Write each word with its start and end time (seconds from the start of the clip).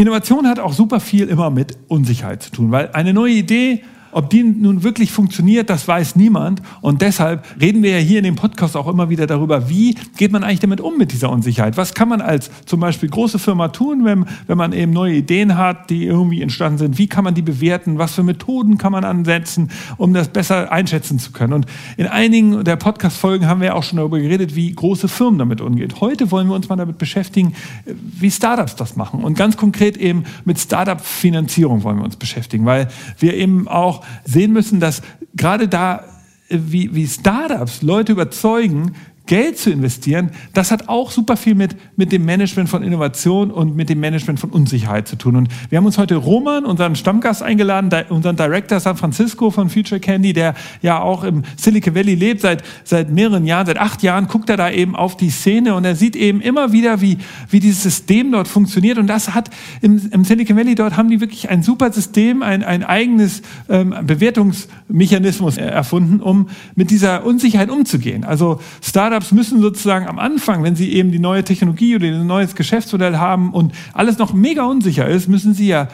Innovation 0.00 0.46
hat 0.46 0.58
auch 0.58 0.72
super 0.72 0.98
viel 0.98 1.28
immer 1.28 1.50
mit 1.50 1.76
Unsicherheit 1.88 2.42
zu 2.42 2.50
tun, 2.50 2.70
weil 2.70 2.88
eine 2.94 3.12
neue 3.12 3.34
Idee 3.34 3.84
ob 4.12 4.30
die 4.30 4.42
nun 4.42 4.82
wirklich 4.82 5.12
funktioniert, 5.12 5.70
das 5.70 5.86
weiß 5.86 6.16
niemand. 6.16 6.62
Und 6.80 7.02
deshalb 7.02 7.44
reden 7.60 7.82
wir 7.82 7.92
ja 7.92 7.98
hier 7.98 8.18
in 8.18 8.24
dem 8.24 8.36
Podcast 8.36 8.76
auch 8.76 8.88
immer 8.88 9.10
wieder 9.10 9.26
darüber, 9.26 9.68
wie 9.68 9.94
geht 10.16 10.32
man 10.32 10.44
eigentlich 10.44 10.60
damit 10.60 10.80
um 10.80 10.98
mit 10.98 11.12
dieser 11.12 11.30
Unsicherheit? 11.30 11.76
Was 11.76 11.94
kann 11.94 12.08
man 12.08 12.20
als 12.20 12.50
zum 12.66 12.80
Beispiel 12.80 13.08
große 13.08 13.38
Firma 13.38 13.68
tun, 13.68 14.04
wenn, 14.04 14.26
wenn 14.46 14.58
man 14.58 14.72
eben 14.72 14.92
neue 14.92 15.14
Ideen 15.14 15.56
hat, 15.56 15.90
die 15.90 16.06
irgendwie 16.06 16.42
entstanden 16.42 16.78
sind? 16.78 16.98
Wie 16.98 17.06
kann 17.06 17.24
man 17.24 17.34
die 17.34 17.42
bewerten? 17.42 17.98
Was 17.98 18.14
für 18.14 18.22
Methoden 18.22 18.78
kann 18.78 18.92
man 18.92 19.04
ansetzen, 19.04 19.70
um 19.96 20.12
das 20.14 20.28
besser 20.28 20.72
einschätzen 20.72 21.18
zu 21.18 21.32
können? 21.32 21.52
Und 21.52 21.66
in 21.96 22.06
einigen 22.06 22.64
der 22.64 22.76
Podcast-Folgen 22.76 23.46
haben 23.46 23.60
wir 23.60 23.74
auch 23.76 23.82
schon 23.82 23.98
darüber 23.98 24.18
geredet, 24.18 24.54
wie 24.54 24.72
große 24.72 25.08
Firmen 25.08 25.38
damit 25.38 25.60
umgehen. 25.60 25.92
Heute 26.00 26.30
wollen 26.30 26.48
wir 26.48 26.54
uns 26.54 26.68
mal 26.68 26.76
damit 26.76 26.98
beschäftigen, 26.98 27.54
wie 27.86 28.30
Startups 28.30 28.76
das 28.76 28.96
machen. 28.96 29.22
Und 29.22 29.36
ganz 29.36 29.56
konkret 29.56 29.96
eben 29.96 30.24
mit 30.44 30.58
Startup-Finanzierung 30.58 31.82
wollen 31.84 31.98
wir 31.98 32.04
uns 32.04 32.16
beschäftigen, 32.16 32.64
weil 32.66 32.88
wir 33.18 33.34
eben 33.34 33.68
auch 33.68 33.99
sehen 34.24 34.52
müssen, 34.52 34.80
dass 34.80 35.02
gerade 35.34 35.68
da, 35.68 36.04
äh, 36.48 36.58
wie, 36.58 36.94
wie 36.94 37.06
Startups 37.06 37.82
Leute 37.82 38.12
überzeugen, 38.12 38.94
Geld 39.30 39.58
zu 39.58 39.70
investieren, 39.70 40.32
das 40.54 40.72
hat 40.72 40.88
auch 40.88 41.12
super 41.12 41.36
viel 41.36 41.54
mit, 41.54 41.76
mit 41.94 42.10
dem 42.10 42.24
Management 42.24 42.68
von 42.68 42.82
Innovation 42.82 43.52
und 43.52 43.76
mit 43.76 43.88
dem 43.88 44.00
Management 44.00 44.40
von 44.40 44.50
Unsicherheit 44.50 45.06
zu 45.06 45.14
tun. 45.14 45.36
Und 45.36 45.48
wir 45.68 45.78
haben 45.78 45.86
uns 45.86 45.98
heute 45.98 46.16
Roman, 46.16 46.64
unseren 46.64 46.96
Stammgast, 46.96 47.40
eingeladen, 47.40 47.90
unseren 48.08 48.34
Director 48.34 48.80
San 48.80 48.96
Francisco 48.96 49.52
von 49.52 49.70
Future 49.70 50.00
Candy, 50.00 50.32
der 50.32 50.54
ja 50.82 51.00
auch 51.00 51.22
im 51.22 51.44
Silicon 51.56 51.94
Valley 51.94 52.16
lebt 52.16 52.40
seit, 52.40 52.64
seit 52.82 53.12
mehreren 53.12 53.46
Jahren, 53.46 53.66
seit 53.66 53.78
acht 53.78 54.02
Jahren, 54.02 54.26
guckt 54.26 54.50
er 54.50 54.56
da 54.56 54.68
eben 54.68 54.96
auf 54.96 55.16
die 55.16 55.30
Szene 55.30 55.76
und 55.76 55.84
er 55.84 55.94
sieht 55.94 56.16
eben 56.16 56.40
immer 56.40 56.72
wieder, 56.72 57.00
wie, 57.00 57.18
wie 57.50 57.60
dieses 57.60 57.84
System 57.84 58.32
dort 58.32 58.48
funktioniert. 58.48 58.98
Und 58.98 59.06
das 59.06 59.32
hat 59.32 59.48
im, 59.80 60.10
im 60.10 60.24
Silicon 60.24 60.56
Valley 60.56 60.74
dort 60.74 60.96
haben 60.96 61.08
die 61.08 61.20
wirklich 61.20 61.48
ein 61.48 61.62
super 61.62 61.92
System, 61.92 62.42
ein, 62.42 62.64
ein 62.64 62.82
eigenes 62.82 63.42
ähm, 63.68 63.94
Bewertungsmechanismus 64.02 65.56
erfunden, 65.56 66.18
um 66.18 66.48
mit 66.74 66.90
dieser 66.90 67.24
Unsicherheit 67.24 67.70
umzugehen. 67.70 68.24
Also 68.24 68.60
Startups 68.82 69.19
Startups 69.20 69.32
müssen 69.32 69.60
sozusagen 69.60 70.06
am 70.06 70.18
Anfang, 70.18 70.62
wenn 70.62 70.76
sie 70.76 70.92
eben 70.92 71.12
die 71.12 71.18
neue 71.18 71.44
Technologie 71.44 71.96
oder 71.96 72.06
ein 72.06 72.26
neues 72.26 72.54
Geschäftsmodell 72.54 73.18
haben 73.18 73.52
und 73.52 73.72
alles 73.92 74.18
noch 74.18 74.32
mega 74.32 74.64
unsicher 74.64 75.06
ist, 75.06 75.28
müssen 75.28 75.52
sie 75.52 75.68
ja 75.68 75.88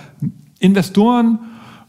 Investoren 0.61 1.41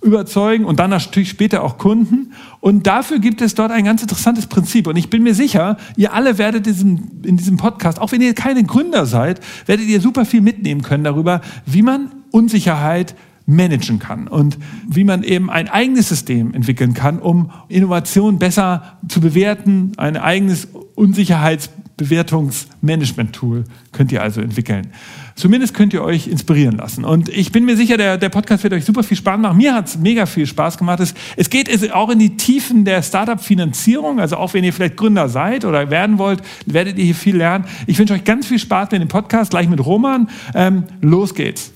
überzeugen 0.02 0.66
und 0.66 0.80
dann 0.80 0.90
natürlich 0.90 1.30
später 1.30 1.64
auch 1.64 1.78
Kunden. 1.78 2.34
Und 2.60 2.88
dafür 2.88 3.20
gibt 3.20 3.42
es 3.42 3.56
dort 3.56 3.72
ein 3.72 3.86
ganz 3.86 4.02
interessantes 4.02 4.48
Prinzip. 4.48 4.88
Und 4.88 4.96
ich 4.96 5.10
bin 5.10 5.24
mir 5.24 5.36
sicher, 5.36 5.78
ihr 5.96 6.14
alle 6.14 6.38
werdet 6.38 6.66
diesen, 6.66 7.22
in 7.24 7.38
diesem 7.38 7.58
Podcast, 7.58 8.00
auch 8.00 8.12
wenn 8.12 8.22
ihr 8.22 8.34
keine 8.34 8.64
Gründer 8.64 9.06
seid, 9.06 9.40
werdet 9.66 9.88
ihr 9.88 10.02
super 10.02 10.26
viel 10.26 10.42
mitnehmen 10.42 10.82
können 10.82 11.04
darüber, 11.04 11.42
wie 11.66 11.82
man 11.82 12.12
Unsicherheit 12.32 13.16
managen 13.48 13.98
kann 13.98 14.28
und 14.28 14.60
wie 14.88 15.04
man 15.06 15.24
eben 15.24 15.50
ein 15.50 15.70
eigenes 15.70 16.10
System 16.10 16.54
entwickeln 16.54 16.94
kann, 16.94 17.20
um 17.20 17.50
Innovation 17.70 18.40
besser 18.40 18.98
zu 19.08 19.22
bewerten. 19.22 19.94
Ein 19.96 20.18
eigenes 20.18 20.68
Unsicherheitsbewertungsmanagement-Tool 20.96 23.64
könnt 23.94 24.12
ihr 24.12 24.22
also 24.22 24.42
entwickeln. 24.42 24.88
Zumindest 25.36 25.74
könnt 25.74 25.94
ihr 25.94 26.04
euch 26.04 26.28
inspirieren 26.28 26.76
lassen. 26.76 27.06
Und 27.06 27.30
ich 27.30 27.54
bin 27.54 27.64
mir 27.64 27.78
sicher, 27.78 27.96
der, 27.96 28.18
der 28.18 28.28
Podcast 28.28 28.64
wird 28.64 28.74
euch 28.74 28.84
super 28.84 29.04
viel 29.04 29.16
Spaß 29.16 29.40
machen. 29.40 29.56
Mir 29.56 29.74
hat 29.74 29.88
es 29.88 29.98
mega 29.98 30.26
viel 30.26 30.46
Spaß 30.46 30.78
gemacht. 30.78 31.00
Es, 31.00 31.14
es 31.38 31.50
geht 31.50 31.94
auch 31.94 32.10
in 32.10 32.20
die 32.20 32.36
Tiefen 32.36 32.84
der 32.84 33.02
Startup-Finanzierung. 33.02 34.20
Also 34.20 34.36
auch 34.36 34.54
wenn 34.56 34.66
ihr 34.66 34.74
vielleicht 34.74 34.98
Gründer 34.98 35.30
seid 35.30 35.64
oder 35.64 35.90
werden 35.90 36.18
wollt, 36.18 36.42
werdet 36.66 36.98
ihr 36.98 37.06
hier 37.06 37.16
viel 37.16 37.38
lernen. 37.38 37.64
Ich 37.86 37.98
wünsche 37.98 38.14
euch 38.14 38.26
ganz 38.26 38.48
viel 38.48 38.60
Spaß 38.60 38.92
mit 38.92 39.00
dem 39.00 39.08
Podcast, 39.08 39.52
gleich 39.52 39.70
mit 39.70 39.86
Roman. 39.86 40.28
Ähm, 40.54 40.84
los 41.00 41.34
geht's. 41.34 41.72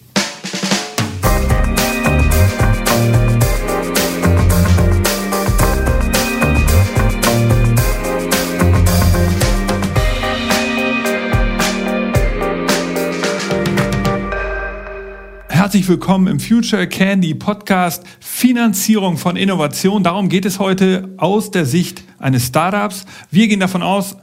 Herzlich 15.72 15.88
willkommen 15.88 16.28
im 16.28 16.42
Future 16.42 16.86
Candy 16.86 17.34
Podcast 17.34 18.04
Finanzierung 18.20 19.16
von 19.16 19.38
Innovation. 19.38 20.04
Darum 20.04 20.28
geht 20.28 20.44
es 20.44 20.60
heute 20.60 21.14
aus 21.16 21.50
der 21.50 21.66
Sicht 21.66 22.04
eines 22.20 22.48
Startups. 22.48 23.06
Wir 23.30 23.48
gehen 23.48 23.62
davon 23.62 23.82
aus, 23.82 24.18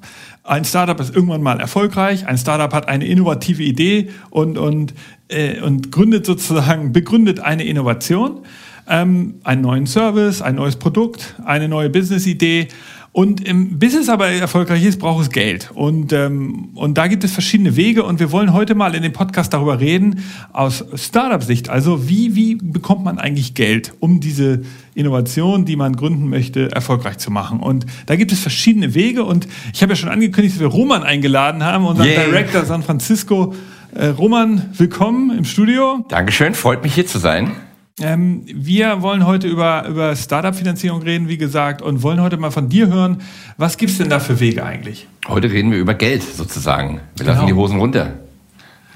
ein 0.44 0.66
Startup 0.66 1.00
ist 1.00 1.16
irgendwann 1.16 1.40
mal 1.40 1.58
erfolgreich. 1.58 2.26
Ein 2.26 2.36
Startup 2.36 2.70
hat 2.74 2.88
eine 2.90 3.06
innovative 3.06 3.62
Idee 3.62 4.10
und, 4.28 4.58
und, 4.58 4.92
äh, 5.28 5.58
und 5.62 5.90
gründet 5.90 6.26
sozusagen, 6.26 6.92
begründet 6.92 7.40
eine 7.40 7.64
Innovation, 7.64 8.42
ähm, 8.86 9.36
einen 9.42 9.62
neuen 9.62 9.86
Service, 9.86 10.42
ein 10.42 10.56
neues 10.56 10.76
Produkt, 10.76 11.34
eine 11.46 11.66
neue 11.66 11.88
Business-Idee 11.88 12.68
und 13.12 13.46
im 13.46 13.78
Business 13.78 14.08
aber 14.08 14.28
erfolgreich 14.28 14.84
ist, 14.84 14.98
braucht 14.98 15.22
es 15.22 15.30
Geld. 15.30 15.70
Und, 15.74 16.12
ähm, 16.12 16.70
und 16.74 16.98
da 16.98 17.06
gibt 17.06 17.24
es 17.24 17.32
verschiedene 17.32 17.74
Wege. 17.74 18.04
Und 18.04 18.20
wir 18.20 18.30
wollen 18.32 18.52
heute 18.52 18.74
mal 18.74 18.94
in 18.94 19.02
dem 19.02 19.12
Podcast 19.12 19.52
darüber 19.54 19.80
reden, 19.80 20.22
aus 20.52 20.84
Startup-Sicht. 20.94 21.68
Also 21.70 22.08
wie, 22.08 22.36
wie 22.36 22.54
bekommt 22.56 23.04
man 23.04 23.18
eigentlich 23.18 23.54
Geld, 23.54 23.94
um 24.00 24.20
diese 24.20 24.60
Innovation, 24.94 25.64
die 25.64 25.76
man 25.76 25.96
gründen 25.96 26.28
möchte, 26.28 26.70
erfolgreich 26.70 27.18
zu 27.18 27.30
machen? 27.30 27.60
Und 27.60 27.86
da 28.06 28.16
gibt 28.16 28.30
es 28.30 28.40
verschiedene 28.40 28.94
Wege. 28.94 29.24
Und 29.24 29.48
ich 29.72 29.82
habe 29.82 29.92
ja 29.92 29.96
schon 29.96 30.10
angekündigt, 30.10 30.56
dass 30.56 30.60
wir 30.60 30.68
Roman 30.68 31.02
eingeladen 31.02 31.64
haben, 31.64 31.86
unseren 31.86 32.08
yeah. 32.08 32.24
Director 32.24 32.64
San 32.66 32.82
Francisco. 32.82 33.54
Äh, 33.94 34.08
Roman, 34.08 34.70
willkommen 34.76 35.36
im 35.36 35.44
Studio. 35.44 36.04
Dankeschön, 36.08 36.54
freut 36.54 36.82
mich 36.82 36.94
hier 36.94 37.06
zu 37.06 37.18
sein. 37.18 37.52
Ähm, 38.00 38.44
wir 38.46 39.02
wollen 39.02 39.26
heute 39.26 39.48
über, 39.48 39.86
über 39.86 40.14
Startup-Finanzierung 40.14 41.02
reden, 41.02 41.28
wie 41.28 41.38
gesagt, 41.38 41.82
und 41.82 42.02
wollen 42.02 42.20
heute 42.20 42.36
mal 42.36 42.50
von 42.50 42.68
dir 42.68 42.88
hören, 42.88 43.22
was 43.56 43.76
gibt 43.76 43.92
es 43.92 43.98
denn 43.98 44.08
da 44.08 44.20
für 44.20 44.38
Wege 44.40 44.64
eigentlich? 44.64 45.08
Heute 45.26 45.50
reden 45.50 45.72
wir 45.72 45.78
über 45.78 45.94
Geld 45.94 46.22
sozusagen. 46.22 47.00
Wir 47.16 47.26
genau. 47.26 47.32
lassen 47.32 47.46
die 47.46 47.54
Hosen 47.54 47.78
runter. 47.78 48.14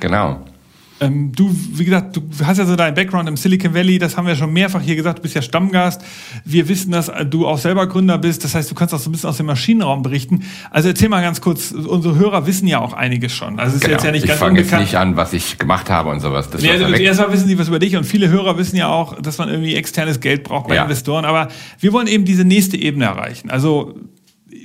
Genau. 0.01 0.45
Ähm, 1.03 1.33
du, 1.35 1.51
wie 1.73 1.85
gesagt, 1.85 2.17
du 2.17 2.23
hast 2.45 2.59
ja 2.59 2.65
so 2.65 2.77
deinen 2.77 2.95
Background 2.95 3.29
im 3.29 3.37
Silicon 3.37 3.75
Valley, 3.75 3.99
das 3.99 4.17
haben 4.17 4.27
wir 4.27 4.37
schon 4.37 4.53
mehrfach 4.53 4.81
hier 4.81 4.97
gesagt, 4.97 5.19
du 5.19 5.23
bist 5.23 5.35
ja 5.35 5.43
Stammgast. 5.43 6.03
Wir 6.45 6.69
wissen, 6.69 6.93
dass 6.93 7.11
du 7.29 7.47
auch 7.47 7.59
selber 7.59 7.87
Gründer 7.87 8.19
bist, 8.19 8.45
das 8.45 8.55
heißt, 8.55 8.71
du 8.71 8.75
kannst 8.75 8.95
auch 8.95 8.99
so 8.99 9.11
ein 9.11 9.13
bisschen 9.13 9.29
aus 9.29 9.37
dem 9.37 9.47
Maschinenraum 9.47 10.03
berichten. 10.03 10.45
Also 10.71 10.89
erzähl 10.89 11.09
mal 11.09 11.23
ganz 11.23 11.41
kurz, 11.41 11.73
unsere 11.73 12.17
Hörer 12.17 12.47
wissen 12.47 12.69
ja 12.69 12.81
auch 12.81 12.93
einiges 12.93 13.33
schon. 13.33 13.59
Also 13.59 13.71
es 13.71 13.75
ist 13.77 13.81
genau. 13.83 13.95
jetzt 13.95 14.05
ja 14.05 14.13
nicht 14.13 14.23
ich 14.23 14.29
ganz 14.29 14.41
Ich 14.41 14.47
fange 14.47 14.61
jetzt 14.61 14.73
nicht 14.73 14.97
an, 14.97 15.17
was 15.17 15.33
ich 15.33 15.59
gemacht 15.59 15.91
habe 15.91 16.11
und 16.11 16.21
sowas. 16.21 16.51
Das 16.51 16.63
ja, 16.63 16.73
also, 16.73 16.87
erstmal 16.87 17.33
wissen 17.33 17.49
sie 17.49 17.59
was 17.59 17.69
über 17.69 17.79
dich 17.79 17.97
und 17.97 18.05
viele 18.05 18.29
Hörer 18.29 18.57
wissen 18.59 18.77
ja 18.77 18.89
auch, 18.89 19.21
dass 19.21 19.39
man 19.39 19.49
irgendwie 19.49 19.75
externes 19.75 20.21
Geld 20.21 20.45
braucht 20.45 20.69
bei 20.69 20.77
ja. 20.77 20.85
Investoren, 20.85 21.25
aber 21.25 21.49
wir 21.81 21.93
wollen 21.93 22.07
eben 22.07 22.25
diese 22.25 22.45
nächste 22.45 22.77
Ebene 22.77 23.07
erreichen. 23.07 23.51
Also 23.51 23.95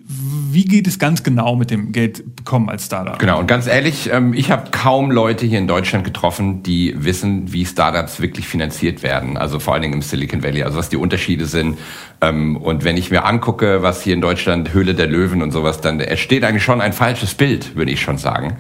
wie 0.10 0.64
geht 0.64 0.88
es 0.88 1.00
ganz 1.00 1.22
genau 1.24 1.58
mit 1.58 1.70
dem 1.70 1.92
Geld 1.92 2.38
bekommen 2.38 2.70
als 2.70 2.86
Startup? 2.86 3.20
Genau, 3.20 3.40
und 3.40 3.48
ganz 3.48 3.68
ehrlich, 3.68 4.10
ähm, 4.12 4.34
ich 4.34 4.52
habe 4.52 4.72
kaum 4.72 5.12
Leute 5.12 5.46
hier 5.46 5.60
in 5.60 5.68
Deutschland 5.68 6.06
getroffen, 6.06 6.64
die 6.64 6.96
wissen, 6.98 7.52
wie 7.52 7.66
Startups 7.66 8.22
wirklich 8.22 8.48
finanziert 8.48 9.04
werden. 9.04 9.36
Also 9.36 9.60
vor 9.60 9.74
allen 9.74 9.82
Dingen 9.82 9.96
im 9.96 10.02
Silicon 10.02 10.44
Valley, 10.44 10.64
also 10.64 10.78
was 10.78 10.88
die 10.88 10.96
Unterschiede 10.96 11.46
sind. 11.46 11.78
Ähm, 12.22 12.56
und 12.56 12.86
wenn 12.86 12.96
ich 12.96 13.12
mir 13.12 13.26
angucke, 13.26 13.84
was 13.84 14.02
hier 14.02 14.14
in 14.14 14.22
Deutschland 14.22 14.74
Höhle 14.74 14.96
der 14.96 15.08
Löwen 15.08 15.42
und 15.42 15.52
sowas, 15.52 15.82
dann 15.82 16.00
entsteht 16.00 16.46
eigentlich 16.46 16.64
schon 16.64 16.80
ein 16.80 16.94
falsches 16.94 17.36
Bild, 17.36 17.76
würde 17.76 17.92
ich 17.92 18.00
schon 18.00 18.18
sagen, 18.18 18.56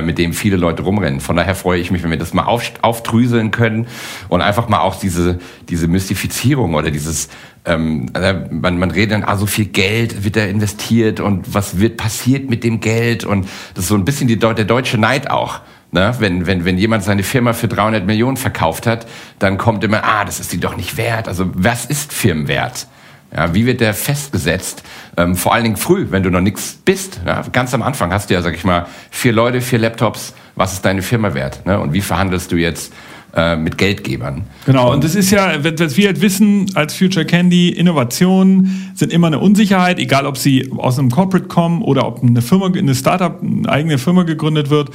mit 0.00 0.18
dem 0.18 0.32
viele 0.32 0.56
Leute 0.56 0.82
rumrennen. 0.82 1.20
Von 1.20 1.36
daher 1.36 1.54
freue 1.54 1.80
ich 1.80 1.90
mich, 1.90 2.02
wenn 2.02 2.10
wir 2.10 2.18
das 2.18 2.32
mal 2.32 2.44
auf, 2.44 2.72
aufdrüseln 2.82 3.50
können 3.50 3.86
und 4.28 4.40
einfach 4.40 4.68
mal 4.68 4.80
auch 4.80 4.98
diese, 4.98 5.38
diese 5.68 5.88
Mystifizierung 5.88 6.74
oder 6.74 6.90
dieses 6.90 7.28
ähm, 7.64 8.06
also 8.12 8.40
man, 8.50 8.78
man 8.78 8.90
redet 8.90 9.12
dann, 9.12 9.24
ah, 9.24 9.36
so 9.36 9.46
viel 9.46 9.66
Geld 9.66 10.24
wird 10.24 10.36
da 10.36 10.44
investiert 10.44 11.20
und 11.20 11.54
was 11.54 11.78
wird 11.78 11.96
passiert 11.96 12.50
mit 12.50 12.64
dem 12.64 12.80
Geld 12.80 13.24
und 13.24 13.46
das 13.74 13.84
ist 13.84 13.88
so 13.88 13.94
ein 13.94 14.04
bisschen 14.04 14.28
die, 14.28 14.38
der 14.38 14.54
deutsche 14.54 14.98
Neid 14.98 15.30
auch. 15.30 15.60
Ne? 15.92 16.14
Wenn, 16.18 16.46
wenn, 16.46 16.64
wenn 16.64 16.78
jemand 16.78 17.04
seine 17.04 17.22
Firma 17.22 17.52
für 17.52 17.68
300 17.68 18.06
Millionen 18.06 18.36
verkauft 18.36 18.86
hat, 18.86 19.06
dann 19.38 19.58
kommt 19.58 19.84
immer, 19.84 20.02
ah, 20.04 20.24
das 20.24 20.40
ist 20.40 20.52
die 20.52 20.58
doch 20.58 20.76
nicht 20.76 20.96
wert. 20.96 21.28
Also 21.28 21.50
was 21.54 21.84
ist 21.84 22.12
Firmenwert? 22.12 22.86
Ja, 23.34 23.54
wie 23.54 23.64
wird 23.66 23.80
der 23.80 23.94
festgesetzt? 23.94 24.82
Ähm, 25.16 25.36
vor 25.36 25.52
allen 25.52 25.64
Dingen 25.64 25.76
früh, 25.76 26.06
wenn 26.10 26.22
du 26.22 26.30
noch 26.30 26.40
nichts 26.40 26.78
bist. 26.84 27.20
Ja, 27.26 27.42
ganz 27.52 27.74
am 27.74 27.82
Anfang 27.82 28.12
hast 28.12 28.30
du 28.30 28.34
ja, 28.34 28.42
sag 28.42 28.54
ich 28.54 28.64
mal, 28.64 28.86
vier 29.10 29.32
Leute, 29.32 29.60
vier 29.60 29.78
Laptops. 29.78 30.34
Was 30.54 30.74
ist 30.74 30.84
deine 30.84 31.02
Firma 31.02 31.34
wert? 31.34 31.64
Ne? 31.66 31.78
Und 31.78 31.92
wie 31.92 32.00
verhandelst 32.00 32.52
du 32.52 32.56
jetzt 32.56 32.92
äh, 33.34 33.56
mit 33.56 33.78
Geldgebern. 33.78 34.42
Genau, 34.66 34.92
und 34.92 35.02
das 35.04 35.14
ist 35.14 35.30
ja, 35.30 35.64
was 35.64 35.96
wir 35.96 36.08
halt 36.08 36.20
wissen 36.20 36.66
als 36.74 36.94
Future 36.94 37.24
Candy, 37.24 37.70
Innovationen 37.70 38.92
sind 38.94 39.10
immer 39.10 39.28
eine 39.28 39.38
Unsicherheit, 39.38 39.98
egal 39.98 40.26
ob 40.26 40.36
sie 40.36 40.70
aus 40.76 40.98
einem 40.98 41.10
Corporate 41.10 41.48
kommen 41.48 41.80
oder 41.80 42.06
ob 42.06 42.22
eine 42.22 42.42
Firma, 42.42 42.66
eine 42.66 42.94
Startup, 42.94 43.40
eine 43.40 43.66
eigene 43.70 43.96
Firma 43.96 44.24
gegründet 44.24 44.68
wird 44.68 44.90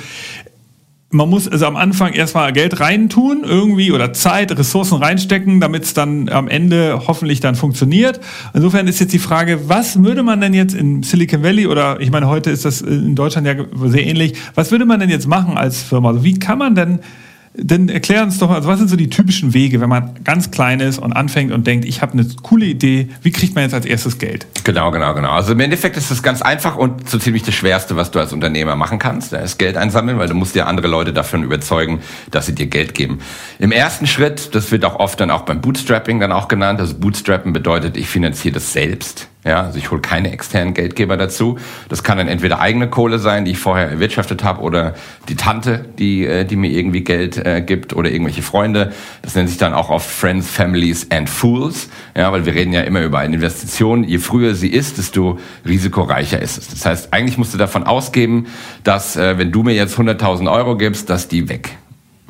man 1.10 1.30
muss 1.30 1.48
also 1.48 1.66
am 1.66 1.78
Anfang 1.78 2.14
erstmal 2.14 2.52
Geld 2.52 2.80
reintun, 2.82 3.44
irgendwie 3.46 3.92
oder 3.92 4.12
Zeit, 4.12 4.58
Ressourcen 4.58 5.02
reinstecken, 5.02 5.62
damit 5.62 5.84
es 5.84 5.94
dann 5.94 6.28
am 6.28 6.50
Ende 6.50 7.02
hoffentlich 7.08 7.40
dann 7.40 7.56
funktioniert. 7.56 8.20
Insofern 8.54 8.88
ist 8.88 9.00
jetzt 9.00 9.14
die 9.14 9.20
Frage, 9.20 9.70
was 9.70 10.04
würde 10.04 10.24
man 10.24 10.42
denn 10.42 10.54
jetzt 10.54 10.76
in 10.76 11.04
Silicon 11.04 11.44
Valley 11.44 11.68
oder 11.68 12.02
ich 12.02 12.12
meine, 12.12 12.28
heute 12.28 12.50
ist 12.50 12.66
das 12.66 12.82
in 12.82 13.16
Deutschland 13.16 13.48
ja 13.48 13.56
sehr 13.86 14.06
ähnlich, 14.06 14.34
was 14.54 14.72
würde 14.72 14.86
man 14.86 15.00
denn 15.00 15.10
jetzt 15.10 15.28
machen 15.28 15.58
als 15.58 15.82
Firma? 15.82 16.10
Also 16.10 16.26
wie 16.26 16.38
kann 16.40 16.58
man 16.58 16.76
denn 16.76 17.00
dann 17.58 17.90
erklär 17.90 18.24
uns 18.24 18.38
doch 18.38 18.50
mal, 18.50 18.56
also 18.56 18.68
was 18.68 18.78
sind 18.78 18.90
so 18.90 18.96
die 18.96 19.10
typischen 19.10 19.54
Wege, 19.54 19.82
wenn 19.82 19.90
man 19.90 20.14
ganz 20.24 20.52
klein 20.52 20.80
ist 20.80 21.00
und 21.00 21.14
anfängt 21.14 21.52
und 21.52 21.66
denkt, 21.66 21.86
ich 21.86 22.02
habe 22.02 22.14
eine 22.14 22.28
coole 22.44 22.66
Idee, 22.66 23.10
wie 23.24 23.32
kriegt 23.32 23.56
man 23.56 23.64
jetzt 23.64 23.74
als 23.74 23.86
erstes 23.86 24.20
Geld? 24.20 24.46
Genau, 24.64 24.92
genau, 24.92 25.14
genau. 25.14 25.32
Also 25.32 25.54
im 25.54 25.60
Endeffekt 25.60 25.98
ist 25.98 26.12
es 26.12 26.22
ganz 26.22 26.42
einfach 26.42 26.76
und 26.76 27.10
so 27.10 27.18
ziemlich 27.18 27.44
das 27.44 27.56
Schwerste, 27.56 27.96
was 27.96 28.12
du 28.12 28.20
als 28.20 28.32
Unternehmer 28.32 28.76
machen 28.76 29.00
kannst. 29.00 29.34
Da 29.34 29.38
ist 29.38 29.58
Geld 29.58 29.76
einsammeln, 29.76 30.20
weil 30.20 30.28
du 30.28 30.36
musst 30.36 30.56
ja 30.56 30.66
andere 30.66 30.88
Leute 30.88 31.14
davon 31.14 31.44
überzeugen, 31.44 32.02
dass 32.32 32.46
sie 32.46 32.54
dir 32.54 32.68
Geld 32.68 32.94
geben. 32.94 33.20
Im 33.60 33.72
ersten 33.72 34.06
Schritt, 34.06 34.54
das 34.54 34.72
wird 34.72 34.86
auch 34.86 35.00
oft 35.00 35.20
dann 35.20 35.32
auch 35.32 35.42
beim 35.42 35.62
Bootstrapping 35.62 36.20
dann 36.20 36.32
auch 36.32 36.48
genannt, 36.48 36.80
also 36.80 36.96
Bootstrappen 36.96 37.54
bedeutet, 37.54 37.98
ich 37.98 38.08
finanziere 38.08 38.56
das 38.56 38.74
selbst. 38.74 39.30
Ja, 39.46 39.62
also 39.62 39.78
ich 39.78 39.92
hole 39.92 40.02
keine 40.02 40.32
externen 40.32 40.74
Geldgeber 40.74 41.16
dazu. 41.16 41.58
Das 41.90 42.04
kann 42.04 42.18
dann 42.18 42.28
entweder 42.28 42.60
eigene 42.60 42.90
Kohle 42.90 43.20
sein, 43.20 43.46
die 43.46 43.52
ich 43.52 43.60
vorher 43.60 43.88
erwirtschaftet 43.88 44.44
habe, 44.44 44.62
oder 44.62 44.96
die 45.30 45.36
Tante, 45.36 45.86
die, 46.00 46.26
äh, 46.26 46.44
die 46.44 46.56
mir 46.56 46.70
irgendwie 46.72 47.02
Geld 47.02 47.38
äh, 47.38 47.62
gibt, 47.62 47.96
oder 47.96 48.12
irgendwelche 48.12 48.42
Freunde. 48.42 48.92
Das 49.22 49.36
nennt 49.36 49.48
sich 49.48 49.58
dann 49.58 49.74
auch 49.74 49.90
oft 49.90 50.10
Friends, 50.10 50.50
Families 50.50 51.12
and 51.12 51.30
Fools. 51.30 51.90
Ja, 52.16 52.32
weil 52.32 52.46
wir 52.46 52.56
reden 52.56 52.74
ja 52.74 52.82
immer 52.82 53.02
über 53.04 53.20
eine 53.20 53.36
Investition. 53.36 54.04
Je 54.04 54.18
früher 54.18 54.56
sie 54.56 54.70
ist, 54.70 54.98
desto 54.98 55.40
risikoreicher 55.66 56.42
ist 56.42 56.58
es. 56.58 56.68
Das 56.68 56.86
heißt, 56.86 57.14
eigentlich 57.14 57.38
musst 57.38 57.54
du 57.54 57.58
davon 57.58 57.84
ausgeben, 57.84 58.48
dass 58.84 59.16
äh, 59.16 59.38
wenn 59.38 59.52
du 59.52 59.64
mir 59.64 59.76
jetzt 59.76 59.98
100.000 59.98 60.52
Euro 60.52 60.76
gibst, 60.76 61.10
dass 61.10 61.28
die 61.28 61.48
weg 61.48 61.78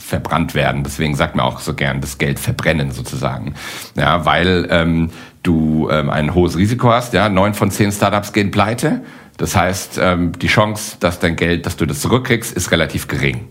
verbrannt 0.07 0.55
werden. 0.55 0.83
Deswegen 0.83 1.15
sagt 1.15 1.35
man 1.35 1.45
auch 1.45 1.59
so 1.59 1.73
gern 1.73 2.01
das 2.01 2.17
Geld 2.17 2.39
verbrennen 2.39 2.91
sozusagen. 2.91 3.55
Ja, 3.95 4.25
weil 4.25 4.67
ähm, 4.69 5.09
du 5.47 5.87
ähm, 5.91 6.09
ein 6.09 6.33
hohes 6.35 6.57
Risiko 6.57 6.89
hast. 6.91 7.13
Ja, 7.13 7.29
neun 7.29 7.53
von 7.53 7.71
zehn 7.71 7.91
Startups 7.91 8.33
gehen 8.33 8.51
pleite. 8.51 9.01
Das 9.37 9.55
heißt, 9.55 9.99
ähm, 10.01 10.31
die 10.39 10.47
Chance, 10.47 10.97
dass 10.99 11.19
dein 11.19 11.35
Geld, 11.35 11.65
dass 11.65 11.77
du 11.77 11.85
das 11.85 11.99
zurückkriegst, 12.01 12.55
ist 12.55 12.71
relativ 12.71 13.07
gering. 13.07 13.41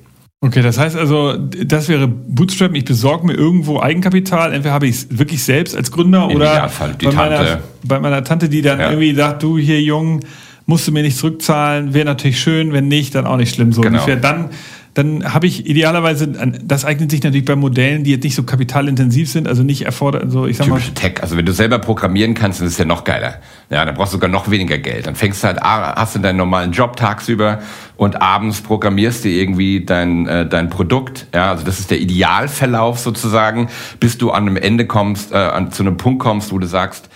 Okay, 0.43 0.61
das 0.61 0.79
heißt 0.79 0.97
also, 0.97 1.37
das 1.37 1.89
wäre 1.89 2.07
Bootstrap. 2.09 2.75
Ich 2.75 2.85
besorge 2.85 3.27
mir 3.27 3.33
irgendwo 3.35 3.81
Eigenkapital. 3.81 4.53
Entweder 4.53 4.75
habe 4.75 4.87
ich 4.87 4.97
es 4.97 5.19
wirklich 5.19 5.43
selbst 5.43 5.75
als 5.77 5.91
Gründer 5.91 6.29
Im 6.31 6.37
oder 6.37 6.69
bei, 6.69 6.69
Tante. 6.69 7.17
Meiner, 7.17 7.61
bei 7.85 8.01
meiner 8.01 8.23
Tante, 8.25 8.49
die 8.49 8.63
dann 8.63 8.79
Ja. 8.79 8.91
irgendwie 8.91 9.15
sagt, 9.15 9.43
du 9.43 9.57
hier 9.59 9.81
Jung, 9.81 10.21
musst 10.67 10.87
du 10.87 10.93
mir 10.93 11.03
nicht 11.03 11.17
zurückzahlen. 11.17 11.95
Wäre 11.95 12.05
natürlich 12.05 12.39
schön, 12.41 12.73
wenn 12.73 12.89
nicht, 12.89 13.15
dann 13.15 13.27
auch 13.27 13.37
nicht 13.39 13.55
schlimm. 13.55 13.73
So 13.73 13.81
Genau. 13.81 13.95
ungefähr. 13.99 14.17
Dann, 14.17 14.51
dann 14.97 15.35
habe 15.35 15.47
ich 15.47 15.67
idealerweise, 15.67 16.27
das 16.27 16.87
eignet 16.87 17.11
sich 17.11 17.23
natürlich 17.23 17.45
bei 17.45 17.55
Modellen, 17.55 18.03
die 18.03 18.13
jetzt 18.13 18.25
nicht 18.25 18.35
so 18.35 18.45
kapitalintensiv 18.45 19.31
sind, 19.31 19.47
also 19.47 19.63
nicht 19.63 19.83
erfordert, 19.83 20.23
also 20.23 20.47
ich 20.47 20.57
sag 20.57 20.69
mal, 20.69 20.77
Typische 20.77 20.95
Tech. 20.95 21.21
Also 21.21 21.37
wenn 21.37 21.45
du 21.45 21.53
selber 21.53 21.79
programmieren 21.79 22.33
kannst, 22.33 22.61
dann 22.61 22.67
ist 22.67 22.73
es 22.73 22.79
ja 22.79 22.87
noch 22.87 23.05
geiler. 23.05 23.35
Ja, 23.69 23.85
dann 23.85 23.95
brauchst 23.95 24.15
du 24.15 24.17
sogar 24.17 24.31
noch 24.31 24.51
weniger 24.51 24.79
Geld. 24.79 25.07
Dann 25.07 25.15
fängst 25.15 25.43
du 25.43 25.49
halt, 25.49 25.63
ah, 25.63 25.97
hast 25.97 26.15
du 26.15 26.21
deinen 26.21 26.39
normalen 26.39 26.73
Job 26.73 26.97
tagsüber 26.97 27.59
und 27.99 28.23
abends 28.23 28.63
programmierst 28.63 29.27
du 29.27 29.29
irgendwie 29.29 29.85
dein, 29.85 30.27
äh, 30.29 30.49
dein 30.49 30.71
Produkt. 30.71 31.27
Ja, 31.35 31.51
also 31.51 31.67
das 31.67 31.79
ist 31.79 31.91
der 31.91 32.01
Idealverlauf 32.01 32.99
sozusagen, 32.99 33.69
bis 34.01 34.17
du 34.17 34.31
an 34.31 34.49
einem 34.49 34.57
Ende 34.57 34.87
kommst, 34.87 35.31
äh, 35.31 35.37
an, 35.37 35.73
zu 35.73 35.83
einem 35.83 35.99
Punkt 35.99 36.23
kommst, 36.23 36.53
wo 36.53 36.59
du 36.59 36.67
sagst, 36.67 37.11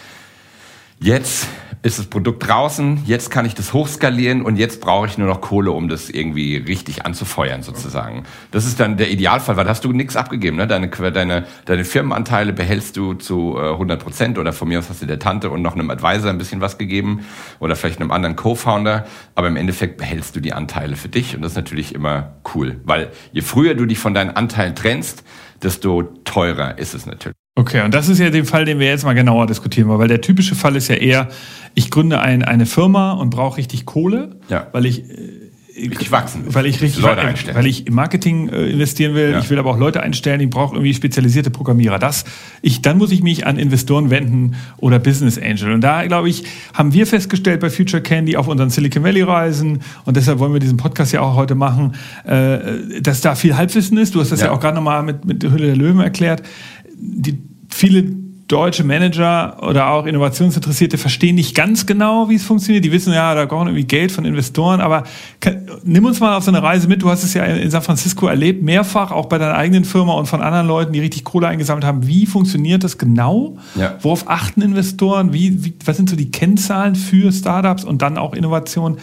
jetzt 1.01 1.49
ist 1.83 1.99
das 1.99 2.07
Produkt 2.07 2.47
draußen, 2.47 3.05
jetzt 3.07 3.31
kann 3.31 3.47
ich 3.47 3.55
das 3.55 3.73
hochskalieren 3.73 4.43
und 4.43 4.57
jetzt 4.57 4.83
brauche 4.83 5.07
ich 5.07 5.17
nur 5.17 5.29
noch 5.29 5.41
Kohle, 5.41 5.71
um 5.71 5.89
das 5.89 6.11
irgendwie 6.11 6.57
richtig 6.57 7.07
anzufeuern 7.07 7.63
sozusagen. 7.63 8.25
Das 8.51 8.67
ist 8.67 8.81
dann 8.81 8.99
der 8.99 9.11
Idealfall, 9.11 9.57
weil 9.57 9.67
hast 9.67 9.85
du 9.85 9.93
nichts 9.93 10.15
abgegeben. 10.15 10.59
Ne? 10.59 10.67
Deine, 10.67 10.89
deine, 10.89 11.47
deine 11.65 11.85
Firmenanteile 11.85 12.53
behältst 12.53 12.99
du 12.99 13.15
zu 13.15 13.57
äh, 13.57 13.71
100 13.71 14.03
Prozent 14.03 14.39
oder 14.39 14.53
von 14.53 14.69
mir 14.69 14.79
aus 14.79 14.91
hast 14.91 15.01
du 15.01 15.07
der 15.07 15.19
Tante 15.19 15.49
und 15.49 15.63
noch 15.63 15.75
einem 15.75 15.89
Advisor 15.89 16.29
ein 16.29 16.39
bisschen 16.39 16.61
was 16.61 16.77
gegeben 16.77 17.25
oder 17.61 17.77
vielleicht 17.77 18.01
einem 18.01 18.11
anderen 18.11 18.37
Co-Founder, 18.37 19.07
aber 19.35 19.49
im 19.49 19.57
Endeffekt 19.57 19.97
behältst 19.97 20.37
du 20.37 20.41
die 20.41 20.53
Anteile 20.53 20.97
für 20.97 21.09
dich 21.09 21.35
und 21.35 21.41
das 21.41 21.53
ist 21.53 21.57
natürlich 21.57 21.95
immer 21.95 22.35
cool, 22.55 22.81
weil 22.85 23.11
je 23.33 23.41
früher 23.41 23.75
du 23.75 23.87
dich 23.87 23.99
von 23.99 24.13
deinen 24.13 24.31
Anteilen 24.31 24.75
trennst, 24.75 25.25
desto 25.63 26.03
teurer 26.25 26.79
ist 26.79 26.93
es 26.93 27.07
natürlich. 27.07 27.40
Okay, 27.57 27.83
und 27.85 27.93
das 27.93 28.09
ist 28.09 28.19
ja 28.19 28.31
der 28.31 28.45
Fall, 28.45 28.65
den 28.65 28.79
wir 28.79 28.87
jetzt 28.87 29.05
mal 29.05 29.13
genauer 29.15 29.47
diskutieren 29.47 29.89
wollen, 29.89 29.99
weil 29.99 30.09
der 30.09 30.21
typische 30.21 30.55
Fall 30.55 30.77
ist 30.77 30.89
ja 30.89 30.95
eher, 30.95 31.29
ich 31.75 31.91
gründe 31.91 32.21
ein, 32.21 32.43
eine 32.43 32.65
Firma 32.65 33.13
und 33.13 33.31
brauche 33.31 33.59
richtig 33.59 33.85
Kohle, 33.87 34.37
Ja. 34.49 34.69
weil 34.73 34.87
ich 34.87 35.01
äh, 35.11 35.41
Richtig 35.83 36.11
wachsen. 36.13 36.43
weil 36.49 36.67
ich 36.67 36.83
richtig 36.83 37.01
Leute 37.03 37.23
einstellen. 37.23 37.57
weil 37.57 37.65
ich 37.67 37.87
im 37.87 37.95
Marketing 37.95 38.49
äh, 38.51 38.67
investieren 38.71 39.15
will, 39.15 39.31
Ja. 39.33 39.39
ich 39.39 39.49
will 39.49 39.59
aber 39.59 39.71
auch 39.71 39.79
Leute 39.79 40.03
einstellen, 40.03 40.41
ich 40.41 40.51
brauche 40.51 40.75
irgendwie 40.75 40.93
spezialisierte 40.93 41.51
Programmierer. 41.51 41.99
Das 41.99 42.25
ich 42.61 42.83
dann 42.83 42.99
muss 42.99 43.13
ich 43.13 43.23
mich 43.23 43.47
an 43.47 43.57
Investoren 43.57 44.11
wenden 44.11 44.57
oder 44.79 44.99
Business 44.99 45.39
Angel 45.39 45.73
und 45.73 45.81
da 45.81 46.05
glaube 46.07 46.29
ich, 46.29 46.45
haben 46.75 46.93
wir 46.93 47.07
festgestellt 47.07 47.61
bei 47.61 47.71
Future 47.71 48.03
Candy 48.03 48.37
auf 48.37 48.47
unseren 48.49 48.69
Silicon 48.69 49.05
Valley 49.05 49.23
Reisen 49.23 49.81
und 50.05 50.17
deshalb 50.19 50.39
wollen 50.39 50.53
wir 50.53 50.61
diesen 50.61 50.77
Podcast 50.77 51.13
ja 51.13 51.23
auch 51.23 51.37
heute 51.37 51.55
machen, 51.55 51.95
äh, 52.27 53.01
dass 53.01 53.23
da 53.23 53.35
viel 53.35 53.57
Halbwissen 53.57 53.97
ist. 53.97 54.15
Du 54.15 54.21
hast 54.21 54.33
das 54.33 54.41
ja, 54.41 54.47
Ja. 54.47 54.53
auch 54.53 54.61
gerade 54.61 54.75
nochmal 54.75 55.03
mit 55.03 55.25
mit 55.25 55.43
der 55.43 55.51
Hülle 55.53 55.67
der 55.67 55.77
Löwen 55.77 56.01
erklärt. 56.01 56.43
Die 57.01 57.39
viele 57.69 58.05
deutsche 58.51 58.83
Manager 58.83 59.59
oder 59.63 59.91
auch 59.91 60.07
Innovationsinteressierte 60.07 60.99
verstehen 60.99 61.37
nicht 61.37 61.55
ganz 61.55 61.87
genau, 61.87 62.29
wie 62.29 62.35
es 62.35 62.43
funktioniert. 62.43 62.85
Die 62.85 62.91
wissen 62.91 63.13
ja, 63.13 63.33
da 63.35 63.45
brauchen 63.45 63.69
irgendwie 63.69 63.87
Geld 63.87 64.11
von 64.11 64.25
Investoren, 64.25 64.81
aber 64.81 65.05
kann, 65.39 65.69
nimm 65.85 66.05
uns 66.05 66.19
mal 66.19 66.37
auf 66.37 66.43
so 66.43 66.51
eine 66.51 66.61
Reise 66.61 66.89
mit. 66.89 67.01
Du 67.03 67.11
hast 67.11 67.23
es 67.23 67.33
ja 67.33 67.45
in 67.45 67.71
San 67.71 67.83
Francisco 67.83 68.27
erlebt, 68.27 68.63
mehrfach, 68.63 69.13
auch 69.13 69.27
bei 69.27 69.39
deiner 69.39 69.55
eigenen 69.55 69.85
Firma 69.85 70.15
und 70.15 70.27
von 70.27 70.43
anderen 70.43 70.67
Leuten, 70.67 70.93
die 70.93 70.99
richtig 70.99 71.23
Kohle 71.23 71.47
eingesammelt 71.47 71.85
haben. 71.85 72.09
Wie 72.09 72.27
funktioniert 72.27 72.83
das 72.83 72.99
genau? 72.99 73.57
Ja. 73.77 73.95
Worauf 74.01 74.29
achten 74.29 74.63
Investoren? 74.63 75.33
Wie, 75.33 75.65
wie, 75.65 75.75
was 75.85 75.97
sind 75.97 76.11
so 76.11 76.17
die 76.17 76.33
Kennzahlen 76.33 76.97
für 76.97 77.31
Startups 77.31 77.85
und 77.85 78.03
dann 78.03 78.19
auch 78.19 78.35
Innovation? 78.35 78.97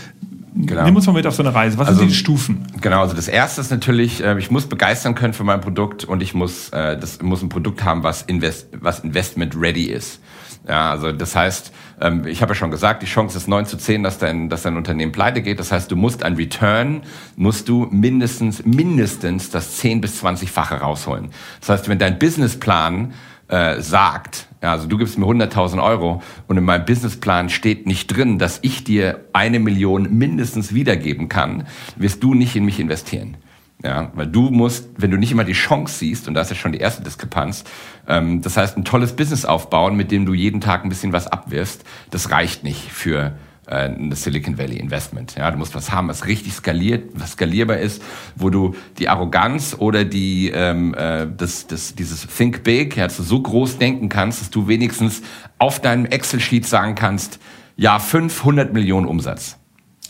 Genau. 0.65 0.83
Nimm 0.83 0.95
uns 0.95 1.06
mal 1.06 1.13
mit 1.13 1.27
auf 1.27 1.36
so 1.36 1.44
eine 1.44 1.54
Reise. 1.54 1.77
Was 1.77 1.88
Also- 1.89 2.00
sind 2.00 2.09
die 2.12 2.15
Stufen? 2.15 2.65
Genau, 2.81 3.01
also 3.01 3.15
das 3.15 3.27
erste 3.27 3.62
ist 3.62 3.69
natürlich, 3.71 4.24
äh, 4.24 4.38
ich 4.39 4.50
muss 4.51 4.68
begeistern 4.68 5.13
können 5.15 5.33
für 5.33 5.44
mein 5.44 5.62
Produkt 5.62 6.04
und 6.04 6.21
ich 6.24 6.33
muss, 6.33 6.69
äh, 6.69 6.98
das 6.98 7.21
muss 7.21 7.42
ein 7.44 7.50
Produkt 7.50 7.83
haben, 7.83 8.04
was, 8.04 8.24
invest, 8.24 8.68
was 8.80 9.00
investment 9.01 9.56
ready 9.59 9.86
ist. 9.86 10.19
Ja, 10.68 10.92
also 10.92 11.12
das 11.13 11.36
heißt, 11.36 11.71
ähm, 12.01 12.25
ich 12.27 12.42
habe 12.42 12.51
ja 12.51 12.56
schon 12.56 12.71
gesagt, 12.71 13.01
die 13.01 13.06
Chance 13.06 13.38
ist 13.38 13.48
9 13.48 13.65
zu 13.65 13.77
10, 13.77 14.04
dass 14.04 14.18
dein, 14.18 14.50
dass 14.50 14.63
dein 14.63 14.75
Unternehmen 14.75 15.12
pleite 15.13 15.42
geht. 15.42 15.59
Das 15.59 15.71
heißt, 15.71 15.89
du 15.89 15.95
musst 15.95 16.24
ein 16.24 16.33
Return, 16.36 17.04
musst 17.38 17.69
du 17.69 17.88
mindestens, 17.89 18.65
mindestens 18.65 19.50
das 19.50 19.77
10 19.77 20.01
bis 20.01 20.21
20-fache 20.24 20.75
rausholen. 20.75 21.30
Das 21.62 21.69
heißt, 21.69 21.88
wenn 21.89 22.00
dein 22.00 22.19
Businessplan 22.19 23.13
äh, 23.48 23.82
sagt, 23.82 24.48
ja, 24.62 24.72
also 24.72 24.88
du 24.88 24.98
gibst 24.98 25.18
mir 25.18 25.26
100.000 25.26 25.82
Euro 25.84 26.22
und 26.48 26.58
in 26.58 26.64
meinem 26.64 26.86
Businessplan 26.86 27.50
steht 27.50 27.86
nicht 27.86 28.08
drin, 28.08 28.40
dass 28.40 28.60
ich 28.62 28.84
dir 28.84 29.26
eine 29.34 29.60
Million 29.60 30.18
mindestens 30.18 30.74
wiedergeben 30.74 31.30
kann, 31.30 31.68
wirst 31.96 32.24
du 32.24 32.34
nicht 32.34 32.56
in 32.56 32.66
mich 32.66 32.80
investieren. 32.80 33.38
Ja, 33.84 34.12
weil 34.16 34.26
du 34.26 34.50
musst, 34.50 34.90
wenn 34.98 35.12
du 35.12 35.18
nicht 35.18 35.32
immer 35.32 35.44
die 35.44 35.54
Chance 35.54 36.00
siehst, 36.00 36.28
und 36.28 36.34
da 36.34 36.42
ist 36.42 36.50
ja 36.50 36.56
schon 36.56 36.72
die 36.72 36.80
erste 36.80 37.04
Diskrepanz, 37.04 37.64
ähm, 38.08 38.42
das 38.42 38.57
heißt, 38.57 38.76
ein 38.76 38.86
tolles 38.86 39.16
Business 39.16 39.45
aufbauen, 39.45 39.95
mit 39.95 40.10
dem 40.10 40.26
du 40.26 40.33
jeden 40.33 40.62
Tag 40.62 40.83
ein 40.83 40.90
bisschen 40.90 41.14
was 41.14 41.28
abwirfst, 41.28 41.83
das 42.10 42.31
reicht 42.31 42.64
nicht 42.64 42.92
für 42.92 43.38
äh, 43.68 43.90
ein 43.90 44.12
Silicon 44.14 44.57
Valley 44.57 44.78
Investment. 44.78 45.36
Ja, 45.38 45.52
du 45.52 45.57
musst 45.57 45.76
was 45.76 45.92
haben, 45.92 46.07
was 46.07 46.26
richtig 46.26 46.54
skaliert, 46.54 47.09
was 47.14 47.33
skalierbar 47.33 47.78
ist, 47.78 48.02
wo 48.36 48.50
du 48.50 48.76
die 48.97 49.09
Arroganz 49.09 49.76
oder 49.78 50.06
die 50.06 50.52
ähm, 50.54 50.94
äh, 50.94 51.28
das, 51.36 51.68
das, 51.68 51.95
dieses 51.95 52.26
Think 52.28 52.64
Big, 52.64 52.97
ja, 52.97 53.06
dass 53.06 53.18
du 53.18 53.24
so 53.24 53.42
groß 53.42 53.78
denken 53.78 54.09
kannst, 54.09 54.42
dass 54.42 54.50
du 54.50 54.68
wenigstens 54.68 55.21
auf 55.57 55.80
deinem 55.81 56.06
Excel-Sheet 56.06 56.66
sagen 56.66 56.95
kannst, 56.95 57.40
ja, 57.76 58.00
500 58.00 58.74
Millionen 58.74 59.07
Umsatz. 59.07 59.57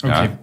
Okay. 0.02 0.26
Ja. 0.26 0.38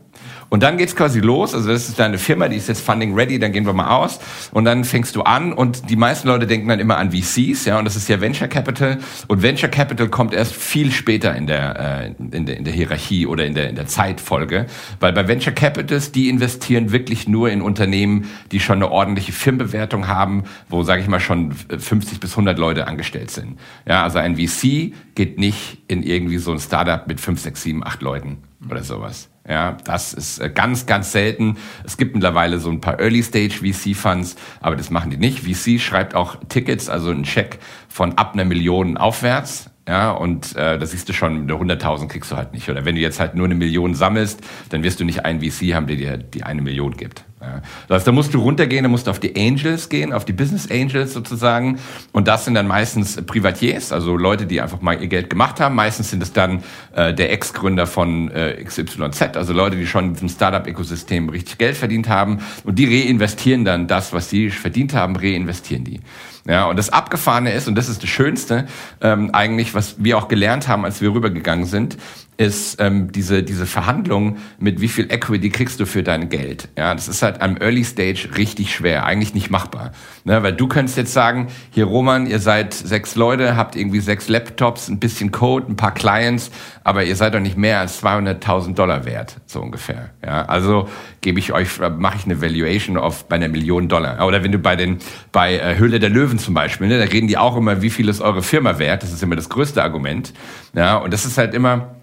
Und 0.55 0.63
dann 0.63 0.77
geht's 0.77 0.95
quasi 0.95 1.19
los. 1.19 1.53
Also 1.53 1.67
das 1.67 1.89
ist 1.89 1.99
deine 1.99 2.17
Firma, 2.17 2.47
die 2.47 2.55
ist 2.55 2.69
jetzt 2.69 2.79
Funding 2.79 3.13
ready, 3.13 3.39
dann 3.39 3.51
gehen 3.51 3.65
wir 3.65 3.73
mal 3.73 3.89
aus. 3.89 4.21
Und 4.53 4.63
dann 4.63 4.85
fängst 4.85 5.13
du 5.17 5.21
an 5.23 5.51
und 5.51 5.89
die 5.89 5.97
meisten 5.97 6.29
Leute 6.29 6.47
denken 6.47 6.69
dann 6.69 6.79
immer 6.79 6.95
an 6.95 7.11
VCs, 7.11 7.65
ja, 7.65 7.77
und 7.77 7.83
das 7.83 7.97
ist 7.97 8.07
ja 8.07 8.21
Venture 8.21 8.47
Capital. 8.47 8.99
Und 9.27 9.41
Venture 9.41 9.67
Capital 9.67 10.07
kommt 10.07 10.33
erst 10.33 10.55
viel 10.55 10.93
später 10.93 11.35
in 11.35 11.45
der, 11.45 12.15
äh, 12.21 12.35
in 12.37 12.45
der, 12.45 12.55
in 12.55 12.63
der 12.63 12.73
Hierarchie 12.73 13.27
oder 13.27 13.45
in 13.45 13.53
der, 13.53 13.67
in 13.67 13.75
der 13.75 13.87
Zeitfolge. 13.87 14.67
Weil 15.01 15.11
bei 15.11 15.27
Venture 15.27 15.51
Capitals, 15.51 16.13
die 16.13 16.29
investieren 16.29 16.93
wirklich 16.93 17.27
nur 17.27 17.49
in 17.49 17.61
Unternehmen, 17.61 18.29
die 18.53 18.61
schon 18.61 18.77
eine 18.77 18.89
ordentliche 18.89 19.33
Firmenbewertung 19.33 20.07
haben, 20.07 20.45
wo, 20.69 20.83
sage 20.83 21.01
ich 21.01 21.09
mal, 21.09 21.19
schon 21.19 21.51
50 21.51 22.21
bis 22.21 22.31
100 22.31 22.57
Leute 22.57 22.87
angestellt 22.87 23.29
sind. 23.29 23.59
Ja, 23.85 24.03
also 24.05 24.19
ein 24.19 24.37
VC 24.37 24.93
geht 25.15 25.37
nicht 25.37 25.79
in 25.89 26.01
irgendwie 26.01 26.37
so 26.37 26.53
ein 26.53 26.59
Startup 26.59 27.05
mit 27.09 27.19
5, 27.19 27.41
6, 27.41 27.61
7, 27.61 27.83
8 27.85 28.01
Leuten 28.01 28.37
oder 28.69 28.81
sowas. 28.81 29.27
Ja, 29.47 29.77
das 29.83 30.13
ist 30.13 30.39
äh, 30.39 30.49
ganz, 30.49 30.85
ganz 30.85 31.11
selten. 31.11 31.57
Es 31.83 31.97
gibt 31.97 32.15
mittlerweile 32.15 32.59
so 32.59 32.69
ein 32.71 32.81
paar 32.81 32.99
Early-Stage-VC-Funds, 32.99 34.35
aber 34.59 34.75
das 34.75 34.89
machen 34.89 35.11
die 35.11 35.17
nicht. 35.17 35.39
VC 35.39 35.79
schreibt 35.79 36.15
auch 36.15 36.37
Tickets, 36.49 36.89
also 36.89 37.11
einen 37.11 37.25
Scheck 37.25 37.59
von 37.87 38.17
ab 38.17 38.33
einer 38.33 38.45
Million 38.45 38.97
aufwärts. 38.97 39.69
Ja, 39.87 40.11
und 40.11 40.55
äh, 40.55 40.79
da 40.79 40.85
siehst 40.85 41.07
du 41.09 41.13
schon, 41.13 41.43
eine 41.43 41.53
100.000 41.53 42.07
kriegst 42.07 42.31
du 42.31 42.35
halt 42.35 42.53
nicht. 42.53 42.67
Oder 42.69 42.85
wenn 42.85 42.95
du 42.95 43.01
jetzt 43.01 43.19
halt 43.19 43.35
nur 43.35 43.45
eine 43.45 43.53
Million 43.53 43.93
sammelst, 43.93 44.41
dann 44.69 44.81
wirst 44.81 44.99
du 44.99 45.05
nicht 45.05 45.25
einen 45.25 45.41
VC 45.41 45.75
haben, 45.75 45.85
der 45.85 45.95
dir 45.95 46.17
die 46.17 46.43
eine 46.43 46.63
Million 46.63 46.97
gibt. 46.97 47.23
Ja. 47.39 47.61
Das 47.87 47.97
heißt, 47.97 48.07
da 48.07 48.11
musst 48.11 48.33
du 48.33 48.39
runtergehen, 48.39 48.81
da 48.81 48.89
musst 48.89 49.05
du 49.05 49.11
auf 49.11 49.19
die 49.19 49.35
Angels 49.35 49.89
gehen, 49.89 50.11
auf 50.11 50.25
die 50.25 50.33
Business 50.33 50.71
Angels 50.71 51.13
sozusagen. 51.13 51.77
Und 52.13 52.27
das 52.27 52.45
sind 52.45 52.55
dann 52.55 52.65
meistens 52.65 53.23
Privatiers, 53.27 53.91
also 53.91 54.17
Leute, 54.17 54.47
die 54.47 54.59
einfach 54.59 54.81
mal 54.81 54.99
ihr 54.99 55.07
Geld 55.07 55.29
gemacht 55.29 55.59
haben. 55.59 55.75
Meistens 55.75 56.09
sind 56.09 56.23
es 56.23 56.33
dann 56.33 56.63
äh, 56.95 57.13
der 57.13 57.31
Ex-Gründer 57.31 57.85
von 57.85 58.31
äh, 58.31 58.63
XYZ, 58.63 59.37
also 59.37 59.53
Leute, 59.53 59.77
die 59.77 59.85
schon 59.85 60.05
in 60.05 60.13
diesem 60.13 60.29
Startup-Ökosystem 60.29 61.29
richtig 61.29 61.59
Geld 61.59 61.77
verdient 61.77 62.09
haben. 62.09 62.39
Und 62.63 62.79
die 62.79 62.85
reinvestieren 62.85 63.65
dann 63.65 63.87
das, 63.87 64.13
was 64.13 64.31
sie 64.31 64.49
verdient 64.49 64.95
haben, 64.95 65.15
reinvestieren 65.15 65.83
die. 65.83 65.99
Ja, 66.47 66.67
und 66.67 66.77
das 66.77 66.91
Abgefahrene 66.91 67.51
ist, 67.53 67.67
und 67.67 67.75
das 67.75 67.89
ist 67.89 68.03
das 68.03 68.09
Schönste, 68.09 68.67
ähm, 69.01 69.31
eigentlich, 69.33 69.73
was 69.73 69.95
wir 69.97 70.17
auch 70.17 70.27
gelernt 70.27 70.67
haben, 70.67 70.85
als 70.85 71.01
wir 71.01 71.11
rübergegangen 71.11 71.65
sind, 71.65 71.97
ist 72.37 72.81
ähm, 72.81 73.11
diese, 73.11 73.43
diese 73.43 73.65
Verhandlung 73.65 74.37
mit 74.59 74.81
wie 74.81 74.87
viel 74.87 75.11
Equity 75.11 75.49
kriegst 75.49 75.79
du 75.79 75.85
für 75.85 76.03
dein 76.03 76.29
Geld. 76.29 76.67
Ja, 76.77 76.93
das 76.93 77.07
ist 77.07 77.21
halt 77.21 77.41
am 77.41 77.57
Early 77.57 77.83
Stage 77.83 78.29
richtig 78.37 78.73
schwer, 78.73 79.05
eigentlich 79.05 79.33
nicht 79.33 79.49
machbar. 79.49 79.91
Ne, 80.25 80.43
weil 80.43 80.53
du 80.53 80.67
könntest 80.67 80.97
jetzt 80.97 81.13
sagen, 81.13 81.47
hier 81.71 81.85
Roman, 81.85 82.27
ihr 82.27 82.39
seid 82.39 82.73
sechs 82.73 83.15
Leute, 83.15 83.55
habt 83.55 83.75
irgendwie 83.75 83.99
sechs 83.99 84.27
Laptops, 84.27 84.89
ein 84.89 84.99
bisschen 84.99 85.31
Code, 85.31 85.67
ein 85.69 85.75
paar 85.75 85.93
Clients, 85.93 86.51
aber 86.83 87.05
ihr 87.05 87.15
seid 87.15 87.33
doch 87.33 87.39
nicht 87.39 87.57
mehr 87.57 87.79
als 87.79 88.03
200.000 88.03 88.73
Dollar 88.73 89.05
wert, 89.05 89.37
so 89.45 89.61
ungefähr. 89.61 90.09
Ja, 90.23 90.45
also 90.45 90.89
gebe 91.21 91.39
ich 91.39 91.53
euch, 91.53 91.79
mache 91.97 92.17
ich 92.17 92.25
eine 92.25 92.41
Valuation 92.41 92.97
auf 92.97 93.27
bei 93.27 93.37
einer 93.37 93.47
Million 93.47 93.87
Dollar. 93.87 94.25
Oder 94.25 94.43
wenn 94.43 94.51
du 94.51 94.59
bei 94.59 94.75
den, 94.75 94.99
bei 95.31 95.57
äh, 95.57 95.77
Höhle 95.77 95.99
der 95.99 96.09
Löwen 96.09 96.37
zum 96.37 96.53
Beispiel, 96.53 96.87
ne, 96.87 96.99
da 96.99 97.05
reden 97.05 97.27
die 97.27 97.37
auch 97.37 97.55
immer, 97.55 97.81
wie 97.81 97.89
viel 97.89 98.09
ist 98.09 98.21
eure 98.21 98.43
Firma 98.43 98.77
wert? 98.77 99.03
Das 99.03 99.13
ist 99.13 99.23
immer 99.23 99.35
das 99.35 99.49
größte 99.49 99.81
Argument. 99.81 100.33
Ja, 100.73 100.97
und 100.97 101.13
das 101.13 101.25
ist 101.25 101.37
halt 101.37 101.53
immer, 101.53 101.95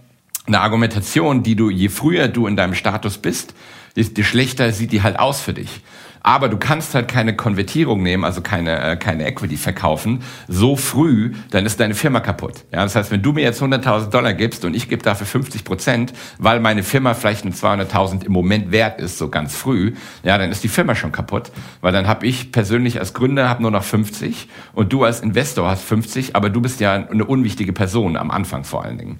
eine 0.46 0.60
Argumentation, 0.60 1.42
die 1.42 1.56
du, 1.56 1.70
je 1.70 1.88
früher 1.88 2.28
du 2.28 2.46
in 2.46 2.56
deinem 2.56 2.74
Status 2.74 3.18
bist, 3.18 3.54
desto 3.96 4.22
schlechter 4.22 4.72
sieht 4.72 4.92
die 4.92 5.02
halt 5.02 5.18
aus 5.18 5.40
für 5.40 5.54
dich. 5.54 5.82
Aber 6.24 6.48
du 6.48 6.56
kannst 6.56 6.94
halt 6.94 7.08
keine 7.08 7.34
Konvertierung 7.34 8.02
nehmen, 8.02 8.24
also 8.24 8.42
keine, 8.42 8.80
äh, 8.80 8.96
keine 8.96 9.26
Equity 9.26 9.56
verkaufen, 9.56 10.22
so 10.46 10.76
früh, 10.76 11.32
dann 11.50 11.66
ist 11.66 11.80
deine 11.80 11.94
Firma 11.94 12.20
kaputt. 12.20 12.64
Ja, 12.70 12.84
das 12.84 12.94
heißt, 12.94 13.10
wenn 13.10 13.22
du 13.22 13.32
mir 13.32 13.42
jetzt 13.42 13.60
100.000 13.60 14.10
Dollar 14.10 14.32
gibst 14.32 14.64
und 14.64 14.74
ich 14.74 14.88
gebe 14.88 15.02
dafür 15.02 15.26
50 15.26 15.64
Prozent, 15.64 16.12
weil 16.38 16.60
meine 16.60 16.84
Firma 16.84 17.14
vielleicht 17.14 17.44
nur 17.44 17.54
200.000 17.54 18.24
im 18.24 18.32
Moment 18.32 18.70
wert 18.70 19.00
ist, 19.00 19.18
so 19.18 19.30
ganz 19.30 19.56
früh, 19.56 19.94
ja, 20.22 20.38
dann 20.38 20.52
ist 20.52 20.62
die 20.62 20.68
Firma 20.68 20.94
schon 20.94 21.10
kaputt, 21.10 21.50
weil 21.80 21.92
dann 21.92 22.06
habe 22.06 22.24
ich 22.24 22.52
persönlich 22.52 23.00
als 23.00 23.14
Gründer 23.14 23.48
hab 23.48 23.58
nur 23.58 23.72
noch 23.72 23.82
50 23.82 24.48
und 24.74 24.92
du 24.92 25.02
als 25.02 25.20
Investor 25.20 25.68
hast 25.68 25.82
50, 25.82 26.36
aber 26.36 26.50
du 26.50 26.60
bist 26.60 26.78
ja 26.78 26.94
eine 26.94 27.24
unwichtige 27.24 27.72
Person 27.72 28.16
am 28.16 28.30
Anfang 28.30 28.62
vor 28.62 28.84
allen 28.84 28.98
Dingen. 28.98 29.18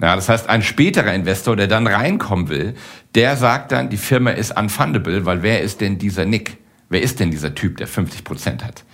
Ja, 0.00 0.16
das 0.16 0.28
heißt, 0.28 0.48
ein 0.48 0.62
späterer 0.62 1.12
Investor, 1.12 1.56
der 1.56 1.66
dann 1.66 1.86
reinkommen 1.86 2.48
will, 2.48 2.74
der 3.14 3.36
sagt 3.36 3.72
dann, 3.72 3.90
die 3.90 3.98
Firma 3.98 4.30
ist 4.30 4.56
unfundable, 4.58 5.26
weil 5.26 5.42
wer 5.42 5.60
ist 5.60 5.80
denn 5.80 5.98
dieser 5.98 6.24
Nick? 6.24 6.56
Wer 6.88 7.02
ist 7.02 7.20
denn 7.20 7.30
dieser 7.30 7.54
Typ, 7.54 7.76
der 7.76 7.86
50 7.86 8.24
Prozent 8.24 8.64
hat? 8.64 8.84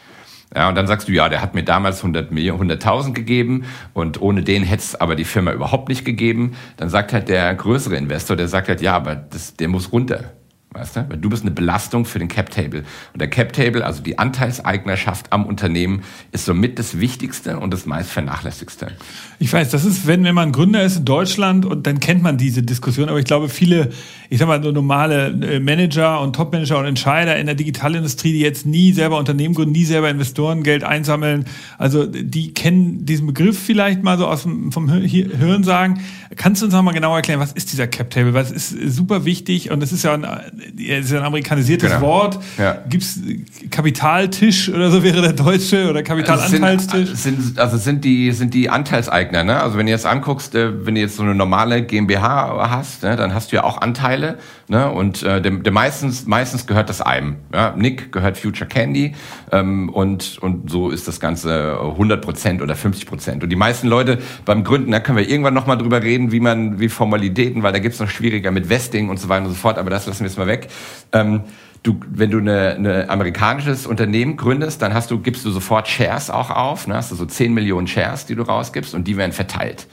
Ja, 0.54 0.68
und 0.68 0.74
dann 0.74 0.86
sagst 0.86 1.08
du, 1.08 1.12
ja, 1.12 1.28
der 1.28 1.42
hat 1.42 1.54
mir 1.54 1.64
damals 1.64 1.98
100 1.98 2.30
Millionen, 2.30 2.70
100.000 2.70 3.12
gegeben 3.12 3.64
und 3.94 4.20
ohne 4.20 4.42
den 4.42 4.62
hätte 4.62 4.82
es 4.82 4.94
aber 4.94 5.16
die 5.16 5.24
Firma 5.24 5.52
überhaupt 5.52 5.88
nicht 5.88 6.04
gegeben. 6.04 6.56
Dann 6.76 6.88
sagt 6.88 7.12
halt 7.12 7.28
der 7.28 7.54
größere 7.54 7.96
Investor, 7.96 8.36
der 8.36 8.48
sagt 8.48 8.68
halt, 8.68 8.80
ja, 8.80 8.94
aber 8.94 9.16
das, 9.16 9.54
der 9.54 9.68
muss 9.68 9.92
runter. 9.92 10.32
Weißt 10.76 10.96
du? 10.96 11.06
Weil 11.08 11.16
du 11.16 11.30
bist 11.30 11.42
eine 11.42 11.52
Belastung 11.52 12.04
für 12.04 12.18
den 12.18 12.28
Cap 12.28 12.50
Table. 12.50 12.84
Und 13.14 13.20
der 13.20 13.30
Cap 13.30 13.54
Table, 13.54 13.84
also 13.84 14.02
die 14.02 14.18
Anteilseignerschaft 14.18 15.32
am 15.32 15.46
Unternehmen, 15.46 16.02
ist 16.32 16.44
somit 16.44 16.78
das 16.78 17.00
Wichtigste 17.00 17.58
und 17.58 17.72
das 17.72 17.86
meist 17.86 18.10
vernachlässigste. 18.10 18.88
Ich 19.38 19.50
weiß, 19.50 19.70
das 19.70 19.86
ist, 19.86 20.06
wenn, 20.06 20.24
wenn 20.24 20.34
man 20.34 20.52
Gründer 20.52 20.82
ist 20.82 20.98
in 20.98 21.04
Deutschland 21.06 21.64
und 21.64 21.86
dann 21.86 21.98
kennt 21.98 22.22
man 22.22 22.36
diese 22.36 22.62
Diskussion, 22.62 23.08
aber 23.08 23.18
ich 23.18 23.24
glaube, 23.24 23.48
viele, 23.48 23.90
ich 24.28 24.38
sag 24.38 24.48
mal, 24.48 24.62
so 24.62 24.70
normale 24.70 25.28
äh, 25.28 25.60
Manager 25.60 26.20
und 26.20 26.36
Topmanager 26.36 26.78
und 26.78 26.84
Entscheider 26.84 27.36
in 27.36 27.46
der 27.46 27.54
Digitalindustrie, 27.54 28.32
die 28.32 28.40
jetzt 28.40 28.66
nie 28.66 28.92
selber 28.92 29.18
Unternehmen 29.18 29.54
gründen, 29.54 29.72
nie 29.72 29.84
selber 29.84 30.10
Investorengeld 30.10 30.84
einsammeln, 30.84 31.46
also 31.78 32.04
die 32.04 32.52
kennen 32.52 33.06
diesen 33.06 33.26
Begriff 33.26 33.58
vielleicht 33.58 34.02
mal 34.02 34.18
so 34.18 34.26
aus 34.26 34.42
dem, 34.42 34.72
vom 34.72 34.90
Hören 34.90 35.64
sagen. 35.64 36.00
Kannst 36.36 36.62
du 36.62 36.66
uns 36.66 36.74
noch 36.74 36.82
mal 36.82 36.92
genauer 36.92 37.16
erklären, 37.16 37.40
was 37.40 37.52
ist 37.52 37.72
dieser 37.72 37.86
Cap 37.86 38.10
Table? 38.10 38.38
Es 38.38 38.50
ist 38.50 38.94
super 38.94 39.24
wichtig 39.24 39.70
und 39.70 39.82
es 39.82 39.92
ist 39.92 40.04
ja 40.04 40.14
ein 40.14 40.26
ist 40.76 41.10
ja 41.10 41.18
ein 41.18 41.24
amerikanisiertes 41.24 41.90
genau. 41.90 42.02
Wort. 42.02 42.38
Ja. 42.58 42.78
Gibt 42.88 43.02
es 43.02 43.20
Kapitaltisch 43.70 44.68
oder 44.68 44.90
so 44.90 45.02
wäre 45.02 45.22
der 45.22 45.32
deutsche 45.32 45.88
oder 45.88 46.02
Kapitalanteilstisch? 46.02 47.10
Sind, 47.10 47.42
sind, 47.42 47.58
also 47.58 47.76
sind 47.76 48.04
die, 48.04 48.32
sind 48.32 48.54
die 48.54 48.70
Anteilseigner, 48.70 49.44
ne? 49.44 49.60
Also 49.60 49.78
wenn 49.78 49.86
du 49.86 49.92
jetzt 49.92 50.06
anguckst, 50.06 50.54
äh, 50.54 50.86
wenn 50.86 50.94
du 50.94 51.00
jetzt 51.00 51.16
so 51.16 51.22
eine 51.22 51.34
normale 51.34 51.82
GmbH 51.82 52.70
hast, 52.70 53.02
ne, 53.02 53.16
dann 53.16 53.34
hast 53.34 53.52
du 53.52 53.56
ja 53.56 53.64
auch 53.64 53.80
Anteile, 53.80 54.38
ne? 54.68 54.90
Und 54.90 55.22
äh, 55.22 55.40
der, 55.40 55.52
der 55.52 55.72
meistens, 55.72 56.26
meistens 56.26 56.66
gehört 56.66 56.88
das 56.88 57.00
einem. 57.00 57.36
Ja? 57.52 57.74
Nick 57.76 58.12
gehört 58.12 58.38
Future 58.38 58.68
Candy 58.68 59.14
ähm, 59.52 59.88
und, 59.88 60.38
und 60.38 60.70
so 60.70 60.90
ist 60.90 61.08
das 61.08 61.20
Ganze 61.20 61.78
100 61.80 62.22
Prozent 62.22 62.62
oder 62.62 62.76
50 62.76 63.06
Prozent. 63.06 63.42
Und 63.42 63.50
die 63.50 63.56
meisten 63.56 63.88
Leute 63.88 64.18
beim 64.44 64.64
Gründen, 64.64 64.92
da 64.92 65.00
können 65.00 65.18
wir 65.18 65.28
irgendwann 65.28 65.54
nochmal 65.54 65.78
drüber 65.78 66.02
reden, 66.02 66.25
wie 66.32 66.40
man, 66.40 66.80
wie 66.80 66.88
Formalitäten, 66.88 67.62
weil 67.62 67.72
da 67.72 67.78
gibt's 67.78 68.00
noch 68.00 68.08
schwieriger 68.08 68.50
mit 68.50 68.68
Vesting 68.68 69.08
und 69.08 69.18
so 69.18 69.28
weiter 69.28 69.44
und 69.44 69.50
so 69.50 69.56
fort, 69.56 69.78
aber 69.78 69.90
das 69.90 70.06
lassen 70.06 70.20
wir 70.20 70.26
jetzt 70.26 70.38
mal 70.38 70.46
weg. 70.46 70.68
Ähm, 71.12 71.42
du, 71.82 72.00
wenn 72.08 72.30
du 72.30 72.38
eine, 72.38 72.74
eine 72.74 73.08
amerikanisches 73.08 73.86
Unternehmen 73.86 74.36
gründest, 74.36 74.82
dann 74.82 74.94
hast 74.94 75.10
du, 75.10 75.20
gibst 75.20 75.44
du 75.44 75.50
sofort 75.50 75.88
Shares 75.88 76.30
auch 76.30 76.50
auf, 76.50 76.86
ne? 76.86 76.94
hast 76.94 77.10
du 77.10 77.14
so 77.14 77.26
10 77.26 77.54
Millionen 77.54 77.86
Shares, 77.86 78.26
die 78.26 78.34
du 78.34 78.42
rausgibst 78.42 78.94
und 78.94 79.06
die 79.06 79.16
werden 79.16 79.32
verteilt. 79.32 79.86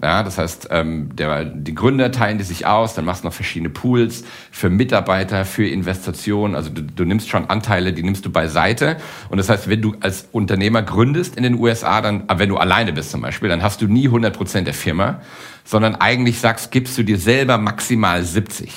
Ja, 0.00 0.22
das 0.22 0.38
heißt, 0.38 0.68
ähm, 0.70 1.16
der, 1.16 1.44
die 1.44 1.74
Gründer 1.74 2.12
teilen 2.12 2.38
die 2.38 2.44
sich 2.44 2.66
aus, 2.66 2.94
dann 2.94 3.04
machst 3.04 3.24
du 3.24 3.26
noch 3.26 3.34
verschiedene 3.34 3.68
Pools 3.68 4.22
für 4.52 4.70
Mitarbeiter, 4.70 5.44
für 5.44 5.66
Investitionen. 5.66 6.54
Also 6.54 6.70
du, 6.70 6.82
du 6.82 7.04
nimmst 7.04 7.28
schon 7.28 7.50
Anteile, 7.50 7.92
die 7.92 8.04
nimmst 8.04 8.24
du 8.24 8.30
beiseite. 8.30 8.96
Und 9.28 9.38
das 9.38 9.48
heißt, 9.48 9.68
wenn 9.68 9.82
du 9.82 9.96
als 9.98 10.28
Unternehmer 10.30 10.82
gründest 10.82 11.36
in 11.36 11.42
den 11.42 11.54
USA, 11.54 12.00
dann, 12.00 12.22
wenn 12.32 12.48
du 12.48 12.58
alleine 12.58 12.92
bist 12.92 13.10
zum 13.10 13.22
Beispiel, 13.22 13.48
dann 13.48 13.64
hast 13.64 13.82
du 13.82 13.88
nie 13.88 14.06
100 14.06 14.36
Prozent 14.36 14.68
der 14.68 14.74
Firma, 14.74 15.20
sondern 15.68 15.96
eigentlich 15.96 16.40
sagst, 16.40 16.70
gibst 16.70 16.96
du 16.96 17.02
dir 17.02 17.18
selber 17.18 17.58
maximal 17.58 18.24
70. 18.24 18.72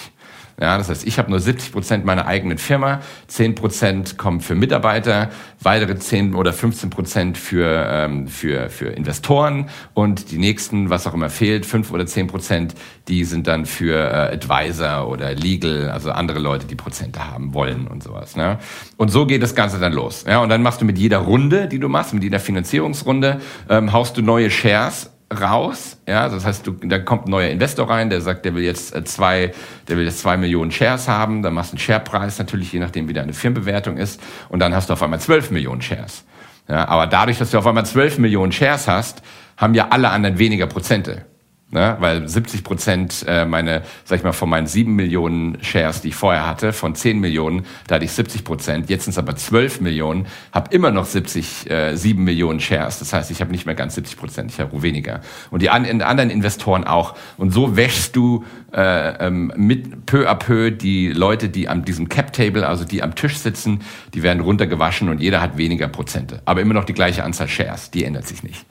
Ja, 0.59 0.77
das 0.77 0.89
heißt, 0.89 1.07
ich 1.07 1.17
habe 1.17 1.31
nur 1.31 1.39
70 1.39 1.71
Prozent 1.71 2.05
meiner 2.05 2.27
eigenen 2.27 2.57
Firma, 2.57 2.99
10 3.27 3.55
Prozent 3.55 4.17
kommen 4.17 4.41
für 4.41 4.55
Mitarbeiter, 4.55 5.29
weitere 5.61 5.95
10 5.95 6.35
oder 6.35 6.51
15 6.51 6.89
Prozent 6.89 7.37
für, 7.37 7.87
ähm, 7.89 8.27
für, 8.27 8.69
für 8.69 8.87
Investoren 8.89 9.69
und 9.93 10.31
die 10.31 10.37
nächsten, 10.37 10.89
was 10.89 11.07
auch 11.07 11.13
immer 11.13 11.29
fehlt, 11.29 11.65
5 11.65 11.91
oder 11.91 12.05
10 12.05 12.27
Prozent, 12.27 12.75
die 13.07 13.23
sind 13.23 13.47
dann 13.47 13.65
für 13.65 13.95
äh, 13.95 14.35
Advisor 14.35 15.07
oder 15.07 15.33
Legal, 15.33 15.89
also 15.89 16.11
andere 16.11 16.39
Leute, 16.39 16.67
die 16.67 16.75
Prozente 16.75 17.25
haben 17.25 17.53
wollen 17.53 17.87
und 17.87 18.03
sowas. 18.03 18.35
Ne? 18.35 18.59
Und 18.97 19.09
so 19.09 19.25
geht 19.25 19.41
das 19.41 19.55
Ganze 19.55 19.79
dann 19.79 19.93
los. 19.93 20.25
Ja, 20.27 20.41
und 20.41 20.49
dann 20.49 20.61
machst 20.61 20.81
du 20.81 20.85
mit 20.85 20.97
jeder 20.97 21.19
Runde, 21.19 21.69
die 21.69 21.79
du 21.79 21.87
machst, 21.87 22.13
mit 22.13 22.21
jeder 22.21 22.41
Finanzierungsrunde, 22.41 23.39
ähm, 23.69 23.93
haust 23.93 24.17
du 24.17 24.21
neue 24.21 24.51
Shares 24.51 25.09
raus. 25.31 25.97
Ja, 26.07 26.29
das 26.29 26.45
heißt, 26.45 26.67
du, 26.67 26.73
da 26.73 26.99
kommt 26.99 27.27
ein 27.27 27.31
neuer 27.31 27.49
Investor 27.49 27.89
rein, 27.89 28.09
der 28.09 28.21
sagt, 28.21 28.45
der 28.45 28.53
will 28.55 28.63
jetzt 28.63 28.95
äh, 28.95 29.03
zwei, 29.03 29.51
der 29.87 29.97
will 29.97 30.05
jetzt 30.05 30.19
zwei 30.19 30.37
Millionen 30.37 30.71
Shares 30.71 31.07
haben. 31.07 31.41
Dann 31.41 31.53
machst 31.53 31.71
du 31.71 31.75
einen 31.75 31.79
Sharepreis 31.79 32.37
natürlich, 32.39 32.71
je 32.73 32.79
nachdem, 32.79 33.07
wie 33.07 33.13
deine 33.13 33.33
Firmenbewertung 33.33 33.97
ist. 33.97 34.21
Und 34.49 34.59
dann 34.59 34.75
hast 34.75 34.89
du 34.89 34.93
auf 34.93 35.03
einmal 35.03 35.19
zwölf 35.19 35.51
Millionen 35.51 35.81
Shares. 35.81 36.23
Ja, 36.67 36.87
aber 36.87 37.07
dadurch, 37.07 37.37
dass 37.37 37.51
du 37.51 37.57
auf 37.57 37.67
einmal 37.67 37.85
zwölf 37.85 38.17
Millionen 38.17 38.51
Shares 38.51 38.87
hast, 38.87 39.21
haben 39.57 39.73
ja 39.73 39.87
alle 39.89 40.09
anderen 40.09 40.37
weniger 40.37 40.67
Prozente. 40.67 41.25
Ne? 41.71 41.95
Weil 41.99 42.27
70 42.27 42.65
Prozent 42.65 43.25
äh, 43.27 43.45
meine, 43.45 43.83
sag 44.03 44.17
ich 44.19 44.23
mal, 44.23 44.33
von 44.33 44.49
meinen 44.49 44.67
7 44.67 44.93
Millionen 44.93 45.57
Shares, 45.63 46.01
die 46.01 46.09
ich 46.09 46.15
vorher 46.15 46.45
hatte, 46.45 46.73
von 46.73 46.95
10 46.95 47.19
Millionen, 47.19 47.65
da 47.87 47.95
hatte 47.95 48.05
ich 48.05 48.11
70 48.11 48.43
Prozent. 48.43 48.89
Jetzt 48.89 49.05
sind 49.05 49.11
es 49.11 49.17
aber 49.17 49.37
12 49.37 49.79
Millionen, 49.79 50.27
habe 50.51 50.73
immer 50.75 50.91
noch 50.91 51.05
70, 51.05 51.69
äh, 51.69 51.95
7 51.95 52.21
Millionen 52.21 52.59
Shares. 52.59 52.99
Das 52.99 53.13
heißt, 53.13 53.31
ich 53.31 53.39
habe 53.39 53.51
nicht 53.51 53.65
mehr 53.65 53.75
ganz 53.75 53.95
70 53.95 54.17
Prozent, 54.17 54.51
ich 54.51 54.59
habe 54.59 54.83
weniger. 54.83 55.21
Und 55.49 55.61
die 55.61 55.69
an, 55.69 56.01
anderen 56.01 56.29
Investoren 56.29 56.83
auch. 56.83 57.15
Und 57.37 57.51
so 57.53 57.77
wäschst 57.77 58.17
du 58.17 58.43
äh, 58.73 59.27
ähm, 59.27 59.53
mit 59.55 60.05
peu 60.05 60.29
à 60.29 60.35
peu 60.35 60.71
die 60.71 61.07
Leute, 61.07 61.47
die 61.47 61.69
an 61.69 61.85
diesem 61.85 62.09
Cap 62.09 62.33
Table, 62.33 62.67
also 62.67 62.83
die 62.83 63.01
am 63.01 63.15
Tisch 63.15 63.37
sitzen, 63.37 63.79
die 64.13 64.23
werden 64.23 64.41
runtergewaschen 64.41 65.07
und 65.07 65.21
jeder 65.21 65.41
hat 65.41 65.57
weniger 65.57 65.87
Prozente. 65.87 66.41
Aber 66.43 66.59
immer 66.59 66.73
noch 66.73 66.85
die 66.85 66.93
gleiche 66.93 67.23
Anzahl 67.23 67.47
Shares, 67.47 67.91
die 67.91 68.03
ändert 68.03 68.27
sich 68.27 68.43
nicht. 68.43 68.65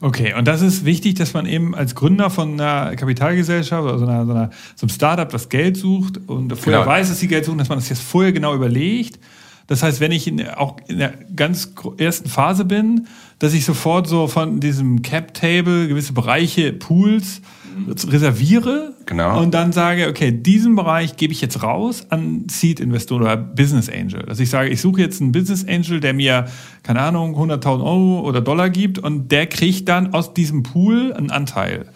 Okay, 0.00 0.34
und 0.34 0.48
das 0.48 0.62
ist 0.62 0.84
wichtig, 0.84 1.14
dass 1.14 1.34
man 1.34 1.46
eben 1.46 1.74
als 1.74 1.94
Gründer 1.94 2.30
von 2.30 2.60
einer 2.60 2.96
Kapitalgesellschaft 2.96 3.82
oder 3.82 3.98
so, 3.98 4.06
einer, 4.06 4.24
so, 4.24 4.32
einer, 4.32 4.50
so 4.74 4.84
einem 4.84 4.90
Startup 4.90 5.28
das 5.28 5.48
Geld 5.48 5.76
sucht 5.76 6.18
und 6.26 6.56
vorher 6.56 6.80
genau. 6.82 6.90
weiß, 6.90 7.08
dass 7.08 7.20
sie 7.20 7.28
Geld 7.28 7.44
suchen, 7.44 7.58
dass 7.58 7.68
man 7.68 7.78
das 7.78 7.88
jetzt 7.88 8.02
vorher 8.02 8.32
genau 8.32 8.54
überlegt. 8.54 9.18
Das 9.66 9.82
heißt, 9.82 10.00
wenn 10.00 10.10
ich 10.10 10.26
in, 10.26 10.48
auch 10.48 10.78
in 10.88 10.98
der 10.98 11.14
ganz 11.36 11.72
ersten 11.98 12.28
Phase 12.28 12.64
bin, 12.64 13.06
dass 13.38 13.52
ich 13.52 13.64
sofort 13.64 14.08
so 14.08 14.26
von 14.26 14.58
diesem 14.58 15.02
Cap-Table 15.02 15.86
gewisse 15.86 16.12
Bereiche, 16.12 16.72
Pools 16.72 17.40
reserviere 17.88 18.94
genau. 19.06 19.40
und 19.40 19.52
dann 19.52 19.72
sage, 19.72 20.08
okay, 20.08 20.32
diesen 20.32 20.76
Bereich 20.76 21.16
gebe 21.16 21.32
ich 21.32 21.40
jetzt 21.40 21.62
raus 21.62 22.06
an 22.10 22.46
Seed-Investoren 22.48 23.22
oder 23.22 23.36
Business 23.36 23.88
Angel. 23.88 24.22
Dass 24.22 24.40
ich 24.40 24.50
sage, 24.50 24.68
ich 24.70 24.80
suche 24.80 25.00
jetzt 25.00 25.20
einen 25.20 25.32
Business 25.32 25.66
Angel, 25.66 26.00
der 26.00 26.14
mir, 26.14 26.46
keine 26.82 27.00
Ahnung, 27.00 27.36
100.000 27.36 27.84
Euro 27.84 28.20
oder 28.20 28.40
Dollar 28.40 28.70
gibt 28.70 28.98
und 28.98 29.30
der 29.32 29.46
kriegt 29.46 29.88
dann 29.88 30.14
aus 30.14 30.34
diesem 30.34 30.62
Pool 30.62 31.12
einen 31.12 31.30
Anteil. 31.30 31.86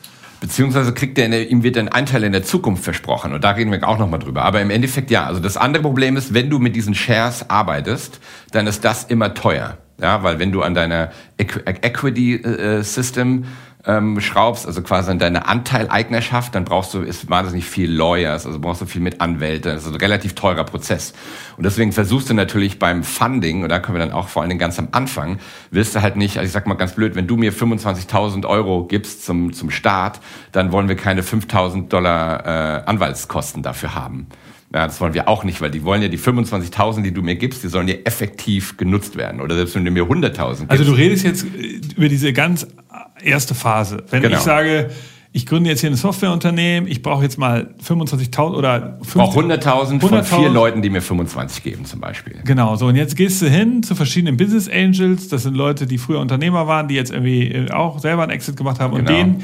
beziehungsweise 0.40 0.92
kriegt 0.92 1.18
er, 1.18 1.50
ihm 1.50 1.62
wird 1.62 1.78
ein 1.78 1.88
Anteil 1.88 2.24
in 2.24 2.32
der 2.32 2.42
Zukunft 2.42 2.84
versprochen. 2.84 3.32
Und 3.32 3.44
da 3.44 3.50
reden 3.50 3.72
wir 3.72 3.86
auch 3.88 3.98
nochmal 3.98 4.20
drüber. 4.20 4.42
Aber 4.42 4.60
im 4.60 4.70
Endeffekt 4.70 5.10
ja. 5.10 5.24
Also 5.24 5.40
das 5.40 5.56
andere 5.56 5.82
Problem 5.82 6.16
ist, 6.16 6.34
wenn 6.34 6.50
du 6.50 6.58
mit 6.58 6.76
diesen 6.76 6.94
Shares 6.94 7.48
arbeitest, 7.48 8.20
dann 8.52 8.66
ist 8.66 8.84
das 8.84 9.04
immer 9.04 9.34
teuer. 9.34 9.78
Ja, 10.00 10.22
weil 10.22 10.38
wenn 10.40 10.50
du 10.50 10.62
an 10.62 10.74
deiner 10.74 11.12
Equity 11.38 12.34
äh, 12.34 12.82
System 12.82 13.44
ähm, 13.86 14.20
schraubst, 14.20 14.66
also 14.66 14.82
quasi 14.82 15.10
an 15.10 15.18
deine 15.18 15.46
Anteileignerschaft, 15.46 16.54
dann 16.54 16.64
brauchst 16.64 16.94
du, 16.94 17.00
ist 17.00 17.28
wahnsinnig 17.28 17.66
viel 17.66 17.92
Lawyers, 17.92 18.46
also 18.46 18.58
brauchst 18.58 18.80
du 18.80 18.86
viel 18.86 19.02
mit 19.02 19.20
Anwälten, 19.20 19.74
das 19.74 19.84
ist 19.84 19.92
ein 19.92 19.96
relativ 19.96 20.34
teurer 20.34 20.64
Prozess. 20.64 21.12
Und 21.56 21.64
deswegen 21.64 21.92
versuchst 21.92 22.30
du 22.30 22.34
natürlich 22.34 22.78
beim 22.78 23.04
Funding, 23.04 23.62
und 23.62 23.68
da 23.68 23.80
können 23.80 23.98
wir 23.98 24.04
dann 24.04 24.14
auch 24.14 24.28
vor 24.28 24.42
allen 24.42 24.48
Dingen 24.48 24.58
ganz 24.58 24.78
am 24.78 24.88
Anfang, 24.92 25.38
willst 25.70 25.94
du 25.94 26.02
halt 26.02 26.16
nicht, 26.16 26.38
also 26.38 26.46
ich 26.46 26.52
sag 26.52 26.66
mal 26.66 26.74
ganz 26.74 26.94
blöd, 26.94 27.14
wenn 27.14 27.26
du 27.26 27.36
mir 27.36 27.52
25.000 27.52 28.46
Euro 28.46 28.86
gibst 28.86 29.24
zum, 29.24 29.52
zum 29.52 29.70
Start, 29.70 30.20
dann 30.52 30.72
wollen 30.72 30.88
wir 30.88 30.96
keine 30.96 31.22
5.000 31.22 31.88
Dollar 31.88 32.46
äh, 32.46 32.84
Anwaltskosten 32.86 33.62
dafür 33.62 33.94
haben. 33.94 34.28
Ja, 34.74 34.86
das 34.86 35.00
wollen 35.00 35.14
wir 35.14 35.28
auch 35.28 35.44
nicht, 35.44 35.60
weil 35.60 35.70
die 35.70 35.84
wollen 35.84 36.02
ja 36.02 36.08
die 36.08 36.18
25.000, 36.18 37.02
die 37.02 37.12
du 37.12 37.22
mir 37.22 37.36
gibst, 37.36 37.62
die 37.62 37.68
sollen 37.68 37.86
ja 37.86 37.94
effektiv 38.04 38.76
genutzt 38.76 39.14
werden. 39.14 39.40
Oder 39.40 39.54
selbst 39.54 39.76
wenn 39.76 39.84
du 39.84 39.92
mir 39.92 40.02
100.000 40.02 40.32
gibst. 40.32 40.70
Also 40.70 40.84
du 40.84 40.92
redest 40.92 41.24
jetzt 41.24 41.44
äh, 41.44 41.80
über 41.96 42.08
diese 42.08 42.32
ganz 42.32 42.66
erste 43.24 43.54
Phase. 43.54 44.04
Wenn 44.10 44.22
genau. 44.22 44.36
ich 44.36 44.42
sage, 44.42 44.90
ich 45.36 45.46
gründe 45.46 45.68
jetzt 45.68 45.80
hier 45.80 45.90
ein 45.90 45.96
Softwareunternehmen, 45.96 46.88
ich 46.88 47.02
brauche 47.02 47.24
jetzt 47.24 47.38
mal 47.38 47.74
25.000 47.84 48.54
oder 48.54 48.98
50, 49.02 49.08
Ich 49.08 49.14
brauche 49.14 49.40
100.000 49.40 50.00
von 50.00 50.22
vier 50.22 50.48
Leuten, 50.48 50.80
die 50.80 50.90
mir 50.90 51.02
25 51.02 51.64
geben 51.64 51.84
zum 51.86 52.00
Beispiel. 52.00 52.36
Genau, 52.44 52.76
so 52.76 52.86
und 52.86 52.94
jetzt 52.94 53.16
gehst 53.16 53.42
du 53.42 53.46
hin 53.46 53.82
zu 53.82 53.96
verschiedenen 53.96 54.36
Business 54.36 54.68
Angels, 54.68 55.26
das 55.28 55.42
sind 55.42 55.56
Leute, 55.56 55.86
die 55.86 55.98
früher 55.98 56.20
Unternehmer 56.20 56.68
waren, 56.68 56.86
die 56.86 56.94
jetzt 56.94 57.10
irgendwie 57.10 57.48
äh, 57.48 57.70
auch 57.72 57.98
selber 57.98 58.22
einen 58.22 58.30
Exit 58.30 58.56
gemacht 58.56 58.78
haben 58.78 58.94
genau. 58.94 59.10
und 59.10 59.16
denen 59.16 59.42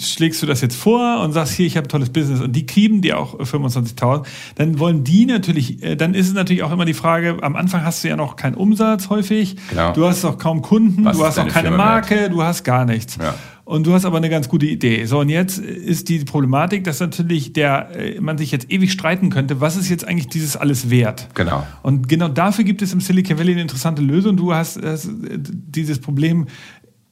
schlägst 0.00 0.42
du 0.42 0.46
das 0.46 0.60
jetzt 0.60 0.76
vor 0.76 1.20
und 1.20 1.32
sagst 1.32 1.54
hier, 1.54 1.66
ich 1.66 1.76
habe 1.76 1.86
ein 1.86 1.88
tolles 1.88 2.10
Business 2.10 2.40
und 2.40 2.52
die 2.52 2.66
kriegen 2.66 3.02
dir 3.02 3.18
auch 3.18 3.38
25.000, 3.38 4.24
dann 4.56 4.78
wollen 4.78 5.04
die 5.04 5.26
natürlich, 5.26 5.82
äh, 5.82 5.96
dann 5.96 6.14
ist 6.14 6.28
es 6.28 6.34
natürlich 6.34 6.62
auch 6.62 6.72
immer 6.72 6.84
die 6.84 6.94
Frage, 6.94 7.38
am 7.42 7.56
Anfang 7.56 7.84
hast 7.84 8.02
du 8.02 8.08
ja 8.08 8.16
noch 8.16 8.36
keinen 8.36 8.54
Umsatz 8.54 9.10
häufig, 9.10 9.56
genau. 9.68 9.92
du 9.92 10.06
hast 10.06 10.24
auch 10.24 10.38
kaum 10.38 10.62
Kunden, 10.62 11.04
Was 11.04 11.16
du 11.16 11.24
hast 11.24 11.38
auch 11.38 11.48
keine 11.48 11.68
Firma 11.68 11.84
Marke, 11.84 12.16
wert? 12.16 12.32
du 12.32 12.42
hast 12.42 12.64
gar 12.64 12.84
nichts. 12.84 13.16
Ja. 13.20 13.34
Und 13.70 13.86
du 13.86 13.92
hast 13.92 14.04
aber 14.04 14.16
eine 14.16 14.28
ganz 14.28 14.48
gute 14.48 14.66
Idee. 14.66 15.04
So, 15.04 15.20
und 15.20 15.28
jetzt 15.28 15.58
ist 15.58 16.08
die 16.08 16.18
Problematik, 16.24 16.82
dass 16.82 16.98
natürlich 16.98 17.52
der, 17.52 17.90
äh, 17.94 18.20
man 18.20 18.36
sich 18.36 18.50
jetzt 18.50 18.68
ewig 18.72 18.90
streiten 18.90 19.30
könnte, 19.30 19.60
was 19.60 19.76
ist 19.76 19.88
jetzt 19.88 20.04
eigentlich 20.04 20.26
dieses 20.26 20.56
alles 20.56 20.90
wert? 20.90 21.28
Genau. 21.34 21.64
Und 21.84 22.08
genau 22.08 22.26
dafür 22.26 22.64
gibt 22.64 22.82
es 22.82 22.92
im 22.92 23.00
Silicon 23.00 23.38
Valley 23.38 23.52
eine 23.52 23.62
interessante 23.62 24.02
Lösung. 24.02 24.36
Du 24.36 24.52
hast, 24.52 24.82
hast 24.82 25.06
äh, 25.06 25.38
dieses 25.38 26.00
Problem 26.00 26.46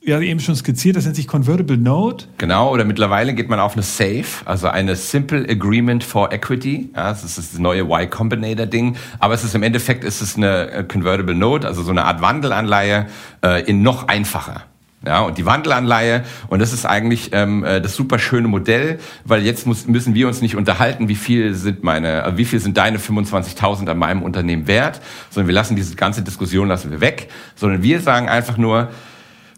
ja 0.09 0.21
eben 0.21 0.41
schon 0.41 0.57
skizziert, 0.57 0.97
das 0.97 1.05
nennt 1.05 1.17
sich 1.17 1.29
Convertible 1.29 1.77
Note. 1.77 2.27
Genau, 2.39 2.73
oder 2.73 2.85
mittlerweile 2.85 3.35
geht 3.35 3.49
man 3.49 3.61
auf 3.61 3.75
eine 3.75 3.83
SAFE, 3.83 4.47
also 4.47 4.69
eine 4.69 4.97
Simple 4.97 5.47
Agreement 5.49 6.03
for 6.03 6.33
Equity. 6.33 6.91
Ja, 6.97 7.11
das 7.11 7.25
ist 7.25 7.39
das 7.39 7.59
neue 7.59 7.83
Y 7.83 8.11
Combinator 8.11 8.67
Ding. 8.67 8.97
Aber 9.19 9.35
es 9.35 9.45
ist 9.45 9.55
im 9.55 9.63
Endeffekt 9.63 10.05
ist 10.05 10.21
es 10.21 10.37
eine 10.37 10.71
äh, 10.71 10.85
Convertible 10.85 11.35
Note, 11.35 11.67
also 11.67 11.83
so 11.83 11.91
eine 11.91 12.05
Art 12.05 12.21
Wandelanleihe 12.21 13.07
äh, 13.45 13.63
in 13.65 13.83
noch 13.83 14.09
einfacher. 14.09 14.65
Ja, 15.07 15.21
und 15.21 15.39
die 15.39 15.47
Wandelanleihe, 15.47 16.25
und 16.49 16.61
das 16.61 16.73
ist 16.73 16.85
eigentlich 16.85 17.31
ähm, 17.33 17.63
äh, 17.63 17.81
das 17.81 17.95
super 17.95 18.19
schöne 18.19 18.49
Modell, 18.49 18.99
weil 19.25 19.45
jetzt 19.45 19.65
muss, 19.65 19.87
müssen 19.87 20.15
wir 20.15 20.27
uns 20.27 20.41
nicht 20.41 20.57
unterhalten, 20.57 21.09
wie 21.09 21.15
viel 21.15 21.55
sind 21.55 21.85
meine, 21.85 22.25
äh, 22.25 22.37
wie 22.37 22.45
viel 22.45 22.59
sind 22.59 22.77
deine 22.77 22.99
25.000 22.99 23.89
an 23.89 23.97
meinem 23.97 24.23
Unternehmen 24.23 24.67
wert, 24.67 25.01
sondern 25.31 25.47
wir 25.47 25.55
lassen 25.55 25.77
diese 25.77 25.95
ganze 25.95 26.23
Diskussion 26.23 26.67
lassen 26.67 26.91
wir 26.91 27.01
weg, 27.01 27.29
sondern 27.55 27.85
wir 27.85 28.01
sagen 28.01 28.29
einfach 28.29 28.57
nur, 28.57 28.89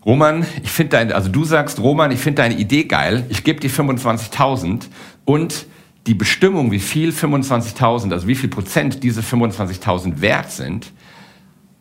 Roman, 0.04 0.46
ich 0.62 0.70
finde 0.70 0.90
deine, 0.90 1.14
also 1.14 1.28
du 1.28 1.44
sagst, 1.44 1.78
Roman, 1.78 2.10
ich 2.10 2.20
finde 2.20 2.42
deine 2.42 2.54
Idee 2.54 2.84
geil, 2.84 3.26
ich 3.28 3.44
gebe 3.44 3.60
dir 3.60 3.70
25.000 3.70 4.86
und 5.24 5.66
die 6.06 6.14
Bestimmung, 6.14 6.72
wie 6.72 6.78
viel 6.78 7.10
25.000, 7.10 8.12
also 8.12 8.26
wie 8.26 8.34
viel 8.34 8.48
Prozent 8.48 9.02
diese 9.02 9.20
25.000 9.20 10.22
wert 10.22 10.50
sind, 10.50 10.92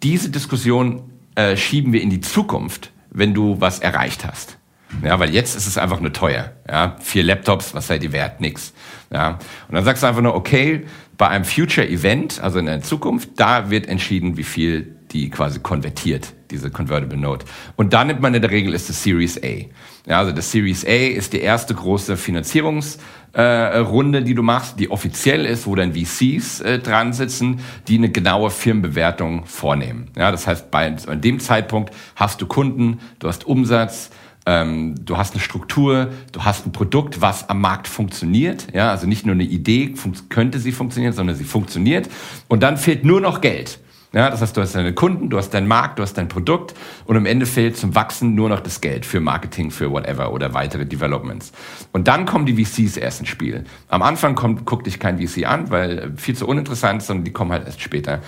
diese 0.03 0.29
Diskussion 0.29 1.03
äh, 1.35 1.55
schieben 1.55 1.93
wir 1.93 2.01
in 2.01 2.09
die 2.09 2.19
Zukunft, 2.19 2.91
wenn 3.09 3.33
du 3.33 3.61
was 3.61 3.79
erreicht 3.79 4.25
hast. 4.25 4.57
Ja, 5.03 5.19
weil 5.19 5.33
jetzt 5.33 5.55
ist 5.55 5.67
es 5.67 5.77
einfach 5.77 5.99
nur 5.99 6.11
teuer. 6.11 6.51
Ja, 6.67 6.95
vier 6.99 7.23
Laptops, 7.23 7.73
was 7.73 7.87
seid 7.87 8.03
ihr 8.03 8.11
wert? 8.11 8.41
Nix. 8.41 8.73
Ja, 9.13 9.39
und 9.67 9.75
dann 9.75 9.85
sagst 9.85 10.03
du 10.03 10.07
einfach 10.07 10.21
nur, 10.21 10.35
okay, 10.35 10.85
bei 11.17 11.27
einem 11.27 11.45
Future 11.45 11.87
Event, 11.87 12.41
also 12.41 12.59
in 12.59 12.65
der 12.65 12.81
Zukunft, 12.81 13.31
da 13.37 13.69
wird 13.69 13.87
entschieden, 13.87 14.35
wie 14.35 14.43
viel 14.43 14.95
die 15.11 15.29
quasi 15.29 15.59
konvertiert, 15.59 16.33
diese 16.51 16.69
Convertible 16.69 17.17
Note. 17.17 17.45
Und 17.75 17.93
da 17.93 18.03
nimmt 18.03 18.21
man 18.21 18.33
in 18.33 18.41
der 18.41 18.51
Regel 18.51 18.73
ist 18.73 18.89
das 18.89 19.03
Series 19.03 19.41
A. 19.43 19.65
Ja, 20.07 20.19
also 20.19 20.31
das 20.31 20.51
Series 20.51 20.85
A 20.85 20.89
ist 20.89 21.33
die 21.33 21.41
erste 21.41 21.73
große 21.73 22.17
Finanzierungsrunde, 22.17 24.19
äh, 24.19 24.23
die 24.23 24.33
du 24.33 24.43
machst, 24.43 24.79
die 24.79 24.91
offiziell 24.91 25.45
ist, 25.45 25.67
wo 25.67 25.75
dann 25.75 25.93
VCs 25.93 26.61
äh, 26.61 26.79
dran 26.79 27.13
sitzen, 27.13 27.59
die 27.87 27.97
eine 27.97 28.09
genaue 28.09 28.49
Firmenbewertung 28.49 29.45
vornehmen. 29.45 30.09
Ja, 30.17 30.31
das 30.31 30.47
heißt, 30.47 30.71
bei 30.71 30.95
an 31.07 31.21
dem 31.21 31.39
Zeitpunkt 31.39 31.93
hast 32.15 32.41
du 32.41 32.47
Kunden, 32.47 32.99
du 33.19 33.27
hast 33.27 33.45
Umsatz, 33.45 34.09
ähm, 34.45 34.95
du 35.05 35.17
hast 35.17 35.33
eine 35.33 35.41
Struktur, 35.41 36.09
du 36.31 36.43
hast 36.43 36.65
ein 36.65 36.71
Produkt, 36.71 37.21
was 37.21 37.49
am 37.49 37.61
Markt 37.61 37.87
funktioniert. 37.87 38.67
Ja, 38.73 38.91
also 38.91 39.05
nicht 39.05 39.25
nur 39.25 39.35
eine 39.35 39.43
Idee 39.43 39.93
könnte 40.29 40.59
sie 40.59 40.71
funktionieren, 40.71 41.13
sondern 41.13 41.35
sie 41.35 41.43
funktioniert. 41.43 42.09
Und 42.47 42.63
dann 42.63 42.77
fehlt 42.77 43.05
nur 43.05 43.21
noch 43.21 43.41
Geld. 43.41 43.79
Ja, 44.11 44.31
das 44.31 44.41
heißt, 44.41 44.57
du 44.57 44.61
hast 44.61 44.73
deine 44.73 44.93
Kunden, 44.93 45.29
du 45.29 45.37
hast 45.37 45.51
deinen 45.51 45.67
Markt, 45.67 45.99
du 45.99 46.03
hast 46.03 46.15
dein 46.15 46.27
Produkt 46.27 46.73
und 47.05 47.15
am 47.15 47.27
Ende 47.27 47.45
fehlt 47.45 47.77
zum 47.77 47.93
Wachsen 47.93 48.33
nur 48.33 48.49
noch 48.49 48.59
das 48.59 48.81
Geld 48.81 49.05
für 49.05 49.19
Marketing, 49.19 49.69
für 49.69 49.91
whatever 49.91 50.33
oder 50.33 50.55
weitere 50.55 50.87
Developments. 50.87 51.51
Und 51.91 52.07
dann 52.07 52.25
kommen 52.25 52.47
die 52.47 52.65
VCs 52.65 52.97
erst 52.97 53.19
ins 53.19 53.29
Spiel. 53.29 53.65
Am 53.87 54.01
Anfang 54.01 54.33
kommt, 54.33 54.65
guckt 54.65 54.87
dich 54.87 54.99
kein 54.99 55.19
VC 55.19 55.45
an, 55.45 55.69
weil 55.69 56.13
viel 56.17 56.35
zu 56.35 56.47
uninteressant, 56.47 57.03
sondern 57.03 57.23
die 57.23 57.33
kommen 57.33 57.51
halt 57.51 57.67
erst 57.67 57.81
später. 57.81 58.21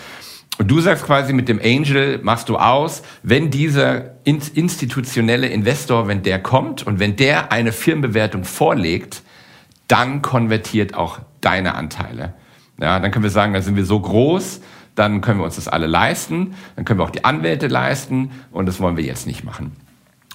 Und 0.59 0.69
du 0.69 0.79
sagst 0.81 1.03
quasi 1.03 1.33
mit 1.33 1.49
dem 1.49 1.59
Angel 1.59 2.19
machst 2.21 2.49
du 2.49 2.57
aus, 2.57 3.01
wenn 3.23 3.49
dieser 3.49 4.11
institutionelle 4.23 5.47
Investor, 5.47 6.07
wenn 6.07 6.21
der 6.21 6.37
kommt 6.37 6.85
und 6.85 6.99
wenn 6.99 7.15
der 7.15 7.51
eine 7.51 7.71
Firmenbewertung 7.71 8.43
vorlegt, 8.43 9.23
dann 9.87 10.21
konvertiert 10.21 10.93
auch 10.93 11.19
deine 11.41 11.73
Anteile. 11.73 12.35
Ja, 12.79 12.99
dann 12.99 13.09
können 13.09 13.23
wir 13.23 13.31
sagen, 13.31 13.53
dann 13.53 13.63
sind 13.63 13.75
wir 13.75 13.85
so 13.85 13.99
groß, 13.99 14.61
dann 14.95 15.21
können 15.21 15.39
wir 15.39 15.45
uns 15.45 15.55
das 15.55 15.67
alle 15.67 15.87
leisten, 15.87 16.55
dann 16.75 16.85
können 16.85 16.99
wir 16.99 17.03
auch 17.03 17.11
die 17.11 17.25
Anwälte 17.25 17.67
leisten 17.67 18.31
und 18.51 18.65
das 18.65 18.79
wollen 18.79 18.97
wir 18.97 19.03
jetzt 19.03 19.27
nicht 19.27 19.43
machen. 19.43 19.71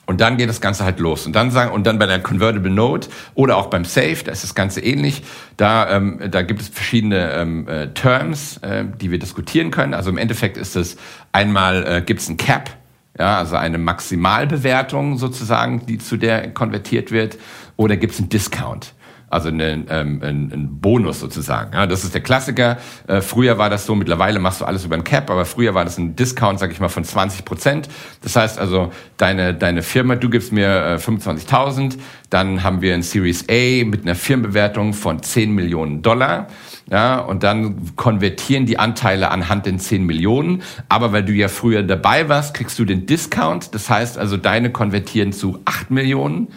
Und 0.07 0.21
dann 0.21 0.37
geht 0.37 0.49
das 0.49 0.61
Ganze 0.61 0.85
halt 0.85 1.01
los. 1.01 1.27
Und 1.27 1.35
dann 1.35 1.51
sagen, 1.51 1.73
und 1.73 1.85
dann 1.85 1.99
bei 1.99 2.07
der 2.07 2.21
Convertible 2.21 2.71
Note 2.71 3.09
oder 3.35 3.57
auch 3.57 3.67
beim 3.67 3.85
Safe, 3.85 4.17
da 4.25 4.31
ist 4.31 4.45
das 4.45 4.55
Ganze 4.55 4.81
ähnlich. 4.81 5.25
Da, 5.57 5.91
ähm, 5.91 6.21
da 6.31 6.43
gibt 6.43 6.61
es 6.61 6.69
verschiedene 6.69 7.33
ähm, 7.33 7.67
äh, 7.67 7.89
Terms, 7.89 8.59
äh, 8.59 8.85
die 9.01 9.11
wir 9.11 9.19
diskutieren 9.19 9.73
können. 9.73 9.95
Also 9.95 10.11
im 10.11 10.19
Endeffekt 10.19 10.57
ist 10.59 10.77
es 10.77 10.97
einmal 11.33 11.85
äh, 11.85 12.03
gibt 12.03 12.21
es 12.21 12.29
ein 12.29 12.37
Cap, 12.37 12.71
ja, 13.19 13.39
also 13.39 13.57
eine 13.57 13.79
Maximalbewertung 13.79 15.19
sozusagen, 15.19 15.85
die 15.87 15.99
zu 15.99 16.17
der 16.17 16.55
konvertiert 16.55 17.11
wird, 17.11 17.37
oder 17.77 17.97
gibt 17.97 18.13
es 18.13 18.21
einen 18.21 18.29
Discount 18.29 18.95
also 19.37 19.49
einen, 19.49 19.87
ähm, 19.89 20.21
einen, 20.23 20.53
einen 20.53 20.81
Bonus 20.81 21.21
sozusagen. 21.21 21.75
Ja, 21.75 21.87
das 21.87 22.05
ist 22.05 22.15
der 22.15 22.23
Klassiker. 22.23 22.79
Äh, 23.07 23.21
früher 23.21 23.59
war 23.59 23.71
das 23.71 23.87
so, 23.87 23.95
mittlerweile 23.95 24.39
machst 24.39 24.61
du 24.61 24.65
alles 24.65 24.85
über 24.85 24.97
ein 24.97 25.05
Cap, 25.05 25.31
aber 25.31 25.45
früher 25.45 25.75
war 25.75 25.85
das 25.85 25.99
ein 25.99 26.17
Discount, 26.17 26.59
sag 26.59 26.73
ich 26.73 26.81
mal, 26.81 26.89
von 26.89 27.05
20 27.05 27.45
Prozent. 27.45 27.89
Das 28.23 28.35
heißt 28.35 28.59
also, 28.59 28.91
deine, 29.19 29.55
deine 29.55 29.83
Firma, 29.83 30.17
du 30.17 30.31
gibst 30.31 30.53
mir 30.53 30.69
äh, 30.69 30.95
25.000, 30.97 31.99
dann 32.31 32.63
haben 32.63 32.81
wir 32.81 32.95
ein 32.95 33.03
Series 33.03 33.45
A 33.51 33.85
mit 33.85 34.03
einer 34.03 34.15
Firmenbewertung 34.15 34.95
von 34.95 35.23
10 35.23 35.53
Millionen 35.53 36.03
Dollar. 36.03 36.49
Ja, 36.91 37.19
und 37.19 37.43
dann 37.43 37.97
konvertieren 37.97 38.65
die 38.65 38.79
Anteile 38.79 39.31
anhand 39.33 39.67
den 39.67 39.79
10 39.79 40.05
Millionen. 40.05 40.63
Aber 40.89 41.13
weil 41.13 41.25
du 41.25 41.33
ja 41.33 41.49
früher 41.49 41.83
dabei 41.83 42.29
warst, 42.29 42.55
kriegst 42.55 42.79
du 42.79 42.85
den 42.85 43.07
Discount. 43.07 43.75
Das 43.75 43.91
heißt 43.91 44.19
also, 44.19 44.37
deine 44.37 44.71
konvertieren 44.71 45.33
zu 45.33 45.61
8 45.65 45.91
Millionen. 45.91 46.49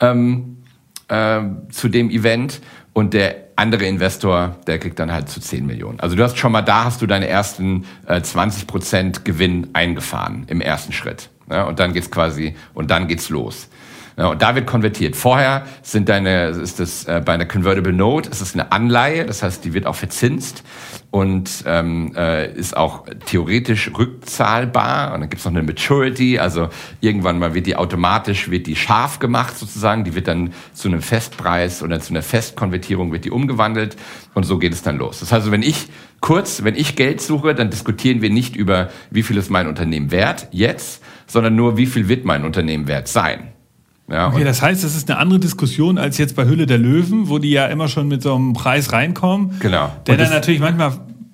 Ähm, 0.00 0.59
äh, 1.10 1.42
zu 1.70 1.88
dem 1.88 2.10
Event 2.10 2.60
und 2.92 3.14
der 3.14 3.36
andere 3.56 3.84
Investor, 3.84 4.56
der 4.66 4.78
kriegt 4.78 4.98
dann 4.98 5.12
halt 5.12 5.28
zu 5.28 5.40
10 5.40 5.66
Millionen. 5.66 6.00
Also 6.00 6.16
du 6.16 6.22
hast 6.22 6.38
schon 6.38 6.52
mal, 6.52 6.62
da 6.62 6.84
hast 6.84 7.02
du 7.02 7.06
deine 7.06 7.28
ersten 7.28 7.84
äh, 8.06 8.22
20 8.22 8.66
Prozent 8.66 9.24
Gewinn 9.24 9.68
eingefahren 9.74 10.44
im 10.48 10.60
ersten 10.60 10.92
Schritt. 10.92 11.28
Ja, 11.50 11.64
und 11.64 11.78
dann 11.78 11.92
geht's 11.92 12.10
quasi, 12.10 12.54
und 12.74 12.90
dann 12.90 13.06
geht's 13.08 13.28
los. 13.28 13.68
Ja, 14.20 14.26
und 14.26 14.42
da 14.42 14.54
wird 14.54 14.66
konvertiert. 14.66 15.16
Vorher 15.16 15.64
sind 15.80 16.10
deine, 16.10 16.48
ist 16.48 16.78
das 16.78 17.04
äh, 17.04 17.22
bei 17.24 17.32
einer 17.32 17.46
Convertible 17.46 17.94
Note, 17.94 18.28
ist 18.28 18.42
es 18.42 18.52
eine 18.52 18.70
Anleihe, 18.70 19.24
das 19.24 19.42
heißt, 19.42 19.64
die 19.64 19.72
wird 19.72 19.86
auch 19.86 19.94
verzinst 19.94 20.62
und 21.10 21.64
ähm, 21.64 22.12
äh, 22.14 22.52
ist 22.52 22.76
auch 22.76 23.06
theoretisch 23.24 23.90
rückzahlbar. 23.96 25.14
Und 25.14 25.22
dann 25.22 25.30
gibt's 25.30 25.46
noch 25.46 25.52
eine 25.52 25.62
Maturity, 25.62 26.38
also 26.38 26.68
irgendwann 27.00 27.38
mal 27.38 27.54
wird 27.54 27.64
die 27.64 27.76
automatisch, 27.76 28.50
wird 28.50 28.66
die 28.66 28.76
scharf 28.76 29.20
gemacht 29.20 29.56
sozusagen, 29.56 30.04
die 30.04 30.14
wird 30.14 30.28
dann 30.28 30.52
zu 30.74 30.88
einem 30.88 31.00
Festpreis 31.00 31.82
oder 31.82 31.98
zu 31.98 32.12
einer 32.12 32.22
Festkonvertierung 32.22 33.12
wird 33.12 33.24
die 33.24 33.30
umgewandelt 33.30 33.96
und 34.34 34.42
so 34.42 34.58
geht 34.58 34.74
es 34.74 34.82
dann 34.82 34.98
los. 34.98 35.20
Das 35.20 35.32
heißt, 35.32 35.50
wenn 35.50 35.62
ich 35.62 35.88
kurz, 36.20 36.62
wenn 36.62 36.74
ich 36.74 36.94
Geld 36.94 37.22
suche, 37.22 37.54
dann 37.54 37.70
diskutieren 37.70 38.20
wir 38.20 38.28
nicht 38.28 38.54
über, 38.54 38.90
wie 39.10 39.22
viel 39.22 39.38
ist 39.38 39.48
mein 39.48 39.66
Unternehmen 39.66 40.10
wert 40.10 40.48
jetzt, 40.50 41.02
sondern 41.26 41.56
nur, 41.56 41.78
wie 41.78 41.86
viel 41.86 42.08
wird 42.08 42.26
mein 42.26 42.44
Unternehmen 42.44 42.86
wert 42.86 43.08
sein. 43.08 43.54
Ja, 44.10 44.28
Okay, 44.28 44.44
das 44.44 44.60
heißt, 44.60 44.82
das 44.82 44.96
ist 44.96 45.08
eine 45.10 45.18
andere 45.20 45.38
Diskussion 45.38 45.96
als 45.98 46.18
jetzt 46.18 46.34
bei 46.36 46.44
Hülle 46.44 46.66
der 46.66 46.78
Löwen, 46.78 47.28
wo 47.28 47.38
die 47.38 47.50
ja 47.50 47.66
immer 47.66 47.88
schon 47.88 48.08
mit 48.08 48.22
so 48.22 48.34
einem 48.34 48.52
Preis 48.52 48.92
reinkommen. 48.92 49.56
Genau. 49.60 49.92
Der 50.06 50.16
dann 50.16 50.30
natürlich 50.30 50.60
manchmal 50.60 50.92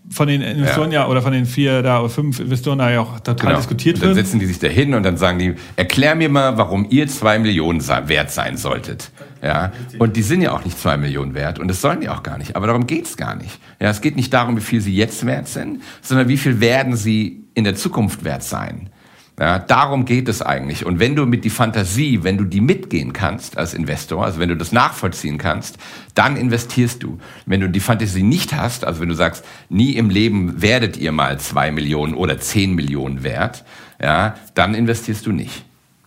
von 0.08 0.28
den 0.28 0.40
Investoren 0.40 0.92
ja, 0.92 1.08
oder 1.08 1.20
von 1.20 1.32
den 1.32 1.46
vier 1.46 1.82
da 1.82 1.98
oder 2.00 2.08
fünf 2.08 2.38
Investoren 2.38 2.78
da 2.78 2.90
ja 2.90 3.00
auch 3.00 3.18
total 3.20 3.34
Genau. 3.48 3.56
diskutiert 3.56 3.96
und 3.96 4.02
dann 4.02 4.14
wird. 4.14 4.24
sitzen 4.26 4.38
die 4.38 4.46
sich 4.46 4.58
da 4.60 4.68
hin 4.68 4.94
und 4.94 5.02
dann 5.02 5.16
sagen 5.16 5.38
die, 5.38 5.54
erklär 5.74 6.14
mir 6.14 6.28
mal, 6.28 6.56
warum 6.58 6.86
ihr 6.90 7.08
zwei 7.08 7.38
Millionen 7.40 7.80
wert 7.86 8.30
sein 8.30 8.56
solltet. 8.56 9.10
Ja, 9.42 9.72
und 9.98 10.16
die 10.16 10.22
sind 10.22 10.42
ja 10.42 10.52
auch 10.52 10.64
nicht 10.64 10.78
zwei 10.78 10.96
Millionen 10.96 11.34
wert 11.34 11.58
und 11.58 11.68
das 11.68 11.80
sollen 11.80 12.00
die 12.00 12.08
auch 12.08 12.22
gar 12.22 12.38
nicht. 12.38 12.56
Aber 12.56 12.66
darum 12.68 12.86
geht's 12.86 13.16
gar 13.16 13.34
nicht. 13.34 13.58
Ja, 13.80 13.90
es 13.90 14.00
geht 14.00 14.16
nicht 14.16 14.32
darum, 14.32 14.56
wie 14.56 14.60
viel 14.60 14.80
sie 14.80 14.94
jetzt 14.94 15.26
wert 15.26 15.48
sind, 15.48 15.82
sondern 16.02 16.28
wie 16.28 16.36
viel 16.36 16.60
werden 16.60 16.96
sie 16.96 17.44
in 17.54 17.64
der 17.64 17.74
Zukunft 17.74 18.22
wert 18.24 18.42
sein. 18.44 18.90
Ja, 19.38 19.58
darum 19.58 20.06
geht 20.06 20.28
es 20.30 20.40
eigentlich. 20.40 20.86
Und 20.86 20.98
wenn 20.98 21.14
du 21.14 21.26
mit 21.26 21.44
die 21.44 21.50
Fantasie, 21.50 22.20
wenn 22.22 22.38
du 22.38 22.44
die 22.44 22.62
mitgehen 22.62 23.12
kannst 23.12 23.58
als 23.58 23.74
Investor, 23.74 24.24
also 24.24 24.40
wenn 24.40 24.48
du 24.48 24.56
das 24.56 24.72
nachvollziehen 24.72 25.36
kannst, 25.36 25.76
dann 26.14 26.36
investierst 26.36 27.02
du. 27.02 27.18
Wenn 27.44 27.60
du 27.60 27.68
die 27.68 27.80
Fantasie 27.80 28.22
nicht 28.22 28.54
hast, 28.54 28.84
also 28.86 29.02
wenn 29.02 29.10
du 29.10 29.14
sagst, 29.14 29.44
nie 29.68 29.92
im 29.92 30.08
Leben 30.08 30.62
werdet 30.62 30.96
ihr 30.96 31.12
mal 31.12 31.38
zwei 31.38 31.70
Millionen 31.70 32.14
oder 32.14 32.38
zehn 32.38 32.74
Millionen 32.74 33.24
wert, 33.24 33.64
ja, 34.00 34.36
dann 34.54 34.74
investierst 34.74 35.26
du 35.26 35.32
nicht. 35.32 35.64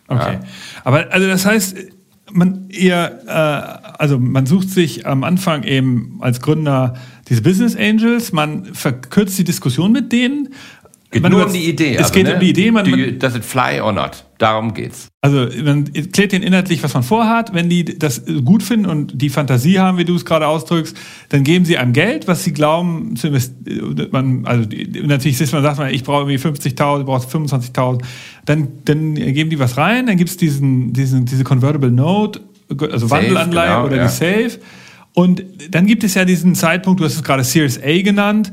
Okay. 0.07 0.39
Aber 0.83 1.11
also 1.11 1.27
das 1.27 1.45
heißt, 1.45 1.77
man 2.31 2.65
ihr, 2.69 3.21
äh, 3.27 3.31
also 3.99 4.19
man 4.19 4.45
sucht 4.47 4.69
sich 4.69 5.05
am 5.05 5.23
Anfang 5.23 5.63
eben 5.63 6.17
als 6.21 6.41
Gründer 6.41 6.95
diese 7.27 7.43
Business 7.43 7.75
Angels, 7.75 8.31
man 8.31 8.65
verkürzt 8.73 9.37
die 9.37 9.43
Diskussion 9.43 9.91
mit 9.91 10.11
denen. 10.11 10.49
Geht 11.11 11.27
nur 11.27 11.45
um 11.45 11.51
die 11.51 11.67
Idee. 11.67 11.95
Es 11.95 12.11
geht 12.11 12.27
ne? 12.27 12.35
um 12.35 12.39
die 12.39 12.51
Idee, 12.51 12.69
man, 12.69 12.85
you, 12.85 13.11
does 13.11 13.35
it 13.35 13.43
fly 13.43 13.81
or 13.81 13.91
not? 13.91 14.25
Darum 14.37 14.75
geht's. 14.75 15.07
Also 15.21 15.47
man 15.63 15.91
klärt 16.11 16.33
den 16.33 16.43
inhaltlich, 16.43 16.83
was 16.83 16.93
man 16.93 17.01
vorhat. 17.01 17.51
Wenn 17.53 17.67
die 17.67 17.83
das 17.83 18.23
gut 18.45 18.61
finden 18.61 18.85
und 18.85 19.19
die 19.19 19.29
Fantasie 19.29 19.79
haben, 19.79 19.97
wie 19.97 20.05
du 20.05 20.15
es 20.15 20.23
gerade 20.23 20.47
ausdrückst, 20.47 20.95
dann 21.29 21.43
geben 21.43 21.65
sie 21.65 21.77
einem 21.79 21.93
Geld, 21.93 22.27
was 22.27 22.43
sie 22.43 22.53
glauben 22.53 23.15
zu 23.15 23.27
investieren. 23.27 24.07
Man, 24.11 24.45
also 24.45 24.69
natürlich 25.03 25.41
ist 25.41 25.51
man, 25.51 25.63
sagt 25.63 25.79
man, 25.79 25.91
ich 25.91 26.03
brauche 26.03 26.29
irgendwie 26.29 26.47
50.000, 26.47 26.99
du 26.99 27.05
brauchst 27.05 27.33
25.000. 27.33 28.03
Dann, 28.45 28.67
dann 28.85 29.15
geben 29.15 29.49
die 29.49 29.57
was 29.57 29.77
rein, 29.77 30.05
dann 30.05 30.15
gibt's 30.15 30.37
diesen, 30.37 30.93
diesen, 30.93 31.25
diese 31.25 31.43
Convertible 31.43 31.91
Note, 31.91 32.41
also 32.69 33.07
Safe, 33.07 33.23
Wandelanleihe 33.23 33.69
genau, 33.69 33.85
oder 33.85 33.95
ja. 33.97 34.03
die 34.03 34.09
Safe. 34.09 34.59
Und 35.15 35.43
dann 35.71 35.87
gibt 35.87 36.03
es 36.03 36.13
ja 36.13 36.23
diesen 36.23 36.53
Zeitpunkt, 36.53 36.99
du 36.99 37.05
hast 37.05 37.15
es 37.15 37.23
gerade 37.23 37.43
Series 37.43 37.81
A 37.83 38.01
genannt, 38.03 38.51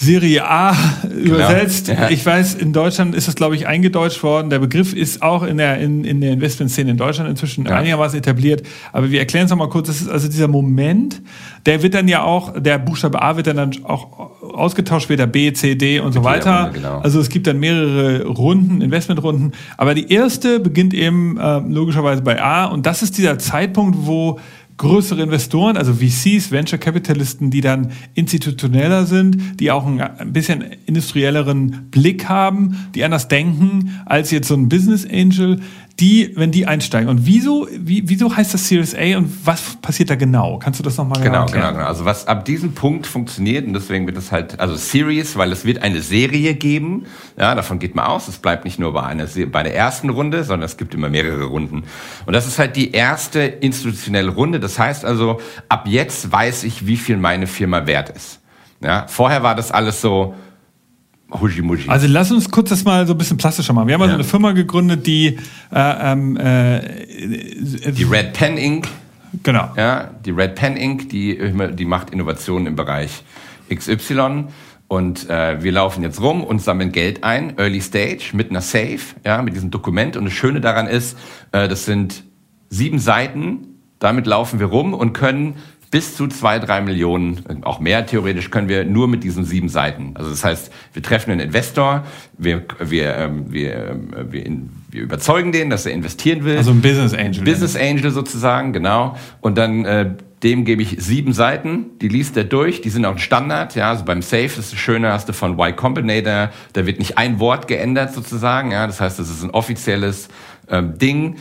Serie 0.00 0.48
A 0.48 0.76
übersetzt. 1.10 1.88
ja. 1.88 2.08
Ich 2.08 2.24
weiß, 2.24 2.54
in 2.54 2.72
Deutschland 2.72 3.16
ist 3.16 3.26
das, 3.26 3.34
glaube 3.34 3.56
ich, 3.56 3.66
eingedeutscht 3.66 4.22
worden. 4.22 4.48
Der 4.48 4.60
Begriff 4.60 4.92
ist 4.94 5.22
auch 5.22 5.42
in 5.42 5.56
der, 5.56 5.78
in, 5.78 6.04
in 6.04 6.20
der 6.20 6.32
Investmentszene 6.32 6.92
in 6.92 6.96
Deutschland 6.96 7.28
inzwischen 7.28 7.66
Ja. 7.66 7.72
einigermaßen 7.78 8.16
etabliert. 8.16 8.62
Aber 8.92 9.10
wir 9.10 9.18
erklären 9.18 9.46
es 9.46 9.50
nochmal 9.50 9.68
kurz. 9.70 9.88
Das 9.88 10.00
ist 10.00 10.08
also 10.08 10.28
dieser 10.28 10.46
Moment, 10.46 11.20
der 11.66 11.82
wird 11.82 11.94
dann 11.94 12.06
ja 12.06 12.22
auch, 12.22 12.54
der 12.56 12.78
Buchstabe 12.78 13.20
A 13.20 13.36
wird 13.36 13.48
dann, 13.48 13.56
dann 13.56 13.72
auch 13.84 14.30
ausgetauscht, 14.40 15.04
später 15.04 15.26
B, 15.26 15.52
C, 15.52 15.74
D 15.74 15.98
und 15.98 16.12
so 16.12 16.22
weiter. 16.22 16.66
Runde, 16.66 16.72
genau. 16.78 16.98
Also 17.00 17.18
es 17.18 17.28
gibt 17.28 17.48
dann 17.48 17.58
mehrere 17.58 18.24
Runden, 18.24 18.80
Investmentrunden. 18.80 19.52
Aber 19.76 19.94
die 19.94 20.12
erste 20.12 20.60
beginnt 20.60 20.94
eben 20.94 21.38
äh, 21.38 21.58
logischerweise 21.58 22.22
bei 22.22 22.40
A. 22.40 22.66
Und 22.66 22.86
das 22.86 23.02
ist 23.02 23.18
dieser 23.18 23.40
Zeitpunkt, 23.40 23.96
wo 24.02 24.38
größere 24.78 25.22
Investoren, 25.22 25.76
also 25.76 25.92
VCs, 25.94 26.50
Venture 26.50 26.78
Capitalisten, 26.78 27.50
die 27.50 27.60
dann 27.60 27.92
institutioneller 28.14 29.04
sind, 29.06 29.60
die 29.60 29.70
auch 29.70 29.86
ein 29.86 30.32
bisschen 30.32 30.64
industrielleren 30.86 31.88
Blick 31.90 32.28
haben, 32.28 32.88
die 32.94 33.04
anders 33.04 33.28
denken 33.28 34.00
als 34.06 34.30
jetzt 34.30 34.48
so 34.48 34.54
ein 34.54 34.68
Business 34.68 35.04
Angel, 35.04 35.60
die, 36.00 36.32
wenn 36.36 36.52
die 36.52 36.66
einsteigen. 36.66 37.08
Und 37.08 37.26
wieso, 37.26 37.66
wie, 37.76 38.08
wieso 38.08 38.34
heißt 38.36 38.54
das 38.54 38.68
Series 38.68 38.94
A 38.94 39.16
und 39.18 39.44
was 39.44 39.76
passiert 39.82 40.10
da 40.10 40.14
genau? 40.14 40.58
Kannst 40.58 40.78
du 40.78 40.84
das 40.84 40.96
nochmal 40.96 41.20
Genau, 41.22 41.40
erklären? 41.40 41.60
genau, 41.62 41.72
genau. 41.78 41.86
Also 41.88 42.04
was 42.04 42.28
ab 42.28 42.44
diesem 42.44 42.72
Punkt 42.72 43.06
funktioniert 43.06 43.66
und 43.66 43.72
deswegen 43.72 44.06
wird 44.06 44.16
es 44.16 44.30
halt, 44.30 44.60
also 44.60 44.76
Series, 44.76 45.36
weil 45.36 45.50
es 45.50 45.64
wird 45.64 45.82
eine 45.82 46.00
Serie 46.00 46.54
geben. 46.54 47.06
Ja, 47.36 47.54
davon 47.56 47.80
geht 47.80 47.96
man 47.96 48.06
aus. 48.06 48.28
Es 48.28 48.38
bleibt 48.38 48.64
nicht 48.64 48.78
nur 48.78 48.92
bei 48.92 49.02
einer, 49.02 49.26
bei 49.50 49.62
der 49.64 49.74
ersten 49.74 50.10
Runde, 50.10 50.44
sondern 50.44 50.66
es 50.66 50.76
gibt 50.76 50.94
immer 50.94 51.08
mehrere 51.08 51.44
Runden. 51.44 51.82
Und 52.26 52.32
das 52.32 52.46
ist 52.46 52.60
halt 52.60 52.76
die 52.76 52.92
erste 52.92 53.40
institutionelle 53.40 54.30
Runde. 54.30 54.60
Das 54.60 54.78
heißt 54.78 55.04
also, 55.04 55.40
ab 55.68 55.86
jetzt 55.88 56.30
weiß 56.30 56.62
ich, 56.62 56.86
wie 56.86 56.96
viel 56.96 57.16
meine 57.16 57.48
Firma 57.48 57.86
wert 57.86 58.10
ist. 58.10 58.40
Ja, 58.80 59.06
vorher 59.08 59.42
war 59.42 59.56
das 59.56 59.72
alles 59.72 60.00
so 60.00 60.34
Huji-Muji. 61.30 61.88
Also 61.88 62.06
lass 62.08 62.30
uns 62.30 62.50
kurz 62.50 62.70
das 62.70 62.84
mal 62.84 63.06
so 63.06 63.14
ein 63.14 63.18
bisschen 63.18 63.36
plastischer 63.36 63.72
machen. 63.72 63.88
Wir 63.88 63.94
haben 63.94 64.02
also 64.02 64.12
Ja. 64.12 64.16
eine 64.16 64.24
Firma 64.24 64.52
gegründet, 64.52 65.06
die 65.06 65.36
äh, 65.72 66.12
ähm, 66.12 66.36
äh, 66.36 66.80
die 67.92 68.04
Red 68.04 68.32
Pen 68.32 68.56
Inc. 68.56 68.88
genau. 69.42 69.70
Ja, 69.76 70.10
die 70.24 70.30
Red 70.30 70.54
Pen 70.54 70.76
Inc., 70.76 71.08
die, 71.10 71.38
die 71.74 71.84
macht 71.84 72.10
Innovationen 72.10 72.66
im 72.66 72.76
Bereich 72.76 73.22
XY. 73.74 74.44
Und 74.88 75.28
äh, 75.28 75.62
wir 75.62 75.72
laufen 75.72 76.02
jetzt 76.02 76.22
rum 76.22 76.42
und 76.42 76.62
sammeln 76.62 76.92
Geld 76.92 77.22
ein, 77.22 77.58
Early 77.58 77.82
Stage, 77.82 78.30
mit 78.32 78.48
einer 78.48 78.62
Safe, 78.62 78.98
ja, 79.22 79.42
mit 79.42 79.54
diesem 79.54 79.70
Dokument. 79.70 80.16
Und 80.16 80.24
das 80.24 80.32
Schöne 80.32 80.62
daran 80.62 80.86
ist, 80.86 81.18
äh, 81.52 81.68
das 81.68 81.84
sind 81.84 82.24
sieben 82.70 82.98
Seiten. 82.98 83.66
Damit 83.98 84.26
laufen 84.26 84.60
wir 84.60 84.66
rum 84.66 84.94
und 84.94 85.12
können 85.12 85.56
bis 85.90 86.16
zu 86.16 86.26
zwei, 86.28 86.58
drei 86.58 86.80
Millionen, 86.80 87.62
auch 87.62 87.80
mehr 87.80 88.04
theoretisch, 88.04 88.50
können 88.50 88.68
wir 88.68 88.84
nur 88.84 89.08
mit 89.08 89.24
diesen 89.24 89.44
sieben 89.44 89.68
Seiten. 89.68 90.12
Also 90.14 90.30
das 90.30 90.44
heißt, 90.44 90.72
wir 90.92 91.02
treffen 91.02 91.30
einen 91.30 91.40
Investor, 91.40 92.04
wir, 92.36 92.64
wir, 92.78 93.16
ähm, 93.16 93.46
wir, 93.50 93.74
ähm, 93.74 94.08
wir, 94.30 94.44
in, 94.44 94.70
wir 94.90 95.02
überzeugen 95.02 95.52
den, 95.52 95.70
dass 95.70 95.86
er 95.86 95.92
investieren 95.92 96.44
will. 96.44 96.58
Also 96.58 96.72
ein 96.72 96.82
Business 96.82 97.14
Angel. 97.14 97.42
Business 97.42 97.74
Angel 97.76 98.10
sozusagen, 98.10 98.72
genau. 98.72 99.16
Und 99.40 99.56
dann 99.56 99.84
äh, 99.86 100.10
dem 100.42 100.64
gebe 100.64 100.82
ich 100.82 100.96
sieben 100.98 101.32
Seiten, 101.32 101.86
die 102.00 102.08
liest 102.08 102.36
er 102.36 102.44
durch, 102.44 102.80
die 102.80 102.90
sind 102.90 103.04
auch 103.04 103.12
ein 103.12 103.18
Standard, 103.18 103.74
ja, 103.74 103.90
also 103.90 104.04
beim 104.04 104.22
Safe 104.22 104.44
ist 104.44 104.58
das 104.58 104.74
Schöne, 104.74 105.12
hast 105.12 105.28
du 105.28 105.32
von 105.32 105.54
Y 105.54 105.74
Combinator, 105.74 106.50
da 106.74 106.86
wird 106.86 106.98
nicht 106.98 107.18
ein 107.18 107.40
Wort 107.40 107.66
geändert 107.66 108.14
sozusagen, 108.14 108.70
ja, 108.70 108.86
das 108.86 109.00
heißt, 109.00 109.18
das 109.18 109.30
ist 109.30 109.42
ein 109.42 109.50
offizielles 109.50 110.28
ähm, 110.70 110.96
Ding. 110.98 111.36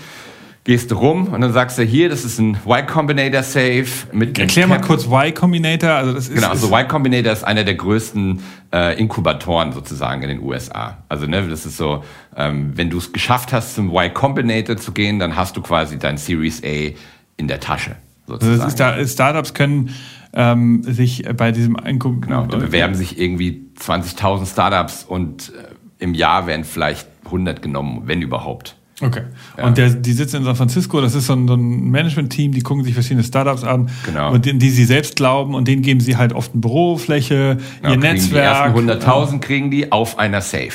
Gehst 0.68 0.92
du 0.92 0.96
rum 0.96 1.30
und 1.30 1.40
dann 1.40 1.54
sagst 1.54 1.78
du 1.78 1.84
hier, 1.84 2.10
das 2.10 2.26
ist 2.26 2.40
ein 2.40 2.58
Y 2.66 2.86
Combinator 2.86 3.42
Safe 3.42 3.88
mit 4.12 4.38
Erklär 4.38 4.68
mal 4.68 4.82
kurz 4.82 5.06
Y 5.06 5.34
Combinator. 5.34 5.92
Also 5.92 6.12
das 6.12 6.28
ist, 6.28 6.36
Genau, 6.36 6.50
also 6.50 6.68
Y 6.68 6.86
Combinator 6.90 7.32
ist 7.32 7.46
einer 7.46 7.64
der 7.64 7.76
größten 7.76 8.42
äh, 8.74 9.00
Inkubatoren 9.00 9.72
sozusagen 9.72 10.24
in 10.24 10.28
den 10.28 10.42
USA. 10.42 10.98
Also 11.08 11.26
ne, 11.26 11.48
das 11.48 11.66
ist 11.66 11.78
so, 11.78 12.04
ähm, 12.36 12.74
wenn 12.76 12.90
du 12.90 12.98
es 12.98 13.14
geschafft 13.14 13.54
hast, 13.54 13.76
zum 13.76 13.92
Y 13.92 14.14
Combinator 14.14 14.76
zu 14.76 14.92
gehen, 14.92 15.20
dann 15.20 15.38
hast 15.38 15.56
du 15.56 15.62
quasi 15.62 15.98
dein 16.00 16.18
Series 16.18 16.62
A 16.62 16.94
in 17.38 17.48
der 17.48 17.62
Tasche. 17.62 17.96
also 18.28 18.34
Sozusagen. 18.34 18.60
das 18.60 18.68
ist 18.68 18.80
da, 18.82 19.08
Startups 19.08 19.54
können 19.54 19.96
ähm, 20.34 20.84
sich 20.84 21.24
bei 21.38 21.54
diesem 21.54 21.78
Einkommen 21.78 22.20
genau, 22.20 22.46
da 22.46 22.58
bewerben 22.58 22.94
sich 22.94 23.18
irgendwie 23.18 23.70
20.000 23.80 24.52
Startups 24.52 25.06
und 25.06 25.54
äh, 25.54 26.04
im 26.04 26.14
Jahr 26.14 26.46
werden 26.46 26.66
vielleicht 26.66 27.08
100 27.24 27.62
genommen, 27.62 28.02
wenn 28.04 28.22
überhaupt. 28.22 28.76
Okay. 29.00 29.22
Und 29.62 29.78
der, 29.78 29.92
die 29.92 30.12
sitzen 30.14 30.38
in 30.38 30.44
San 30.44 30.56
Francisco, 30.56 31.00
das 31.02 31.14
ist 31.14 31.28
so 31.28 31.34
ein, 31.34 31.48
so 31.48 31.54
ein 31.54 31.90
Management-Team, 31.92 32.52
die 32.52 32.62
gucken 32.62 32.84
sich 32.84 32.96
verschiedene 32.96 33.24
Startups 33.24 33.64
an, 33.64 33.90
Genau. 34.06 34.32
und 34.34 34.46
die, 34.46 34.58
die 34.58 34.70
sie 34.72 34.86
selbst 34.86 35.16
glauben 35.16 35.54
und 35.54 35.68
denen 35.68 35.84
geben 35.84 36.00
sie 36.00 36.18
halt 36.18 36.34
oft 36.34 36.54
eine 36.54 36.62
Bürofläche, 36.62 37.58
Genau, 37.82 37.94
ihr 37.94 38.00
Netzwerk. 38.00 38.74
Die 38.74 38.80
ersten 38.80 39.08
100.000 39.08 39.40
kriegen 39.40 39.70
die 39.70 39.92
auf 39.92 40.18
einer 40.18 40.42
Safe. 40.42 40.72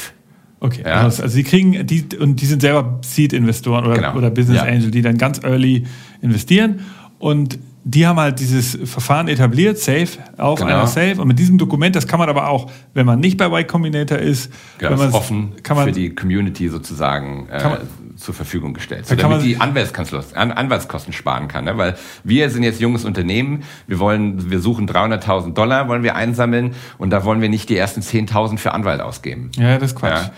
Okay, 0.60 0.82
Ja. 0.86 1.02
also, 1.02 1.24
also 1.24 1.34
sie 1.34 1.42
kriegen 1.42 1.84
die 1.84 2.04
und 2.20 2.40
die 2.40 2.46
sind 2.46 2.62
selber 2.62 3.00
Seed-Investoren 3.02 3.84
oder, 3.84 3.96
Genau. 3.96 4.14
oder 4.16 4.30
Business 4.30 4.58
Ja. 4.58 4.64
Angel, 4.66 4.92
die 4.92 5.02
dann 5.02 5.18
ganz 5.18 5.40
early 5.42 5.82
investieren 6.20 6.78
und 7.18 7.58
die 7.84 8.06
haben 8.06 8.18
halt 8.20 8.38
dieses 8.38 8.78
Verfahren 8.88 9.26
etabliert, 9.28 9.78
Safe, 9.78 10.06
auf 10.38 10.60
Genau. 10.60 10.70
einer 10.72 10.86
Safe. 10.86 11.20
Und 11.20 11.28
mit 11.28 11.38
diesem 11.38 11.58
Dokument, 11.58 11.96
das 11.96 12.06
kann 12.06 12.18
man 12.20 12.28
aber 12.28 12.48
auch, 12.48 12.70
wenn 12.94 13.06
man 13.06 13.18
nicht 13.20 13.36
bei 13.38 13.46
Y 13.46 13.66
Combinator 13.66 14.18
ist, 14.18 14.52
Genau, 14.78 14.98
wenn 14.98 15.08
ist 15.08 15.14
offen 15.14 15.52
kann 15.62 15.76
man, 15.76 15.86
für 15.86 15.92
die 15.92 16.14
Community 16.14 16.68
sozusagen 16.68 17.48
äh, 17.50 17.62
man- 17.64 17.78
zur 18.16 18.34
Verfügung 18.34 18.72
gestellt, 18.72 19.06
so, 19.06 19.16
damit 19.16 19.38
man- 19.38 19.44
die 19.46 19.56
Anwaltskosten, 19.60 20.36
An 20.36 20.52
Anwaltskosten 20.52 21.12
sparen 21.12 21.48
kann. 21.48 21.64
Ne? 21.64 21.76
Weil 21.76 21.96
wir 22.22 22.50
sind 22.50 22.62
jetzt 22.62 22.80
junges 22.80 23.04
Unternehmen, 23.04 23.64
wir 23.88 23.98
wollen, 23.98 24.48
wir 24.50 24.60
suchen 24.60 24.86
300.000 24.86 25.54
Dollar, 25.58 25.88
wollen 25.88 26.04
wir 26.04 26.14
einsammeln 26.14 26.74
und 26.98 27.10
da 27.10 27.24
wollen 27.24 27.40
wir 27.40 27.48
nicht 27.48 27.68
die 27.68 27.76
ersten 27.76 28.00
10.000 28.02 28.58
für 28.60 28.74
Anwalt 28.74 29.00
ausgeben. 29.00 29.50
Ja, 29.56 29.78
das 29.78 29.90
ist 29.92 29.98
Quatsch. 29.98 30.22
Ja. 30.26 30.30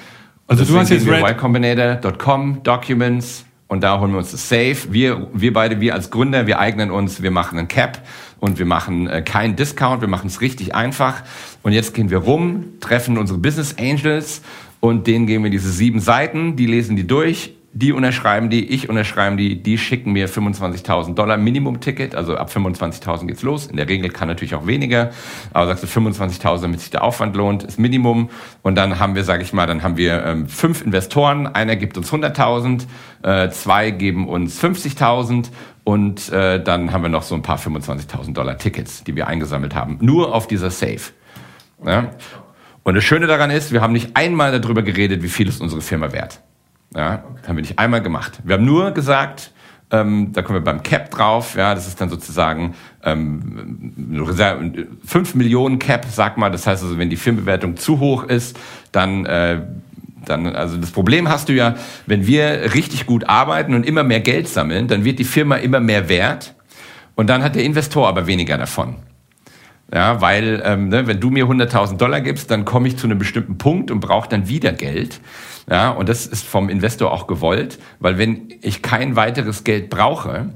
Also 0.46 0.64
du 0.64 0.78
hast 0.78 0.90
jetzt 0.90 1.06
Red, 1.06 1.24
ycombinator.com, 1.26 2.62
Documents 2.62 3.43
und 3.68 3.82
da 3.82 3.98
holen 3.98 4.12
wir 4.12 4.18
uns 4.18 4.30
das 4.30 4.48
Safe. 4.48 4.76
Wir, 4.90 5.28
wir 5.32 5.52
beide, 5.52 5.80
wir 5.80 5.94
als 5.94 6.10
Gründer, 6.10 6.46
wir 6.46 6.58
eignen 6.58 6.90
uns, 6.90 7.22
wir 7.22 7.30
machen 7.30 7.58
einen 7.58 7.68
Cap 7.68 8.02
und 8.38 8.58
wir 8.58 8.66
machen 8.66 9.08
äh, 9.08 9.22
keinen 9.22 9.56
Discount, 9.56 10.00
wir 10.00 10.08
machen 10.08 10.26
es 10.26 10.40
richtig 10.40 10.74
einfach. 10.74 11.22
Und 11.62 11.72
jetzt 11.72 11.94
gehen 11.94 12.10
wir 12.10 12.18
rum, 12.18 12.64
treffen 12.80 13.16
unsere 13.16 13.38
Business 13.38 13.76
Angels 13.78 14.42
und 14.80 15.06
denen 15.06 15.26
geben 15.26 15.44
wir 15.44 15.50
diese 15.50 15.70
sieben 15.70 16.00
Seiten, 16.00 16.56
die 16.56 16.66
lesen 16.66 16.94
die 16.94 17.06
durch, 17.06 17.54
die 17.76 17.92
unterschreiben 17.92 18.50
die, 18.50 18.68
ich 18.68 18.88
unterschreiben 18.88 19.36
die, 19.36 19.60
die 19.60 19.78
schicken 19.78 20.12
mir 20.12 20.28
25.000 20.28 21.14
Dollar 21.14 21.36
Minimum-Ticket, 21.36 22.14
also 22.14 22.36
ab 22.36 22.48
25.000 22.54 23.26
geht's 23.26 23.42
los. 23.42 23.66
In 23.66 23.76
der 23.76 23.88
Regel 23.88 24.10
kann 24.10 24.28
natürlich 24.28 24.54
auch 24.54 24.68
weniger, 24.68 25.10
aber 25.52 25.66
sagst 25.66 25.82
du 25.82 26.00
25.000, 26.00 26.62
damit 26.62 26.80
sich 26.80 26.90
der 26.90 27.02
Aufwand 27.02 27.34
lohnt, 27.34 27.64
ist 27.64 27.80
Minimum. 27.80 28.30
Und 28.62 28.76
dann 28.76 29.00
haben 29.00 29.16
wir, 29.16 29.24
sage 29.24 29.42
ich 29.42 29.52
mal, 29.52 29.66
dann 29.66 29.82
haben 29.82 29.96
wir 29.96 30.24
ähm, 30.24 30.46
fünf 30.46 30.82
Investoren, 30.82 31.48
einer 31.48 31.74
gibt 31.74 31.98
uns 31.98 32.12
100.000, 32.12 32.84
äh, 33.24 33.48
zwei 33.50 33.90
geben 33.90 34.28
uns 34.28 34.62
50.000 34.62 35.48
und 35.82 36.30
äh, 36.30 36.62
dann 36.62 36.92
haben 36.92 37.02
wir 37.02 37.08
noch 37.08 37.22
so 37.22 37.34
ein 37.34 37.42
paar 37.42 37.58
25.000 37.58 38.34
Dollar 38.34 38.58
Tickets, 38.58 39.02
die 39.02 39.16
wir 39.16 39.26
eingesammelt 39.26 39.74
haben, 39.74 39.98
nur 40.00 40.34
auf 40.34 40.46
dieser 40.46 40.70
Safe. 40.70 41.00
Ja? 41.84 42.10
Und 42.82 42.94
das 42.94 43.04
Schöne 43.04 43.26
daran 43.26 43.50
ist, 43.50 43.72
wir 43.72 43.80
haben 43.80 43.94
nicht 43.94 44.14
einmal 44.14 44.58
darüber 44.60 44.82
geredet, 44.82 45.22
wie 45.22 45.28
viel 45.28 45.48
ist 45.48 45.60
unsere 45.62 45.80
Firma 45.80 46.12
wert. 46.12 46.40
Ja, 46.94 47.24
haben 47.46 47.56
wir 47.56 47.62
nicht 47.62 47.78
einmal 47.78 48.02
gemacht. 48.02 48.40
Wir 48.44 48.54
haben 48.54 48.64
nur 48.64 48.92
gesagt, 48.92 49.50
ähm, 49.90 50.32
da 50.32 50.42
kommen 50.42 50.58
wir 50.58 50.64
beim 50.64 50.82
Cap 50.82 51.10
drauf, 51.10 51.56
ja, 51.56 51.74
das 51.74 51.88
ist 51.88 52.00
dann 52.00 52.08
sozusagen 52.08 52.74
ähm, 53.02 53.92
5 55.04 55.34
Millionen 55.34 55.78
Cap, 55.78 56.06
sag 56.10 56.36
mal, 56.36 56.50
das 56.50 56.66
heißt 56.66 56.82
also, 56.82 56.98
wenn 56.98 57.10
die 57.10 57.16
Firmenbewertung 57.16 57.76
zu 57.76 58.00
hoch 58.00 58.24
ist, 58.24 58.58
dann 58.92 59.26
äh, 59.26 59.62
dann, 60.28 60.54
also 60.54 60.76
das 60.76 60.90
Problem 60.90 61.28
hast 61.28 61.48
du 61.48 61.52
ja, 61.52 61.74
wenn 62.06 62.26
wir 62.26 62.74
richtig 62.74 63.06
gut 63.06 63.28
arbeiten 63.28 63.74
und 63.74 63.86
immer 63.86 64.02
mehr 64.02 64.20
Geld 64.20 64.48
sammeln, 64.48 64.88
dann 64.88 65.04
wird 65.04 65.18
die 65.18 65.24
Firma 65.24 65.56
immer 65.56 65.80
mehr 65.80 66.08
wert 66.08 66.54
und 67.14 67.28
dann 67.28 67.42
hat 67.42 67.54
der 67.54 67.64
Investor 67.64 68.08
aber 68.08 68.26
weniger 68.26 68.58
davon. 68.58 68.96
Ja, 69.92 70.20
weil 70.20 70.62
ähm, 70.64 70.88
ne, 70.88 71.06
wenn 71.06 71.20
du 71.20 71.30
mir 71.30 71.44
100.000 71.44 71.98
Dollar 71.98 72.20
gibst, 72.20 72.50
dann 72.50 72.64
komme 72.64 72.88
ich 72.88 72.96
zu 72.96 73.06
einem 73.06 73.18
bestimmten 73.18 73.58
Punkt 73.58 73.90
und 73.90 74.00
brauche 74.00 74.28
dann 74.28 74.48
wieder 74.48 74.72
Geld. 74.72 75.20
Ja, 75.70 75.90
und 75.90 76.08
das 76.08 76.26
ist 76.26 76.44
vom 76.46 76.68
Investor 76.68 77.12
auch 77.12 77.26
gewollt, 77.26 77.78
weil 78.00 78.18
wenn 78.18 78.48
ich 78.60 78.82
kein 78.82 79.16
weiteres 79.16 79.62
Geld 79.62 79.90
brauche, 79.90 80.50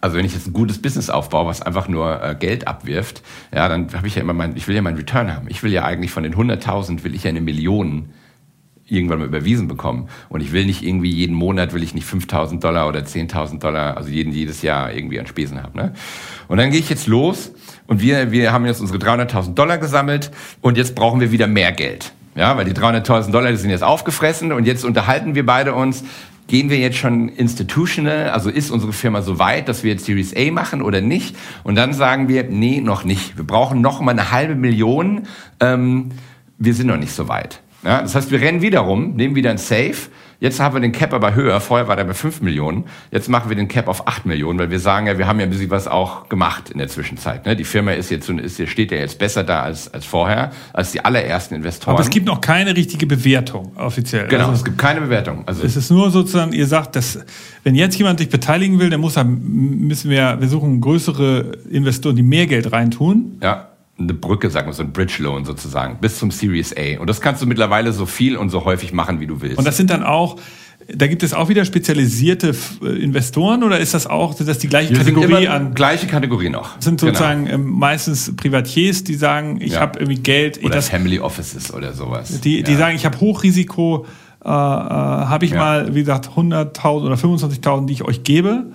also 0.00 0.16
wenn 0.16 0.24
ich 0.24 0.34
jetzt 0.34 0.46
ein 0.46 0.52
gutes 0.52 0.80
Business 0.80 1.10
aufbaue, 1.10 1.46
was 1.46 1.62
einfach 1.62 1.88
nur 1.88 2.22
äh, 2.22 2.34
Geld 2.34 2.68
abwirft, 2.68 3.22
ja, 3.54 3.68
dann 3.68 3.92
habe 3.94 4.06
ich 4.06 4.14
ja 4.14 4.22
immer 4.22 4.34
mein, 4.34 4.56
ich 4.56 4.68
will 4.68 4.74
ja 4.74 4.82
meinen 4.82 4.96
Return 4.96 5.34
haben. 5.34 5.46
Ich 5.48 5.62
will 5.62 5.72
ja 5.72 5.84
eigentlich 5.84 6.10
von 6.10 6.22
den 6.22 6.34
100.000 6.34 7.04
will 7.04 7.14
ich 7.14 7.24
ja 7.24 7.30
eine 7.30 7.40
Million 7.40 8.10
irgendwann 8.86 9.18
mal 9.18 9.26
überwiesen 9.26 9.68
bekommen. 9.68 10.08
Und 10.28 10.42
ich 10.42 10.52
will 10.52 10.66
nicht 10.66 10.82
irgendwie 10.82 11.10
jeden 11.10 11.34
Monat, 11.34 11.72
will 11.72 11.82
ich 11.82 11.94
nicht 11.94 12.06
5.000 12.06 12.60
Dollar 12.60 12.88
oder 12.88 13.00
10.000 13.00 13.58
Dollar, 13.58 13.96
also 13.96 14.10
jeden, 14.10 14.32
jedes 14.32 14.62
Jahr 14.62 14.92
irgendwie 14.92 15.18
an 15.18 15.26
Spesen 15.26 15.62
haben. 15.62 15.76
Ne? 15.76 15.94
Und 16.48 16.58
dann 16.58 16.70
gehe 16.70 16.80
ich 16.80 16.90
jetzt 16.90 17.06
los 17.06 17.52
und 17.86 18.02
wir, 18.02 18.30
wir 18.30 18.52
haben 18.52 18.66
jetzt 18.66 18.80
unsere 18.80 18.98
300.000 18.98 19.54
Dollar 19.54 19.78
gesammelt 19.78 20.30
und 20.60 20.76
jetzt 20.76 20.94
brauchen 20.94 21.20
wir 21.20 21.32
wieder 21.32 21.46
mehr 21.46 21.72
Geld. 21.72 22.12
Ja, 22.36 22.56
weil 22.56 22.64
die 22.64 22.72
300.000 22.72 23.30
Dollar, 23.30 23.50
die 23.50 23.56
sind 23.56 23.70
jetzt 23.70 23.84
aufgefressen 23.84 24.52
und 24.52 24.66
jetzt 24.66 24.84
unterhalten 24.84 25.36
wir 25.36 25.46
beide 25.46 25.72
uns, 25.72 26.04
gehen 26.48 26.68
wir 26.68 26.78
jetzt 26.78 26.98
schon 26.98 27.28
institutional, 27.28 28.30
also 28.30 28.50
ist 28.50 28.70
unsere 28.70 28.92
Firma 28.92 29.22
so 29.22 29.38
weit, 29.38 29.68
dass 29.68 29.82
wir 29.82 29.92
jetzt 29.92 30.04
Series 30.04 30.34
A 30.36 30.50
machen 30.50 30.82
oder 30.82 31.00
nicht? 31.00 31.36
Und 31.62 31.76
dann 31.76 31.92
sagen 31.92 32.28
wir, 32.28 32.44
nee, 32.44 32.80
noch 32.80 33.04
nicht. 33.04 33.36
Wir 33.36 33.46
brauchen 33.46 33.80
noch 33.80 34.00
mal 34.00 34.10
eine 34.10 34.30
halbe 34.30 34.54
Million. 34.54 35.22
Ähm, 35.60 36.10
wir 36.58 36.74
sind 36.74 36.88
noch 36.88 36.98
nicht 36.98 37.12
so 37.12 37.28
weit. 37.28 37.60
Ja, 37.84 38.02
das 38.02 38.14
heißt, 38.14 38.30
wir 38.30 38.40
rennen 38.40 38.62
wieder 38.62 38.80
rum, 38.80 39.14
nehmen 39.14 39.34
wieder 39.34 39.50
ein 39.50 39.58
Safe 39.58 40.08
Jetzt 40.44 40.60
haben 40.60 40.74
wir 40.74 40.80
den 40.80 40.92
Cap 40.92 41.14
aber 41.14 41.34
höher. 41.34 41.58
Vorher 41.58 41.88
war 41.88 41.96
der 41.96 42.04
bei 42.04 42.12
5 42.12 42.42
Millionen. 42.42 42.84
Jetzt 43.10 43.30
machen 43.30 43.48
wir 43.48 43.56
den 43.56 43.66
Cap 43.66 43.88
auf 43.88 44.06
8 44.06 44.26
Millionen, 44.26 44.58
weil 44.58 44.70
wir 44.70 44.78
sagen 44.78 45.06
ja, 45.06 45.16
wir 45.16 45.26
haben 45.26 45.40
ja 45.40 45.46
ein 45.46 45.50
bisschen 45.50 45.70
was 45.70 45.88
auch 45.88 46.28
gemacht 46.28 46.68
in 46.68 46.76
der 46.76 46.88
Zwischenzeit. 46.88 47.46
Ne? 47.46 47.56
Die 47.56 47.64
Firma 47.64 47.92
ist 47.92 48.10
jetzt, 48.10 48.28
ist, 48.28 48.68
steht 48.68 48.92
ja 48.92 48.98
jetzt 48.98 49.18
besser 49.18 49.42
da 49.42 49.62
als, 49.62 49.92
als 49.94 50.04
vorher, 50.04 50.52
als 50.74 50.92
die 50.92 51.02
allerersten 51.02 51.54
Investoren. 51.54 51.94
Aber 51.94 52.02
es 52.02 52.10
gibt 52.10 52.26
noch 52.26 52.42
keine 52.42 52.76
richtige 52.76 53.06
Bewertung 53.06 53.72
offiziell. 53.76 54.28
Genau, 54.28 54.48
also, 54.48 54.56
es 54.56 54.64
gibt 54.64 54.76
keine 54.76 55.00
Bewertung. 55.00 55.44
Also 55.46 55.62
es 55.64 55.76
ist 55.76 55.90
nur 55.90 56.10
sozusagen, 56.10 56.52
ihr 56.52 56.66
sagt, 56.66 56.96
dass 56.96 57.20
wenn 57.62 57.74
jetzt 57.74 57.96
jemand 57.96 58.18
sich 58.18 58.28
beteiligen 58.28 58.78
will, 58.78 58.90
dann 58.90 59.00
muss 59.00 59.16
er, 59.16 59.24
müssen 59.24 60.10
wir, 60.10 60.36
wir 60.40 60.48
suchen 60.48 60.80
größere 60.82 61.52
Investoren, 61.70 62.16
die 62.16 62.22
mehr 62.22 62.46
Geld 62.46 62.70
reintun. 62.70 63.38
Ja 63.42 63.68
eine 63.98 64.14
Brücke, 64.14 64.50
sagen 64.50 64.66
wir 64.66 64.72
so 64.72 64.82
ein 64.82 64.92
Bridge 64.92 65.16
Loan 65.18 65.44
sozusagen, 65.44 65.98
bis 66.00 66.18
zum 66.18 66.30
Series 66.30 66.74
A. 66.76 67.00
Und 67.00 67.08
das 67.08 67.20
kannst 67.20 67.42
du 67.42 67.46
mittlerweile 67.46 67.92
so 67.92 68.06
viel 68.06 68.36
und 68.36 68.50
so 68.50 68.64
häufig 68.64 68.92
machen, 68.92 69.20
wie 69.20 69.26
du 69.26 69.40
willst. 69.40 69.58
Und 69.58 69.66
das 69.66 69.76
sind 69.76 69.90
dann 69.90 70.02
auch, 70.02 70.36
da 70.92 71.06
gibt 71.06 71.22
es 71.22 71.32
auch 71.32 71.48
wieder 71.48 71.64
spezialisierte 71.64 72.54
äh, 72.82 72.86
Investoren 72.86 73.62
oder 73.62 73.78
ist 73.78 73.94
das 73.94 74.06
auch, 74.06 74.32
sind 74.34 74.48
das 74.48 74.58
die 74.58 74.68
gleiche 74.68 74.90
Wir 74.90 74.98
Kategorie 74.98 75.48
an? 75.48 75.74
Gleiche 75.74 76.06
Kategorie 76.06 76.48
noch. 76.48 76.80
Sind 76.80 77.00
sozusagen 77.00 77.46
genau. 77.46 77.58
meistens 77.58 78.34
Privatiers, 78.34 79.04
die 79.04 79.14
sagen, 79.14 79.60
ich 79.60 79.74
ja. 79.74 79.80
habe 79.80 80.00
irgendwie 80.00 80.20
Geld. 80.20 80.62
Oder 80.64 80.74
das, 80.74 80.88
Family 80.88 81.20
Offices 81.20 81.72
oder 81.72 81.92
sowas. 81.92 82.40
Die, 82.40 82.64
die 82.64 82.72
ja. 82.72 82.78
sagen, 82.78 82.96
ich 82.96 83.06
habe 83.06 83.20
Hochrisiko, 83.20 84.06
äh, 84.44 84.48
äh, 84.48 84.50
habe 84.50 85.44
ich 85.44 85.52
ja. 85.52 85.58
mal, 85.58 85.94
wie 85.94 86.00
gesagt, 86.00 86.30
100.000 86.36 87.06
oder 87.06 87.14
25.000, 87.14 87.86
die 87.86 87.92
ich 87.92 88.02
euch 88.02 88.24
gebe. 88.24 88.66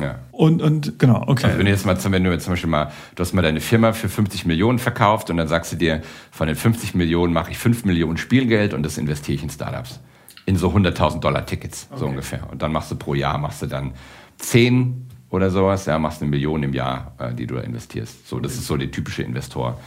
Ja. 0.00 0.16
Und, 0.32 0.62
und 0.62 0.98
genau, 0.98 1.22
okay. 1.26 1.46
Also 1.46 1.58
wenn 1.58 1.66
du 1.66 1.72
jetzt 1.72 1.86
mal, 1.86 1.96
wenn 2.12 2.24
du 2.24 2.30
jetzt 2.32 2.44
zum 2.44 2.52
Beispiel 2.52 2.70
mal, 2.70 2.90
du 3.14 3.20
hast 3.20 3.32
mal 3.32 3.42
deine 3.42 3.60
Firma 3.60 3.92
für 3.92 4.08
50 4.08 4.46
Millionen 4.46 4.78
verkauft 4.78 5.30
und 5.30 5.36
dann 5.36 5.48
sagst 5.48 5.72
du 5.72 5.76
dir, 5.76 6.02
von 6.30 6.46
den 6.46 6.56
50 6.56 6.94
Millionen 6.94 7.32
mache 7.32 7.50
ich 7.50 7.58
5 7.58 7.84
Millionen 7.84 8.16
Spielgeld 8.16 8.74
und 8.74 8.82
das 8.82 8.98
investiere 8.98 9.36
ich 9.36 9.42
in 9.42 9.50
Startups. 9.50 10.00
In 10.46 10.56
so 10.56 10.68
100.000 10.70 11.20
Dollar 11.20 11.46
Tickets, 11.46 11.86
okay. 11.90 12.00
so 12.00 12.06
ungefähr. 12.06 12.50
Und 12.50 12.62
dann 12.62 12.72
machst 12.72 12.90
du 12.90 12.96
pro 12.96 13.14
Jahr, 13.14 13.38
machst 13.38 13.62
du 13.62 13.66
dann 13.66 13.92
10 14.38 15.08
oder 15.30 15.50
sowas, 15.50 15.86
ja, 15.86 15.98
machst 15.98 16.22
eine 16.22 16.30
Million 16.30 16.62
im 16.62 16.74
Jahr, 16.74 17.14
äh, 17.18 17.34
die 17.34 17.46
du 17.46 17.56
da 17.56 17.62
investierst. 17.62 18.28
So, 18.28 18.40
das 18.40 18.54
ist 18.54 18.66
so 18.66 18.76
der 18.76 18.90
typische 18.90 19.22
Investor. 19.22 19.80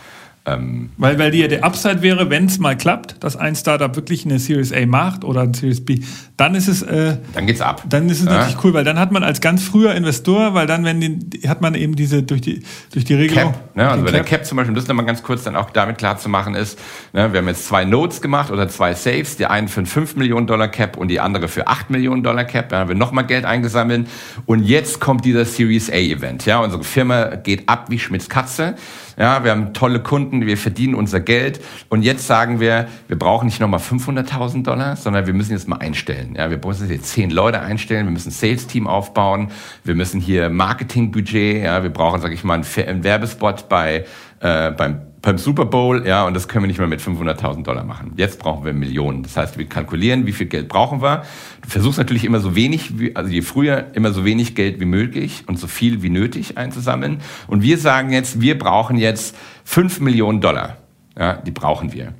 Ähm, 0.47 0.91
weil, 0.97 1.19
weil 1.19 1.29
die, 1.29 1.45
der 1.45 1.65
Upside 1.65 2.01
wäre, 2.01 2.29
wenn 2.29 2.45
es 2.45 2.57
mal 2.57 2.77
klappt, 2.77 3.21
dass 3.21 3.35
ein 3.35 3.53
Startup 3.53 3.93
wirklich 3.97 4.23
eine 4.23 4.39
Series 4.39 4.71
A 4.71 4.85
macht 4.85 5.25
oder 5.25 5.41
eine 5.41 5.53
Series 5.53 5.83
B, 5.83 5.99
dann 6.37 6.55
ist 6.55 6.69
es. 6.69 6.81
Äh, 6.83 7.17
dann 7.33 7.45
geht's 7.47 7.59
ab. 7.59 7.83
Dann 7.89 8.07
ist 8.07 8.21
es 8.21 8.25
ja. 8.25 8.31
natürlich 8.31 8.63
cool, 8.63 8.73
weil 8.73 8.85
dann 8.85 8.97
hat 8.97 9.11
man 9.11 9.23
als 9.23 9.41
ganz 9.41 9.63
früher 9.63 9.93
Investor, 9.93 10.53
weil 10.53 10.65
dann, 10.65 10.85
wenn 10.85 11.01
den, 11.01 11.29
hat 11.47 11.59
man 11.59 11.75
eben 11.75 11.97
diese 11.97 12.23
durch 12.23 12.39
die 12.39 12.63
durch 12.93 13.03
die 13.03 13.15
Regelung. 13.15 13.51
Cap, 13.51 13.75
ne? 13.75 13.89
Also 13.89 14.05
bei 14.05 14.11
Cap. 14.11 14.13
der 14.13 14.23
Cap 14.23 14.45
zum 14.45 14.55
Beispiel, 14.55 14.73
das 14.73 14.87
nochmal 14.87 15.05
ganz 15.05 15.21
kurz 15.21 15.43
dann 15.43 15.57
auch 15.57 15.69
damit 15.71 15.97
klar 15.97 16.17
zu 16.17 16.29
machen 16.29 16.55
ist, 16.55 16.79
ne? 17.11 17.33
wir 17.33 17.39
haben 17.39 17.47
jetzt 17.49 17.67
zwei 17.67 17.83
Notes 17.83 18.21
gemacht 18.21 18.49
oder 18.49 18.69
zwei 18.69 18.93
Saves, 18.93 19.35
die 19.35 19.47
einen 19.47 19.67
für 19.67 19.81
einen 19.81 19.87
5 19.87 20.15
Millionen 20.15 20.47
Dollar 20.47 20.69
Cap 20.69 20.95
und 20.95 21.09
die 21.09 21.19
andere 21.19 21.49
für 21.49 21.67
8 21.67 21.89
Millionen 21.89 22.23
Dollar 22.23 22.45
Cap. 22.45 22.69
Da 22.69 22.79
haben 22.79 22.87
wir 22.87 22.95
nochmal 22.95 23.25
Geld 23.25 23.43
eingesammelt 23.43 24.07
und 24.45 24.63
jetzt 24.63 25.01
kommt 25.01 25.25
dieser 25.25 25.43
Series 25.43 25.89
A 25.89 25.95
Event. 25.95 26.45
Ja, 26.45 26.59
unsere 26.59 26.85
Firma 26.85 27.35
geht 27.35 27.67
ab 27.67 27.87
wie 27.89 27.99
Schmitz 27.99 28.29
Katze. 28.29 28.75
Ja, 29.17 29.43
wir 29.43 29.49
haben 29.49 29.73
tolle 29.73 29.99
Kunden, 29.99 30.45
wir 30.45 30.57
verdienen 30.57 30.93
unser 30.93 31.19
Geld 31.19 31.59
und 31.89 32.03
jetzt 32.03 32.27
sagen 32.27 32.59
wir, 32.59 32.87
wir 33.07 33.17
brauchen 33.17 33.47
nicht 33.47 33.59
nochmal 33.59 33.79
500.000 33.79 34.63
Dollar, 34.63 34.95
sondern 34.95 35.25
wir 35.25 35.33
müssen 35.33 35.53
jetzt 35.53 35.67
mal 35.67 35.77
einstellen. 35.77 36.35
Ja, 36.37 36.51
wir 36.51 36.59
müssen 36.63 36.87
jetzt 36.89 37.07
zehn 37.07 37.31
Leute 37.31 37.61
einstellen, 37.61 38.05
wir 38.05 38.11
müssen 38.11 38.29
ein 38.29 38.33
Sales-Team 38.33 38.85
aufbauen, 38.85 39.49
wir 39.83 39.95
müssen 39.95 40.21
hier 40.21 40.49
Marketing-Budget, 40.49 41.63
ja, 41.63 41.81
wir 41.81 41.89
brauchen, 41.89 42.21
sag 42.21 42.31
ich 42.31 42.43
mal, 42.43 42.61
einen 42.61 43.03
Werbespot 43.03 43.67
bei, 43.69 44.05
äh, 44.39 44.71
beim 44.71 45.06
beim 45.21 45.37
Super 45.37 45.65
Bowl, 45.65 46.05
ja, 46.07 46.25
und 46.25 46.33
das 46.35 46.47
können 46.47 46.63
wir 46.63 46.67
nicht 46.67 46.77
mehr 46.77 46.87
mit 46.87 47.01
500.000 47.01 47.63
Dollar 47.63 47.83
machen. 47.83 48.13
Jetzt 48.17 48.39
brauchen 48.39 48.65
wir 48.65 48.73
Millionen. 48.73 49.23
Das 49.23 49.35
heißt, 49.35 49.57
wir 49.57 49.65
kalkulieren, 49.65 50.25
wie 50.25 50.31
viel 50.31 50.47
Geld 50.47 50.67
brauchen 50.67 51.01
wir. 51.01 51.23
Du 51.61 51.69
versuchst 51.69 51.97
natürlich 51.97 52.23
immer 52.23 52.39
so 52.39 52.55
wenig, 52.55 52.91
also 53.15 53.29
je 53.29 53.41
früher 53.41 53.87
immer 53.93 54.13
so 54.13 54.25
wenig 54.25 54.55
Geld 54.55 54.79
wie 54.79 54.85
möglich 54.85 55.43
und 55.47 55.57
so 55.59 55.67
viel 55.67 56.03
wie 56.03 56.09
nötig 56.09 56.57
einzusammeln. 56.57 57.19
Und 57.47 57.63
wir 57.63 57.77
sagen 57.77 58.11
jetzt, 58.11 58.41
wir 58.41 58.57
brauchen 58.57 58.97
jetzt 58.97 59.35
5 59.65 59.99
Millionen 60.01 60.39
Dollar. 60.39 60.77
Ja, 61.17 61.33
die 61.33 61.51
brauchen 61.51 61.93
wir. 61.93 62.13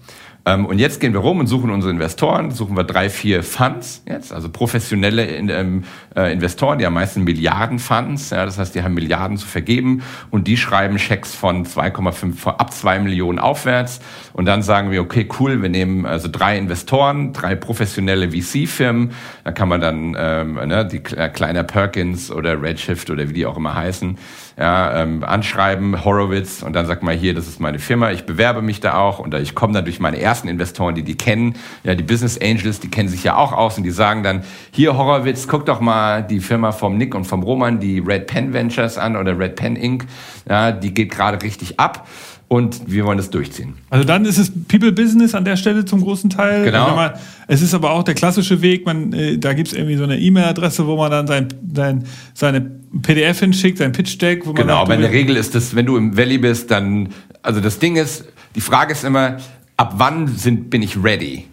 Ähm, 0.47 0.65
und 0.65 0.79
jetzt 0.79 1.01
gehen 1.01 1.11
wir 1.11 1.19
rum 1.19 1.41
und 1.41 1.47
suchen 1.47 1.69
unsere 1.69 1.91
Investoren, 1.91 2.51
suchen 2.51 2.77
wir 2.77 2.85
drei, 2.85 3.09
vier 3.09 3.43
Funds 3.43 4.01
jetzt, 4.07 4.31
also 4.31 4.47
professionelle 4.47 5.25
ähm, 5.27 5.83
äh, 6.15 6.31
Investoren, 6.31 6.79
die 6.79 6.85
haben 6.85 6.93
meistens 6.93 7.25
Milliarden-Funds, 7.25 8.29
ja, 8.29 8.45
das 8.45 8.57
heißt, 8.57 8.73
die 8.73 8.81
haben 8.81 8.93
Milliarden 8.93 9.35
zu 9.35 9.45
vergeben. 9.45 10.03
Und 10.31 10.47
die 10.47 10.55
schreiben 10.55 10.99
Schecks 10.99 11.35
von 11.35 11.65
2,5, 11.65 12.47
ab 12.47 12.71
zwei 12.71 12.97
Millionen 12.97 13.39
aufwärts. 13.39 13.99
Und 14.31 14.45
dann 14.45 14.61
sagen 14.61 14.89
wir, 14.89 15.01
okay, 15.01 15.27
cool, 15.37 15.61
wir 15.61 15.67
nehmen 15.67 16.05
also 16.05 16.29
drei 16.31 16.57
Investoren, 16.57 17.33
drei 17.33 17.55
professionelle 17.55 18.31
VC-Firmen, 18.31 19.11
da 19.43 19.51
kann 19.51 19.67
man 19.67 19.81
dann 19.81 20.15
ähm, 20.17 20.53
ne, 20.53 20.85
die 20.85 21.01
äh, 21.13 21.27
kleiner 21.27 21.63
Perkins 21.63 22.31
oder 22.31 22.61
Redshift 22.61 23.09
oder 23.09 23.27
wie 23.27 23.33
die 23.33 23.45
auch 23.45 23.57
immer 23.57 23.75
heißen, 23.75 24.17
ja, 24.57 25.03
ähm, 25.03 25.23
anschreiben, 25.23 26.03
Horowitz 26.03 26.63
und 26.63 26.73
dann 26.73 26.87
sagt 26.87 27.03
mal 27.03 27.13
hier, 27.13 27.35
das 27.35 27.47
ist 27.47 27.59
meine 27.59 27.77
Firma, 27.77 28.11
ich 28.11 28.25
bewerbe 28.25 28.61
mich 28.63 28.79
da 28.79 28.97
auch 28.97 29.19
und 29.19 29.33
ich 29.35 29.53
komme 29.53 29.73
dann 29.73 29.85
durch 29.85 29.99
meine 29.99 30.19
ersten 30.19 30.47
Investoren, 30.47 30.95
die 30.95 31.03
die 31.03 31.15
kennen, 31.15 31.55
ja, 31.83 31.93
die 31.93 32.03
Business 32.03 32.39
Angels, 32.41 32.79
die 32.79 32.89
kennen 32.89 33.07
sich 33.07 33.23
ja 33.23 33.35
auch 33.35 33.53
aus 33.53 33.77
und 33.77 33.83
die 33.83 33.91
sagen 33.91 34.23
dann, 34.23 34.43
hier 34.71 34.97
Horowitz, 34.97 35.47
guck 35.47 35.65
doch 35.67 35.79
mal 35.79 36.23
die 36.23 36.39
Firma 36.39 36.71
vom 36.71 36.97
Nick 36.97 37.13
und 37.13 37.25
vom 37.25 37.43
Roman, 37.43 37.79
die 37.79 37.99
Red 37.99 38.25
Pen 38.27 38.51
Ventures 38.51 38.97
an 38.97 39.15
oder 39.15 39.37
Red 39.37 39.55
Pen 39.55 39.75
Inc., 39.75 40.05
ja, 40.49 40.71
die 40.71 40.93
geht 40.93 41.11
gerade 41.11 41.41
richtig 41.43 41.79
ab 41.79 42.07
und 42.49 42.89
wir 42.89 43.05
wollen 43.05 43.17
das 43.17 43.29
durchziehen. 43.29 43.73
Also 43.89 44.05
dann 44.05 44.23
ist 44.23 44.37
es 44.37 44.51
People 44.67 44.91
Business 44.93 45.35
an 45.35 45.43
der 45.43 45.57
Stelle 45.57 45.83
zum 45.83 46.01
großen 46.01 46.29
Teil. 46.29 46.63
Genau. 46.63 46.95
Man, 46.95 47.11
es 47.47 47.61
ist 47.61 47.73
aber 47.73 47.91
auch 47.91 48.03
der 48.03 48.13
klassische 48.13 48.61
Weg, 48.61 48.85
man, 48.85 49.11
äh, 49.11 49.37
da 49.37 49.53
gibt 49.53 49.67
es 49.67 49.73
irgendwie 49.73 49.97
so 49.97 50.03
eine 50.03 50.17
E-Mail-Adresse, 50.17 50.87
wo 50.87 50.95
man 50.95 51.11
dann 51.11 51.27
sein, 51.27 51.47
sein, 51.73 52.03
seine 52.33 52.61
PDF 53.01 53.39
hinschickt, 53.39 53.79
sein 53.79 53.91
Pitch-Deck. 53.91 54.45
Wo 54.45 54.53
man 54.53 54.61
genau, 54.61 54.77
aber 54.77 54.95
in 54.95 55.01
der 55.01 55.11
Regel 55.11 55.35
ist 55.35 55.55
das, 55.55 55.75
wenn 55.75 55.85
du 55.85 55.97
im 55.97 56.15
Valley 56.15 56.37
bist, 56.37 56.71
dann, 56.71 57.09
also 57.41 57.59
das 57.59 57.79
Ding 57.79 57.97
ist, 57.97 58.25
die 58.55 58.61
Frage 58.61 58.93
ist 58.93 59.03
immer, 59.03 59.37
ab 59.75 59.95
wann 59.97 60.27
sind, 60.27 60.69
bin 60.69 60.81
ich 60.81 61.03
ready? 61.03 61.47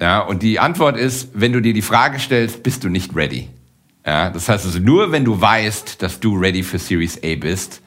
Ja, 0.00 0.20
und 0.20 0.42
die 0.42 0.58
Antwort 0.60 0.96
ist, 0.96 1.30
wenn 1.34 1.52
du 1.52 1.60
dir 1.60 1.74
die 1.74 1.82
Frage 1.82 2.18
stellst, 2.18 2.62
bist 2.62 2.84
du 2.84 2.88
nicht 2.88 3.14
ready. 3.14 3.48
Ja, 4.06 4.30
das 4.30 4.48
heißt 4.48 4.64
also, 4.64 4.78
nur 4.78 5.12
wenn 5.12 5.24
du 5.24 5.38
weißt, 5.38 6.00
dass 6.02 6.20
du 6.20 6.36
ready 6.38 6.62
für 6.62 6.78
Series 6.78 7.22
A 7.22 7.34
bist, 7.34 7.82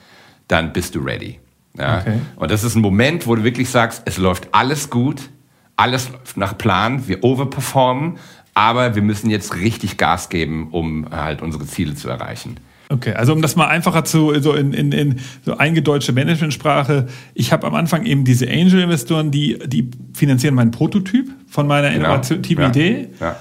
dann 0.47 0.73
bist 0.73 0.93
du 0.93 0.99
ready. 0.99 1.39
Ja? 1.77 1.99
Okay. 1.99 2.19
Und 2.35 2.51
das 2.51 2.63
ist 2.63 2.75
ein 2.75 2.81
Moment, 2.81 3.27
wo 3.27 3.35
du 3.35 3.43
wirklich 3.43 3.69
sagst, 3.69 4.03
es 4.05 4.17
läuft 4.17 4.49
alles 4.51 4.89
gut, 4.89 5.29
alles 5.75 6.11
läuft 6.11 6.37
nach 6.37 6.57
Plan, 6.57 7.07
wir 7.07 7.23
overperformen, 7.23 8.17
aber 8.53 8.95
wir 8.95 9.01
müssen 9.01 9.29
jetzt 9.29 9.55
richtig 9.55 9.97
Gas 9.97 10.29
geben, 10.29 10.69
um 10.71 11.09
halt 11.11 11.41
unsere 11.41 11.65
Ziele 11.65 11.95
zu 11.95 12.09
erreichen. 12.09 12.57
Okay, 12.89 13.13
also 13.13 13.31
um 13.31 13.41
das 13.41 13.55
mal 13.55 13.67
einfacher 13.67 14.03
zu, 14.03 14.37
so 14.41 14.53
in, 14.53 14.73
in, 14.73 14.91
in 14.91 15.19
so 15.45 15.57
eingedeutschte 15.57 16.11
Managementsprache, 16.11 17.07
ich 17.33 17.53
habe 17.53 17.65
am 17.65 17.73
Anfang 17.73 18.05
eben 18.05 18.25
diese 18.25 18.49
Angel-Investoren, 18.49 19.31
die, 19.31 19.57
die 19.65 19.89
finanzieren 20.13 20.55
meinen 20.55 20.71
Prototyp 20.71 21.29
von 21.47 21.67
meiner 21.67 21.89
genau. 21.89 22.15
innovativen 22.15 22.63
ja. 22.63 22.69
Idee. 22.69 23.07
Ja. 23.21 23.37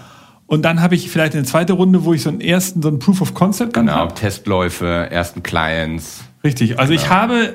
Und 0.47 0.63
dann 0.63 0.81
habe 0.81 0.95
ich 0.95 1.11
vielleicht 1.11 1.35
eine 1.35 1.45
zweite 1.45 1.73
Runde, 1.73 2.05
wo 2.05 2.15
ich 2.15 2.23
so 2.23 2.29
einen 2.29 2.41
ersten, 2.41 2.81
so 2.81 2.89
einen 2.89 3.01
Proof 3.01 3.21
of 3.21 3.35
Concept 3.35 3.77
dann 3.77 3.87
Genau, 3.87 3.99
hab. 3.99 4.15
Testläufe, 4.15 5.09
ersten 5.11 5.43
Clients. 5.43 6.23
Richtig, 6.45 6.79
also 6.79 6.93
genau. 6.93 7.03
ich 7.03 7.11
habe, 7.11 7.55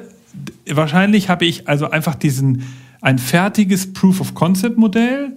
wahrscheinlich 0.69 1.29
habe 1.29 1.45
ich 1.45 1.67
also 1.67 1.89
einfach 1.89 2.15
diesen, 2.15 2.63
ein 3.01 3.19
fertiges 3.19 3.93
Proof 3.93 4.21
of 4.21 4.33
Concept 4.33 4.77
Modell, 4.77 5.33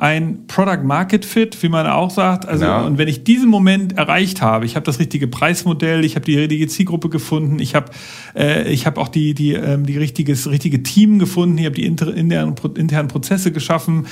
ein 0.00 0.46
Product 0.46 0.82
Market 0.82 1.26
Fit, 1.26 1.62
wie 1.62 1.68
man 1.68 1.86
auch 1.86 2.08
sagt. 2.08 2.48
Also, 2.48 2.64
genau. 2.64 2.86
und 2.86 2.96
wenn 2.96 3.06
ich 3.06 3.22
diesen 3.22 3.50
Moment 3.50 3.98
erreicht 3.98 4.40
habe, 4.40 4.64
ich 4.64 4.74
habe 4.74 4.86
das 4.86 4.98
richtige 4.98 5.28
Preismodell, 5.28 6.06
ich 6.06 6.14
habe 6.14 6.24
die 6.24 6.38
richtige 6.38 6.68
Zielgruppe 6.68 7.10
gefunden, 7.10 7.58
ich 7.58 7.74
habe 7.74 7.92
äh, 8.34 8.72
ich 8.72 8.86
habe 8.86 8.98
auch 8.98 9.08
die 9.08 9.34
die 9.34 9.52
ähm, 9.52 9.84
die 9.84 9.98
richtiges 9.98 10.48
richtige 10.48 10.82
Team 10.82 11.18
gefunden, 11.18 11.58
ich 11.58 11.66
habe 11.66 11.74
die 11.74 11.84
inter, 11.84 12.14
internen, 12.14 12.54
internen 12.76 13.08
Prozesse 13.08 13.52
geschaffen. 13.52 14.06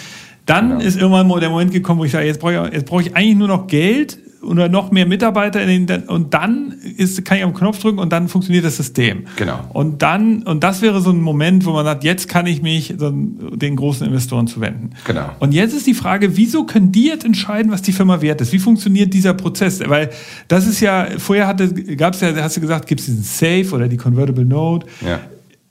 Dann 0.44 0.68
genau. 0.70 0.81
ist 0.81 0.96
irgendwann 0.96 1.27
mal 1.27 1.40
der 1.40 1.48
Moment 1.48 1.72
gekommen, 1.72 2.01
wo 2.01 2.05
ich 2.05 2.12
sage, 2.12 2.27
jetzt 2.27 2.40
brauche 2.40 2.68
ich, 2.68 2.74
jetzt 2.74 2.85
brauche 2.85 3.03
ich 3.03 3.16
eigentlich 3.16 3.37
nur 3.37 3.48
noch 3.48 3.66
Geld 3.66 4.18
oder 4.42 4.68
noch 4.68 4.90
mehr 4.90 5.07
Mitarbeiter 5.07 5.61
in 5.62 5.87
den, 5.87 6.03
und 6.05 6.33
dann 6.35 6.72
ist, 6.96 7.24
kann 7.24 7.38
ich 7.38 7.44
den 7.44 7.55
Knopf 7.55 7.81
drücken 7.81 7.98
und 7.98 8.12
dann 8.12 8.29
funktioniert 8.29 8.64
das 8.64 8.77
System. 8.77 9.24
Genau. 9.37 9.61
Und 9.72 10.03
dann, 10.03 10.42
und 10.44 10.62
das 10.62 10.81
wäre 10.81 11.01
so 11.01 11.11
ein 11.11 11.20
Moment, 11.20 11.64
wo 11.64 11.72
man 11.72 11.85
sagt, 11.85 12.05
jetzt 12.05 12.29
kann 12.29 12.46
ich 12.46 12.62
mich 12.62 12.94
so 12.98 13.11
den 13.11 13.77
großen 13.77 14.07
Investoren 14.07 14.46
zuwenden. 14.46 14.90
Genau. 15.07 15.31
Und 15.40 15.53
jetzt 15.53 15.74
ist 15.74 15.87
die 15.87 15.94
Frage, 15.94 16.37
wieso 16.37 16.64
können 16.64 16.92
die 16.92 17.07
jetzt 17.07 17.24
entscheiden, 17.24 17.72
was 17.72 17.83
die 17.83 17.92
Firma 17.92 18.20
wert 18.20 18.40
ist? 18.40 18.53
Wie 18.53 18.59
funktioniert 18.59 19.12
dieser 19.12 19.35
Prozess? 19.35 19.81
Weil 19.87 20.11
das 20.46 20.66
ist 20.66 20.81
ja, 20.81 21.09
vorher 21.18 21.46
hatte, 21.46 21.72
gab 21.96 22.14
es 22.14 22.20
ja, 22.20 22.35
hast 22.37 22.57
du 22.57 22.61
gesagt, 22.61 22.87
gibt 22.87 23.01
es 23.01 23.07
diesen 23.07 23.22
Safe 23.22 23.74
oder 23.74 23.88
die 23.88 23.96
Convertible 23.96 24.44
Note. 24.44 24.87
Ja. 25.05 25.20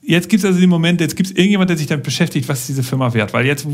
Jetzt 0.02 0.28
gibt 0.28 0.42
es 0.42 0.46
also 0.46 0.60
den 0.60 0.70
Moment, 0.70 1.00
jetzt 1.00 1.16
gibt 1.16 1.30
es 1.30 1.36
irgendjemand, 1.36 1.70
der 1.70 1.76
sich 1.76 1.86
damit 1.86 2.04
beschäftigt, 2.04 2.48
was 2.48 2.60
ist 2.60 2.68
diese 2.70 2.82
Firma 2.82 3.12
wert? 3.12 3.32
Weil 3.32 3.46
jetzt 3.46 3.66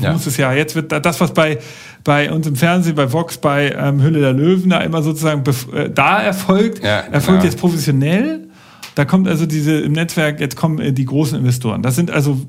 ja. 0.00 0.12
muss 0.12 0.26
es 0.26 0.36
ja, 0.36 0.52
jetzt 0.52 0.74
wird 0.74 0.92
das, 0.92 1.20
was 1.20 1.32
bei, 1.34 1.58
bei 2.04 2.30
uns 2.30 2.46
im 2.46 2.54
Fernsehen, 2.54 2.94
bei 2.94 3.12
Vox, 3.12 3.38
bei 3.38 3.72
ähm, 3.72 4.02
Hülle 4.02 4.20
der 4.20 4.32
Löwen 4.32 4.70
da 4.70 4.80
immer 4.80 5.02
sozusagen 5.02 5.42
äh, 5.72 5.90
da 5.90 6.22
erfolgt, 6.22 6.84
ja, 6.84 7.00
erfolgt 7.00 7.40
genau. 7.40 7.44
jetzt 7.44 7.58
professionell. 7.58 8.48
Da 8.94 9.04
kommt 9.04 9.26
also 9.26 9.46
diese 9.46 9.80
im 9.80 9.92
Netzwerk, 9.92 10.38
jetzt 10.38 10.54
kommen 10.54 10.78
äh, 10.78 10.92
die 10.92 11.06
großen 11.06 11.38
Investoren. 11.38 11.82
Das 11.82 11.96
sind 11.96 12.10
also 12.10 12.40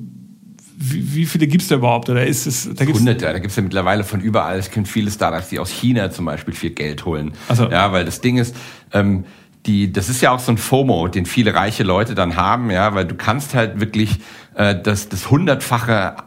wie, 0.78 1.16
wie 1.16 1.26
viele 1.26 1.48
gibt 1.48 1.64
es 1.64 1.70
da 1.70 1.76
überhaupt? 1.76 2.10
Oder 2.10 2.28
ist 2.28 2.46
es, 2.46 2.70
da 2.76 2.84
gibt's 2.84 3.00
Hunderte, 3.00 3.26
da 3.26 3.40
gibt 3.40 3.48
es 3.48 3.56
ja 3.56 3.64
mittlerweile 3.64 4.04
von 4.04 4.20
überall. 4.20 4.60
Es 4.60 4.70
gibt 4.70 4.88
viele 4.88 5.10
Startups, 5.10 5.50
die 5.50 5.60
aus 5.60 5.70
China 5.70 6.12
zum 6.12 6.26
Beispiel 6.26 6.54
viel 6.54 6.72
Geld 6.72 7.06
holen. 7.06 7.32
So. 7.54 7.70
Ja, 7.70 7.92
weil 7.94 8.04
das 8.04 8.20
Ding 8.20 8.38
ist, 8.38 8.56
ähm, 8.92 9.24
die, 9.66 9.92
das 9.92 10.10
ist 10.10 10.22
ja 10.22 10.32
auch 10.32 10.40
so 10.40 10.52
ein 10.52 10.58
FOMO, 10.58 11.08
den 11.08 11.26
viele 11.26 11.56
reiche 11.56 11.84
Leute 11.84 12.14
dann 12.14 12.36
haben, 12.36 12.70
ja, 12.70 12.94
weil 12.94 13.06
du 13.06 13.16
kannst 13.16 13.56
halt 13.56 13.80
wirklich 13.80 14.20
äh, 14.54 14.76
das, 14.80 15.10
das 15.10 15.32
hundertfache 15.32 16.18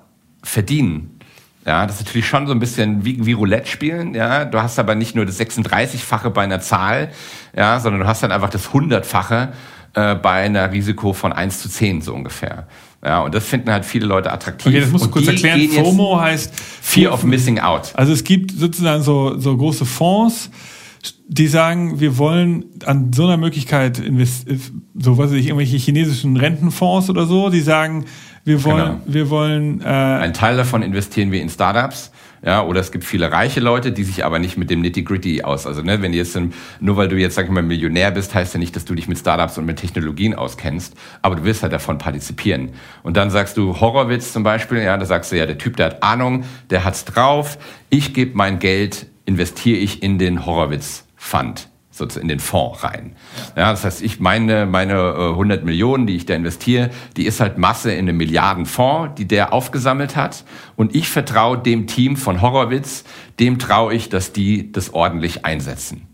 verdienen. 0.43 1.18
Ja, 1.69 1.85
das 1.85 1.97
ist 1.97 2.07
natürlich 2.07 2.27
schon 2.27 2.47
so 2.47 2.55
ein 2.55 2.61
bisschen 2.61 3.05
wie, 3.05 3.27
wie 3.27 3.35
Roulette 3.35 3.67
spielen. 3.67 4.15
Ja, 4.15 4.47
du 4.47 4.63
hast 4.63 4.79
aber 4.79 4.95
nicht 4.95 5.15
nur 5.15 5.27
das 5.27 5.39
36-fache 5.39 6.31
bei 6.31 6.43
einer 6.43 6.61
Zahl, 6.61 7.11
ja, 7.55 7.79
sondern 7.79 8.01
du 8.01 8.07
hast 8.07 8.23
dann 8.23 8.33
einfach 8.33 8.49
das 8.49 8.71
100-fache 8.71 9.49
äh, 9.93 10.15
bei 10.15 10.45
einer 10.45 10.73
Risiko 10.73 11.13
von 11.13 11.31
1 11.31 11.61
zu 11.61 11.69
10 11.69 12.01
so 12.01 12.15
ungefähr. 12.15 12.67
Ja, 13.05 13.21
und 13.21 13.35
das 13.35 13.45
finden 13.45 13.71
halt 13.71 13.85
viele 13.85 14.07
Leute 14.07 14.33
attraktiv. 14.33 14.69
Okay, 14.69 14.81
das 14.81 14.91
musst 14.91 15.05
du 15.05 15.11
kurz 15.11 15.27
erklären. 15.27 15.69
FOMO 15.69 16.19
heißt 16.19 16.59
Fear 16.59 17.13
of 17.13 17.23
Missing 17.25 17.59
Out. 17.59 17.93
Also 17.93 18.15
es 18.15 18.25
gibt 18.25 18.53
sozusagen 18.53 19.03
so, 19.03 19.39
so 19.39 19.55
große 19.55 19.85
Fonds, 19.85 20.51
die 21.27 21.49
sagen, 21.49 22.01
wir 22.01 22.17
wollen 22.17 22.65
an 22.87 23.13
so 23.13 23.25
einer 23.25 23.37
Möglichkeit 23.37 24.03
so 24.95 25.19
was 25.19 25.27
weiß 25.27 25.33
ich, 25.33 25.49
irgendwelche 25.49 25.77
chinesischen 25.77 26.39
Rentenfonds 26.39 27.11
oder 27.11 27.27
so, 27.27 27.51
die 27.51 27.61
sagen, 27.61 28.07
wir 28.49 28.65
wollen, 28.65 28.85
genau. 28.85 29.01
wir 29.05 29.31
wollen. 29.31 29.81
Äh 29.83 29.85
Ein 29.85 30.35
Teil 30.35 30.57
davon 30.57 30.83
investieren 30.83 31.31
wir 31.31 31.41
in 31.41 31.49
Startups. 31.49 32.11
Ja, 32.41 32.63
oder 32.63 32.81
es 32.81 32.93
gibt 32.93 33.05
viele 33.05 33.33
reiche 33.33 33.59
Leute, 33.59 33.91
die 33.91 34.05
sich 34.05 34.25
aber 34.25 34.39
nicht 34.39 34.57
mit 34.57 34.71
dem 34.71 34.81
Nitty-Gritty 34.81 35.43
aus. 35.43 35.67
Also, 35.67 35.83
ne, 35.83 36.03
wenn 36.03 36.13
jetzt, 36.13 36.39
nur 36.81 36.97
weil 36.97 37.09
du 37.09 37.17
jetzt, 37.17 37.35
sag 37.35 37.47
ich 37.47 37.51
mal, 37.51 37.65
Millionär 37.65 38.13
bist, 38.13 38.33
heißt 38.33 38.55
ja 38.55 38.61
nicht, 38.61 38.77
dass 38.77 38.85
du 38.85 38.95
dich 38.95 39.09
mit 39.09 39.19
Startups 39.19 39.59
und 39.59 39.67
mit 39.67 39.79
Technologien 39.79 40.35
auskennst, 40.35 40.95
aber 41.21 41.35
du 41.35 41.45
willst 41.45 41.63
halt 41.63 41.73
davon 41.73 41.99
partizipieren. 41.99 42.71
Und 43.03 43.17
dann 43.17 43.31
sagst 43.31 43.57
du 43.57 43.81
Horrorwitz 43.81 44.33
zum 44.33 44.45
Beispiel, 44.45 44.79
ja, 44.79 44.97
da 44.97 45.05
sagst 45.05 45.33
du 45.33 45.37
ja, 45.37 45.47
der 45.47 45.59
Typ, 45.59 45.77
der 45.77 45.87
hat 45.87 46.03
Ahnung, 46.05 46.45
der 46.71 46.85
hat's 46.85 47.05
drauf, 47.05 47.59
ich 47.91 48.15
gebe 48.15 48.37
mein 48.37 48.61
Geld, 48.61 49.07
investiere 49.27 49.79
ich 49.79 50.03
in 50.05 50.19
den 50.19 50.47
Horrorwitz-Fund 50.47 51.69
sozusagen 51.99 52.25
in 52.25 52.29
den 52.29 52.41
Fonds 52.41 52.83
rein. 52.85 53.17
Ja, 53.57 53.71
das 53.71 53.85
heißt, 53.85 54.03
ich 54.03 54.21
meine, 54.21 54.67
meine 54.67 55.15
100 55.15 55.61
äh, 55.61 55.65
Millionen, 55.65 56.07
die 56.07 56.17
ich 56.17 56.27
da 56.27 56.35
investiere, 56.35 56.91
die 57.17 57.27
ist 57.27 57.41
halt 57.41 57.59
Masse 57.59 57.93
in 57.93 58.09
einem 58.09 58.17
Milliardenfonds, 58.17 59.15
die 59.17 59.27
der 59.27 59.53
aufgesammelt 59.53 60.17
hat. 60.17 60.45
Und 60.77 60.95
ich 60.95 61.09
vertraue 61.09 61.59
dem 61.59 61.87
Team 61.87 62.17
von 62.17 62.41
Horowitz, 62.41 63.05
dem 63.41 63.59
traue 63.59 63.95
ich, 63.95 64.09
dass 64.09 64.33
die 64.33 64.73
das 64.73 64.95
ordentlich 64.95 65.45
einsetzen. 65.45 66.09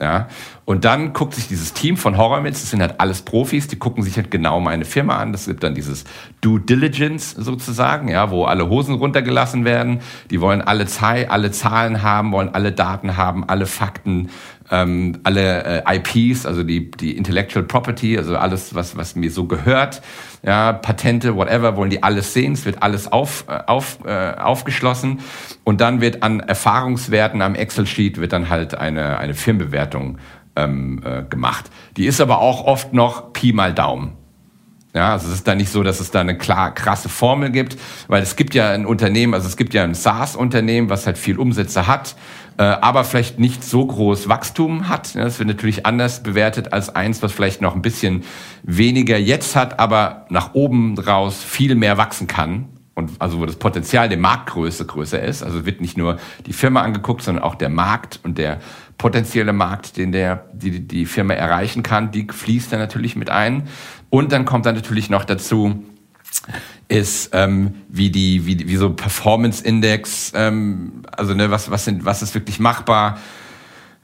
Ja, 0.00 0.28
und 0.64 0.86
dann 0.86 1.12
guckt 1.12 1.34
sich 1.34 1.48
dieses 1.48 1.74
Team 1.74 1.98
von 1.98 2.16
Horowitz, 2.16 2.62
das 2.62 2.70
sind 2.70 2.80
halt 2.80 2.98
alles 2.98 3.22
Profis, 3.22 3.68
die 3.68 3.76
gucken 3.76 4.02
sich 4.02 4.16
halt 4.16 4.30
genau 4.30 4.58
meine 4.58 4.86
Firma 4.86 5.18
an. 5.18 5.32
Das 5.32 5.46
gibt 5.46 5.62
dann 5.62 5.74
dieses 5.74 6.04
Due 6.40 6.60
Diligence 6.60 7.32
sozusagen, 7.32 8.08
ja, 8.08 8.30
wo 8.30 8.46
alle 8.46 8.70
Hosen 8.70 8.94
runtergelassen 8.94 9.66
werden. 9.66 10.00
Die 10.30 10.40
wollen 10.40 10.62
alle, 10.62 10.86
Zahl, 10.86 11.26
alle 11.26 11.50
Zahlen 11.50 12.02
haben, 12.02 12.32
wollen 12.32 12.54
alle 12.54 12.72
Daten 12.72 13.18
haben, 13.18 13.46
alle 13.46 13.66
Fakten, 13.66 14.30
ähm, 14.70 15.18
alle 15.24 15.84
äh, 15.84 15.96
IPs, 15.96 16.46
also 16.46 16.62
die, 16.62 16.90
die 16.90 17.16
Intellectual 17.16 17.64
Property, 17.64 18.16
also 18.16 18.36
alles, 18.36 18.74
was, 18.74 18.96
was 18.96 19.16
mir 19.16 19.30
so 19.30 19.46
gehört, 19.46 20.02
ja, 20.44 20.72
Patente, 20.72 21.36
whatever, 21.36 21.76
wollen 21.76 21.90
die 21.90 22.02
alles 22.02 22.32
sehen. 22.32 22.52
Es 22.52 22.64
wird 22.64 22.82
alles 22.82 23.10
auf, 23.10 23.44
äh, 23.48 23.58
auf, 23.66 23.98
äh, 24.04 24.34
aufgeschlossen 24.34 25.20
und 25.64 25.80
dann 25.80 26.00
wird 26.00 26.22
an 26.22 26.40
Erfahrungswerten 26.40 27.42
am 27.42 27.54
Excel-Sheet 27.54 28.18
wird 28.18 28.32
dann 28.32 28.48
halt 28.48 28.74
eine, 28.74 29.18
eine 29.18 29.34
Firmenbewertung 29.34 30.18
ähm, 30.56 31.02
äh, 31.04 31.22
gemacht. 31.22 31.70
Die 31.96 32.06
ist 32.06 32.20
aber 32.20 32.38
auch 32.38 32.64
oft 32.64 32.92
noch 32.92 33.32
Pi 33.32 33.52
mal 33.52 33.72
Daumen. 33.72 34.12
Ja, 34.94 35.12
also 35.12 35.28
es 35.28 35.34
ist 35.34 35.48
da 35.48 35.54
nicht 35.54 35.70
so, 35.70 35.82
dass 35.82 36.00
es 36.00 36.10
da 36.10 36.20
eine 36.20 36.36
klar 36.36 36.74
krasse 36.74 37.08
Formel 37.08 37.50
gibt, 37.50 37.78
weil 38.08 38.22
es 38.22 38.36
gibt 38.36 38.54
ja 38.54 38.72
ein 38.72 38.84
Unternehmen, 38.84 39.32
also 39.32 39.48
es 39.48 39.56
gibt 39.56 39.72
ja 39.72 39.84
ein 39.84 39.94
SaaS-Unternehmen, 39.94 40.90
was 40.90 41.06
halt 41.06 41.16
viel 41.16 41.38
Umsätze 41.38 41.86
hat, 41.86 42.14
äh, 42.58 42.62
aber 42.62 43.04
vielleicht 43.04 43.38
nicht 43.38 43.64
so 43.64 43.86
groß 43.86 44.28
Wachstum 44.28 44.88
hat. 44.88 45.14
Das 45.14 45.38
wird 45.38 45.48
natürlich 45.48 45.86
anders 45.86 46.22
bewertet 46.22 46.72
als 46.72 46.94
eins, 46.94 47.22
was 47.22 47.32
vielleicht 47.32 47.60
noch 47.60 47.74
ein 47.74 47.82
bisschen 47.82 48.24
weniger 48.62 49.18
jetzt 49.18 49.56
hat, 49.56 49.78
aber 49.78 50.26
nach 50.28 50.54
oben 50.54 50.98
raus 50.98 51.42
viel 51.42 51.74
mehr 51.74 51.96
wachsen 51.98 52.26
kann. 52.26 52.68
Und 52.94 53.10
also 53.20 53.40
wo 53.40 53.46
das 53.46 53.56
Potenzial 53.56 54.10
der 54.10 54.18
Marktgröße 54.18 54.84
größer 54.84 55.22
ist. 55.22 55.42
Also 55.42 55.64
wird 55.64 55.80
nicht 55.80 55.96
nur 55.96 56.18
die 56.44 56.52
Firma 56.52 56.82
angeguckt, 56.82 57.22
sondern 57.22 57.42
auch 57.42 57.54
der 57.54 57.70
Markt 57.70 58.20
und 58.22 58.36
der 58.36 58.60
potenzielle 58.98 59.54
Markt, 59.54 59.96
den 59.96 60.12
der, 60.12 60.44
die, 60.52 60.86
die 60.86 61.06
Firma 61.06 61.32
erreichen 61.32 61.82
kann, 61.82 62.10
die 62.10 62.26
fließt 62.30 62.70
da 62.70 62.76
natürlich 62.76 63.16
mit 63.16 63.30
ein. 63.30 63.68
Und 64.10 64.30
dann 64.30 64.44
kommt 64.44 64.66
dann 64.66 64.74
natürlich 64.74 65.08
noch 65.08 65.24
dazu, 65.24 65.82
ist 66.88 67.30
ähm, 67.32 67.74
wie 67.88 68.10
die 68.10 68.46
wie, 68.46 68.68
wie 68.68 68.76
so 68.76 68.90
Performance 68.90 69.64
Index 69.64 70.32
ähm, 70.34 71.02
also 71.16 71.34
ne 71.34 71.50
was 71.50 71.70
was 71.70 71.84
sind 71.84 72.04
was 72.04 72.22
ist 72.22 72.34
wirklich 72.34 72.58
machbar? 72.58 73.18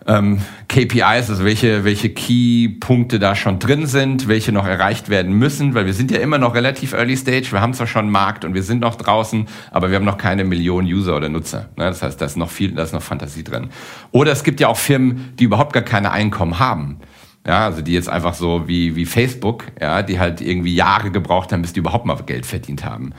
Ähm, 0.07 0.41
KPIs 0.69 1.29
also 1.29 1.45
welche 1.45 1.85
welche 1.85 2.11
Key 2.11 2.69
Punkte 2.69 3.19
da 3.19 3.35
schon 3.35 3.59
drin 3.59 3.87
sind 3.87 4.29
welche 4.29 4.53
noch 4.53 4.67
erreicht 4.67 5.09
werden 5.09 5.35
müssen 5.35 5.75
weil 5.75 5.87
wir 5.87 5.93
sind 5.93 6.11
ja 6.11 6.19
immer 6.19 6.38
noch 6.38 6.55
relativ 6.55 6.93
Early 6.93 7.17
Stage. 7.17 7.49
Wir 7.51 7.61
haben 7.61 7.75
zwar 7.75 7.88
schon 7.88 8.03
einen 8.03 8.11
Markt 8.12 8.45
und 8.45 8.55
wir 8.55 8.62
sind 8.62 8.81
noch 8.81 8.95
draußen 8.95 9.47
aber 9.71 9.91
wir 9.91 9.97
haben 9.97 10.07
noch 10.07 10.19
keine 10.19 10.45
Millionen 10.45 10.87
User 10.87 11.17
oder 11.17 11.29
Nutzer 11.29 11.69
ne? 11.77 11.85
das 11.85 12.03
heißt 12.03 12.21
da 12.21 12.27
ist 12.27 12.37
noch 12.37 12.51
viel 12.51 12.73
da 12.73 12.85
ist 12.85 12.95
noch 12.95 13.03
Fantasie 13.03 13.45
drin. 13.45 13.71
Oder 14.12 14.33
es 14.33 14.45
gibt 14.45 14.61
ja 14.61 14.69
auch 14.69 14.79
Firmen 14.79 15.35
die 15.38 15.45
überhaupt 15.45 15.73
gar 15.73 15.83
keine 15.83 16.12
Einkommen 16.12 16.59
haben 16.59 17.01
ja, 17.46 17.64
also 17.64 17.83
die 17.83 17.92
jetzt 17.92 18.09
einfach 18.09 18.35
so 18.35 18.68
wie, 18.68 18.94
wie 18.96 19.07
Facebook, 19.07 19.64
ja, 19.81 20.03
die 20.03 20.18
halt 20.18 20.40
irgendwie 20.40 20.74
Jahre 20.74 21.11
gebraucht 21.11 21.53
haben, 21.53 21.62
bis 21.62 21.72
die 21.72 21.81
überhaupt 21.81 22.05
mal 22.05 22.16
Geld 22.27 22.46
verdient 22.46 22.85
haben. 22.85 23.12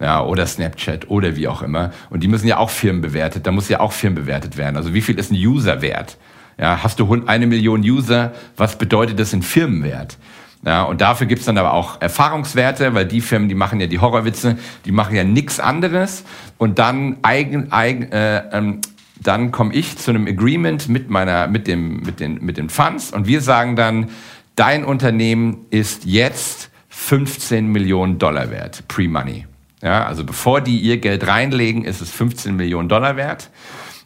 Ja, 0.00 0.22
oder 0.22 0.46
Snapchat 0.46 1.08
oder 1.08 1.36
wie 1.36 1.48
auch 1.48 1.62
immer. 1.62 1.90
Und 2.10 2.22
die 2.22 2.28
müssen 2.28 2.46
ja 2.46 2.58
auch 2.58 2.68
Firmen 2.68 3.00
bewertet, 3.00 3.46
da 3.46 3.52
muss 3.52 3.68
ja 3.68 3.80
auch 3.80 3.92
Firmen 3.92 4.16
bewertet 4.16 4.56
werden. 4.56 4.76
Also 4.76 4.92
wie 4.92 5.00
viel 5.00 5.18
ist 5.18 5.30
ein 5.30 5.36
User 5.36 5.80
wert? 5.80 6.18
Ja, 6.58 6.82
hast 6.82 7.00
du 7.00 7.22
eine 7.26 7.46
Million 7.46 7.80
User, 7.80 8.32
was 8.56 8.76
bedeutet 8.76 9.18
das 9.18 9.32
in 9.32 9.42
Firmenwert? 9.42 10.18
Ja, 10.64 10.82
und 10.82 11.00
dafür 11.00 11.26
gibt's 11.26 11.44
dann 11.44 11.58
aber 11.58 11.74
auch 11.74 12.00
Erfahrungswerte, 12.00 12.92
weil 12.94 13.06
die 13.06 13.20
Firmen, 13.20 13.48
die 13.48 13.54
machen 13.54 13.78
ja 13.78 13.86
die 13.86 14.00
Horrorwitze, 14.00 14.58
die 14.84 14.92
machen 14.92 15.14
ja 15.14 15.22
nichts 15.22 15.60
anderes. 15.60 16.24
Und 16.58 16.78
dann 16.78 17.18
eigen, 17.22 17.70
eigen, 17.72 18.10
äh, 18.10 18.42
ähm, 18.52 18.80
dann 19.22 19.50
komme 19.50 19.74
ich 19.74 19.96
zu 19.96 20.10
einem 20.10 20.26
Agreement 20.26 20.88
mit 20.88 21.10
meiner, 21.10 21.48
mit 21.48 21.66
dem, 21.66 22.00
mit 22.00 22.20
den, 22.20 22.44
mit 22.44 22.56
den 22.56 22.68
Funds 22.68 23.12
und 23.12 23.26
wir 23.26 23.40
sagen 23.40 23.76
dann, 23.76 24.10
dein 24.56 24.84
Unternehmen 24.84 25.66
ist 25.70 26.04
jetzt 26.04 26.70
15 26.88 27.66
Millionen 27.66 28.18
Dollar 28.18 28.50
wert, 28.50 28.84
pre-money. 28.88 29.46
Ja, 29.82 30.06
also 30.06 30.24
bevor 30.24 30.60
die 30.60 30.78
ihr 30.78 30.96
Geld 30.98 31.26
reinlegen, 31.26 31.84
ist 31.84 32.00
es 32.00 32.10
15 32.10 32.56
Millionen 32.56 32.88
Dollar 32.88 33.16
wert. 33.16 33.50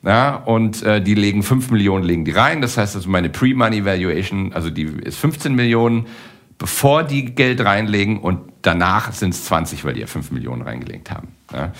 Ja, 0.02 0.34
und 0.34 0.82
äh, 0.82 1.00
die 1.00 1.14
legen 1.14 1.42
5 1.42 1.70
Millionen 1.70 2.04
legen 2.04 2.24
die 2.24 2.30
rein. 2.30 2.62
Das 2.62 2.76
heißt 2.76 2.96
also 2.96 3.08
meine 3.08 3.28
Pre-Money 3.28 3.84
Valuation, 3.84 4.52
also 4.52 4.70
die 4.70 4.84
ist 4.84 5.18
15 5.18 5.54
Millionen 5.54 6.06
bevor 6.60 7.04
die 7.04 7.24
Geld 7.24 7.64
reinlegen 7.64 8.20
und 8.20 8.52
danach 8.60 9.12
sind 9.14 9.30
es 9.30 9.46
20, 9.46 9.84
weil 9.84 9.94
die 9.94 10.00
ja 10.00 10.06
5 10.06 10.30
Millionen 10.30 10.60
reingelegt 10.60 11.10
haben. 11.10 11.28
Ja. 11.52 11.72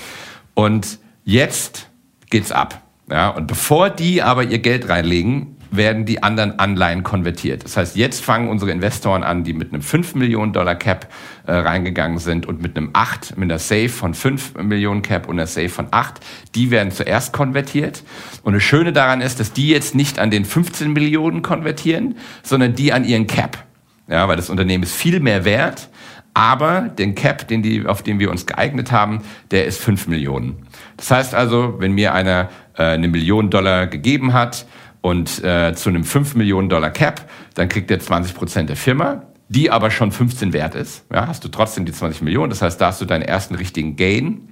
Und 0.54 0.98
jetzt 1.24 1.90
geht's 2.30 2.50
ab. 2.50 2.82
Ja. 3.10 3.28
Und 3.30 3.46
bevor 3.46 3.90
die 3.90 4.22
aber 4.22 4.44
ihr 4.44 4.58
Geld 4.58 4.88
reinlegen, 4.88 5.56
werden 5.72 6.04
die 6.04 6.22
anderen 6.22 6.58
Anleihen 6.58 7.04
konvertiert. 7.04 7.64
Das 7.64 7.76
heißt, 7.76 7.96
jetzt 7.96 8.24
fangen 8.24 8.48
unsere 8.48 8.72
Investoren 8.72 9.22
an, 9.22 9.44
die 9.44 9.52
mit 9.52 9.72
einem 9.72 9.82
5 9.82 10.16
Millionen 10.16 10.52
Dollar 10.52 10.74
Cap 10.74 11.08
äh, 11.46 11.52
reingegangen 11.52 12.18
sind 12.18 12.46
und 12.46 12.60
mit 12.60 12.76
einem 12.76 12.90
8, 12.92 13.36
mit 13.36 13.50
einer 13.50 13.60
Safe 13.60 13.88
von 13.88 14.14
5 14.14 14.54
Millionen 14.62 15.02
Cap 15.02 15.28
und 15.28 15.38
einer 15.38 15.46
Safe 15.46 15.68
von 15.68 15.86
8, 15.90 16.20
die 16.56 16.72
werden 16.72 16.90
zuerst 16.90 17.32
konvertiert. 17.32 18.02
Und 18.42 18.54
das 18.54 18.64
Schöne 18.64 18.92
daran 18.92 19.20
ist, 19.20 19.38
dass 19.38 19.52
die 19.52 19.68
jetzt 19.68 19.94
nicht 19.94 20.18
an 20.18 20.30
den 20.30 20.44
15 20.44 20.92
Millionen 20.92 21.42
konvertieren, 21.42 22.16
sondern 22.42 22.74
die 22.74 22.92
an 22.92 23.04
ihren 23.04 23.28
Cap 23.28 23.64
ja, 24.10 24.26
weil 24.26 24.36
das 24.36 24.50
Unternehmen 24.50 24.82
ist 24.82 24.94
viel 24.94 25.20
mehr 25.20 25.44
wert, 25.44 25.88
aber 26.34 26.82
den 26.82 27.14
Cap, 27.14 27.48
den 27.48 27.62
die, 27.62 27.86
auf 27.86 28.02
den 28.02 28.18
wir 28.18 28.30
uns 28.30 28.46
geeignet 28.46 28.92
haben, 28.92 29.22
der 29.50 29.66
ist 29.66 29.80
5 29.80 30.06
Millionen. 30.08 30.66
Das 30.96 31.10
heißt 31.10 31.34
also, 31.34 31.76
wenn 31.78 31.92
mir 31.92 32.14
einer 32.14 32.48
äh, 32.76 32.84
eine 32.84 33.08
Million 33.08 33.50
Dollar 33.50 33.86
gegeben 33.86 34.32
hat 34.32 34.66
und 35.00 35.42
äh, 35.44 35.74
zu 35.74 35.88
einem 35.88 36.04
5 36.04 36.34
Millionen 36.34 36.68
Dollar 36.68 36.90
Cap, 36.90 37.28
dann 37.54 37.68
kriegt 37.68 37.90
er 37.90 38.00
20 38.00 38.34
Prozent 38.34 38.68
der 38.68 38.76
Firma, 38.76 39.22
die 39.48 39.70
aber 39.70 39.90
schon 39.90 40.12
15 40.12 40.52
wert 40.52 40.74
ist. 40.74 41.04
Ja, 41.12 41.26
hast 41.26 41.44
du 41.44 41.48
trotzdem 41.48 41.84
die 41.84 41.92
20 41.92 42.22
Millionen, 42.22 42.50
das 42.50 42.62
heißt, 42.62 42.80
da 42.80 42.86
hast 42.86 43.00
du 43.00 43.04
deinen 43.04 43.22
ersten 43.22 43.54
richtigen 43.54 43.96
Gain. 43.96 44.48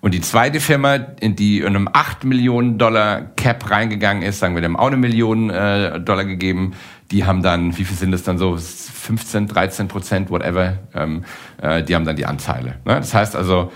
Und 0.00 0.14
die 0.14 0.20
zweite 0.20 0.60
Firma, 0.60 0.94
in 0.94 1.34
die 1.34 1.58
in 1.58 1.66
einem 1.66 1.88
8 1.92 2.22
Millionen 2.22 2.78
Dollar 2.78 3.22
Cap 3.36 3.68
reingegangen 3.68 4.22
ist, 4.22 4.38
sagen 4.38 4.54
wir, 4.54 4.62
dem 4.62 4.76
auch 4.76 4.86
eine 4.86 4.96
Million 4.96 5.50
äh, 5.50 5.98
Dollar 5.98 6.24
gegeben, 6.24 6.74
die 7.10 7.24
haben 7.24 7.42
dann, 7.42 7.76
wie 7.78 7.84
viel 7.84 7.96
sind 7.96 8.12
das 8.12 8.22
dann 8.22 8.38
so, 8.38 8.56
15, 8.56 9.48
13 9.48 9.88
Prozent, 9.88 10.30
whatever, 10.30 10.78
ähm, 10.94 11.24
äh, 11.62 11.82
die 11.82 11.94
haben 11.94 12.04
dann 12.04 12.16
die 12.16 12.26
Anteile. 12.26 12.76
Ne? 12.84 12.96
Das 12.96 13.14
heißt 13.14 13.34
also, 13.34 13.72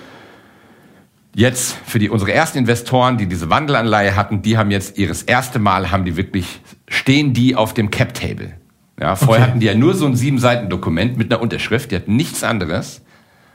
jetzt 1.35 1.77
für 1.87 1.99
die, 1.99 2.11
unsere 2.11 2.33
ersten 2.33 2.59
Investoren, 2.59 3.17
die 3.17 3.27
diese 3.27 3.49
Wandelanleihe 3.49 4.17
hatten, 4.17 4.43
die 4.43 4.59
haben 4.59 4.71
jetzt 4.71 4.99
ihres 4.99 5.23
erste 5.23 5.59
Mal, 5.59 5.91
haben 5.91 6.05
die 6.05 6.17
wirklich, 6.17 6.61
stehen 6.89 7.33
die 7.33 7.57
auf 7.57 7.73
dem 7.73 7.91
Cap-Table. 7.91 8.53
Ja, 9.01 9.17
vorher 9.17 9.45
okay. 9.45 9.51
hatten 9.51 9.61
die 9.61 9.67
ja 9.67 9.75
nur 9.75 9.95
so 9.95 10.07
ein 10.07 10.15
sieben 10.15 10.39
Seiten 10.39 10.69
Dokument 10.69 11.17
mit 11.17 11.33
einer 11.33 11.41
Unterschrift, 11.43 11.91
die 11.91 11.97
hatten 11.97 12.15
nichts 12.15 12.45
anderes 12.45 13.03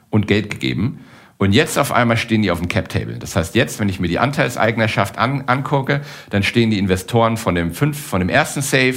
und 0.09 0.27
Geld 0.27 0.49
gegeben. 0.49 0.99
Und 1.37 1.51
jetzt 1.51 1.77
auf 1.77 1.91
einmal 1.91 2.17
stehen 2.17 2.41
die 2.41 2.49
auf 2.49 2.59
dem 2.59 2.67
Cap-Table. 2.67 3.19
Das 3.19 3.35
heißt, 3.35 3.53
jetzt, 3.53 3.79
wenn 3.79 3.89
ich 3.89 3.99
mir 3.99 4.07
die 4.07 4.17
Anteilseignerschaft 4.17 5.17
an, 5.19 5.43
angucke, 5.45 6.01
dann 6.31 6.41
stehen 6.41 6.71
die 6.71 6.79
Investoren 6.79 7.37
von 7.37 7.53
dem, 7.53 7.73
fünf, 7.73 7.99
von 7.99 8.19
dem 8.19 8.29
ersten 8.29 8.61
Safe, 8.61 8.95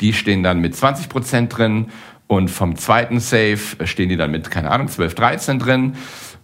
die 0.00 0.14
stehen 0.14 0.42
dann 0.42 0.60
mit 0.60 0.74
20 0.74 1.08
Prozent 1.10 1.56
drin. 1.56 1.90
Und 2.28 2.50
vom 2.50 2.76
zweiten 2.76 3.20
Safe 3.20 3.58
stehen 3.84 4.08
die 4.08 4.16
dann 4.16 4.30
mit, 4.30 4.50
keine 4.50 4.70
Ahnung, 4.70 4.88
12, 4.88 5.14
13 5.14 5.58
drin. 5.58 5.96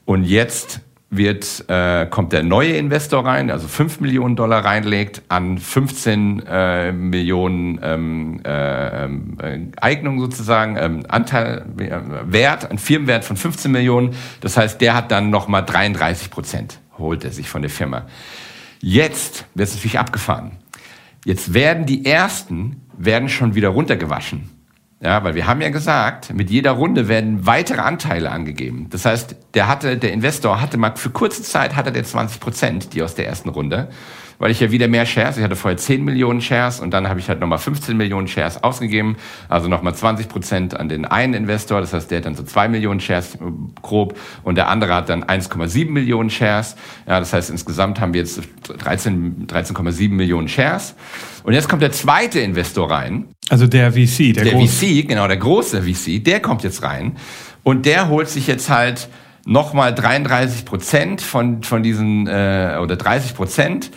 Und 0.05 0.25
jetzt 0.25 0.81
wird, 1.11 1.65
äh, 1.69 2.07
kommt 2.07 2.33
der 2.33 2.43
neue 2.43 2.77
Investor 2.77 3.25
rein, 3.25 3.51
also 3.51 3.67
5 3.67 4.01
Millionen 4.01 4.37
Dollar 4.37 4.65
reinlegt, 4.65 5.23
an 5.29 5.59
15 5.59 6.43
äh, 6.47 6.93
Millionen 6.93 7.81
ähm, 7.83 8.41
äh, 8.45 9.05
äh, 9.07 9.09
Eignung 9.81 10.21
sozusagen, 10.21 10.77
ähm, 10.77 11.05
Anteil, 11.09 11.65
äh, 11.79 12.01
Wert, 12.27 12.71
ein 12.71 12.79
Firmenwert 12.79 13.25
von 13.25 13.37
15 13.37 13.73
Millionen. 13.73 14.15
Das 14.41 14.57
heißt, 14.59 14.81
der 14.81 14.95
hat 14.95 15.11
dann 15.11 15.31
nochmal 15.31 15.65
33 15.65 16.31
Prozent, 16.31 16.79
holt 16.99 17.25
er 17.25 17.33
sich 17.33 17.49
von 17.49 17.63
der 17.63 17.71
Firma. 17.71 18.07
Jetzt 18.81 19.47
wird 19.55 19.69
es 19.69 19.75
natürlich 19.77 19.99
abgefahren. 19.99 20.53
Jetzt 21.25 21.55
werden 21.55 21.87
die 21.87 22.05
ersten, 22.05 22.83
werden 22.97 23.29
schon 23.31 23.55
wieder 23.55 23.69
runtergewaschen. 23.69 24.58
Ja, 25.01 25.23
weil 25.23 25.37
wir 25.37 25.47
haben 25.47 25.61
ja 25.61 25.71
gesagt, 25.71 26.35
mit 26.35 26.51
jeder 26.51 26.73
Runde 26.73 27.07
werden 27.07 27.47
weitere 27.47 27.81
Anteile 27.81 28.33
angegeben. 28.33 28.89
Das 28.91 29.05
heißt, 29.05 29.37
der 29.55 29.69
hatte, 29.69 29.97
der 29.97 30.13
Investor 30.13 30.61
hatte 30.61 30.77
mal 30.77 30.97
für 30.97 31.11
kurze 31.11 31.43
Zeit 31.43 31.77
hatte 31.77 31.93
der 31.93 32.03
20 32.03 32.41
Prozent, 32.41 32.95
die 32.95 33.03
aus 33.03 33.15
der 33.15 33.29
ersten 33.29 33.49
Runde 33.49 33.89
weil 34.39 34.51
ich 34.51 34.61
ja 34.61 34.71
wieder 34.71 34.89
mehr 34.89 35.07
Shares, 35.07 35.37
ich 35.37 35.45
hatte 35.45 35.57
vorher 35.57 35.77
10 35.77 36.05
Millionen 36.05 36.41
Shares 36.41 36.81
und 36.81 36.93
dann 36.93 37.09
habe 37.09 37.21
ich 37.21 37.29
halt 37.29 37.41
nochmal 37.41 37.59
15 37.59 37.97
Millionen 37.97 38.29
Shares 38.29 38.63
ausgegeben, 38.63 39.17
also 39.49 39.69
nochmal 39.69 39.95
20 39.95 40.29
Prozent 40.29 40.79
an 40.79 40.89
den 40.89 41.05
einen 41.05 41.35
Investor, 41.35 41.81
das 41.81 41.93
heißt, 41.93 42.11
der 42.11 42.19
hat 42.19 42.27
dann 42.27 42.35
so 42.35 42.43
2 42.43 42.69
Millionen 42.69 43.01
Shares 43.01 43.35
äh, 43.35 43.39
grob 43.83 44.17
und 44.45 44.57
der 44.57 44.69
andere 44.69 44.95
hat 44.95 45.09
dann 45.09 45.25
1,7 45.25 45.91
Millionen 45.91 46.31
Shares. 46.31 46.77
Ja, 47.07 47.19
das 47.19 47.33
heißt, 47.33 47.51
insgesamt 47.51 48.01
haben 48.01 48.15
wir 48.15 48.21
jetzt 48.21 48.41
13,7 48.69 49.47
13 49.47 50.17
Millionen 50.17 50.49
Shares. 50.49 50.95
Und 51.43 51.53
jetzt 51.55 51.69
kommt 51.69 51.83
der 51.83 51.93
zweite 51.93 52.41
Investor 52.41 52.91
rein. 52.91 53.29
Also 53.49 53.67
der 53.67 53.93
VC, 53.93 54.35
der, 54.35 54.45
der 54.45 54.53
große. 54.53 54.87
VC, 54.87 55.09
genau, 55.09 55.27
der 55.27 55.37
große 55.37 55.83
VC, 55.83 56.23
der 56.23 56.41
kommt 56.41 56.63
jetzt 56.63 56.83
rein 56.83 57.17
und 57.63 57.87
der 57.87 58.09
holt 58.09 58.29
sich 58.29 58.47
jetzt 58.47 58.71
halt 58.71 59.09
nochmal 59.45 59.95
33 59.95 60.65
Prozent 60.65 61.23
von, 61.23 61.63
von 61.63 61.83
diesen, 61.83 62.27
äh, 62.27 62.79
oder 62.81 62.97
30 62.97 63.35
Prozent 63.35 63.91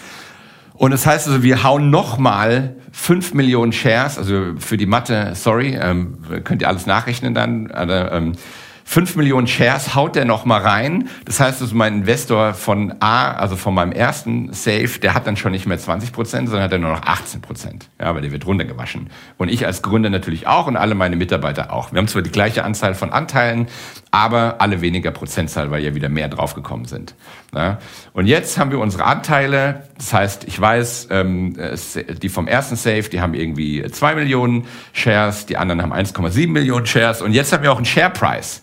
und 0.81 0.89
das 0.89 1.05
heißt 1.05 1.27
also, 1.27 1.43
wir 1.43 1.61
hauen 1.61 1.91
nochmal 1.91 2.75
5 2.91 3.35
Millionen 3.35 3.71
Shares, 3.71 4.17
also 4.17 4.55
für 4.57 4.77
die 4.77 4.87
Mathe, 4.87 5.33
sorry, 5.35 5.77
ähm, 5.79 6.17
könnt 6.43 6.63
ihr 6.63 6.67
alles 6.67 6.87
nachrechnen 6.87 7.35
dann. 7.35 7.69
Also, 7.69 7.93
ähm, 7.93 8.33
5 8.85 9.15
Millionen 9.15 9.45
Shares 9.45 9.93
haut 9.93 10.15
der 10.15 10.25
noch 10.25 10.43
mal 10.43 10.59
rein. 10.59 11.07
Das 11.25 11.39
heißt, 11.39 11.61
also 11.61 11.75
mein 11.75 11.99
Investor 11.99 12.55
von 12.55 12.95
A, 12.99 13.31
also 13.33 13.57
von 13.57 13.75
meinem 13.75 13.91
ersten 13.91 14.53
Safe, 14.53 14.99
der 14.99 15.13
hat 15.13 15.27
dann 15.27 15.37
schon 15.37 15.51
nicht 15.51 15.67
mehr 15.67 15.77
20 15.77 16.11
Prozent, 16.13 16.49
sondern 16.49 16.63
hat 16.63 16.73
dann 16.73 16.81
nur 16.81 16.93
noch 16.93 17.03
18 17.03 17.41
Prozent. 17.41 17.87
Ja, 17.99 18.15
weil 18.15 18.23
der 18.23 18.31
wird 18.31 18.47
runtergewaschen. 18.47 19.11
Und 19.37 19.49
ich 19.49 19.67
als 19.67 19.83
Gründer 19.83 20.09
natürlich 20.09 20.47
auch 20.47 20.65
und 20.65 20.77
alle 20.77 20.95
meine 20.95 21.15
Mitarbeiter 21.15 21.71
auch. 21.71 21.91
Wir 21.91 21.99
haben 21.99 22.07
zwar 22.07 22.23
die 22.23 22.31
gleiche 22.31 22.65
Anzahl 22.65 22.95
von 22.95 23.11
Anteilen, 23.11 23.67
aber 24.11 24.57
alle 24.59 24.81
weniger 24.81 25.11
Prozentzahl, 25.11 25.71
weil 25.71 25.83
ja 25.83 25.95
wieder 25.95 26.09
mehr 26.09 26.27
draufgekommen 26.27 26.85
sind. 26.85 27.15
Ja. 27.55 27.79
Und 28.11 28.27
jetzt 28.27 28.57
haben 28.57 28.69
wir 28.69 28.79
unsere 28.79 29.05
Anteile. 29.05 29.83
Das 29.97 30.13
heißt, 30.13 30.43
ich 30.43 30.59
weiß, 30.59 31.07
ähm, 31.11 31.55
die 32.21 32.29
vom 32.29 32.47
ersten 32.47 32.75
Safe, 32.75 33.03
die 33.03 33.21
haben 33.21 33.33
irgendwie 33.33 33.83
2 33.89 34.15
Millionen 34.15 34.65
Shares, 34.91 35.45
die 35.45 35.55
anderen 35.55 35.81
haben 35.81 35.93
1,7 35.93 36.49
Millionen 36.49 36.85
Shares. 36.85 37.21
Und 37.21 37.31
jetzt 37.31 37.53
haben 37.53 37.63
wir 37.63 37.71
auch 37.71 37.77
einen 37.77 37.85
Share 37.85 38.09
Price. 38.09 38.61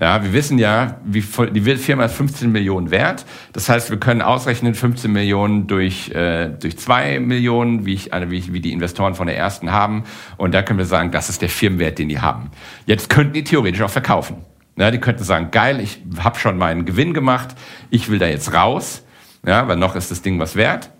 Ja, 0.00 0.22
wir 0.22 0.32
wissen 0.32 0.58
ja, 0.58 1.00
wie 1.04 1.24
die 1.50 1.60
Firma 1.76 2.04
ist 2.04 2.14
15 2.14 2.52
Millionen 2.52 2.92
wert. 2.92 3.24
Das 3.52 3.68
heißt, 3.68 3.90
wir 3.90 3.98
können 3.98 4.22
ausrechnen 4.22 4.74
15 4.74 5.12
Millionen 5.12 5.66
durch 5.66 6.10
äh, 6.10 6.50
durch 6.50 6.78
zwei 6.78 7.18
Millionen, 7.18 7.84
wie 7.84 7.94
ich 7.94 8.10
wie, 8.12 8.38
ich, 8.38 8.52
wie 8.52 8.60
die 8.60 8.72
Investoren 8.72 9.16
von 9.16 9.26
der 9.26 9.36
ersten 9.36 9.72
haben. 9.72 10.04
Und 10.36 10.54
da 10.54 10.62
können 10.62 10.78
wir 10.78 10.86
sagen, 10.86 11.10
das 11.10 11.28
ist 11.30 11.42
der 11.42 11.48
Firmenwert, 11.48 11.98
den 11.98 12.08
die 12.08 12.20
haben. 12.20 12.52
Jetzt 12.86 13.10
könnten 13.10 13.32
die 13.32 13.42
theoretisch 13.42 13.82
auch 13.82 13.90
verkaufen. 13.90 14.36
Ja, 14.78 14.90
die 14.90 14.98
könnten 14.98 15.24
sagen, 15.24 15.50
geil, 15.50 15.80
ich 15.80 16.00
habe 16.18 16.38
schon 16.38 16.56
meinen 16.56 16.84
Gewinn 16.84 17.12
gemacht, 17.12 17.48
ich 17.90 18.08
will 18.08 18.18
da 18.18 18.26
jetzt 18.26 18.52
raus. 18.52 19.02
Ja, 19.46 19.66
weil 19.68 19.76
noch 19.76 19.96
ist 19.96 20.10
das 20.10 20.22
Ding 20.22 20.38
was 20.38 20.56
wert. 20.56 20.90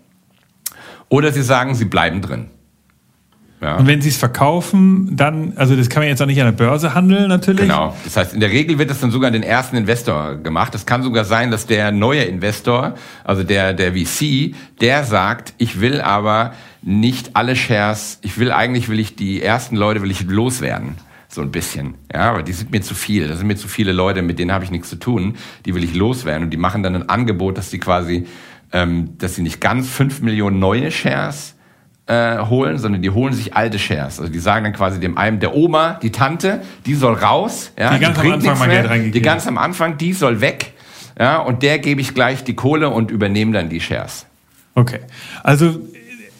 Oder 1.07 1.31
sie 1.31 1.41
sagen, 1.41 1.75
sie 1.75 1.85
bleiben 1.85 2.21
drin. 2.21 2.47
Ja. 3.61 3.75
Und 3.75 3.87
wenn 3.87 4.01
sie 4.01 4.09
es 4.09 4.17
verkaufen, 4.17 5.17
dann, 5.17 5.53
also 5.57 5.75
das 5.75 5.89
kann 5.89 6.01
man 6.01 6.07
jetzt 6.07 6.21
auch 6.21 6.25
nicht 6.25 6.39
an 6.39 6.45
der 6.45 6.53
Börse 6.53 6.93
handeln 6.93 7.27
natürlich. 7.27 7.61
Genau. 7.61 7.93
Das 8.05 8.15
heißt, 8.15 8.33
in 8.33 8.39
der 8.39 8.51
Regel 8.51 8.79
wird 8.79 8.89
das 8.89 9.01
dann 9.01 9.11
sogar 9.11 9.27
an 9.27 9.33
den 9.33 9.43
ersten 9.43 9.75
Investor 9.75 10.35
gemacht. 10.35 10.73
Es 10.75 10.85
kann 10.85 11.03
sogar 11.03 11.25
sein, 11.25 11.51
dass 11.51 11.65
der 11.65 11.91
neue 11.91 12.23
Investor, 12.23 12.95
also 13.25 13.43
der, 13.43 13.73
der 13.73 13.93
VC, 13.93 14.55
der 14.79 15.03
sagt, 15.03 15.53
ich 15.57 15.81
will 15.81 15.99
aber 15.99 16.53
nicht 16.81 17.35
alle 17.35 17.57
Shares, 17.57 18.19
ich 18.21 18.37
will 18.39 18.53
eigentlich, 18.53 18.87
will 18.87 18.99
ich 18.99 19.17
die 19.17 19.41
ersten 19.41 19.75
Leute, 19.75 20.01
will 20.01 20.11
ich 20.11 20.23
loswerden. 20.23 20.95
So 21.39 21.45
ein 21.45 21.51
bisschen. 21.51 21.93
Ja, 22.13 22.31
aber 22.31 22.43
die 22.43 22.51
sind 22.51 22.69
mir 22.69 22.81
zu 22.81 22.93
viel. 22.93 23.29
Das 23.29 23.37
sind 23.37 23.47
mir 23.47 23.55
zu 23.55 23.69
viele 23.69 23.93
Leute, 23.93 24.21
mit 24.21 24.39
denen 24.39 24.51
habe 24.51 24.65
ich 24.65 24.71
nichts 24.71 24.89
zu 24.89 24.97
tun. 24.97 25.35
Die 25.65 25.73
will 25.73 25.85
ich 25.85 25.95
loswerden. 25.95 26.43
Und 26.43 26.49
die 26.49 26.57
machen 26.57 26.83
dann 26.83 26.95
ein 26.95 27.07
Angebot, 27.07 27.57
dass 27.57 27.71
sie 27.71 27.79
quasi, 27.79 28.27
ähm, 28.73 29.17
dass 29.19 29.35
sie 29.35 29.41
nicht 29.41 29.61
ganz 29.61 29.87
fünf 29.87 30.19
Millionen 30.19 30.59
neue 30.59 30.91
Shares 30.91 31.55
äh, 32.07 32.39
holen, 32.39 32.77
sondern 32.77 33.01
die 33.01 33.09
holen 33.09 33.31
sich 33.31 33.55
alte 33.55 33.79
Shares. 33.79 34.19
Also 34.19 34.29
die 34.29 34.39
sagen 34.39 34.65
dann 34.65 34.73
quasi 34.73 34.99
dem 34.99 35.17
einen, 35.17 35.39
der 35.39 35.55
Oma, 35.55 35.93
die 36.01 36.11
Tante, 36.11 36.59
die 36.85 36.93
soll 36.93 37.13
raus. 37.13 37.71
Ja, 37.79 37.93
die 37.93 38.01
ganz 38.01 38.19
die 38.19 38.27
am 38.27 38.33
Anfang 38.33 38.59
mal 38.59 38.67
Geld 38.67 38.89
reingegeben. 38.89 39.13
Die 39.13 39.21
ganz 39.21 39.47
am 39.47 39.57
Anfang, 39.57 39.97
die 39.97 40.11
soll 40.11 40.41
weg. 40.41 40.73
Ja, 41.17 41.37
und 41.37 41.63
der 41.63 41.79
gebe 41.79 42.01
ich 42.01 42.13
gleich 42.13 42.43
die 42.43 42.55
Kohle 42.55 42.89
und 42.89 43.11
übernehme 43.11 43.53
dann 43.53 43.69
die 43.69 43.79
Shares. 43.79 44.25
Okay. 44.75 44.99
Also 45.41 45.79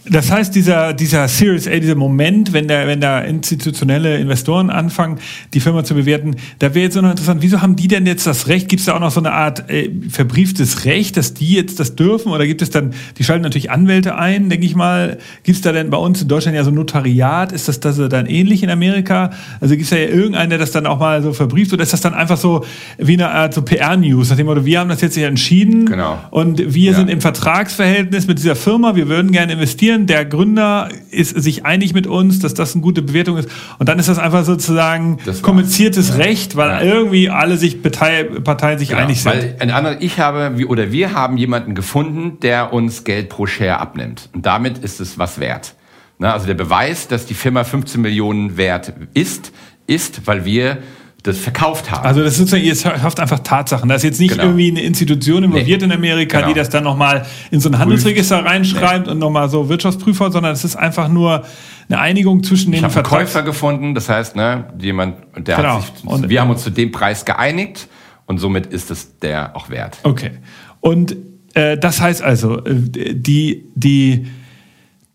Das 0.05 0.31
heißt, 0.31 0.55
dieser, 0.55 0.93
dieser 0.93 1.27
Series 1.27 1.67
A, 1.67 1.77
dieser 1.79 1.95
Moment, 1.95 2.53
wenn, 2.53 2.67
der, 2.67 2.87
wenn 2.87 3.01
da 3.01 3.19
institutionelle 3.19 4.17
Investoren 4.17 4.69
anfangen, 4.69 5.19
die 5.53 5.59
Firma 5.59 5.83
zu 5.83 5.93
bewerten, 5.93 6.35
da 6.59 6.73
wäre 6.73 6.85
jetzt 6.85 6.95
noch 6.95 7.09
interessant, 7.09 7.41
wieso 7.41 7.61
haben 7.61 7.75
die 7.75 7.87
denn 7.87 8.05
jetzt 8.05 8.25
das 8.25 8.47
Recht? 8.47 8.69
Gibt 8.69 8.79
es 8.79 8.85
da 8.85 8.95
auch 8.95 8.99
noch 8.99 9.11
so 9.11 9.19
eine 9.19 9.33
Art 9.33 9.69
äh, 9.69 9.89
verbrieftes 10.09 10.85
Recht, 10.85 11.17
dass 11.17 11.33
die 11.33 11.53
jetzt 11.53 11.79
das 11.79 11.95
dürfen? 11.95 12.31
Oder 12.31 12.47
gibt 12.47 12.61
es 12.61 12.69
dann, 12.69 12.93
die 13.17 13.23
schalten 13.23 13.43
natürlich 13.43 13.71
Anwälte 13.71 14.15
ein, 14.15 14.49
denke 14.49 14.65
ich 14.65 14.75
mal. 14.75 15.17
Gibt 15.43 15.57
es 15.57 15.61
da 15.61 15.71
denn 15.73 15.89
bei 15.89 15.97
uns 15.97 16.21
in 16.21 16.27
Deutschland 16.27 16.55
ja 16.55 16.63
so 16.63 16.71
ein 16.71 16.75
Notariat? 16.75 17.51
Ist 17.51 17.67
das, 17.67 17.79
das 17.79 17.97
dann 18.09 18.25
ähnlich 18.25 18.63
in 18.63 18.69
Amerika? 18.69 19.31
Also 19.59 19.75
gibt 19.75 19.83
es 19.83 19.89
da 19.89 19.97
ja 19.97 20.07
irgendeinen, 20.07 20.49
der 20.49 20.59
das 20.59 20.71
dann 20.71 20.85
auch 20.85 20.99
mal 20.99 21.21
so 21.21 21.33
verbrieft? 21.33 21.73
Oder 21.73 21.83
ist 21.83 21.93
das 21.93 22.01
dann 22.01 22.13
einfach 22.13 22.37
so 22.37 22.65
wie 22.97 23.13
eine 23.13 23.29
Art 23.29 23.53
so 23.53 23.61
PR-News, 23.61 24.29
nach 24.29 24.37
dem 24.37 24.45
Motto, 24.45 24.65
wir 24.65 24.79
haben 24.79 24.89
das 24.89 25.01
jetzt 25.01 25.15
hier 25.15 25.27
entschieden 25.27 25.85
genau. 25.85 26.17
und 26.31 26.73
wir 26.73 26.91
ja. 26.91 26.97
sind 26.97 27.09
im 27.09 27.21
Vertragsverhältnis 27.21 28.27
mit 28.27 28.39
dieser 28.39 28.55
Firma, 28.55 28.95
wir 28.95 29.09
würden 29.09 29.31
gerne 29.31 29.53
investieren, 29.53 29.88
der 29.97 30.25
Gründer 30.25 30.89
ist 31.11 31.29
sich 31.41 31.65
einig 31.65 31.93
mit 31.93 32.07
uns, 32.07 32.39
dass 32.39 32.53
das 32.53 32.73
eine 32.73 32.81
gute 32.81 33.01
Bewertung 33.01 33.37
ist 33.37 33.49
und 33.79 33.89
dann 33.89 33.99
ist 33.99 34.09
das 34.09 34.19
einfach 34.19 34.45
sozusagen 34.45 35.17
kommuniziertes 35.41 36.09
ja. 36.09 36.15
Recht, 36.15 36.55
weil 36.55 36.69
ja. 36.69 36.81
irgendwie 36.81 37.29
alle 37.29 37.57
sich 37.57 37.81
Partei, 37.81 38.23
Parteien 38.23 38.79
sich 38.79 38.89
genau. 38.89 39.01
einig 39.01 39.21
sind. 39.21 39.33
Weil 39.33 39.55
ein 39.59 39.71
anderer, 39.71 40.01
ich 40.01 40.19
habe 40.19 40.65
oder 40.67 40.91
wir 40.91 41.13
haben 41.13 41.37
jemanden 41.37 41.75
gefunden, 41.75 42.39
der 42.41 42.73
uns 42.73 43.03
Geld 43.03 43.29
pro 43.29 43.45
Share 43.45 43.79
abnimmt 43.79 44.29
und 44.33 44.45
damit 44.45 44.77
ist 44.79 44.99
es 44.99 45.17
was 45.17 45.39
wert. 45.39 45.75
Na, 46.17 46.33
also 46.33 46.47
der 46.47 46.53
Beweis, 46.53 47.07
dass 47.07 47.25
die 47.25 47.33
Firma 47.33 47.63
15 47.63 48.01
Millionen 48.01 48.57
wert 48.57 48.93
ist, 49.13 49.53
ist, 49.87 50.27
weil 50.27 50.45
wir 50.45 50.79
das 51.23 51.37
verkauft 51.37 51.91
haben. 51.91 52.05
Also 52.05 52.21
das 52.21 52.33
ist 52.33 52.39
sozusagen, 52.39 52.63
ihr 52.63 52.75
schafft 52.75 53.19
einfach 53.19 53.39
Tatsachen. 53.39 53.89
Da 53.89 53.95
ist 53.95 54.03
jetzt 54.03 54.19
nicht 54.19 54.31
genau. 54.31 54.43
irgendwie 54.43 54.71
eine 54.71 54.81
Institution 54.81 55.43
involviert 55.43 55.81
nee. 55.81 55.87
in 55.87 55.91
Amerika, 55.91 56.37
genau. 56.37 56.49
die 56.49 56.57
das 56.57 56.69
dann 56.69 56.85
nochmal 56.85 57.25
in 57.51 57.59
so 57.59 57.69
ein 57.69 57.77
Handelsregister 57.77 58.45
reinschreibt 58.45 59.07
nee. 59.07 59.11
und 59.11 59.19
nochmal 59.19 59.49
so 59.49 59.67
Wirtschaftsprüfer, 59.67 60.31
sondern 60.31 60.53
es 60.53 60.63
ist 60.63 60.77
einfach 60.77 61.09
nur 61.09 61.43
eine 61.89 61.99
Einigung 61.99 62.43
zwischen 62.43 62.71
den 62.71 62.85
ich 62.85 62.93
den 62.93 63.03
Käufer 63.03 63.43
gefunden, 63.43 63.95
das 63.95 64.07
heißt, 64.07 64.35
ne, 64.35 64.65
jemand, 64.79 65.17
der 65.35 65.57
genau. 65.57 65.75
hat 65.75 65.97
sich, 65.97 66.05
und 66.05 66.29
wir 66.29 66.39
haben 66.39 66.51
uns 66.51 66.63
zu 66.63 66.69
dem 66.69 66.91
Preis 66.91 67.25
geeinigt 67.25 67.87
und 68.25 68.37
somit 68.37 68.67
ist 68.67 68.91
es 68.91 69.17
der 69.19 69.55
auch 69.55 69.69
wert. 69.69 69.97
Okay. 70.03 70.31
Und 70.79 71.15
äh, 71.53 71.77
das 71.77 71.99
heißt 71.99 72.21
also, 72.21 72.63
äh, 72.63 72.75
die, 73.13 73.65
die 73.75 74.27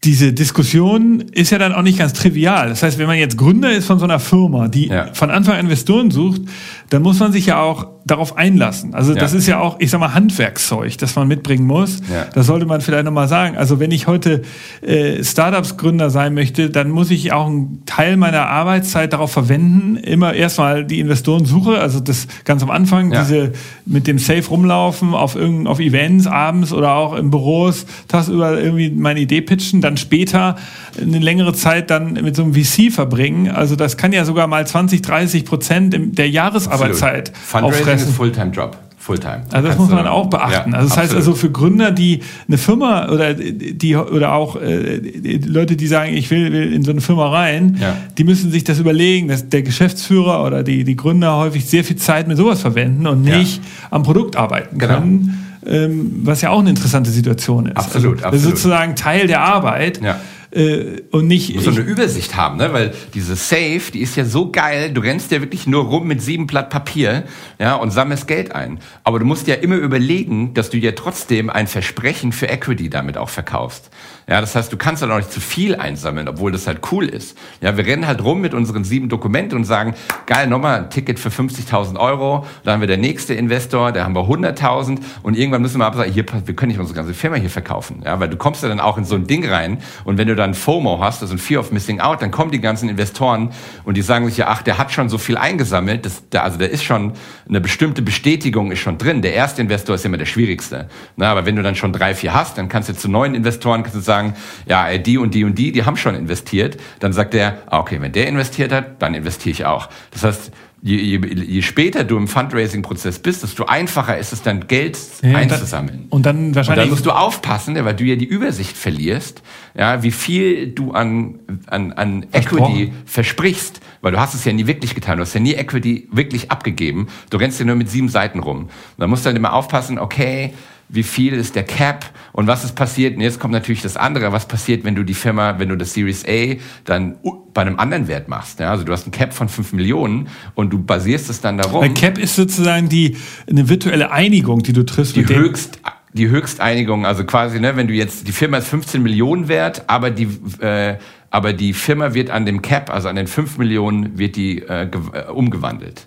diese 0.05 0.33
Diskussion 0.33 1.21
ist 1.33 1.51
ja 1.51 1.59
dann 1.59 1.73
auch 1.73 1.83
nicht 1.83 1.99
ganz 1.99 2.13
trivial. 2.13 2.69
Das 2.69 2.83
heißt, 2.83 2.99
wenn 2.99 3.07
man 3.07 3.19
jetzt 3.19 3.39
Gründer 3.39 3.73
ist 3.73 3.87
von 3.87 3.99
so 3.99 4.05
einer 4.05 4.21
Firma, 4.21 4.69
die 4.69 4.89
ja. 4.89 5.13
von 5.13 5.31
Anfang 5.31 5.55
an 5.55 5.61
Investoren 5.61 6.11
sucht, 6.11 6.43
dann 6.91 7.03
muss 7.03 7.19
man 7.19 7.33
sich 7.33 7.47
ja 7.47 7.61
auch 7.61 7.94
darauf 8.07 8.37
einlassen. 8.37 8.95
Also 8.95 9.15
ja. 9.15 9.21
das 9.21 9.33
ist 9.33 9.47
ja 9.47 9.61
auch, 9.61 9.77
ich 9.79 9.91
sag 9.91 9.99
mal, 9.99 10.13
Handwerkszeug, 10.13 10.99
das 10.99 11.17
man 11.17 11.27
mitbringen 11.27 11.67
muss. 11.67 12.01
Ja. 12.13 12.27
Das 12.35 12.47
sollte 12.47 12.67
man 12.67 12.83
vielleicht 12.83 13.07
nochmal 13.07 13.29
sagen. 13.29 13.57
Also 13.57 13.81
wenn 13.81 13.91
ich 13.91 14.07
heute 14.07 14.43
äh, 14.83 15.25
Startups-Gründer 15.25 16.11
sein 16.11 16.35
möchte, 16.35 16.69
dann 16.69 16.91
muss 16.91 17.11
ich 17.11 17.33
auch 17.33 17.47
einen 17.47 17.83
Teil 17.87 18.19
meiner 18.19 18.47
Arbeitszeit 18.47 19.15
darauf 19.15 19.33
verwenden, 19.33 19.97
immer 19.97 20.35
erstmal 20.35 20.85
die 20.85 21.01
Investoren 21.01 21.47
suche, 21.47 21.79
also 21.79 21.99
das 21.99 22.27
ganz 22.45 22.63
am 22.63 22.71
Anfang, 22.71 23.11
ja. 23.11 23.23
diese 23.23 23.53
mit 23.87 24.07
dem 24.07 24.19
Safe 24.19 24.47
rumlaufen, 24.47 25.15
auf 25.15 25.35
irgendein, 25.35 25.67
auf 25.67 25.81
Events 25.81 26.27
abends 26.27 26.75
oder 26.75 26.95
auch 26.95 27.15
im 27.15 27.31
Büros, 27.31 27.87
tagsüber 28.09 28.61
irgendwie 28.61 28.91
meine 28.91 29.21
Idee 29.21 29.41
pitchen, 29.41 29.81
dann 29.81 29.97
später 29.97 30.57
eine 31.01 31.19
längere 31.21 31.55
Zeit 31.55 31.91
dann 31.91 32.13
mit 32.13 32.37
so 32.37 32.43
einem 32.43 32.55
VC 32.55 32.93
verbringen. 32.93 33.49
Also 33.49 33.77
das 33.77 33.97
kann 33.97 34.13
ja 34.13 34.27
sogar 34.27 34.47
mal 34.47 34.67
20, 34.67 35.01
30 35.01 35.45
Prozent 35.47 36.19
der 36.19 36.29
Jahresarbeitszeit 36.29 37.33
auffressen 37.53 37.94
das 37.95 38.03
ist 38.03 38.15
ein 38.15 38.15
Fulltime-Job. 38.15 38.79
Fulltime. 39.05 39.43
Also 39.53 39.69
das 39.69 39.77
muss 39.77 39.91
man 39.91 40.07
auch 40.07 40.31
beachten. 40.31 40.71
Ja, 40.73 40.79
also 40.79 40.89
das 40.89 40.97
absolut. 40.97 41.03
heißt 41.03 41.15
also 41.15 41.35
für 41.35 41.51
Gründer, 41.51 41.91
die 41.91 42.21
eine 42.49 42.57
Firma 42.57 43.11
oder 43.11 43.35
die 43.35 43.97
oder 43.97 44.33
auch 44.33 44.57
äh, 44.57 44.97
Leute, 45.45 45.77
die 45.77 45.87
sagen, 45.87 46.15
ich 46.15 46.31
will, 46.31 46.51
will, 46.55 46.73
in 46.73 46.85
so 46.85 46.91
eine 46.91 47.03
Firma 47.03 47.29
rein, 47.29 47.77
ja. 47.79 47.95
die 48.17 48.25
müssen 48.25 48.51
sich 48.51 48.65
das 48.65 48.79
überlegen, 48.79 49.29
dass 49.29 49.51
der 49.51 49.63
Geschäftsführer 49.63 50.43
oder 50.43 50.63
die, 50.63 50.85
die 50.85 50.97
Gründer 50.97 51.37
häufig 51.37 51.67
sehr 51.67 51.85
viel 51.85 51.97
Zeit 51.97 52.29
mit 52.29 52.39
sowas 52.39 52.63
verwenden 52.63 53.07
und 53.07 53.21
nicht 53.21 53.59
ja. 53.59 53.89
am 53.91 54.05
Produkt 54.05 54.37
arbeiten 54.37 54.79
genau. 54.79 55.01
können. 55.01 55.41
Ähm, 55.67 56.21
was 56.25 56.41
ja 56.41 56.49
auch 56.49 56.61
eine 56.61 56.71
interessante 56.71 57.11
Situation 57.11 57.67
ist. 57.67 57.77
Absolut, 57.77 58.23
also, 58.23 58.27
absolut. 58.27 58.35
Das 58.35 58.43
ist 58.43 58.63
sozusagen 58.63 58.97
Teil 58.97 59.27
der 59.27 59.43
Arbeit. 59.43 60.01
Ja 60.03 60.19
äh, 60.55 61.03
und 61.11 61.27
nicht. 61.27 61.61
So 61.61 61.71
eine 61.71 61.81
Übersicht 61.81 62.37
haben, 62.37 62.59
ne? 62.59 62.73
Weil 62.73 62.95
diese 63.13 63.37
Safe, 63.37 63.83
die 63.93 64.01
ist 64.01 64.17
ja 64.17 64.25
so 64.25 64.51
geil. 64.51 64.93
Du 64.93 65.01
rennst 65.01 65.31
ja 65.31 65.41
wirklich 65.41 65.67
nur 65.67 65.85
rum 65.85 66.07
mit 66.07 66.23
sieben 66.23 66.47
Blatt 66.47 66.71
Papier, 66.71 67.25
ja, 67.59 67.75
und 67.75 67.91
sammelst 67.91 68.27
Geld 68.27 68.55
ein. 68.55 68.79
Aber 69.03 69.19
du 69.19 69.25
musst 69.25 69.47
ja 69.47 69.55
immer 69.57 69.77
überlegen, 69.77 70.55
dass 70.55 70.71
du 70.71 70.79
ja 70.79 70.93
trotzdem 70.93 71.51
ein 71.51 71.67
Versprechen 71.67 72.33
für 72.33 72.47
Equity 72.47 72.89
damit 72.89 73.19
auch 73.19 73.29
verkaufst. 73.29 73.91
Ja, 74.27 74.41
das 74.41 74.55
heißt, 74.55 74.73
du 74.73 74.77
kannst 74.79 75.03
dann 75.03 75.11
auch 75.11 75.19
nicht 75.19 75.31
zu 75.31 75.41
viel 75.41 75.77
einsammeln, 75.77 76.29
obwohl 76.29 76.51
das 76.51 76.67
halt 76.67 76.81
cool 76.93 77.07
ist. 77.07 77.37
Ja, 77.61 77.77
wir 77.77 77.85
rennen 77.85 78.07
halt 78.07 78.25
rum 78.25 78.41
mit 78.41 78.55
unseren 78.55 78.85
sieben 78.85 79.09
Dokumenten 79.09 79.59
und 79.59 79.65
sagen, 79.65 79.95
geil, 80.27 80.47
nochmal 80.47 80.79
ein 80.79 80.91
Ticket 80.91 81.19
für 81.19 81.29
50.000 81.29 81.99
Euro. 81.99 82.47
Da 82.65 82.73
haben 82.73 82.81
wir 82.81 82.87
der 82.87 82.97
nächste 82.97 83.35
Investor, 83.35 83.93
da 83.93 84.05
haben 84.05 84.15
wir 84.15 84.23
100.000 84.23 84.99
und 85.23 85.37
irgendwann 85.37 85.61
müssen 85.61 85.79
wir 85.79 85.87
aber 85.87 85.99
sagen, 85.99 86.13
hier, 86.13 86.25
wir 86.45 86.57
können 86.57 86.71
nicht 86.71 86.81
unsere 86.81 86.97
ganze 86.97 87.13
Firma 87.13 87.37
hier 87.37 87.51
verkaufen. 87.51 88.03
Ja, 88.05 88.19
weil 88.19 88.29
du 88.29 88.37
kommst 88.37 88.63
ja 88.63 88.69
dann 88.69 88.81
auch 88.81 88.97
in 88.97 89.05
so 89.05 89.15
ein 89.15 89.27
Ding 89.27 89.47
rein 89.47 89.79
und 90.05 90.17
wenn 90.17 90.29
du 90.29 90.35
dann 90.35 90.55
FOMO 90.55 91.01
hast, 91.01 91.21
also 91.21 91.35
ein 91.35 91.39
Fear 91.39 91.61
of 91.61 91.71
Missing 91.71 92.01
Out, 92.01 92.23
dann 92.23 92.31
kommen 92.31 92.51
die 92.51 92.61
ganzen 92.61 92.89
Investoren 92.89 93.51
und 93.85 93.97
die 93.97 94.03
sagen 94.03 94.27
sich 94.27 94.39
ja, 94.39 94.47
ach, 94.49 94.63
der 94.63 94.79
hat 94.79 94.91
schon 94.91 95.11
so 95.11 95.19
viel 95.19 95.37
eingesammelt, 95.37 96.07
das, 96.07 96.29
der, 96.31 96.45
also 96.45 96.59
da 96.59 96.65
ist 96.65 96.85
schon 96.85 97.13
eine 97.47 97.61
bestimmte 97.61 98.01
Bestätigung 98.01 98.73
ist 98.73 98.81
schon 98.81 98.97
drin. 98.97 99.21
Der 99.21 99.35
erste 99.35 99.61
Investor 99.61 99.95
ist 99.95 100.05
immer 100.05 100.17
der 100.17 100.27
schwierigste. 100.27 100.89
Na, 101.17 101.31
aber 101.31 101.45
wenn 101.45 101.57
du 101.57 101.63
dann 101.63 101.75
schon 101.75 101.93
drei, 101.93 102.15
vier 102.15 102.33
hast, 102.33 102.57
dann 102.57 102.69
kannst 102.69 102.89
du 102.89 102.95
zu 102.95 103.09
neuen 103.09 103.35
Investoren 103.35 103.83
kannst 103.83 103.97
du 103.97 104.01
sagen, 104.01 104.14
sagen, 104.15 104.35
ja, 104.67 104.97
die 104.99 105.19
und 105.19 105.35
die 105.35 105.45
und 105.45 105.59
die, 105.59 105.73
die 105.73 105.85
haben 105.85 105.97
schon 105.97 106.15
investiert, 106.15 106.77
dann 107.01 107.13
sagt 107.13 107.35
der, 107.35 107.59
ah, 107.67 107.81
okay, 107.81 108.01
wenn 108.01 108.13
der 108.13 108.29
investiert 108.29 108.73
hat, 108.73 109.03
dann 109.03 109.15
investiere 109.15 109.53
ich 109.53 109.65
auch. 109.65 109.89
Das 110.13 110.23
heißt, 110.23 110.53
Je, 110.87 110.99
je, 110.99 111.19
je 111.19 111.63
später 111.63 112.05
du 112.05 112.19
im 112.19 112.29
Fundraising-Prozess 112.29 113.19
bist, 113.19 113.43
desto 113.43 113.65
einfacher 113.65 114.19
ist 114.19 114.35
es 114.35 114.43
dann 114.43 114.67
Geld 114.67 114.99
ja, 115.23 115.35
einzusammeln. 115.35 116.09
Und 116.11 116.27
dann 116.27 116.55
wahrscheinlich. 116.55 116.69
Und 116.69 116.77
dann 116.77 116.91
musst 116.91 117.07
du 117.07 117.11
aufpassen, 117.13 117.83
weil 117.83 117.95
du 117.95 118.05
ja 118.05 118.17
die 118.17 118.27
Übersicht 118.27 118.77
verlierst, 118.77 119.41
ja, 119.75 120.03
wie 120.03 120.11
viel 120.11 120.67
du 120.67 120.93
an, 120.93 121.39
an, 121.69 121.93
an 121.93 122.27
Equity 122.33 122.93
versprichst, 123.07 123.81
weil 124.03 124.13
du 124.13 124.21
hast 124.21 124.35
es 124.35 124.45
ja 124.45 124.53
nie 124.53 124.67
wirklich 124.67 124.95
getan. 124.95 125.17
Du 125.17 125.23
hast 125.23 125.33
ja 125.33 125.41
nie 125.41 125.55
Equity 125.55 126.07
wirklich 126.13 126.51
abgegeben. 126.51 127.09
Du 127.31 127.39
rennst 127.39 127.59
ja 127.59 127.65
nur 127.65 127.77
mit 127.77 127.89
sieben 127.89 128.11
Seiten 128.11 128.41
rum. 128.41 128.65
Und 128.65 128.71
dann 128.99 129.09
musst 129.09 129.25
du 129.25 129.31
dann 129.31 129.37
immer 129.37 129.55
aufpassen, 129.55 129.99
okay, 129.99 130.53
wie 130.95 131.03
viel 131.03 131.35
ist 131.35 131.55
der 131.55 131.65
Cap 131.65 132.11
und 132.33 132.47
was 132.47 132.65
ist 132.65 132.75
passiert. 132.75 133.17
Und 133.17 133.23
jetzt 133.23 133.41
kommt 133.41 133.53
natürlich 133.53 133.83
das 133.83 133.97
andere, 133.97 134.33
was 134.33 134.47
passiert, 134.47 134.85
wenn 134.85 134.95
du 134.95 135.03
die 135.03 135.15
Firma, 135.15 135.59
wenn 135.59 135.69
du 135.69 135.77
das 135.77 135.95
Series 135.95 136.25
A 136.27 136.57
dann 136.85 137.17
bei 137.53 137.63
einem 137.63 137.79
anderen 137.79 138.09
Wert 138.09 138.29
machst. 138.29 138.61
Ja, 138.61 138.71
also 138.71 138.85
du 138.85 138.93
hast 138.93 139.07
ein 139.07 139.11
Cap 139.11 139.35
von 139.35 139.49
5 139.49 139.73
Millionen 139.73 140.29
und 140.55 140.73
du 140.73 140.83
basierst 140.83 141.31
es 141.31 141.41
dann 141.41 141.59
darum. 141.59 141.83
Ein 141.83 141.95
Cap 141.95 142.19
ist 142.19 142.37
sozusagen 142.37 142.89
die 142.89 143.17
eine 143.49 143.69
virtuelle 143.69 144.11
Einigung, 144.11 144.63
die 144.63 144.73
du 144.73 144.85
triffst. 144.85 145.17
Die 145.17 145.27
höchst 145.27 145.81
die 146.15 146.29
Höchsteinigung, 146.29 147.07
also 147.07 147.25
quasi, 147.25 147.59
ne, 147.59 147.75
wenn 147.75 147.89
du 147.89 147.93
jetzt 147.93 148.29
die 148.29 148.33
Firma 148.33 148.59
ist 148.59 148.69
15 148.69 149.03
Millionen 149.03 149.49
wert, 149.49 149.83
aber 149.89 150.11
die 150.11 150.29
äh, 150.61 150.97
aber 151.31 151.53
die 151.53 151.73
Firma 151.73 152.15
wird 152.15 152.31
an 152.31 152.47
dem 152.47 152.63
Cap, 152.63 152.89
also 152.91 153.09
an 153.09 153.17
den 153.17 153.27
5 153.27 153.59
Millionen, 153.59 154.17
wird 154.17 154.37
die 154.37 154.61
äh, 154.61 154.85
äh 154.85 155.31
umgewandelt. 155.33 156.07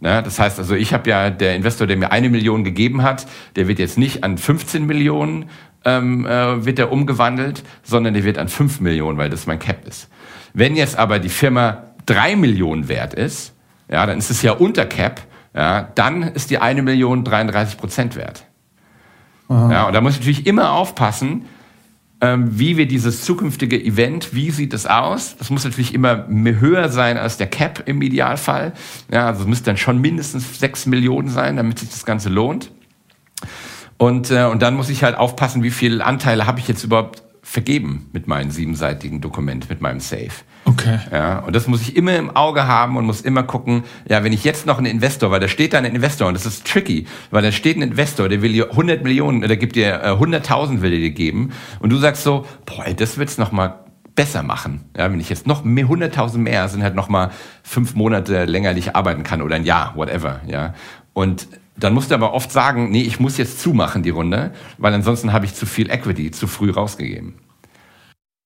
Ne? 0.00 0.22
Das 0.22 0.38
heißt 0.38 0.58
also, 0.58 0.74
ich 0.74 0.92
habe 0.94 1.10
ja, 1.10 1.30
der 1.30 1.56
Investor, 1.56 1.86
der 1.86 1.96
mir 1.96 2.12
eine 2.12 2.28
Million 2.28 2.64
gegeben 2.64 3.02
hat, 3.02 3.26
der 3.56 3.68
wird 3.68 3.78
jetzt 3.78 3.98
nicht 3.98 4.24
an 4.24 4.38
15 4.38 4.86
Millionen 4.86 5.50
ähm, 5.84 6.26
äh, 6.26 6.64
wird 6.64 6.78
er 6.78 6.92
umgewandelt, 6.92 7.62
sondern 7.82 8.14
der 8.14 8.24
wird 8.24 8.38
an 8.38 8.48
5 8.48 8.80
Millionen, 8.80 9.18
weil 9.18 9.30
das 9.30 9.46
mein 9.46 9.58
Cap 9.58 9.86
ist. 9.86 10.08
Wenn 10.54 10.76
jetzt 10.76 10.98
aber 10.98 11.18
die 11.18 11.28
Firma 11.28 11.84
3 12.06 12.36
Millionen 12.36 12.88
wert 12.88 13.14
ist, 13.14 13.54
ja, 13.90 14.04
dann 14.06 14.18
ist 14.18 14.30
es 14.30 14.42
ja 14.42 14.52
unter 14.52 14.86
Cap, 14.86 15.22
ja, 15.54 15.88
dann 15.94 16.22
ist 16.22 16.50
die 16.50 16.58
eine 16.58 16.82
Million 16.82 17.24
33 17.24 17.78
Prozent 17.78 18.16
wert. 18.16 18.44
Aha. 19.48 19.72
Ja, 19.72 19.86
und 19.86 19.94
da 19.94 20.00
muss 20.00 20.14
ich 20.14 20.20
natürlich 20.20 20.46
immer 20.46 20.72
aufpassen, 20.72 21.46
wie 22.20 22.76
wir 22.76 22.88
dieses 22.88 23.22
zukünftige 23.22 23.80
Event, 23.80 24.34
wie 24.34 24.50
sieht 24.50 24.74
es 24.74 24.86
aus? 24.86 25.36
Das 25.38 25.50
muss 25.50 25.64
natürlich 25.64 25.94
immer 25.94 26.26
höher 26.28 26.88
sein 26.88 27.16
als 27.16 27.36
der 27.36 27.46
Cap 27.46 27.84
im 27.86 28.02
Idealfall. 28.02 28.72
Ja, 29.12 29.26
also 29.26 29.42
es 29.42 29.46
müsste 29.46 29.66
dann 29.66 29.76
schon 29.76 30.00
mindestens 30.00 30.58
sechs 30.58 30.86
Millionen 30.86 31.28
sein, 31.28 31.56
damit 31.56 31.78
sich 31.78 31.90
das 31.90 32.04
Ganze 32.04 32.28
lohnt. 32.28 32.72
Und, 33.98 34.30
äh, 34.30 34.44
und 34.44 34.62
dann 34.62 34.74
muss 34.74 34.88
ich 34.88 35.04
halt 35.04 35.16
aufpassen, 35.16 35.62
wie 35.62 35.70
viele 35.70 36.04
Anteile 36.04 36.46
habe 36.46 36.58
ich 36.60 36.68
jetzt 36.68 36.84
überhaupt 36.84 37.22
vergeben 37.48 38.10
mit 38.12 38.28
meinem 38.28 38.50
siebenseitigen 38.50 39.22
Dokument, 39.22 39.70
mit 39.70 39.80
meinem 39.80 40.00
Safe. 40.00 40.28
Okay. 40.66 40.98
Ja, 41.10 41.38
und 41.38 41.56
das 41.56 41.66
muss 41.66 41.80
ich 41.80 41.96
immer 41.96 42.14
im 42.14 42.36
Auge 42.36 42.66
haben 42.66 42.98
und 42.98 43.06
muss 43.06 43.22
immer 43.22 43.42
gucken, 43.42 43.84
ja, 44.06 44.22
wenn 44.22 44.34
ich 44.34 44.44
jetzt 44.44 44.66
noch 44.66 44.76
einen 44.76 44.86
Investor, 44.86 45.30
weil 45.30 45.40
da 45.40 45.48
steht 45.48 45.72
da 45.72 45.78
ein 45.78 45.86
Investor 45.86 46.28
und 46.28 46.34
das 46.34 46.44
ist 46.44 46.66
tricky, 46.66 47.06
weil 47.30 47.42
da 47.42 47.50
steht 47.50 47.78
ein 47.78 47.82
Investor, 47.82 48.28
der 48.28 48.42
will 48.42 48.52
dir 48.52 48.70
100 48.70 49.02
Millionen, 49.02 49.40
der 49.40 49.56
gibt 49.56 49.76
dir 49.76 50.02
äh, 50.02 50.08
100.000 50.08 50.82
will 50.82 50.92
er 50.92 50.98
dir 50.98 51.10
geben 51.10 51.52
und 51.80 51.88
du 51.90 51.96
sagst 51.96 52.22
so, 52.22 52.44
boah, 52.66 52.84
das 52.94 53.16
wird's 53.16 53.38
noch 53.38 53.50
mal 53.50 53.86
besser 54.14 54.42
machen. 54.42 54.84
Ja, 54.94 55.10
wenn 55.10 55.18
ich 55.18 55.30
jetzt 55.30 55.46
noch 55.46 55.64
mehr, 55.64 55.86
100.000 55.86 56.36
mehr 56.36 56.68
sind 56.68 56.82
halt 56.82 56.94
noch 56.94 57.08
mal 57.08 57.30
fünf 57.62 57.94
Monate 57.94 58.44
länger 58.44 58.74
nicht 58.74 58.94
arbeiten 58.94 59.22
kann 59.22 59.40
oder 59.40 59.56
ein 59.56 59.64
Jahr, 59.64 59.96
whatever, 59.96 60.42
ja. 60.46 60.74
Und 61.14 61.48
dann 61.80 61.94
musst 61.94 62.10
du 62.10 62.14
aber 62.14 62.34
oft 62.34 62.50
sagen, 62.52 62.90
nee, 62.90 63.02
ich 63.02 63.20
muss 63.20 63.36
jetzt 63.38 63.60
zumachen 63.60 64.02
die 64.02 64.10
Runde, 64.10 64.52
weil 64.78 64.92
ansonsten 64.94 65.32
habe 65.32 65.46
ich 65.46 65.54
zu 65.54 65.66
viel 65.66 65.90
Equity 65.90 66.30
zu 66.30 66.46
früh 66.46 66.70
rausgegeben. 66.70 67.34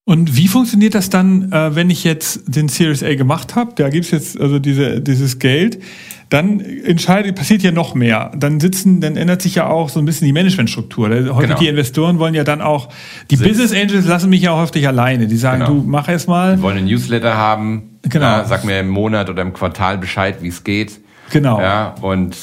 Und 0.05 0.37
wie 0.37 0.49
funktioniert 0.49 0.97
das 0.97 1.11
dann, 1.11 1.53
äh, 1.53 1.77
wenn 1.77 1.89
ich 1.89 2.03
jetzt 2.03 2.43
den 2.47 2.69
Series 2.69 3.05
A 3.05 3.15
gemacht 3.15 3.55
habe? 3.55 3.73
Da 3.77 3.89
gibt's 3.89 4.11
jetzt 4.11 4.39
also 4.41 4.59
diese, 4.59 5.01
dieses 5.01 5.39
Geld. 5.39 5.81
Dann 6.29 6.59
entscheidet, 6.59 7.37
passiert 7.37 7.63
ja 7.63 7.71
noch 7.71 7.95
mehr. 7.95 8.33
Dann 8.37 8.59
sitzen, 8.59 9.01
dann 9.01 9.17
ändert 9.17 9.43
sich 9.43 9.55
ja 9.55 9.69
auch 9.69 9.89
so 9.91 10.01
ein 10.01 10.05
bisschen 10.05 10.27
die 10.27 10.33
Managementstruktur. 10.33 11.09
Häufig 11.09 11.49
Genau. 11.51 11.59
die 11.59 11.69
Investoren 11.69 12.19
wollen 12.19 12.35
ja 12.35 12.43
dann 12.43 12.61
auch, 12.61 12.89
die 13.31 13.37
Sitz. 13.37 13.47
Business 13.47 13.73
Angels 13.73 14.07
lassen 14.07 14.29
mich 14.31 14.43
ja 14.43 14.51
auch 14.53 14.59
häufig 14.59 14.89
alleine. 14.89 15.29
Die 15.29 15.37
sagen, 15.37 15.61
Genau. 15.61 15.81
du 15.81 15.85
mach 15.87 16.09
erst 16.09 16.27
mal. 16.27 16.57
Wir 16.57 16.63
wollen 16.63 16.79
einen 16.79 16.87
Newsletter 16.89 17.37
haben. 17.37 17.99
Genau. 18.03 18.25
Ja, 18.25 18.45
sag 18.45 18.65
mir 18.65 18.81
im 18.81 18.89
Monat 18.89 19.31
oder 19.31 19.43
im 19.43 19.53
Quartal 19.53 19.99
Bescheid, 19.99 20.39
wie 20.43 20.49
es 20.49 20.65
geht. 20.65 20.99
Genau. 21.31 21.61
Ja, 21.61 21.95
und 22.01 22.35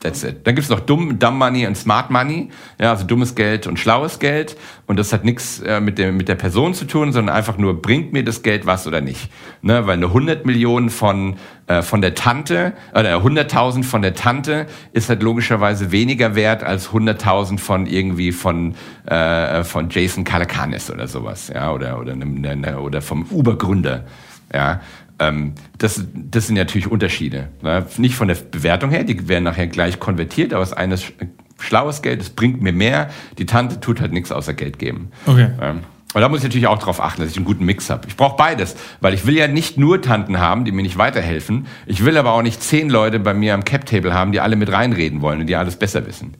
that's 0.00 0.24
it. 0.24 0.46
Dann 0.46 0.54
gibt's 0.54 0.70
noch 0.70 0.80
dumm, 0.80 1.18
dumb 1.18 1.38
Money 1.38 1.66
und 1.66 1.76
Smart 1.76 2.10
Money. 2.10 2.48
Ja, 2.80 2.90
also 2.90 3.06
dummes 3.06 3.34
Geld 3.34 3.66
und 3.66 3.78
schlaues 3.78 4.18
Geld. 4.18 4.56
Und 4.86 4.98
das 4.98 5.12
hat 5.12 5.24
nichts 5.24 5.60
äh, 5.60 5.80
mit, 5.80 5.98
der, 5.98 6.10
mit 6.10 6.28
der 6.28 6.34
Person 6.34 6.72
zu 6.72 6.86
tun, 6.86 7.12
sondern 7.12 7.36
einfach 7.36 7.58
nur, 7.58 7.80
bringt 7.80 8.12
mir 8.12 8.24
das 8.24 8.42
Geld 8.42 8.64
was 8.64 8.86
oder 8.86 9.02
nicht. 9.02 9.30
Ne? 9.60 9.86
Weil 9.86 9.98
eine 9.98 10.06
100 10.06 10.46
Millionen 10.46 10.88
von, 10.88 11.36
äh, 11.66 11.82
von 11.82 12.00
der 12.00 12.14
Tante, 12.14 12.72
oder 12.92 13.14
100.000 13.18 13.84
von 13.84 14.00
der 14.00 14.14
Tante 14.14 14.66
ist 14.92 15.10
halt 15.10 15.22
logischerweise 15.22 15.92
weniger 15.92 16.34
wert 16.34 16.64
als 16.64 16.90
100.000 16.90 17.58
von 17.58 17.86
irgendwie 17.86 18.32
von, 18.32 18.74
äh, 19.04 19.64
von 19.64 19.90
Jason 19.90 20.24
Calacanis 20.24 20.90
oder 20.90 21.08
sowas. 21.08 21.52
Ja, 21.54 21.72
oder, 21.72 21.98
oder, 22.00 22.12
einem, 22.12 22.40
ne, 22.40 22.80
oder 22.80 23.02
vom 23.02 23.26
Uber-Gründer. 23.30 24.04
Ja, 24.52 24.80
ähm, 25.20 25.52
das, 25.78 26.02
das 26.14 26.46
sind 26.48 26.56
natürlich 26.56 26.90
Unterschiede. 26.90 27.48
Ne? 27.62 27.86
Nicht 27.98 28.16
von 28.16 28.26
der 28.28 28.34
Bewertung 28.36 28.90
her, 28.90 29.04
die 29.04 29.28
werden 29.28 29.44
nachher 29.44 29.68
gleich 29.68 30.00
konvertiert, 30.00 30.52
aber 30.52 30.60
das 30.60 30.72
eine 30.72 30.94
ist 30.94 31.04
sch- 31.04 31.12
schlaues 31.60 32.02
Geld, 32.02 32.20
es 32.22 32.30
bringt 32.30 32.60
mir 32.62 32.72
mehr. 32.72 33.10
Die 33.38 33.46
Tante 33.46 33.78
tut 33.80 34.00
halt 34.00 34.12
nichts 34.12 34.32
außer 34.32 34.54
Geld 34.54 34.78
geben. 34.78 35.10
Okay. 35.26 35.48
Ähm, 35.60 35.80
und 36.12 36.20
da 36.22 36.28
muss 36.28 36.38
ich 36.38 36.44
natürlich 36.44 36.66
auch 36.66 36.78
darauf 36.78 37.00
achten, 37.00 37.20
dass 37.22 37.30
ich 37.30 37.36
einen 37.36 37.44
guten 37.46 37.64
Mix 37.64 37.88
habe. 37.88 38.08
Ich 38.08 38.16
brauche 38.16 38.36
beides, 38.36 38.74
weil 39.00 39.14
ich 39.14 39.26
will 39.26 39.36
ja 39.36 39.46
nicht 39.46 39.78
nur 39.78 40.02
Tanten 40.02 40.40
haben, 40.40 40.64
die 40.64 40.72
mir 40.72 40.82
nicht 40.82 40.98
weiterhelfen. 40.98 41.66
Ich 41.86 42.04
will 42.04 42.16
aber 42.18 42.32
auch 42.32 42.42
nicht 42.42 42.60
zehn 42.60 42.90
Leute 42.90 43.20
bei 43.20 43.32
mir 43.32 43.54
am 43.54 43.62
Cap-Table 43.64 44.12
haben, 44.12 44.32
die 44.32 44.40
alle 44.40 44.56
mit 44.56 44.72
reinreden 44.72 45.20
wollen 45.22 45.38
und 45.40 45.46
die 45.46 45.54
alles 45.54 45.76
besser 45.76 46.04
wissen. 46.08 46.34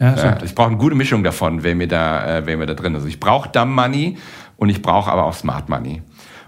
Ja, 0.00 0.16
Ja, 0.16 0.38
ich 0.44 0.54
brauche 0.56 0.68
eine 0.70 0.76
gute 0.76 0.96
Mischung 0.96 1.22
davon, 1.22 1.62
wer 1.62 1.76
mir 1.76 1.86
da, 1.86 2.38
äh, 2.38 2.46
wer 2.46 2.56
mir 2.56 2.66
da 2.66 2.74
drin 2.74 2.94
ist. 2.94 2.96
Also 2.98 3.08
ich 3.08 3.20
brauche 3.20 3.48
Dumb 3.50 3.72
Money 3.76 4.18
und 4.56 4.70
ich 4.70 4.82
brauche 4.82 5.10
aber 5.12 5.24
auch 5.24 5.34
Smart 5.34 5.68
Money. 5.68 6.02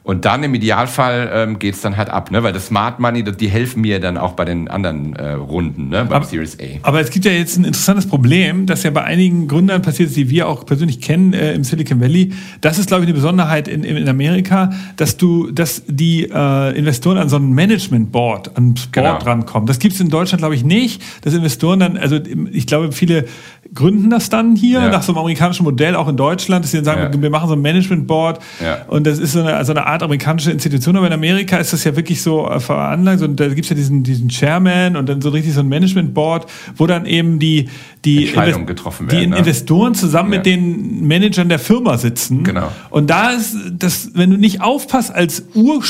Und 0.08 0.24
dann 0.24 0.42
im 0.42 0.54
Idealfall 0.54 1.30
ähm, 1.34 1.58
geht's 1.58 1.82
dann 1.82 1.98
halt 1.98 2.08
ab, 2.08 2.30
ne? 2.30 2.42
weil 2.42 2.54
das 2.54 2.68
Smart 2.68 2.98
Money, 2.98 3.22
das- 3.24 3.36
die 3.36 3.48
helfen 3.48 3.82
mir 3.82 4.00
dann 4.00 4.16
auch 4.16 4.32
bei 4.32 4.46
den 4.46 4.66
anderen 4.68 5.14
äh, 5.16 5.32
Runden, 5.32 5.90
ne? 5.90 6.06
beim 6.06 6.12
Aber- 6.14 6.24
Series 6.24 6.56
A. 6.58 6.64
Aber 6.80 6.98
es 7.02 7.10
gibt 7.10 7.26
ja 7.26 7.32
jetzt 7.32 7.58
ein 7.58 7.64
interessantes 7.64 8.06
Problem, 8.08 8.64
das 8.64 8.84
ja 8.84 8.90
bei 8.90 9.04
einigen 9.04 9.48
Gründern 9.48 9.82
passiert 9.82 10.08
ist, 10.08 10.16
die 10.16 10.30
wir 10.30 10.48
auch 10.48 10.64
persönlich 10.64 11.02
kennen 11.02 11.34
äh, 11.34 11.52
im 11.52 11.62
Silicon 11.62 12.00
Valley. 12.00 12.32
Das 12.62 12.78
ist, 12.78 12.86
glaube 12.88 13.02
ich, 13.04 13.08
eine 13.08 13.14
Besonderheit 13.16 13.68
in, 13.68 13.84
in 13.84 14.08
Amerika, 14.08 14.70
dass 14.96 15.18
du, 15.18 15.50
dass 15.50 15.82
die 15.86 16.22
äh, 16.24 16.78
Investoren 16.78 17.18
an 17.18 17.28
so 17.28 17.36
ein 17.36 17.52
Management 17.52 18.10
Board, 18.10 18.56
ans 18.56 18.86
Board 18.86 18.92
Genau. 18.94 19.18
rankommen. 19.18 19.66
Das 19.66 19.78
gibt 19.78 19.92
es 19.94 20.00
in 20.00 20.08
Deutschland, 20.08 20.40
glaube 20.40 20.54
ich, 20.54 20.64
nicht. 20.64 21.02
Dass 21.20 21.34
Investoren 21.34 21.80
dann, 21.80 21.98
also 21.98 22.18
ich 22.50 22.66
glaube, 22.66 22.92
viele 22.92 23.26
gründen 23.74 24.08
das 24.08 24.30
dann 24.30 24.56
hier 24.56 24.80
Ja. 24.80 24.88
nach 24.88 25.02
so 25.02 25.12
einem 25.12 25.18
amerikanischen 25.18 25.64
Modell, 25.64 25.94
auch 25.96 26.08
in 26.08 26.16
Deutschland, 26.16 26.64
dass 26.64 26.70
sie 26.70 26.78
dann 26.78 26.84
sagen, 26.86 27.12
Ja. 27.12 27.20
wir 27.22 27.28
machen 27.28 27.48
so 27.48 27.54
ein 27.54 27.60
Management 27.60 28.06
Board 28.06 28.40
Ja. 28.64 28.78
und 28.88 29.06
das 29.06 29.18
ist 29.18 29.32
so 29.32 29.42
eine, 29.42 29.62
so 29.66 29.72
eine 29.72 29.84
Art 29.86 29.97
amerikanische 30.02 30.50
Institution, 30.50 30.96
aber 30.96 31.06
in 31.06 31.12
Amerika 31.12 31.56
ist 31.58 31.72
das 31.72 31.84
ja 31.84 31.96
wirklich 31.96 32.22
so 32.22 32.48
äh, 32.48 32.60
veranlagt 32.60 33.22
und 33.22 33.38
da 33.38 33.48
gibt's 33.48 33.70
ja 33.70 33.76
diesen, 33.76 34.02
diesen 34.02 34.28
Chairman 34.28 34.96
und 34.96 35.08
dann 35.08 35.20
so 35.20 35.30
richtig 35.30 35.54
so 35.54 35.60
ein 35.60 35.68
Management 35.68 36.14
Board, 36.14 36.46
wo 36.76 36.86
dann 36.86 37.06
eben 37.06 37.38
die, 37.38 37.68
die, 38.04 38.26
Entscheidungen 38.26 38.66
getroffen 38.66 39.08
die 39.08 39.16
werden, 39.16 39.30
ne? 39.30 39.38
Investoren 39.38 39.94
zusammen 39.94 40.32
Ja. 40.32 40.38
mit 40.38 40.46
den 40.46 41.06
Managern 41.06 41.48
der 41.48 41.58
Firma 41.58 41.98
sitzen. 41.98 42.44
Genau. 42.44 42.70
Und 42.90 43.10
da 43.10 43.30
ist 43.30 43.56
das, 43.72 44.10
wenn 44.14 44.30
du 44.30 44.36
nicht 44.36 44.60
aufpasst 44.60 45.14
als 45.14 45.44
Ur 45.54 45.82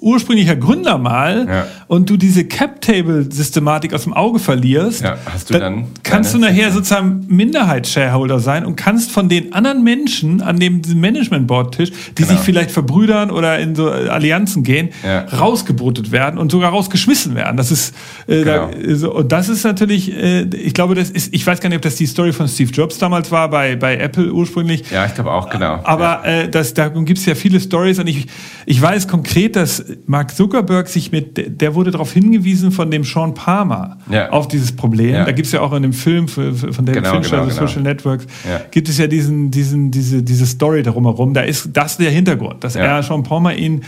ursprünglicher 0.00 0.56
Gründer 0.56 0.98
mal 0.98 1.46
Ja. 1.48 1.66
Und 1.88 2.08
du 2.10 2.16
diese 2.16 2.44
Cap-Table-Systematik 2.44 3.94
aus 3.94 4.04
dem 4.04 4.12
Auge 4.12 4.38
verlierst, 4.38 5.02
Ja, 5.02 5.16
hast 5.32 5.50
du 5.50 5.58
dann 5.58 5.86
kannst 6.02 6.34
du 6.34 6.38
nachher 6.38 6.70
sozusagen 6.70 7.24
Minderheitsshareholder 7.28 8.38
sein 8.40 8.64
und 8.66 8.76
kannst 8.76 9.10
von 9.10 9.28
den 9.28 9.52
anderen 9.52 9.82
Menschen 9.82 10.40
an 10.42 10.58
dem 10.58 10.82
Management-Board-Tisch, 10.94 11.90
die 11.90 12.22
Genau. 12.22 12.28
sich 12.34 12.38
vielleicht 12.40 12.70
verbrüdern 12.70 13.30
oder 13.30 13.58
in 13.58 13.74
so 13.74 13.88
äh, 13.88 14.08
Allianzen 14.08 14.62
gehen, 14.62 14.90
Ja. 15.04 15.20
rausgebrotet 15.24 16.12
werden 16.12 16.38
und 16.38 16.52
sogar 16.52 16.70
rausgeschmissen 16.70 17.34
werden. 17.34 17.56
Das 17.56 17.70
ist 17.70 17.94
äh, 18.26 18.44
da, 18.44 18.66
Genau. 18.68 18.90
äh, 18.90 18.94
so, 18.94 19.14
und 19.14 19.32
das 19.32 19.48
ist 19.48 19.64
natürlich, 19.64 20.12
äh, 20.14 20.42
ich 20.42 20.74
glaube, 20.74 20.94
das 20.94 21.10
ist, 21.10 21.32
ich 21.34 21.46
weiß 21.46 21.60
gar 21.60 21.68
nicht, 21.68 21.76
ob 21.76 21.82
das 21.82 21.96
die 21.96 22.06
Story 22.06 22.32
von 22.32 22.48
Steve 22.48 22.70
Jobs 22.70 22.98
damals 22.98 23.30
war 23.30 23.48
bei 23.50 23.76
bei 23.76 23.96
Apple 23.96 24.32
ursprünglich. 24.32 24.90
Ja, 24.90 25.06
ich 25.06 25.14
glaube 25.14 25.30
auch, 25.32 25.48
genau. 25.50 25.80
Aber 25.84 26.24
äh, 26.26 26.48
das, 26.48 26.74
da 26.74 26.88
gibt 26.88 27.18
es 27.18 27.26
ja 27.26 27.34
viele 27.34 27.60
Stories 27.60 27.98
und 27.98 28.06
ich, 28.08 28.26
ich 28.66 28.80
weiß 28.80 29.08
konkret, 29.08 29.56
dass 29.56 29.84
Mark 30.06 30.34
Zuckerberg 30.36 30.88
sich 30.88 31.12
mit, 31.12 31.60
der 31.60 31.74
wurde 31.78 31.90
darauf 31.92 32.12
hingewiesen 32.12 32.72
von 32.72 32.90
dem 32.90 33.04
Sean 33.04 33.32
Palmer 33.32 33.96
Ja. 34.10 34.30
auf 34.30 34.48
dieses 34.48 34.72
Problem. 34.72 35.14
Ja. 35.14 35.24
Da 35.24 35.32
gibt 35.32 35.46
es 35.46 35.52
ja 35.52 35.60
auch 35.62 35.72
in 35.72 35.82
dem 35.82 35.92
Film 35.94 36.28
für, 36.28 36.52
für, 36.54 36.72
von 36.74 36.84
David 36.84 37.02
Genau, 37.04 37.14
Fincher, 37.14 37.30
genau, 37.30 37.42
also 37.44 37.54
genau. 37.56 37.66
Social 37.68 37.82
Networks, 37.82 38.26
Ja. 38.46 38.60
gibt 38.70 38.88
es 38.90 38.98
ja 38.98 39.06
diesen, 39.06 39.50
diesen, 39.50 39.90
diese, 39.90 40.22
diese 40.22 40.44
Story 40.46 40.82
darum 40.82 41.04
herum. 41.04 41.32
Da 41.32 41.40
ist 41.42 41.70
das 41.72 41.96
der 41.96 42.10
Hintergrund, 42.10 42.62
dass 42.64 42.76
er 42.76 43.02
Sean 43.02 43.22
Palmer 43.22 43.54
ihn 43.54 43.82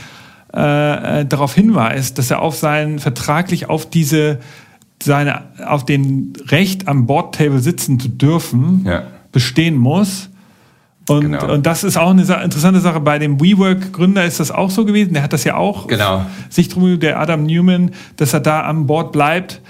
äh, 0.54 1.20
äh, 1.20 1.24
darauf 1.26 1.54
hinweist, 1.54 2.16
dass 2.18 2.30
er 2.30 2.40
auf 2.40 2.56
seinen 2.56 2.98
vertraglich 2.98 3.68
auf 3.68 3.90
diese 3.90 4.38
seine 5.02 5.42
auf 5.66 5.84
den 5.84 6.32
Recht 6.48 6.88
am 6.88 7.06
Boardtable 7.06 7.58
sitzen 7.60 7.98
zu 8.00 8.08
dürfen 8.08 8.86
bestehen 9.32 9.76
muss. 9.76 10.29
Und, 11.10 11.20
Genau. 11.22 11.52
und 11.52 11.66
das 11.66 11.82
ist 11.84 11.96
auch 11.96 12.10
eine 12.10 12.24
Sa 12.24 12.36
interessante 12.36 12.80
Sache. 12.80 13.00
Bei 13.00 13.18
dem 13.18 13.40
WeWork-Gründer 13.40 14.24
ist 14.24 14.40
das 14.40 14.50
auch 14.50 14.70
so 14.70 14.84
gewesen. 14.84 15.12
Der 15.14 15.22
hat 15.22 15.32
das 15.32 15.44
ja 15.44 15.56
auch 15.56 15.86
Genau. 15.88 16.24
sich 16.48 16.68
drum, 16.68 16.98
der 17.00 17.18
Adam 17.18 17.44
Newman, 17.44 17.90
dass 18.16 18.32
er 18.32 18.40
da 18.40 18.64
am 18.64 18.86
Board 18.86 19.12
bleibt. 19.12 19.60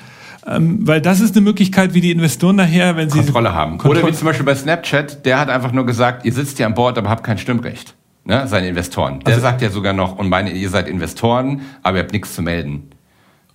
Ähm, 0.47 0.87
weil 0.87 1.01
das 1.03 1.21
ist 1.21 1.37
eine 1.37 1.43
Möglichkeit, 1.45 1.93
wie 1.95 2.01
die 2.01 2.11
Investoren 2.11 2.57
nachher, 2.57 2.97
wenn 2.97 3.11
sie 3.11 3.19
Kontrolle 3.19 3.55
haben. 3.55 3.79
Kontrolle- 3.79 4.01
Oder 4.05 4.09
wie 4.09 4.17
zum 4.17 4.27
Beispiel 4.27 4.47
bei 4.47 4.55
Snapchat, 4.55 5.25
der 5.27 5.39
hat 5.39 5.51
einfach 5.51 5.73
nur 5.73 5.85
gesagt, 5.87 6.25
ihr 6.25 6.33
sitzt 6.33 6.57
hier 6.57 6.67
an 6.67 6.75
Bord, 6.75 6.97
aber 6.97 7.11
habt 7.11 7.23
kein 7.25 7.37
Stimmrecht. 7.39 7.95
Ne? 8.25 8.47
Seine 8.47 8.69
Investoren. 8.69 9.21
Der 9.21 9.35
Also- 9.35 9.43
sagt 9.43 9.61
ja 9.63 9.71
sogar 9.71 9.93
noch, 9.93 10.19
und 10.19 10.29
meine, 10.29 10.51
ihr 10.51 10.69
seid 10.71 10.89
Investoren, 10.89 11.61
aber 11.83 11.99
ihr 11.99 12.03
habt 12.05 12.13
nichts 12.13 12.35
zu 12.35 12.43
melden. 12.43 12.91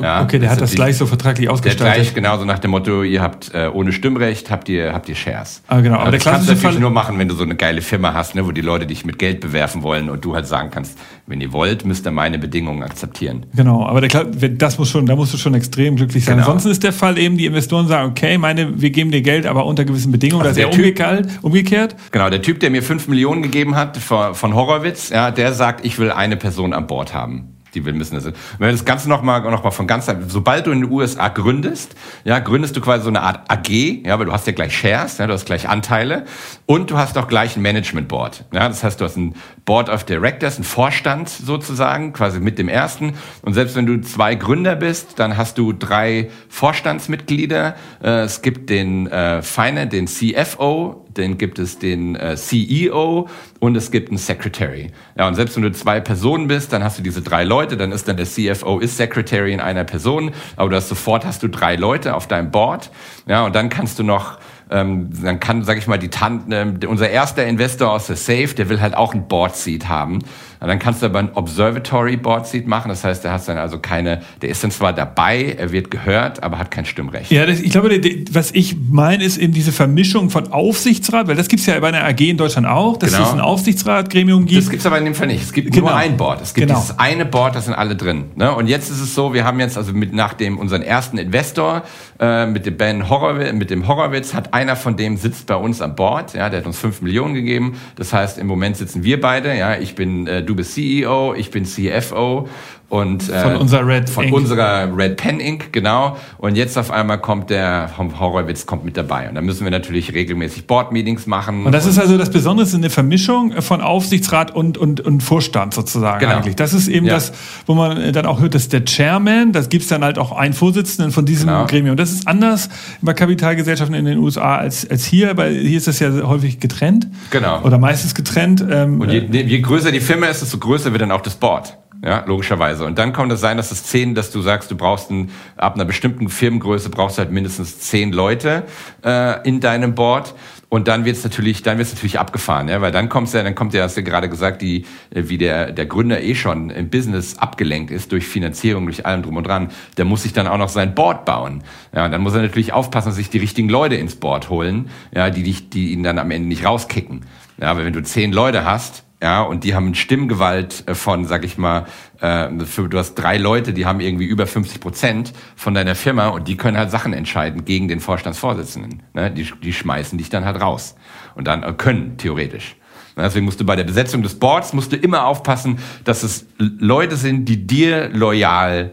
Ja, 0.01 0.23
Okay, 0.23 0.39
der 0.39 0.49
hat 0.49 0.59
das 0.59 0.71
die- 0.71 0.75
gleich 0.75 0.97
so 0.97 1.05
vertraglich 1.05 1.45
Der 1.45 1.53
ausgestaltet. 1.53 1.95
gleich 1.95 2.13
genauso 2.13 2.43
nach 2.43 2.59
dem 2.59 2.71
Motto, 2.71 3.03
ihr 3.03 3.21
habt 3.21 3.53
äh, 3.53 3.69
ohne 3.73 3.93
Stimmrecht, 3.93 4.51
habt 4.51 4.67
ihr, 4.67 4.91
habt 4.93 5.07
ihr 5.07 5.15
Shares. 5.15 5.61
Ah, 5.67 5.79
genau. 5.79 5.95
Aber 5.99 6.11
der 6.11 6.19
das 6.19 6.23
kannst 6.25 6.47
du 6.49 6.53
natürlich 6.53 6.73
Fall- 6.73 6.81
nur 6.81 6.89
machen, 6.89 7.17
wenn 7.17 7.29
du 7.29 7.35
so 7.35 7.43
eine 7.43 7.55
geile 7.55 7.81
Firma 7.81 8.13
hast, 8.13 8.35
ne, 8.35 8.45
wo 8.45 8.51
die 8.51 8.59
Leute 8.61 8.85
dich 8.87 9.05
mit 9.05 9.19
Geld 9.19 9.39
bewerfen 9.39 9.83
wollen 9.83 10.09
und 10.09 10.25
du 10.25 10.35
halt 10.35 10.47
sagen 10.47 10.69
kannst, 10.69 10.97
wenn 11.27 11.39
ihr 11.39 11.53
wollt, 11.53 11.85
müsst 11.85 12.05
ihr 12.05 12.11
meine 12.11 12.37
Bedingungen 12.39 12.83
akzeptieren. 12.83 13.45
Genau, 13.55 13.85
aber 13.85 14.01
der, 14.01 14.25
das 14.25 14.77
muss 14.77 14.89
schon, 14.89 15.05
da 15.05 15.15
musst 15.15 15.33
du 15.33 15.37
schon 15.37 15.53
extrem 15.53 15.95
glücklich 15.95 16.25
sein. 16.25 16.35
Genau. 16.35 16.47
Ansonsten 16.47 16.71
ist 16.71 16.83
der 16.83 16.93
Fall 16.93 17.17
eben, 17.17 17.37
die 17.37 17.45
Investoren 17.45 17.87
sagen, 17.87 18.09
okay, 18.11 18.37
meine, 18.37 18.81
wir 18.81 18.89
geben 18.89 19.11
dir 19.11 19.21
Geld, 19.21 19.45
aber 19.45 19.65
unter 19.65 19.85
gewissen 19.85 20.11
Bedingungen. 20.11 20.45
Also 20.45 20.59
das 20.61 20.69
ist 20.69 20.77
der 20.77 20.83
ja 21.23 21.29
umgekehrt. 21.41 21.95
Genau, 22.11 22.29
der 22.29 22.41
Typ, 22.41 22.59
der 22.59 22.69
mir 22.69 22.83
5 22.83 23.07
Millionen 23.07 23.41
gegeben 23.43 23.75
hat 23.75 23.97
von, 23.97 24.35
von 24.35 24.53
Horowitz, 24.55 25.09
ja, 25.09 25.31
der 25.31 25.53
sagt, 25.53 25.85
ich 25.85 25.97
will 25.99 26.11
eine 26.11 26.35
Person 26.35 26.73
an 26.73 26.85
Bord 26.85 27.13
haben. 27.13 27.54
Die 27.75 27.85
will 27.85 27.93
müssen 27.93 28.15
das. 28.15 28.25
Wenn 28.25 28.33
wir 28.59 28.71
das 28.71 28.85
Ganze 28.85 29.09
nochmal 29.09 29.41
noch 29.41 29.63
mal 29.63 29.71
von 29.71 29.85
ganz, 29.85 30.09
sobald 30.27 30.65
du 30.65 30.71
in 30.71 30.81
den 30.81 30.91
USA 30.91 31.27
gründest, 31.27 31.95
ja, 32.23 32.39
gründest 32.39 32.75
du 32.75 32.81
quasi 32.81 33.03
so 33.03 33.09
eine 33.09 33.21
Art 33.21 33.51
AG, 33.51 33.69
ja, 33.69 34.17
weil 34.17 34.25
du 34.25 34.31
hast 34.31 34.47
ja 34.47 34.53
gleich 34.53 34.75
Shares, 34.75 35.17
ja, 35.17 35.27
du 35.27 35.33
hast 35.33 35.45
gleich 35.45 35.67
Anteile 35.67 36.25
und 36.65 36.89
du 36.89 36.97
hast 36.97 37.17
auch 37.17 37.27
gleich 37.27 37.57
ein 37.57 37.61
Management 37.61 38.07
Board. 38.07 38.45
Ja, 38.53 38.67
das 38.67 38.83
heißt, 38.83 38.99
du 38.99 39.05
hast 39.05 39.17
ein 39.17 39.35
Board 39.65 39.89
of 39.89 40.03
Directors, 40.05 40.55
einen 40.55 40.63
Vorstand 40.63 41.29
sozusagen, 41.29 42.13
quasi 42.13 42.39
mit 42.39 42.57
dem 42.57 42.69
ersten. 42.69 43.13
Und 43.41 43.53
selbst 43.53 43.75
wenn 43.75 43.85
du 43.85 43.99
zwei 44.01 44.35
Gründer 44.35 44.75
bist, 44.75 45.19
dann 45.19 45.37
hast 45.37 45.57
du 45.57 45.73
drei 45.73 46.29
Vorstandsmitglieder. 46.49 47.75
Äh, 48.01 48.09
es 48.21 48.41
gibt 48.41 48.69
den 48.69 49.07
äh, 49.07 49.41
Finance, 49.41 49.89
den 49.89 50.07
CFO, 50.07 51.04
dann 51.17 51.37
gibt 51.37 51.59
es 51.59 51.79
den 51.79 52.15
äh, 52.15 52.35
CEO 52.35 53.27
und 53.59 53.75
es 53.75 53.91
gibt 53.91 54.09
einen 54.09 54.17
Secretary. 54.17 54.91
Ja, 55.17 55.27
und 55.27 55.35
selbst 55.35 55.55
wenn 55.55 55.63
du 55.63 55.71
zwei 55.71 55.99
Personen 55.99 56.47
bist, 56.47 56.71
dann 56.73 56.83
hast 56.83 56.97
du 56.99 57.03
diese 57.03 57.21
drei 57.21 57.43
Leute, 57.43 57.77
dann 57.77 57.91
ist 57.91 58.07
dann 58.07 58.17
der 58.17 58.25
CFO 58.25 58.79
ist 58.79 58.97
Secretary 58.97 59.53
in 59.53 59.59
einer 59.59 59.83
Person, 59.83 60.31
aber 60.55 60.69
du 60.69 60.75
hast 60.75 60.89
sofort 60.89 61.25
hast 61.25 61.43
du 61.43 61.49
drei 61.49 61.75
Leute 61.75 62.15
auf 62.15 62.27
deinem 62.27 62.51
Board. 62.51 62.91
Ja, 63.27 63.45
und 63.45 63.55
dann 63.55 63.69
kannst 63.69 63.99
du 63.99 64.03
noch 64.03 64.37
ähm, 64.69 65.09
dann 65.21 65.39
kann, 65.39 65.63
sag 65.63 65.77
ich 65.77 65.87
mal, 65.87 65.99
die 65.99 66.09
Tante, 66.09 66.55
ähm, 66.55 66.79
unser 66.87 67.09
erster 67.09 67.45
Investor 67.45 67.91
aus 67.91 68.07
der 68.07 68.15
Safe, 68.15 68.47
der 68.47 68.69
will 68.69 68.81
halt 68.81 68.95
auch 68.95 69.13
ein 69.13 69.27
Board 69.27 69.55
Seat 69.55 69.87
haben. 69.87 70.19
Und 70.59 70.67
dann 70.67 70.79
kannst 70.79 71.01
du 71.01 71.05
aber 71.07 71.19
ein 71.19 71.29
Observatory 71.33 72.17
Board 72.17 72.47
Seat 72.47 72.67
machen. 72.67 72.89
Das 72.89 73.03
heißt, 73.03 73.23
der 73.23 73.31
hat 73.31 73.47
dann 73.47 73.57
also 73.57 73.79
keine, 73.79 74.21
der 74.41 74.49
ist 74.49 74.63
dann 74.63 74.71
zwar 74.71 74.93
dabei, 74.93 75.55
er 75.57 75.71
wird 75.71 75.91
gehört, 75.91 76.43
aber 76.43 76.57
hat 76.57 76.71
kein 76.71 76.85
Stimmrecht. 76.85 77.31
Ja, 77.31 77.45
das, 77.45 77.59
ich 77.59 77.71
glaube, 77.71 77.99
was 78.31 78.51
ich 78.51 78.75
meine, 78.89 79.23
ist 79.23 79.37
eben 79.37 79.53
diese 79.53 79.71
Vermischung 79.71 80.29
von 80.29 80.51
Aufsichtsrat, 80.51 81.27
weil 81.27 81.35
das 81.35 81.47
gibt's 81.47 81.65
ja 81.65 81.79
bei 81.79 81.89
einer 81.89 82.03
AG 82.03 82.19
in 82.21 82.37
Deutschland 82.37 82.67
auch, 82.67 82.97
dass 82.97 83.11
Genau. 83.11 83.23
es 83.27 83.33
ein 83.33 83.39
Aufsichtsratgremium 83.41 84.45
gibt. 84.45 84.61
Das 84.61 84.69
gibt's 84.69 84.85
aber 84.85 84.97
in 84.97 85.05
dem 85.05 85.15
Fall 85.15 85.27
nicht. 85.27 85.43
Es 85.43 85.53
gibt 85.53 85.71
Genau. 85.71 85.87
nur 85.87 85.95
ein 85.95 86.17
Board. 86.17 86.41
Es 86.41 86.53
gibt 86.53 86.67
Genau. 86.67 86.79
dieses 86.79 86.97
eine 86.99 87.25
Board, 87.25 87.55
da 87.55 87.61
sind 87.61 87.73
alle 87.73 87.95
drin. 87.95 88.25
Ne? 88.35 88.53
Und 88.53 88.67
jetzt 88.67 88.89
ist 88.89 89.01
es 89.01 89.13
so, 89.15 89.33
wir 89.33 89.43
haben 89.43 89.59
jetzt 89.59 89.77
also 89.77 89.93
mit 89.93 90.13
nach 90.13 90.33
dem 90.33 90.57
unseren 90.57 90.81
ersten 90.81 91.17
Investor 91.17 91.83
äh, 92.19 92.45
mit 92.45 92.65
dem 92.65 92.77
Ben 92.77 93.09
Horowitz, 93.09 93.53
mit 93.53 93.69
dem 93.69 93.87
Horowitz 93.87 94.33
hat 94.33 94.53
einer 94.53 94.75
von 94.75 94.95
dem 94.95 95.17
sitzt 95.17 95.47
bei 95.47 95.55
uns 95.55 95.81
an 95.81 95.95
Bord. 95.95 96.33
Ja, 96.33 96.49
der 96.49 96.59
hat 96.59 96.65
uns 96.67 96.77
fünf 96.79 97.01
Millionen 97.01 97.33
gegeben. 97.33 97.73
Das 97.97 98.13
heißt, 98.13 98.37
im 98.37 98.47
Moment 98.47 98.77
sitzen 98.77 99.03
wir 99.03 99.19
beide. 99.19 99.55
Ja, 99.57 99.75
ich 99.75 99.95
bin, 99.95 100.25
äh, 100.27 100.41
du 100.45 100.55
bist 100.55 100.73
CEO, 100.73 101.33
ich 101.33 101.51
bin 101.51 101.65
CFO 101.65 102.47
und 102.89 103.29
äh, 103.29 103.41
von 103.41 103.55
unserer 103.55 103.87
Red 103.87 104.09
von 104.09 104.25
Ink. 104.25 104.35
unserer 104.35 104.95
Red 104.95 105.17
Pen 105.17 105.39
Inc. 105.39 105.73
genau 105.73 106.17
und 106.37 106.55
jetzt 106.55 106.77
auf 106.77 106.91
einmal 106.91 107.19
kommt 107.19 107.49
der 107.49 107.89
Horrorwitz 107.97 108.65
kommt 108.65 108.85
mit 108.85 108.95
dabei 108.95 109.27
und 109.27 109.35
da 109.35 109.41
müssen 109.41 109.63
wir 109.63 109.71
natürlich 109.71 110.13
regelmäßig 110.13 110.67
Board 110.67 110.91
Meetings 110.91 111.25
machen 111.25 111.65
und 111.65 111.71
das 111.71 111.85
und 111.85 111.91
ist 111.91 111.99
also 111.99 112.17
das 112.17 112.29
Besondere 112.29 112.67
ist 112.67 112.75
eine 112.75 112.91
Vermischung 112.91 113.59
von 113.61 113.81
Aufsichtsrat 113.81 114.55
und 114.55 114.77
und 114.77 115.01
und 115.01 115.21
Vorstand 115.21 115.73
sozusagen 115.73 116.19
genau. 116.19 116.35
eigentlich 116.35 116.55
das 116.55 116.73
ist 116.73 116.87
eben 116.87 117.07
ja. 117.07 117.15
das 117.15 117.33
wo 117.65 117.73
man 117.73 118.13
dann 118.13 118.27
auch 118.27 118.39
hört 118.39 118.53
dass 118.53 118.69
der 118.69 118.85
Chairman 118.85 119.51
das 119.51 119.69
gibt's 119.69 119.87
dann 119.87 120.03
halt 120.03 120.19
auch 120.19 120.31
einen 120.31 120.53
Vorsitzenden 120.53 121.11
von 121.11 121.25
diesem 121.25 121.47
genau. 121.47 121.65
Gremium 121.65 121.97
das 121.97 122.11
ist 122.11 122.27
anders 122.27 122.69
bei 123.01 123.13
Kapitalgesellschaften 123.13 123.95
in 123.95 124.05
den 124.05 124.19
USA 124.19 124.57
als 124.57 124.87
als 124.89 125.05
hier 125.05 125.35
weil 125.37 125.55
hier 125.55 125.77
ist 125.77 125.87
das 125.87 125.99
ja 125.99 126.11
häufig 126.23 126.59
getrennt 126.59 127.07
genau 127.31 127.61
oder 127.63 127.79
meistens 127.79 128.13
getrennt 128.13 128.63
ähm, 128.69 129.01
und 129.01 129.09
je, 129.09 129.21
je 129.21 129.59
größer 129.61 129.91
die 129.91 130.01
Firma 130.01 130.27
ist 130.27 130.43
desto 130.43 130.59
größer 130.59 130.91
wird 130.91 131.01
dann 131.01 131.11
auch 131.11 131.21
das 131.21 131.33
Board 131.35 131.77
ja, 132.03 132.23
logischerweise. 132.25 132.85
Und 132.85 132.97
dann 132.97 133.13
kann 133.13 133.31
es 133.31 133.39
sein, 133.39 133.57
dass 133.57 133.71
es 133.71 133.83
zehn, 133.83 134.15
dass 134.15 134.31
du 134.31 134.41
sagst, 134.41 134.69
du 134.71 134.77
brauchst 134.77 135.09
ein, 135.09 135.31
ab 135.57 135.75
einer 135.75 135.85
bestimmten 135.85 136.29
Firmengröße 136.29 136.89
brauchst 136.89 137.17
du 137.17 137.23
halt 137.23 137.31
mindestens 137.31 137.79
zehn 137.79 138.11
Leute 138.11 138.63
äh, 139.03 139.47
in 139.47 139.59
deinem 139.59 139.95
Board. 139.95 140.35
Und 140.67 140.87
dann 140.87 141.05
wird's 141.05 141.23
natürlich, 141.23 141.61
dann 141.63 141.77
wird's 141.77 141.93
natürlich 141.93 142.19
abgefahren, 142.19 142.67
ja, 142.67 142.81
weil 142.81 142.91
dann 142.91 143.07
kommt's 143.07 143.33
ja, 143.33 143.43
dann 143.43 143.55
kommt 143.55 143.73
ja, 143.73 143.83
hast 143.83 143.97
du 143.97 144.03
gerade 144.03 144.27
gesagt, 144.27 144.61
die, 144.61 144.81
äh, 145.11 145.23
wie 145.27 145.37
der 145.37 145.71
der 145.71 145.85
Gründer 145.85 146.21
eh 146.21 146.35
schon 146.35 146.69
im 146.69 146.89
Business 146.89 147.37
abgelenkt 147.37 147.91
ist 147.91 148.11
durch 148.11 148.27
Finanzierung, 148.27 148.85
durch 148.85 149.05
allem 149.05 149.23
drum 149.23 149.37
und 149.37 149.47
dran, 149.47 149.69
der 149.97 150.05
muss 150.05 150.23
sich 150.23 150.33
dann 150.33 150.47
auch 150.47 150.57
noch 150.57 150.69
sein 150.69 150.93
Board 150.93 151.23
bauen. 151.23 151.63
Ja, 151.95 152.05
und 152.05 152.11
dann 152.11 152.21
muss 152.21 152.33
er 152.33 152.41
natürlich 152.41 152.73
aufpassen, 152.73 153.09
dass 153.09 153.15
sich 153.15 153.29
die 153.29 153.37
richtigen 153.37 153.69
Leute 153.69 153.95
ins 153.95 154.15
Board 154.15 154.49
holen, 154.49 154.89
ja, 155.13 155.29
die 155.29 155.43
dich, 155.43 155.69
die 155.69 155.93
ihn 155.93 156.03
dann 156.03 156.19
am 156.19 156.29
Ende 156.31 156.49
nicht 156.49 156.65
rauskicken. 156.65 157.21
Ja, 157.57 157.77
weil 157.77 157.85
wenn 157.85 157.93
du 157.93 158.03
zehn 158.03 158.33
Leute 158.33 158.65
hast, 158.65 159.04
ja, 159.21 159.41
und 159.43 159.63
die 159.63 159.73
haben 159.73 159.95
Stimmgewalt 159.95 160.83
äh, 160.87 160.95
von, 160.95 161.25
sag 161.25 161.45
ich 161.45 161.57
mal, 161.57 161.85
äh, 162.21 162.49
du 162.51 162.97
hast 162.97 163.15
drei 163.15 163.37
Leute, 163.37 163.73
die 163.73 163.85
haben 163.85 163.99
irgendwie 163.99 164.25
über 164.25 164.45
50 164.45 164.79
Prozent 164.81 165.33
von 165.55 165.73
deiner 165.73 165.95
Firma 165.95 166.27
und 166.27 166.47
die 166.47 166.57
können 166.57 166.77
halt 166.77 166.91
Sachen 166.91 167.13
entscheiden 167.13 167.65
gegen 167.65 167.87
den 167.87 168.01
Vorstandsvorsitzenden. 168.01 169.03
Ne? 169.13 169.31
Die, 169.31 169.49
die 169.63 169.73
schmeißen 169.73 170.17
dich 170.17 170.29
dann 170.29 170.45
halt 170.45 170.59
raus 170.61 170.95
und 171.35 171.47
dann 171.47 171.63
äh, 171.63 171.73
können 171.73 172.17
theoretisch. 172.17 172.75
Deswegen 173.17 173.45
musst 173.45 173.61
du 173.61 173.65
bei 173.65 173.77
der 173.77 173.85
Besetzung 173.85 174.23
des 174.23 174.37
Boards 174.37 174.73
musst 174.73 174.91
du 174.91 174.97
immer 174.97 175.25
aufpassen, 175.25 175.79
dass 176.03 176.23
es 176.23 176.45
Leute 176.57 177.15
sind, 177.15 177.45
die 177.45 177.65
dir 177.65 178.09
loyal 178.09 178.91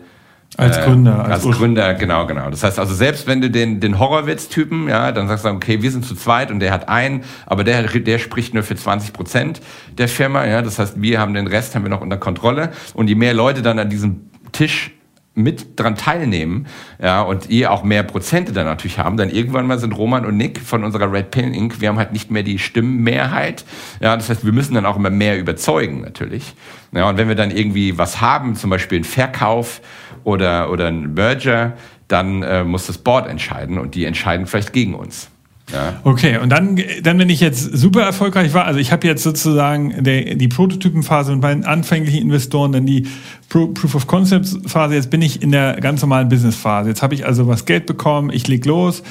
als 0.56 0.76
äh, 0.76 0.82
Gründer. 0.82 1.24
Als, 1.24 1.46
als 1.46 1.56
Gründer, 1.56 1.94
genau, 1.94 2.26
genau. 2.26 2.50
Das 2.50 2.62
heißt 2.62 2.78
also, 2.78 2.94
selbst 2.94 3.26
wenn 3.26 3.40
du 3.40 3.50
den, 3.50 3.80
den 3.80 3.98
Horrorwitz-Typen, 3.98 4.88
ja, 4.88 5.12
dann 5.12 5.28
sagst 5.28 5.44
du, 5.44 5.48
okay, 5.48 5.82
wir 5.82 5.90
sind 5.90 6.04
zu 6.04 6.14
zweit 6.14 6.50
und 6.50 6.60
der 6.60 6.72
hat 6.72 6.88
einen, 6.88 7.22
aber 7.46 7.64
der, 7.64 7.82
der 7.82 8.18
spricht 8.18 8.52
nur 8.54 8.62
für 8.62 8.76
20 8.76 9.12
Prozent 9.12 9.60
der 9.96 10.08
Firma, 10.08 10.46
ja. 10.46 10.62
Das 10.62 10.78
heißt, 10.78 11.00
wir 11.00 11.20
haben 11.20 11.34
den 11.34 11.46
Rest, 11.46 11.74
haben 11.74 11.84
wir 11.84 11.90
noch 11.90 12.02
unter 12.02 12.18
Kontrolle. 12.18 12.72
Und 12.94 13.08
je 13.08 13.14
mehr 13.14 13.34
Leute 13.34 13.62
dann 13.62 13.78
an 13.78 13.88
diesem 13.88 14.30
Tisch 14.52 14.92
mit 15.34 15.80
dran 15.80 15.96
teilnehmen, 15.96 16.66
ja, 17.00 17.22
und 17.22 17.48
ihr 17.48 17.72
auch 17.72 17.84
mehr 17.84 18.02
Prozente 18.02 18.52
dann 18.52 18.66
natürlich 18.66 18.98
haben, 18.98 19.16
dann 19.16 19.30
irgendwann 19.30 19.66
mal 19.66 19.78
sind 19.78 19.96
Roman 19.96 20.26
und 20.26 20.36
Nick 20.36 20.60
von 20.60 20.84
unserer 20.84 21.10
Red 21.10 21.30
Pin 21.30 21.54
Inc., 21.54 21.80
wir 21.80 21.88
haben 21.88 21.96
halt 21.96 22.12
nicht 22.12 22.30
mehr 22.30 22.42
die 22.42 22.58
Stimmenmehrheit, 22.58 23.64
ja, 24.00 24.14
das 24.14 24.28
heißt, 24.28 24.44
wir 24.44 24.52
müssen 24.52 24.74
dann 24.74 24.84
auch 24.84 24.96
immer 24.96 25.08
mehr 25.08 25.38
überzeugen, 25.38 26.02
natürlich. 26.02 26.54
Ja, 26.92 27.08
und 27.08 27.16
wenn 27.16 27.28
wir 27.28 27.34
dann 27.34 27.50
irgendwie 27.50 27.96
was 27.96 28.20
haben, 28.20 28.56
zum 28.56 28.68
Beispiel 28.68 28.96
einen 28.96 29.04
Verkauf 29.04 29.80
oder, 30.24 30.70
oder 30.70 30.88
einen 30.88 31.14
Merger, 31.14 31.74
dann 32.08 32.42
äh, 32.42 32.64
muss 32.64 32.86
das 32.86 32.98
Board 32.98 33.28
entscheiden 33.28 33.78
und 33.78 33.94
die 33.94 34.04
entscheiden 34.04 34.46
vielleicht 34.46 34.72
gegen 34.72 34.94
uns. 34.94 35.30
Ja. 35.72 36.00
Okay, 36.04 36.38
und 36.38 36.50
dann, 36.50 36.78
dann, 37.02 37.18
wenn 37.18 37.30
ich 37.30 37.40
jetzt 37.40 37.62
super 37.62 38.02
erfolgreich 38.02 38.52
war, 38.52 38.66
also 38.66 38.78
ich 38.78 38.92
habe 38.92 39.06
jetzt 39.06 39.22
sozusagen 39.22 40.04
der, 40.04 40.34
die 40.34 40.48
Prototypenphase 40.48 41.32
mit 41.32 41.42
meinen 41.42 41.64
anfänglichen 41.64 42.20
Investoren, 42.20 42.72
dann 42.72 42.84
die 42.84 43.06
Pro 43.48 43.68
Proof 43.68 43.94
of 43.94 44.06
Concept 44.06 44.48
Phase, 44.66 44.94
jetzt 44.94 45.10
bin 45.10 45.22
ich 45.22 45.42
in 45.42 45.50
der 45.52 45.80
ganz 45.80 46.02
normalen 46.02 46.28
Business 46.28 46.56
Phase. 46.56 46.90
Jetzt 46.90 47.02
habe 47.02 47.14
ich 47.14 47.24
also 47.24 47.48
was 47.48 47.64
Geld 47.64 47.86
bekommen, 47.86 48.30
ich 48.30 48.48
leg 48.48 48.66
los. 48.66 49.02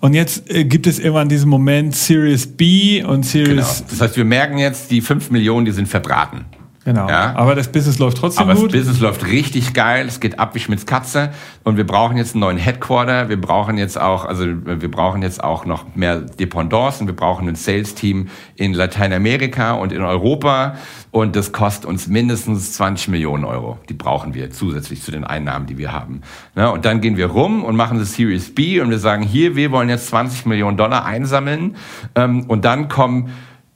Und 0.00 0.14
jetzt 0.14 0.50
äh, 0.50 0.64
gibt 0.64 0.86
es 0.86 0.98
irgendwann 0.98 1.28
diesen 1.28 1.48
Moment 1.48 1.94
Series 1.94 2.46
B 2.46 3.02
und 3.04 3.24
Series. 3.24 3.48
Genau. 3.48 3.90
Das 3.90 4.00
heißt, 4.00 4.16
wir 4.16 4.24
merken 4.24 4.58
jetzt, 4.58 4.90
die 4.90 5.00
5 5.00 5.30
Millionen, 5.30 5.66
die 5.66 5.72
sind 5.72 5.88
verbraten. 5.88 6.46
Genau. 6.88 7.06
Ja? 7.06 7.36
Aber 7.36 7.54
das 7.54 7.68
Business 7.70 7.98
läuft 7.98 8.16
trotzdem 8.16 8.44
Aber 8.44 8.54
gut. 8.54 8.62
Aber 8.62 8.72
das 8.72 8.80
Business 8.80 9.00
läuft 9.00 9.26
richtig 9.26 9.74
geil. 9.74 10.06
Es 10.08 10.20
geht 10.20 10.38
ab 10.38 10.54
wie 10.54 10.58
Schmitz 10.58 10.86
Katze. 10.86 11.32
Und 11.62 11.76
wir 11.76 11.86
brauchen 11.86 12.16
jetzt 12.16 12.34
einen 12.34 12.40
neuen 12.40 12.56
Headquarter. 12.56 13.28
Wir 13.28 13.38
brauchen 13.38 13.76
jetzt 13.76 14.00
auch, 14.00 14.24
also 14.24 14.46
wir 14.46 14.90
brauchen 14.90 15.20
jetzt 15.20 15.44
auch 15.44 15.66
noch 15.66 15.94
mehr 15.96 16.20
Dependancen. 16.20 17.06
Wir 17.06 17.14
brauchen 17.14 17.46
ein 17.46 17.56
Sales-Team 17.56 18.28
in 18.56 18.72
Lateinamerika 18.72 19.74
und 19.74 19.92
in 19.92 20.00
Europa. 20.00 20.76
Und 21.10 21.36
das 21.36 21.52
kostet 21.52 21.84
uns 21.84 22.06
mindestens 22.06 22.72
20 22.72 23.08
Millionen 23.08 23.44
Euro. 23.44 23.76
Die 23.90 23.94
brauchen 23.94 24.32
wir 24.32 24.50
zusätzlich 24.50 25.02
zu 25.02 25.10
den 25.10 25.24
Einnahmen, 25.24 25.66
die 25.66 25.76
wir 25.76 25.92
haben. 25.92 26.22
Ja, 26.56 26.70
und 26.70 26.86
dann 26.86 27.02
gehen 27.02 27.18
wir 27.18 27.26
rum 27.26 27.64
und 27.64 27.76
machen 27.76 27.98
das 27.98 28.14
Series 28.14 28.54
B 28.54 28.80
und 28.80 28.88
wir 28.88 28.98
sagen, 28.98 29.24
hier, 29.24 29.56
wir 29.56 29.72
wollen 29.72 29.90
jetzt 29.90 30.06
20 30.06 30.46
Millionen 30.46 30.78
Dollar 30.78 31.04
einsammeln. 31.04 31.76
Ähm, 32.14 32.46
und 32.48 32.64
dann 32.64 32.88
kommen 32.88 33.30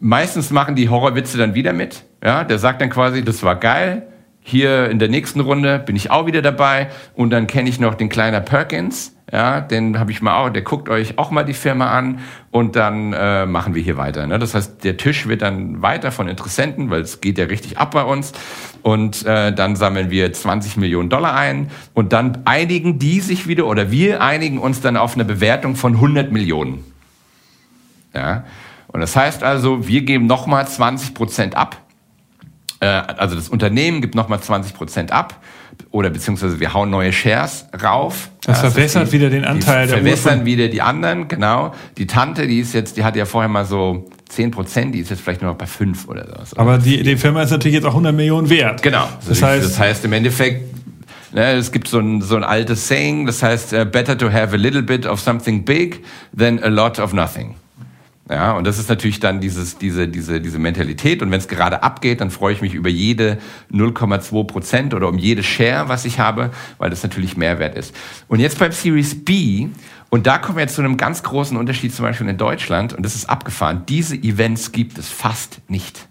Meistens 0.04 0.50
machen 0.50 0.74
die 0.74 0.88
Horrorwitze 0.88 1.38
dann 1.38 1.54
wieder 1.54 1.72
mit. 1.72 2.02
Ja, 2.22 2.44
der 2.44 2.58
sagt 2.58 2.80
dann 2.80 2.90
quasi, 2.90 3.24
das 3.24 3.42
war 3.42 3.56
geil. 3.56 4.06
Hier 4.44 4.90
in 4.90 4.98
der 4.98 5.08
nächsten 5.08 5.40
Runde 5.40 5.78
bin 5.78 5.94
ich 5.94 6.10
auch 6.10 6.26
wieder 6.26 6.42
dabei. 6.42 6.88
Und 7.14 7.30
dann 7.30 7.46
kenne 7.46 7.68
ich 7.68 7.78
noch 7.78 7.94
den 7.94 8.08
kleiner 8.08 8.40
Perkins. 8.40 9.14
Ja, 9.32 9.62
den 9.62 9.98
habe 9.98 10.10
ich 10.10 10.20
mal 10.20 10.36
auch, 10.36 10.50
der 10.50 10.60
guckt 10.60 10.90
euch 10.90 11.16
auch 11.16 11.30
mal 11.30 11.42
die 11.42 11.54
Firma 11.54 11.90
an 11.90 12.18
und 12.50 12.76
dann 12.76 13.14
äh, 13.14 13.46
machen 13.46 13.74
wir 13.74 13.82
hier 13.82 13.96
weiter. 13.96 14.26
Ne? 14.26 14.38
Das 14.38 14.54
heißt, 14.54 14.84
der 14.84 14.98
Tisch 14.98 15.26
wird 15.26 15.40
dann 15.40 15.80
weiter 15.80 16.12
von 16.12 16.28
Interessenten, 16.28 16.90
weil 16.90 17.00
es 17.00 17.22
geht 17.22 17.38
ja 17.38 17.46
richtig 17.46 17.78
ab 17.78 17.92
bei 17.92 18.02
uns. 18.02 18.32
Und 18.82 19.24
äh, 19.24 19.50
dann 19.54 19.74
sammeln 19.74 20.10
wir 20.10 20.30
20 20.30 20.76
Millionen 20.76 21.08
Dollar 21.08 21.34
ein 21.34 21.70
und 21.94 22.12
dann 22.12 22.42
einigen 22.44 22.98
die 22.98 23.20
sich 23.20 23.48
wieder 23.48 23.66
oder 23.66 23.90
wir 23.90 24.20
einigen 24.20 24.58
uns 24.58 24.82
dann 24.82 24.98
auf 24.98 25.14
eine 25.14 25.24
Bewertung 25.24 25.76
von 25.76 25.94
100 25.94 26.30
Millionen. 26.30 26.84
Ja, 28.12 28.44
und 28.88 29.00
das 29.00 29.16
heißt 29.16 29.42
also, 29.42 29.88
wir 29.88 30.02
geben 30.02 30.26
nochmal 30.26 30.68
20 30.68 31.14
Prozent 31.14 31.56
ab. 31.56 31.78
Äh, 32.82 32.86
also 33.16 33.36
das 33.36 33.48
Unternehmen 33.48 34.00
gibt 34.00 34.16
nochmal 34.16 34.40
20 34.40 34.74
Prozent 34.74 35.12
ab. 35.12 35.40
Oder 35.90 36.10
beziehungsweise 36.10 36.60
wir 36.60 36.74
hauen 36.74 36.90
neue 36.90 37.12
Shares 37.12 37.66
rauf. 37.82 38.30
Das 38.44 38.60
verbessert 38.60 39.08
die, 39.08 39.12
wieder 39.12 39.30
den 39.30 39.44
Anteil 39.44 39.86
der 39.86 39.98
Verbessern 39.98 40.44
wieder 40.44 40.68
die 40.68 40.82
anderen, 40.82 41.28
genau. 41.28 41.72
Die 41.96 42.06
Tante, 42.06 42.46
die 42.46 42.60
ist 42.60 42.74
jetzt, 42.74 42.96
die 42.96 43.04
hat 43.04 43.16
ja 43.16 43.24
vorher 43.24 43.48
mal 43.48 43.64
so 43.64 44.10
10 44.28 44.50
Prozent, 44.50 44.94
die 44.94 44.98
ist 44.98 45.10
jetzt 45.10 45.22
vielleicht 45.22 45.40
nur 45.40 45.52
noch 45.52 45.58
bei 45.58 45.66
5 45.66 46.08
oder 46.08 46.26
so. 46.44 46.56
Aber 46.58 46.76
die, 46.76 47.02
die 47.02 47.16
Firma 47.16 47.42
ist 47.42 47.52
natürlich 47.52 47.76
jetzt 47.76 47.84
auch 47.84 47.90
100 47.90 48.14
Millionen 48.14 48.50
wert. 48.50 48.82
Genau. 48.82 49.08
Das, 49.26 49.42
heißt, 49.42 49.64
das 49.64 49.78
heißt 49.78 50.04
im 50.04 50.12
Endeffekt, 50.12 50.72
Ne, 51.34 51.52
es 51.52 51.72
gibt 51.72 51.88
so 51.88 51.98
ein, 51.98 52.20
so 52.20 52.36
ein 52.36 52.44
altes 52.44 52.88
Saying, 52.88 53.24
das 53.24 53.42
heißt, 53.42 53.72
uh, 53.72 53.86
better 53.86 54.18
to 54.18 54.30
have 54.30 54.52
a 54.52 54.58
little 54.58 54.82
bit 54.82 55.06
of 55.06 55.18
something 55.18 55.64
big 55.64 56.04
than 56.36 56.62
a 56.62 56.68
lot 56.68 56.98
of 56.98 57.14
nothing. 57.14 57.54
Ja, 58.32 58.52
und 58.52 58.66
das 58.66 58.78
ist 58.78 58.88
natürlich 58.88 59.20
dann 59.20 59.42
dieses, 59.42 59.76
diese, 59.76 60.08
diese, 60.08 60.40
diese 60.40 60.58
Mentalität. 60.58 61.20
Und 61.20 61.30
wenn 61.30 61.38
es 61.38 61.48
gerade 61.48 61.82
abgeht, 61.82 62.22
dann 62.22 62.30
freue 62.30 62.54
ich 62.54 62.62
mich 62.62 62.72
über 62.72 62.88
jede 62.88 63.36
0,2 63.70 64.46
Prozent 64.46 64.94
oder 64.94 65.08
um 65.08 65.18
jede 65.18 65.42
Share, 65.42 65.90
was 65.90 66.06
ich 66.06 66.18
habe, 66.18 66.50
weil 66.78 66.88
das 66.88 67.02
natürlich 67.02 67.36
Mehrwert 67.36 67.76
ist. 67.76 67.94
Und 68.28 68.40
jetzt 68.40 68.58
beim 68.58 68.72
Series 68.72 69.22
B, 69.22 69.68
und 70.08 70.26
da 70.26 70.38
kommen 70.38 70.56
wir 70.56 70.62
jetzt 70.62 70.76
zu 70.76 70.80
einem 70.80 70.96
ganz 70.96 71.22
großen 71.22 71.58
Unterschied 71.58 71.94
zum 71.94 72.06
Beispiel 72.06 72.26
in 72.26 72.38
Deutschland, 72.38 72.94
und 72.94 73.02
das 73.04 73.16
ist 73.16 73.28
abgefahren, 73.28 73.82
diese 73.86 74.16
Events 74.16 74.72
gibt 74.72 74.96
es 74.96 75.10
fast 75.10 75.60
nicht. 75.68 76.08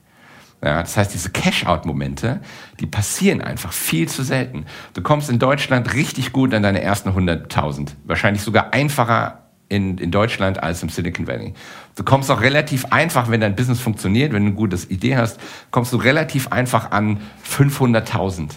Ja, 0.63 0.81
das 0.81 0.95
heißt, 0.95 1.15
diese 1.15 1.31
Cash-out-Momente, 1.31 2.39
die 2.79 2.85
passieren 2.85 3.41
einfach 3.41 3.73
viel 3.73 4.07
zu 4.07 4.21
selten. 4.21 4.67
Du 4.93 5.01
kommst 5.01 5.27
in 5.31 5.39
Deutschland 5.39 5.95
richtig 5.95 6.33
gut 6.33 6.53
an 6.53 6.61
deine 6.61 6.83
ersten 6.83 7.09
100.000. 7.09 7.93
Wahrscheinlich 8.03 8.43
sogar 8.43 8.71
einfacher 8.75 9.40
in, 9.71 9.97
in 9.97 10.11
Deutschland 10.11 10.61
als 10.61 10.83
im 10.83 10.89
Silicon 10.89 11.27
Valley. 11.27 11.53
Du 11.95 12.03
kommst 12.03 12.29
auch 12.29 12.41
relativ 12.41 12.85
einfach, 12.85 13.29
wenn 13.31 13.39
dein 13.39 13.55
Business 13.55 13.79
funktioniert, 13.79 14.33
wenn 14.33 14.43
du 14.43 14.47
eine 14.47 14.55
gute 14.55 14.77
Idee 14.89 15.15
hast, 15.15 15.39
kommst 15.71 15.93
du 15.93 15.97
relativ 15.97 16.49
einfach 16.49 16.91
an 16.91 17.21
500.000. 17.49 18.49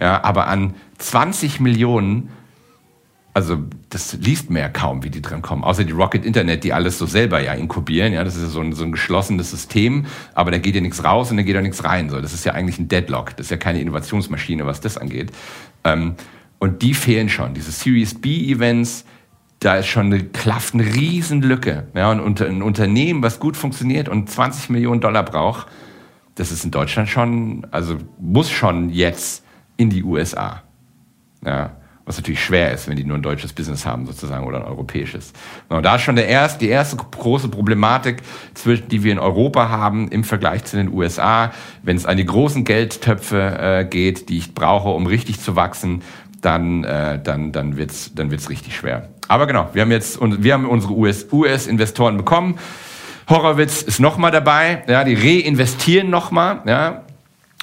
Ja, 0.00 0.24
aber 0.24 0.46
an 0.48 0.74
20 0.96 1.60
Millionen, 1.60 2.30
also 3.34 3.58
das 3.90 4.14
liest 4.14 4.48
man 4.48 4.62
ja 4.62 4.68
kaum, 4.70 5.04
wie 5.04 5.10
die 5.10 5.20
dran 5.20 5.42
kommen. 5.42 5.62
Außer 5.62 5.84
die 5.84 5.92
Rocket 5.92 6.24
Internet, 6.24 6.64
die 6.64 6.72
alles 6.72 6.96
so 6.96 7.04
selber 7.04 7.40
ja 7.40 7.52
inkubieren. 7.52 8.14
Ja, 8.14 8.24
das 8.24 8.36
ist 8.36 8.42
ja 8.42 8.48
so 8.48 8.60
ein, 8.60 8.72
so 8.72 8.84
ein 8.84 8.92
geschlossenes 8.92 9.50
System, 9.50 10.06
aber 10.32 10.50
da 10.50 10.58
geht 10.58 10.74
ja 10.74 10.80
nichts 10.80 11.04
raus 11.04 11.30
und 11.30 11.36
da 11.36 11.42
geht 11.42 11.54
ja 11.54 11.60
nichts 11.60 11.84
rein. 11.84 12.08
So, 12.08 12.18
das 12.22 12.32
ist 12.32 12.46
ja 12.46 12.52
eigentlich 12.52 12.78
ein 12.78 12.88
Deadlock. 12.88 13.36
Das 13.36 13.46
ist 13.46 13.50
ja 13.50 13.58
keine 13.58 13.80
Innovationsmaschine, 13.82 14.64
was 14.64 14.80
das 14.80 14.96
angeht. 14.96 15.32
Ähm, 15.84 16.14
und 16.58 16.80
die 16.80 16.94
fehlen 16.94 17.28
schon. 17.28 17.52
Diese 17.52 17.72
Series 17.72 18.18
B 18.18 18.50
Events, 18.50 19.04
da 19.64 19.76
ist 19.76 19.86
schon 19.86 20.06
eine 20.06 20.24
klafft 20.24 20.74
eine 20.74 20.84
Riesenlücke. 20.84 21.86
Ja, 21.94 22.10
und 22.10 22.40
ein 22.40 22.62
Unternehmen, 22.62 23.22
was 23.22 23.38
gut 23.38 23.56
funktioniert 23.56 24.08
und 24.08 24.28
20 24.28 24.70
Millionen 24.70 25.00
Dollar 25.00 25.22
braucht, 25.22 25.68
das 26.34 26.50
ist 26.50 26.64
in 26.64 26.70
Deutschland 26.70 27.08
schon, 27.08 27.66
also 27.70 27.98
muss 28.18 28.50
schon 28.50 28.90
jetzt 28.90 29.44
in 29.76 29.90
die 29.90 30.02
USA. 30.02 30.62
Ja. 31.44 31.76
Was 32.04 32.16
natürlich 32.16 32.42
schwer 32.42 32.72
ist, 32.72 32.88
wenn 32.88 32.96
die 32.96 33.04
nur 33.04 33.16
ein 33.16 33.22
deutsches 33.22 33.52
Business 33.52 33.86
haben 33.86 34.06
sozusagen 34.06 34.44
oder 34.44 34.58
ein 34.58 34.64
europäisches. 34.64 35.32
Und 35.68 35.84
da 35.84 35.94
ist 35.94 36.02
schon 36.02 36.16
der 36.16 36.26
erste, 36.26 36.58
die 36.58 36.68
erste 36.68 36.96
große 36.96 37.48
Problematik, 37.48 38.22
die 38.66 39.04
wir 39.04 39.12
in 39.12 39.20
Europa 39.20 39.68
haben 39.68 40.08
im 40.08 40.24
Vergleich 40.24 40.64
zu 40.64 40.76
den 40.76 40.92
USA. 40.92 41.52
Wenn 41.84 41.96
es 41.96 42.04
an 42.04 42.16
die 42.16 42.26
großen 42.26 42.64
Geldtöpfe 42.64 43.38
äh, 43.40 43.84
geht, 43.84 44.30
die 44.30 44.38
ich 44.38 44.52
brauche, 44.52 44.88
um 44.88 45.06
richtig 45.06 45.38
zu 45.40 45.54
wachsen, 45.54 46.02
dann, 46.42 46.84
äh, 46.84 47.18
dann, 47.22 47.52
dann 47.52 47.76
wird's 47.76 48.12
dann 48.14 48.30
wird's 48.30 48.50
richtig 48.50 48.76
schwer. 48.76 49.08
Aber 49.28 49.46
genau, 49.46 49.70
wir 49.72 49.82
haben 49.82 49.90
jetzt 49.90 50.20
wir 50.20 50.52
haben 50.52 50.68
unsere 50.68 50.92
US-Investoren 50.94 52.14
US 52.14 52.18
bekommen. 52.18 52.58
Horowitz 53.28 53.82
ist 53.82 54.00
nochmal 54.00 54.30
dabei, 54.30 54.82
ja, 54.88 55.04
die 55.04 55.14
reinvestieren 55.14 56.10
nochmal, 56.10 56.60
ja, 56.66 57.02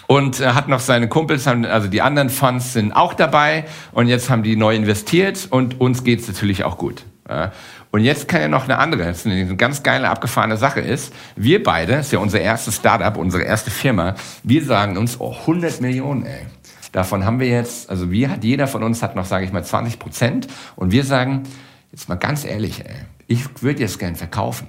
und 0.10 0.40
er 0.40 0.56
hat 0.56 0.68
noch 0.68 0.80
seine 0.80 1.08
Kumpels, 1.08 1.46
also 1.46 1.88
die 1.88 2.02
anderen 2.02 2.32
Funds 2.32 2.74
sind 2.74 2.94
auch 2.94 3.14
dabei 3.14 3.66
und 3.92 4.08
jetzt 4.08 4.32
haben 4.32 4.42
die 4.42 4.56
neu 4.56 4.76
investiert 4.76 5.48
und 5.52 5.80
uns 5.80 6.04
geht's 6.04 6.28
natürlich 6.28 6.64
auch 6.64 6.80
gut. 6.80 7.04
Ja. 7.30 7.52
Und 7.92 8.02
jetzt 8.02 8.28
kann 8.28 8.42
ja 8.42 8.48
noch 8.48 8.64
eine 8.64 8.80
andere, 8.80 9.06
das 9.06 9.28
eine 9.28 9.56
ganz 9.56 9.84
geile, 9.84 10.10
abgefahrene 10.10 10.58
Sache 10.58 10.80
ist, 10.80 11.14
wir 11.36 11.62
beide, 11.62 11.94
ist 11.94 12.12
ja 12.12 12.18
unser 12.18 12.42
erstes 12.42 12.78
Startup, 12.78 13.16
unsere 13.18 13.44
erste 13.44 13.70
Firma, 13.70 14.16
wir 14.42 14.66
sagen 14.66 14.98
uns, 14.98 15.20
oh, 15.20 15.36
100 15.42 15.80
Millionen, 15.80 16.26
ey. 16.26 16.48
Davon 16.92 17.26
haben 17.26 17.40
wir 17.40 17.48
jetzt, 17.48 17.90
also 17.90 18.12
wir 18.12 18.38
jeder 18.42 18.68
von 18.68 18.84
uns 18.84 19.04
hat 19.04 19.16
noch, 19.16 19.26
sage 19.26 19.46
ich 19.46 19.52
mal, 19.52 19.64
20 19.64 20.00
Prozent 20.00 20.48
und 20.76 20.92
wir 20.92 21.04
sagen, 21.04 21.44
jetzt 21.92 22.10
mal 22.10 22.16
ganz 22.16 22.46
ehrlich, 22.46 22.84
ey, 22.86 22.96
ich 23.28 23.62
würde 23.62 23.82
jetzt 23.82 24.00
gern 24.00 24.16
verkaufen. 24.16 24.68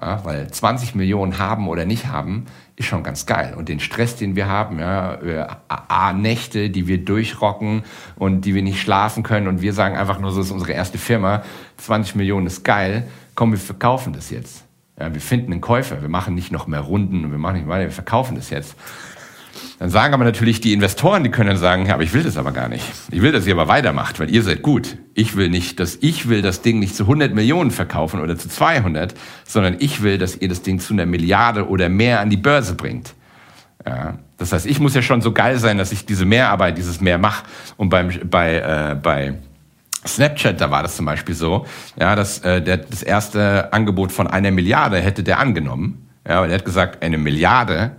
Ja, 0.00 0.24
weil 0.24 0.48
20 0.48 0.94
Millionen 0.94 1.38
haben 1.38 1.66
oder 1.66 1.84
nicht 1.84 2.06
haben, 2.06 2.46
ist 2.76 2.86
schon 2.86 3.02
ganz 3.02 3.26
geil. 3.26 3.54
Und 3.56 3.68
den 3.68 3.80
Stress, 3.80 4.14
den 4.14 4.36
wir 4.36 4.46
haben, 4.46 4.78
ja, 4.78 5.14
äh, 5.14 5.46
A, 5.66 6.12
Nächte, 6.12 6.70
die 6.70 6.86
wir 6.86 7.04
durchrocken 7.04 7.82
und 8.14 8.42
die 8.42 8.54
wir 8.54 8.62
nicht 8.62 8.80
schlafen 8.80 9.24
können 9.24 9.48
und 9.48 9.60
wir 9.60 9.72
sagen 9.72 9.96
einfach 9.96 10.20
nur, 10.20 10.30
so 10.30 10.40
ist 10.40 10.52
unsere 10.52 10.72
erste 10.72 10.98
Firma, 10.98 11.42
20 11.78 12.14
Millionen 12.14 12.46
ist 12.46 12.64
geil, 12.64 13.08
komm, 13.34 13.50
wir 13.50 13.58
verkaufen 13.58 14.12
das 14.12 14.30
jetzt. 14.30 14.64
Ja, 15.00 15.12
wir 15.12 15.20
finden 15.20 15.52
einen 15.52 15.60
Käufer, 15.60 16.00
wir 16.00 16.08
machen 16.08 16.34
nicht 16.34 16.52
noch 16.52 16.68
mehr 16.68 16.80
Runden 16.80 17.24
und 17.24 17.32
wir 17.32 17.38
machen 17.38 17.56
nicht 17.56 17.68
weiter, 17.68 17.84
wir 17.84 17.90
verkaufen 17.90 18.36
das 18.36 18.50
jetzt. 18.50 18.76
Dann 19.78 19.90
sagen 19.90 20.14
aber 20.14 20.24
natürlich 20.24 20.60
die 20.60 20.72
Investoren, 20.72 21.22
die 21.24 21.30
können 21.30 21.48
dann 21.48 21.56
sagen, 21.56 21.86
ja, 21.86 21.94
aber 21.94 22.02
ich 22.02 22.12
will 22.12 22.22
das 22.22 22.36
aber 22.36 22.52
gar 22.52 22.68
nicht. 22.68 22.84
Ich 23.10 23.22
will, 23.22 23.32
dass 23.32 23.46
ihr 23.46 23.54
aber 23.54 23.68
weitermacht, 23.68 24.18
weil 24.18 24.30
ihr 24.30 24.42
seid 24.42 24.62
gut. 24.62 24.96
Ich 25.14 25.36
will 25.36 25.48
nicht, 25.48 25.80
dass 25.80 25.96
ich 26.00 26.28
will 26.28 26.42
das 26.42 26.62
Ding 26.62 26.78
nicht 26.78 26.96
zu 26.96 27.04
100 27.04 27.34
Millionen 27.34 27.70
verkaufen 27.70 28.20
oder 28.20 28.36
zu 28.36 28.48
200, 28.48 29.14
sondern 29.46 29.76
ich 29.78 30.02
will, 30.02 30.18
dass 30.18 30.36
ihr 30.36 30.48
das 30.48 30.62
Ding 30.62 30.80
zu 30.80 30.94
einer 30.94 31.06
Milliarde 31.06 31.68
oder 31.68 31.88
mehr 31.88 32.20
an 32.20 32.30
die 32.30 32.36
Börse 32.36 32.74
bringt. 32.74 33.14
Ja, 33.86 34.18
das 34.36 34.52
heißt, 34.52 34.66
ich 34.66 34.80
muss 34.80 34.94
ja 34.94 35.02
schon 35.02 35.20
so 35.20 35.32
geil 35.32 35.58
sein, 35.58 35.78
dass 35.78 35.92
ich 35.92 36.06
diese 36.06 36.24
Mehrarbeit, 36.24 36.78
dieses 36.78 37.00
mehr 37.00 37.18
mache. 37.18 37.44
Und 37.76 37.88
beim, 37.88 38.10
bei, 38.28 38.56
äh, 38.56 38.94
bei 38.94 39.34
Snapchat, 40.06 40.60
da 40.60 40.70
war 40.70 40.82
das 40.82 40.96
zum 40.96 41.06
Beispiel 41.06 41.34
so, 41.34 41.66
ja, 41.98 42.14
dass 42.14 42.38
äh, 42.40 42.62
der, 42.62 42.78
das 42.78 43.02
erste 43.02 43.72
Angebot 43.72 44.12
von 44.12 44.26
einer 44.26 44.50
Milliarde 44.50 44.98
hätte 44.98 45.22
der 45.22 45.38
angenommen. 45.38 46.08
Ja, 46.26 46.38
aber 46.38 46.48
der 46.48 46.58
hat 46.58 46.64
gesagt, 46.64 47.02
eine 47.02 47.18
Milliarde 47.18 47.92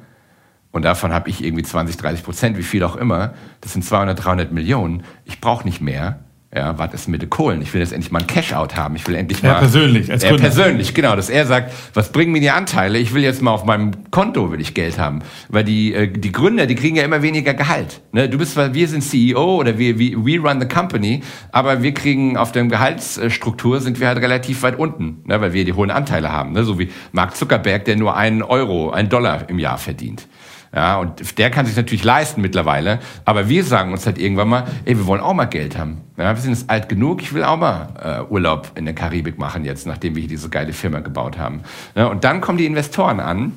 und 0.71 0.83
davon 0.83 1.13
habe 1.13 1.29
ich 1.29 1.43
irgendwie 1.43 1.63
20, 1.63 1.97
30 1.97 2.23
Prozent, 2.23 2.57
wie 2.57 2.63
viel 2.63 2.83
auch 2.83 2.95
immer. 2.95 3.33
Das 3.61 3.73
sind 3.73 3.83
200, 3.83 4.23
300 4.23 4.51
Millionen. 4.51 5.03
Ich 5.25 5.41
brauche 5.41 5.65
nicht 5.65 5.81
mehr. 5.81 6.19
Ja, 6.55 6.79
was 6.79 6.95
ist 6.95 7.07
mit 7.07 7.21
den 7.21 7.29
Kohlen? 7.29 7.61
Ich 7.61 7.75
will 7.75 7.81
jetzt 7.81 7.93
endlich 7.93 8.11
mal 8.11 8.21
ein 8.21 8.27
Cash-out 8.27 8.75
haben. 8.75 8.95
Ich 8.95 9.07
will 9.07 9.13
endlich 9.13 9.43
mal. 9.43 9.49
Ja, 9.49 9.59
persönlich, 9.59 10.11
als 10.11 10.23
äh, 10.23 10.35
persönlich, 10.35 10.95
genau. 10.95 11.15
Dass 11.15 11.29
er 11.29 11.45
sagt, 11.45 11.71
was 11.93 12.11
bringen 12.11 12.31
mir 12.31 12.41
die 12.41 12.49
Anteile? 12.49 12.97
Ich 12.97 13.13
will 13.13 13.21
jetzt 13.21 13.43
mal 13.43 13.51
auf 13.51 13.65
meinem 13.65 14.09
Konto 14.09 14.51
will 14.51 14.59
ich 14.59 14.73
Geld 14.73 14.97
haben. 14.97 15.19
Weil 15.49 15.63
die, 15.63 15.93
äh, 15.93 16.07
die 16.07 16.31
Gründer, 16.31 16.65
die 16.65 16.73
kriegen 16.73 16.95
ja 16.95 17.03
immer 17.03 17.21
weniger 17.21 17.53
Gehalt. 17.53 18.01
Ne? 18.13 18.27
Du 18.29 18.39
bist, 18.39 18.57
weil 18.57 18.73
wir 18.73 18.87
sind 18.87 19.03
CEO 19.03 19.57
oder 19.57 19.77
wir, 19.77 19.99
wir, 19.99 20.25
we 20.25 20.39
run 20.39 20.59
the 20.59 20.67
company, 20.67 21.21
aber 21.51 21.83
wir 21.83 21.93
kriegen 21.93 22.35
auf 22.35 22.51
der 22.51 22.65
Gehaltsstruktur 22.65 23.79
sind 23.79 23.99
wir 23.99 24.07
halt 24.07 24.17
relativ 24.17 24.63
weit 24.63 24.79
unten, 24.79 25.21
ne? 25.25 25.39
weil 25.39 25.53
wir 25.53 25.65
die 25.65 25.73
hohen 25.73 25.91
Anteile 25.91 26.31
haben. 26.31 26.53
Ne? 26.53 26.63
So 26.63 26.79
wie 26.79 26.89
Mark 27.11 27.35
Zuckerberg, 27.35 27.85
der 27.85 27.95
nur 27.95 28.17
einen 28.17 28.41
Euro, 28.41 28.89
einen 28.89 29.09
Dollar 29.09 29.47
im 29.49 29.59
Jahr 29.59 29.77
verdient. 29.77 30.27
Ja, 30.73 30.97
und 30.97 31.37
der 31.39 31.49
kann 31.49 31.65
sich 31.65 31.75
natürlich 31.75 32.03
leisten 32.03 32.41
mittlerweile. 32.41 32.99
Aber 33.25 33.49
wir 33.49 33.63
sagen 33.63 33.91
uns 33.91 34.05
halt 34.05 34.19
irgendwann 34.19 34.49
mal, 34.49 34.67
ey, 34.85 34.97
wir 34.97 35.07
wollen 35.07 35.21
auch 35.21 35.33
mal 35.33 35.45
Geld 35.45 35.77
haben. 35.77 36.01
Ja, 36.17 36.35
wir 36.35 36.41
sind 36.41 36.51
jetzt 36.51 36.69
alt 36.69 36.89
genug, 36.89 37.21
ich 37.21 37.33
will 37.33 37.43
auch 37.43 37.57
mal 37.57 38.27
äh, 38.27 38.31
Urlaub 38.31 38.71
in 38.75 38.85
der 38.85 38.93
Karibik 38.93 39.39
machen 39.39 39.65
jetzt, 39.65 39.87
nachdem 39.87 40.15
wir 40.15 40.21
hier 40.21 40.29
diese 40.29 40.49
geile 40.49 40.73
Firma 40.73 40.99
gebaut 40.99 41.37
haben. 41.37 41.61
Ja, 41.95 42.07
und 42.07 42.23
dann 42.23 42.41
kommen 42.41 42.57
die 42.57 42.65
Investoren 42.65 43.19
an 43.19 43.53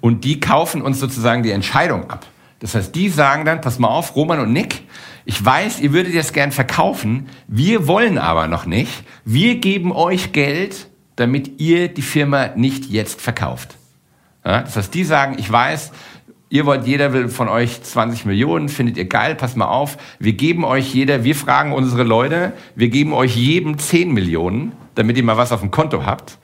und 0.00 0.24
die 0.24 0.38
kaufen 0.38 0.82
uns 0.82 1.00
sozusagen 1.00 1.42
die 1.42 1.50
Entscheidung 1.50 2.08
ab. 2.08 2.26
Das 2.60 2.74
heißt, 2.74 2.94
die 2.94 3.08
sagen 3.08 3.44
dann, 3.44 3.60
pass 3.60 3.78
mal 3.78 3.88
auf, 3.88 4.14
Roman 4.14 4.38
und 4.40 4.52
Nick, 4.52 4.82
ich 5.24 5.44
weiß, 5.44 5.80
ihr 5.80 5.92
würdet 5.92 6.14
jetzt 6.14 6.34
gern 6.34 6.52
verkaufen, 6.52 7.28
wir 7.48 7.86
wollen 7.86 8.18
aber 8.18 8.46
noch 8.46 8.66
nicht. 8.66 9.02
Wir 9.24 9.56
geben 9.56 9.92
euch 9.92 10.32
Geld, 10.32 10.88
damit 11.16 11.60
ihr 11.60 11.88
die 11.88 12.02
Firma 12.02 12.48
nicht 12.54 12.86
jetzt 12.86 13.20
verkauft. 13.20 13.76
Ja, 14.44 14.62
das 14.62 14.76
heißt, 14.76 14.94
die 14.94 15.04
sagen, 15.04 15.36
ich 15.38 15.50
weiß, 15.50 15.92
ihr 16.48 16.66
wollt, 16.66 16.86
jeder 16.86 17.12
will 17.12 17.28
von 17.28 17.48
euch 17.48 17.82
20 17.82 18.24
Millionen, 18.24 18.68
findet 18.68 18.96
ihr 18.96 19.06
geil, 19.06 19.34
passt 19.34 19.56
mal 19.56 19.68
auf, 19.68 19.96
wir 20.18 20.32
geben 20.32 20.64
euch 20.64 20.92
jeder, 20.94 21.24
wir 21.24 21.34
fragen 21.34 21.72
unsere 21.72 22.02
Leute, 22.02 22.52
wir 22.74 22.88
geben 22.88 23.12
euch 23.12 23.36
jedem 23.36 23.78
10 23.78 24.12
Millionen, 24.12 24.72
damit 24.94 25.16
ihr 25.16 25.24
mal 25.24 25.36
was 25.36 25.52
auf 25.52 25.60
dem 25.60 25.70
Konto 25.70 26.04
habt, 26.04 26.38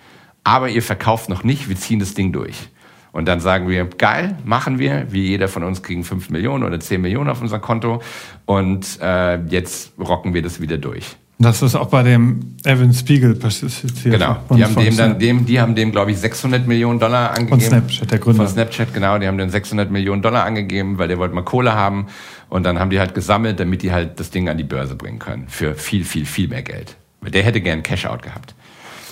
aber 0.44 0.68
ihr 0.68 0.82
verkauft 0.82 1.28
noch 1.28 1.42
nicht, 1.42 1.68
wir 1.68 1.76
ziehen 1.76 1.98
das 1.98 2.14
Ding 2.14 2.32
durch. 2.32 2.68
Und 3.12 3.26
dann 3.26 3.40
sagen 3.40 3.68
wir, 3.68 3.86
geil, 3.86 4.36
machen 4.44 4.78
wir, 4.78 5.10
wie 5.10 5.26
jeder 5.26 5.48
von 5.48 5.64
uns 5.64 5.82
kriegen 5.82 6.04
5 6.04 6.28
Millionen 6.28 6.64
oder 6.64 6.78
10 6.78 7.00
Millionen 7.00 7.30
auf 7.30 7.40
unser 7.40 7.58
Konto 7.58 8.02
und 8.44 9.00
äh, 9.00 9.42
jetzt 9.46 9.94
rocken 9.98 10.34
wir 10.34 10.42
das 10.42 10.60
wieder 10.60 10.76
durch. 10.76 11.16
Das 11.38 11.60
ist 11.60 11.74
auch 11.74 11.88
bei 11.88 12.02
dem 12.02 12.56
Evan 12.64 12.94
Spiegel 12.94 13.34
passiert. 13.34 13.72
Genau. 14.02 14.38
Die 14.54 14.64
haben 14.64 14.74
dem 14.74 14.96
dann, 14.96 15.18
dem, 15.18 15.44
die 15.44 15.60
haben 15.60 15.74
dem, 15.74 15.92
glaube 15.92 16.10
ich, 16.10 16.18
600 16.18 16.66
Millionen 16.66 16.98
Dollar 16.98 17.30
angegeben. 17.36 17.60
Von 17.60 17.60
Snapchat, 17.60 18.10
der 18.10 18.18
Gründer. 18.18 18.44
Von 18.44 18.48
Snapchat, 18.48 18.94
genau. 18.94 19.18
Die 19.18 19.26
haben 19.26 19.36
den 19.36 19.50
600 19.50 19.90
Millionen 19.90 20.22
Dollar 20.22 20.44
angegeben, 20.44 20.98
weil 20.98 21.08
der 21.08 21.18
wollte 21.18 21.34
mal 21.34 21.42
Kohle 21.42 21.74
haben. 21.74 22.06
Und 22.48 22.64
dann 22.64 22.78
haben 22.78 22.88
die 22.90 22.98
halt 22.98 23.14
gesammelt, 23.14 23.60
damit 23.60 23.82
die 23.82 23.92
halt 23.92 24.18
das 24.18 24.30
Ding 24.30 24.48
an 24.48 24.56
die 24.56 24.64
Börse 24.64 24.94
bringen 24.94 25.18
können. 25.18 25.44
Für 25.48 25.74
viel, 25.74 26.04
viel, 26.04 26.24
viel 26.24 26.48
mehr 26.48 26.62
Geld. 26.62 26.96
Der 27.22 27.42
hätte 27.42 27.60
gern 27.60 27.82
Cash-out 27.82 28.22
gehabt. 28.22 28.54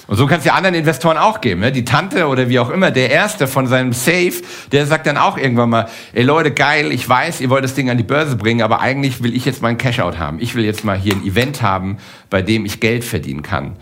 Und 0.06 0.16
so 0.16 0.26
kann 0.26 0.38
es 0.38 0.44
ja 0.44 0.54
anderen 0.54 0.74
Investoren 0.74 1.16
auch 1.16 1.40
geben. 1.40 1.60
Ne? 1.60 1.72
Die 1.72 1.84
Tante 1.84 2.26
oder 2.26 2.48
wie 2.48 2.58
auch 2.58 2.68
immer, 2.68 2.90
der 2.90 3.10
Erste 3.10 3.46
von 3.46 3.66
seinem 3.66 3.92
Safe, 3.92 4.34
der 4.70 4.86
sagt 4.86 5.06
dann 5.06 5.16
auch 5.16 5.38
irgendwann 5.38 5.70
mal, 5.70 5.88
ey 6.12 6.22
Leute, 6.22 6.50
geil, 6.50 6.92
ich 6.92 7.08
weiß, 7.08 7.40
ihr 7.40 7.48
wollt 7.48 7.64
das 7.64 7.74
Ding 7.74 7.88
an 7.88 7.96
die 7.96 8.04
Börse 8.04 8.36
bringen, 8.36 8.62
aber 8.62 8.80
eigentlich 8.80 9.22
will 9.22 9.34
ich 9.34 9.44
jetzt 9.46 9.62
mal 9.62 9.68
ein 9.68 9.78
Cashout 9.78 10.18
haben. 10.18 10.38
Ich 10.40 10.54
will 10.54 10.64
jetzt 10.64 10.84
mal 10.84 10.98
hier 10.98 11.14
ein 11.14 11.24
Event 11.24 11.62
haben, 11.62 11.96
bei 12.28 12.42
dem 12.42 12.66
ich 12.66 12.80
Geld 12.80 13.04
verdienen 13.04 13.42
kann. 13.42 13.76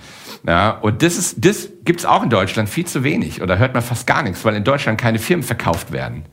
Ja, 0.46 0.70
und 0.70 1.02
das 1.02 1.16
ist, 1.16 1.44
das 1.44 1.68
gibt's 1.84 2.04
auch 2.04 2.22
in 2.22 2.30
Deutschland 2.30 2.68
viel 2.68 2.84
zu 2.86 3.04
wenig 3.04 3.42
oder 3.42 3.58
hört 3.58 3.74
man 3.74 3.82
fast 3.82 4.06
gar 4.06 4.22
nichts, 4.22 4.44
weil 4.44 4.54
in 4.54 4.64
Deutschland 4.64 5.00
keine 5.00 5.18
Firmen 5.18 5.44
verkauft 5.44 5.92
werden. 5.92 6.24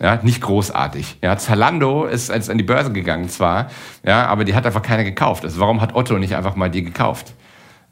Ja, 0.00 0.18
nicht 0.22 0.42
großartig. 0.42 1.18
Ja, 1.22 1.38
Zalando 1.38 2.04
ist 2.04 2.30
als 2.30 2.50
an 2.50 2.58
die 2.58 2.64
Börse 2.64 2.92
gegangen 2.92 3.28
zwar, 3.28 3.70
ja, 4.04 4.26
aber 4.26 4.44
die 4.44 4.54
hat 4.54 4.66
einfach 4.66 4.82
keiner 4.82 5.04
gekauft. 5.04 5.44
Also 5.44 5.60
warum 5.60 5.80
hat 5.80 5.94
Otto 5.94 6.18
nicht 6.18 6.34
einfach 6.34 6.56
mal 6.56 6.70
die 6.70 6.82
gekauft? 6.82 7.34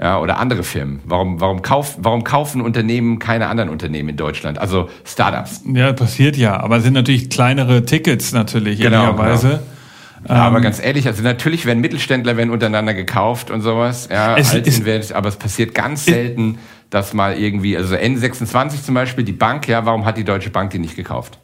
Ja, 0.02 0.18
oder 0.18 0.38
andere 0.38 0.64
Firmen? 0.64 1.00
Warum, 1.04 1.40
warum, 1.40 1.62
kauf, 1.62 1.96
warum 1.98 2.24
kaufen 2.24 2.60
Unternehmen 2.60 3.20
keine 3.20 3.46
anderen 3.46 3.70
Unternehmen 3.70 4.08
in 4.08 4.16
Deutschland? 4.16 4.58
Also 4.58 4.90
Startups. 5.04 5.62
Ja, 5.72 5.92
passiert 5.92 6.36
ja, 6.36 6.58
aber 6.58 6.78
es 6.78 6.82
sind 6.82 6.94
natürlich 6.94 7.30
kleinere 7.30 7.84
Tickets 7.84 8.32
natürlich, 8.32 8.80
genau, 8.80 9.04
ehrlicherweise. 9.04 9.48
Genau. 9.48 9.60
Ja, 10.28 10.46
aber 10.46 10.56
ähm, 10.56 10.62
ganz 10.62 10.82
ehrlich, 10.82 11.06
also 11.06 11.22
natürlich 11.22 11.66
werden 11.66 11.80
Mittelständler 11.80 12.36
werden 12.36 12.50
untereinander 12.50 12.94
gekauft 12.94 13.50
und 13.50 13.60
sowas, 13.60 14.08
ja, 14.10 14.36
es, 14.36 14.54
ist, 14.54 15.12
aber 15.12 15.28
es 15.28 15.36
passiert 15.36 15.74
ganz 15.74 16.04
selten, 16.04 16.58
dass 16.90 17.12
mal 17.12 17.38
irgendwie, 17.38 17.76
also 17.76 17.94
N26 17.94 18.84
zum 18.84 18.94
Beispiel, 18.96 19.24
die 19.24 19.32
Bank, 19.32 19.68
ja, 19.68 19.86
warum 19.86 20.04
hat 20.04 20.16
die 20.16 20.24
Deutsche 20.24 20.50
Bank 20.50 20.70
die 20.70 20.78
nicht 20.80 20.96
gekauft? 20.96 21.38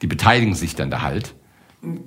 Die 0.00 0.06
beteiligen 0.06 0.54
sich 0.54 0.74
dann 0.74 0.90
da 0.90 1.02
halt 1.02 1.34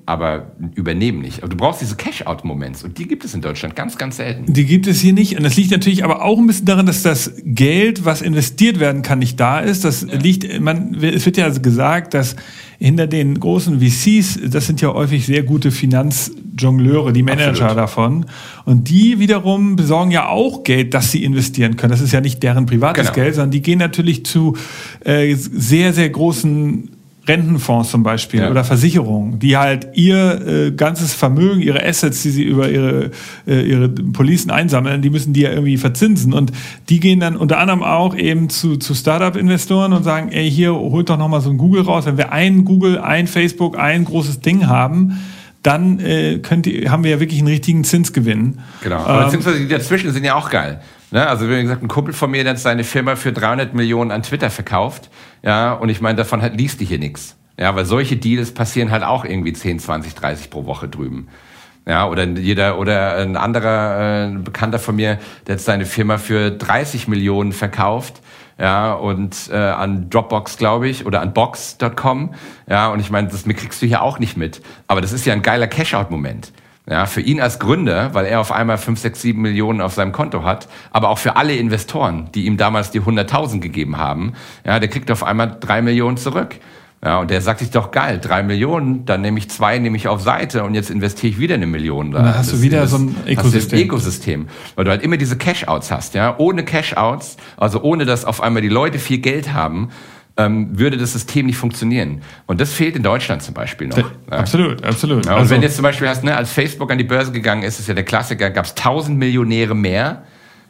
aber 0.06 0.52
übernehmen 0.76 1.22
nicht. 1.22 1.40
Aber 1.40 1.50
du 1.50 1.56
brauchst 1.56 1.82
diese 1.82 1.96
Cash-out-Moments 1.96 2.84
und 2.84 2.98
die 2.98 3.08
gibt 3.08 3.24
es 3.24 3.34
in 3.34 3.42
Deutschland 3.42 3.76
ganz, 3.76 3.98
ganz 3.98 4.18
selten. 4.18 4.52
Die 4.52 4.66
gibt 4.66 4.86
es 4.86 5.00
hier 5.00 5.14
nicht 5.14 5.38
und 5.38 5.44
das 5.44 5.56
liegt 5.56 5.72
natürlich 5.72 6.04
aber 6.04 6.24
auch 6.24 6.38
ein 6.38 6.46
bisschen 6.46 6.66
daran, 6.66 6.86
dass 6.86 7.04
das 7.04 7.32
Geld, 7.46 8.04
was 8.04 8.22
investiert 8.22 8.82
werden 8.82 9.02
kann, 9.02 9.20
nicht 9.20 9.40
da 9.40 9.60
ist. 9.60 9.86
Das 9.86 10.02
ja. 10.02 10.16
liegt, 10.16 10.60
man, 10.60 10.96
es 10.96 11.26
wird 11.26 11.38
ja 11.38 11.46
also 11.46 11.62
gesagt, 11.62 12.14
dass 12.14 12.36
hinter 12.80 13.08
den 13.08 13.40
großen 13.40 13.80
VCs, 13.80 14.40
das 14.50 14.68
sind 14.68 14.82
ja 14.82 14.94
häufig 14.94 15.26
sehr 15.26 15.44
gute 15.44 15.72
Finanzjongleure, 15.72 17.14
die 17.14 17.24
Manager 17.24 17.52
Absolut. 17.52 17.78
davon. 17.78 18.26
Und 18.66 18.90
die 18.90 19.20
wiederum 19.20 19.78
besorgen 19.78 20.12
ja 20.12 20.28
auch 20.28 20.64
Geld, 20.64 20.94
das 20.94 21.12
sie 21.12 21.24
investieren 21.24 21.78
können. 21.78 21.92
Das 21.92 22.02
ist 22.02 22.12
ja 22.12 22.20
nicht 22.20 22.44
deren 22.44 22.66
privates 22.66 23.04
genau. 23.04 23.16
Geld, 23.16 23.36
sondern 23.36 23.52
die 23.52 23.62
gehen 23.62 23.80
natürlich 23.80 24.26
zu 24.26 24.58
äh, 25.06 25.34
sehr, 25.36 25.94
sehr 25.94 26.10
großen 26.10 26.90
Rentenfonds 27.28 27.92
zum 27.92 28.02
Beispiel 28.02 28.42
ja. 28.42 28.50
oder 28.50 28.64
Versicherungen, 28.64 29.38
die 29.38 29.56
halt 29.56 29.90
ihr 29.94 30.42
äh, 30.48 30.72
ganzes 30.72 31.14
Vermögen, 31.14 31.62
ihre 31.62 31.86
Assets, 31.86 32.24
die 32.24 32.32
sie 32.32 32.44
über 32.44 32.70
ihre, 32.70 33.12
äh, 33.48 33.62
ihre 33.62 33.90
Policen 33.90 34.50
einsammeln, 34.50 35.04
die 35.04 35.12
müssen 35.12 35.32
die 35.32 35.42
ja 35.42 35.52
irgendwie 35.52 35.78
verzinsen. 35.78 36.34
Und 36.34 36.52
die 36.90 37.00
gehen 37.00 37.20
dann 37.20 37.36
unter 37.36 37.60
anderem 37.60 37.84
auch 37.84 38.16
eben 38.16 38.50
zu, 38.50 38.78
zu 38.78 38.96
Startup-Investoren 38.96 39.94
und 39.94 40.04
sagen, 40.04 40.30
ey, 40.32 40.50
hier 40.50 40.74
holt 40.74 41.10
doch 41.10 41.18
nochmal 41.18 41.42
so 41.42 41.52
ein 41.52 41.58
Google 41.58 41.84
raus. 41.84 42.08
Wenn 42.08 42.18
wir 42.18 42.32
ein 42.32 42.66
Google, 42.66 42.98
ein 42.98 43.28
Facebook, 43.28 43.78
ein 43.78 44.04
großes 44.06 44.40
Ding 44.40 44.66
haben, 44.66 45.20
dann 45.62 46.00
äh, 46.00 46.40
könnt 46.40 46.66
ihr, 46.66 46.90
haben 46.90 47.04
wir 47.04 47.12
ja 47.12 47.20
wirklich 47.20 47.40
einen 47.40 47.50
richtigen 47.50 47.84
Zinsgewinn. 47.84 48.60
Genau. 48.82 48.98
Aber 48.98 49.32
ähm, 49.32 49.40
die 49.60 49.68
dazwischen 49.68 50.12
sind 50.12 50.24
ja 50.24 50.34
auch 50.34 50.50
geil. 50.50 50.82
Ne? 51.12 51.28
Also 51.28 51.50
wie 51.50 51.62
gesagt, 51.62 51.84
ein 51.84 51.88
Kumpel 51.88 52.14
von 52.14 52.32
mir, 52.32 52.44
der 52.44 52.54
hat 52.54 52.60
seine 52.60 52.84
Firma 52.84 53.16
für 53.16 53.32
300 53.32 53.74
Millionen 53.74 54.12
an 54.12 54.24
Twitter 54.24 54.50
verkauft. 54.50 55.10
Ja, 55.44 55.74
und 55.74 55.90
ich 55.90 56.02
meine, 56.02 56.16
davon 56.16 56.42
hat, 56.42 56.58
liest 56.58 56.80
die 56.80 56.86
hier 56.86 57.00
nichts. 57.00 57.38
Ja, 57.60 57.76
weil 57.76 57.86
solche 57.86 58.18
Deals 58.18 58.54
passieren 58.54 58.92
halt 58.92 59.04
auch 59.04 59.26
irgendwie 59.26 59.54
10, 59.54 59.80
20, 59.80 60.16
30 60.16 60.50
pro 60.50 60.66
Woche 60.66 60.88
drüben. 60.88 61.28
Ja, 61.86 62.08
oder 62.08 62.26
jeder 62.26 62.78
oder 62.80 63.18
ein 63.18 63.36
anderer 63.36 64.30
äh, 64.30 64.38
Bekannter 64.38 64.80
von 64.80 64.96
mir, 64.96 65.20
der 65.48 65.56
hat 65.56 65.62
seine 65.62 65.86
Firma 65.86 66.18
für 66.18 66.52
30 66.52 67.08
Millionen 67.08 67.52
verkauft. 67.52 68.22
Ja, 68.60 68.94
und 68.94 69.50
äh, 69.52 69.56
an 69.56 70.10
Dropbox, 70.12 70.58
glaube 70.58 70.88
ich, 70.88 71.06
oder 71.08 71.22
an 71.22 71.34
Box.com. 71.34 72.36
Ja, 72.70 72.90
und 72.90 73.00
ich 73.00 73.10
meine, 73.10 73.28
das 73.28 73.44
kriegst 73.44 73.82
du 73.82 73.88
hier 73.88 74.04
auch 74.04 74.20
nicht 74.20 74.38
mit. 74.38 74.62
Aber 74.88 75.02
das 75.02 75.12
ist 75.12 75.26
ja 75.26 75.34
ein 75.34 75.42
geiler 75.42 75.68
Cash-out-Moment. 75.68 76.54
Ja, 76.90 77.06
für 77.06 77.22
ihn 77.22 77.40
als 77.40 77.60
Gründer, 77.60 78.14
weil 78.16 78.26
er 78.26 78.40
auf 78.40 78.52
einmal 78.52 78.78
5, 78.78 79.00
6, 79.00 79.22
7 79.22 79.42
Millionen 79.42 79.82
auf 79.82 79.94
seinem 79.94 80.12
Konto 80.12 80.44
hat, 80.44 80.68
aber 80.92 81.10
auch 81.10 81.20
für 81.20 81.36
alle 81.36 81.56
Investoren, 81.56 82.30
die 82.34 82.48
ihm 82.48 82.58
damals 82.58 82.90
die 82.90 83.02
100.000 83.02 83.60
gegeben 83.60 83.98
haben, 83.98 84.34
ja, 84.66 84.80
der 84.80 84.90
kriegt 84.90 85.12
auf 85.12 85.24
einmal 85.24 85.58
3 85.60 85.84
Millionen 85.84 86.18
zurück. 86.18 86.56
Ja, 87.04 87.20
und 87.20 87.32
der 87.32 87.42
sagt 87.42 87.60
sich 87.60 87.72
doch 87.72 87.90
geil, 87.90 88.20
drei 88.22 88.44
Millionen, 88.44 89.06
dann 89.06 89.22
nehme 89.22 89.40
ich 89.40 89.50
zwei, 89.50 89.80
nehme 89.80 89.98
ich 89.98 90.08
auf 90.08 90.22
Seite 90.22 90.64
und 90.64 90.76
jetzt 90.76 90.92
investiere 90.92 91.32
ich 91.32 91.40
wieder 91.40 91.56
eine 91.56 91.66
Million. 91.66 92.12
Da 92.12 92.20
und 92.20 92.26
dann 92.26 92.38
hast 92.38 92.52
das, 92.52 92.60
du 92.60 92.62
wieder 92.64 92.82
das, 92.82 92.92
so 92.92 92.98
ein 92.98 93.16
Ökosystem. 93.28 93.80
Ein 93.80 93.86
Ökosystem. 93.86 94.48
Weil 94.76 94.86
du 94.86 94.92
halt 94.92 95.02
immer 95.02 95.18
diese 95.18 95.36
Cash-Outs 95.36 95.90
hast, 95.90 96.14
ja. 96.14 96.36
Ohne 96.38 96.64
Cash-Outs, 96.64 97.38
also 97.58 97.82
ohne 97.82 98.06
dass 98.06 98.24
auf 98.24 98.40
einmal 98.42 98.62
die 98.62 98.70
Leute 98.70 99.00
viel 99.00 99.18
Geld 99.18 99.52
haben, 99.52 99.90
ähm, 100.46 100.78
würde 100.78 100.98
das 100.98 101.14
System 101.14 101.46
nicht 101.46 101.58
funktionieren. 101.58 102.22
Und 102.48 102.62
das 102.62 102.74
fehlt 102.74 102.96
in 102.96 103.04
Deutschland 103.04 103.44
zum 103.44 103.54
Beispiel 103.54 103.88
noch. 103.88 103.98
Ja. 103.98 104.06
Absolut, 104.30 104.84
absolut. 104.84 105.26
Ja, 105.26 105.34
und 105.34 105.40
also, 105.40 105.52
wenn 105.52 105.62
jetzt 105.62 105.76
zum 105.76 105.84
Beispiel 105.84 106.08
hast, 106.08 106.24
ne, 106.24 106.36
als 106.36 106.52
Facebook 106.52 106.92
an 106.92 106.98
die 106.98 107.04
Börse 107.04 107.32
gegangen 107.32 107.64
ist, 107.64 107.80
ist 107.80 107.88
ja 107.88 107.94
der 107.94 108.06
Klassiker, 108.06 108.50
gab 108.50 108.66
es 108.66 108.76
tausend 108.76 109.18
Millionäre 109.18 109.76
mehr, 109.76 110.24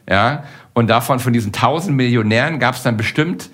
ja. 0.08 0.44
Und 0.74 0.88
davon, 0.88 1.18
von 1.18 1.32
diesen 1.32 1.52
tausend 1.52 1.96
Millionären 1.96 2.58
gab 2.58 2.74
es 2.74 2.82
dann 2.82 2.96
bestimmt 2.96 3.50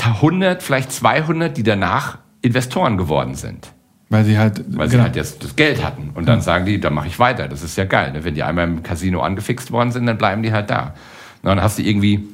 100, 0.00 0.62
vielleicht 0.62 0.92
200, 0.92 1.56
die 1.56 1.62
danach 1.62 2.18
Investoren 2.40 2.96
geworden 2.96 3.34
sind. 3.34 3.72
Weil 4.08 4.24
sie 4.24 4.38
halt, 4.38 4.62
weil 4.76 4.88
sie 4.88 4.92
genau. 4.92 5.04
halt 5.04 5.16
jetzt 5.16 5.42
das 5.42 5.56
Geld 5.56 5.82
hatten. 5.82 6.10
Und 6.14 6.28
dann 6.28 6.38
ja. 6.38 6.42
sagen 6.42 6.66
die, 6.66 6.78
dann 6.78 6.92
mache 6.92 7.08
ich 7.08 7.18
weiter. 7.18 7.48
Das 7.48 7.62
ist 7.62 7.76
ja 7.76 7.84
geil. 7.84 8.12
Ne? 8.12 8.24
Wenn 8.24 8.34
die 8.34 8.42
einmal 8.42 8.68
im 8.68 8.82
Casino 8.82 9.22
angefixt 9.22 9.72
worden 9.72 9.90
sind, 9.90 10.06
dann 10.06 10.18
bleiben 10.18 10.42
die 10.42 10.52
halt 10.52 10.70
da. 10.70 10.94
Und 11.42 11.48
dann 11.48 11.62
hast 11.62 11.78
du 11.78 11.82
irgendwie, 11.82 12.28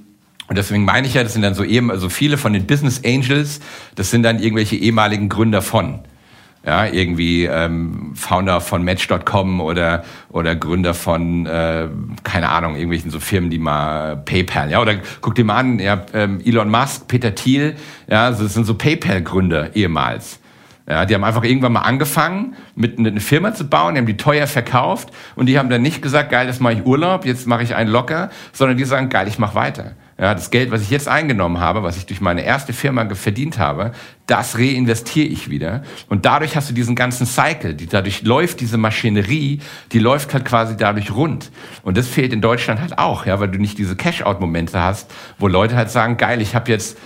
und 0.49 0.57
deswegen 0.57 0.85
meine 0.85 1.07
ich 1.07 1.15
ja, 1.15 1.23
das 1.23 1.35
sind 1.35 1.43
dann 1.43 1.55
so 1.55 1.65
eben, 1.65 1.91
also 1.91 2.09
viele 2.09 2.39
von 2.39 2.53
den 2.53 2.67
Business 2.67 3.03
Angels, 3.05 3.61
das 3.95 4.11
sind 4.11 4.23
dann 4.23 4.39
irgendwelche 4.39 4.77
ehemaligen 4.77 5.29
Gründer 5.29 5.63
von 5.63 6.01
ja, 6.67 6.87
irgendwie 6.87 7.45
ähm, 7.45 8.13
Founder 8.15 8.61
von 8.61 8.83
Match.com 8.83 9.61
oder 9.61 10.05
oder 10.29 10.57
Gründer 10.57 10.93
von 10.93 11.47
äh, 11.47 11.89
keine 12.25 12.49
Ahnung 12.49 12.75
irgendwelchen 12.75 13.11
so 13.11 13.21
Firmen, 13.21 13.49
die 13.49 13.59
mal 13.59 14.17
PayPal, 14.17 14.71
ja, 14.71 14.81
oder 14.81 14.97
guck 15.21 15.35
dir 15.35 15.45
mal 15.45 15.57
an, 15.57 15.79
ja, 15.79 16.05
ähm, 16.13 16.41
Elon 16.45 16.71
Musk, 16.71 17.09
Peter 17.09 17.35
Thiel, 17.35 17.77
ja, 18.09 18.31
das 18.31 18.53
sind 18.53 18.65
so 18.65 18.75
PayPal-Gründer 18.75 19.77
ehemals. 19.77 20.41
Ja, 20.89 21.05
die 21.05 21.15
haben 21.15 21.25
einfach 21.25 21.45
irgendwann 21.45 21.73
mal 21.73 21.83
angefangen, 21.83 22.57
mit 22.75 22.99
eine 22.99 23.21
Firma 23.21 23.53
zu 23.53 23.69
bauen, 23.69 23.95
die 23.95 24.01
haben 24.01 24.07
die 24.07 24.17
teuer 24.17 24.47
verkauft 24.47 25.11
und 25.37 25.47
die 25.47 25.59
haben 25.59 25.69
dann 25.69 25.83
nicht 25.83 26.01
gesagt, 26.01 26.31
geil, 26.31 26.47
jetzt 26.47 26.63
mache 26.63 26.75
ich 26.75 26.87
Urlaub, 26.87 27.27
jetzt 27.27 27.47
mache 27.47 27.63
ich 27.63 27.75
einen 27.75 27.91
locker, 27.91 28.31
sondern 28.53 28.79
die 28.79 28.85
sagen, 28.85 29.11
geil, 29.11 29.29
ich 29.29 29.39
mache 29.39 29.55
weiter. 29.55 29.93
Ja, 30.21 30.35
das 30.35 30.51
Geld, 30.51 30.73
was 30.73 30.83
ich 30.83 30.91
jetzt 30.91 31.07
eingenommen 31.07 31.61
habe, 31.61 31.85
was 31.85 31.97
ich 31.97 32.05
durch 32.05 32.21
meine 32.21 32.43
erste 32.43 32.73
Firma 32.73 33.09
verdient 33.15 33.61
habe, 33.61 33.93
das 34.27 34.59
reinvestiere 34.59 35.29
ich 35.29 35.49
wieder. 35.49 35.85
Und 36.09 36.27
dadurch 36.27 36.57
hast 36.57 36.69
du 36.69 36.75
diesen 36.75 36.97
ganzen 36.97 37.25
Cycle, 37.25 37.75
die, 37.75 37.87
dadurch 37.87 38.23
läuft 38.23 38.59
diese 38.59 38.79
Maschinerie, 38.79 39.61
die 39.93 39.99
läuft 40.01 40.35
halt 40.35 40.45
quasi 40.45 40.77
dadurch 40.77 41.13
rund. 41.13 41.53
Und 41.85 41.97
das 41.97 42.09
fehlt 42.09 42.33
in 42.33 42.41
Deutschland 42.41 42.81
halt 42.81 42.99
auch, 42.99 43.27
ja, 43.27 43.39
weil 43.39 43.49
du 43.49 43.61
nicht 43.61 43.79
diese 43.79 43.95
Cash-out-Momente 43.95 44.81
hast, 44.81 45.09
wo 45.39 45.47
Leute 45.47 45.77
halt 45.77 45.91
sagen, 45.91 46.17
geil, 46.17 46.43
ich 46.43 46.57
habe 46.57 46.69
jetzt 46.73 46.99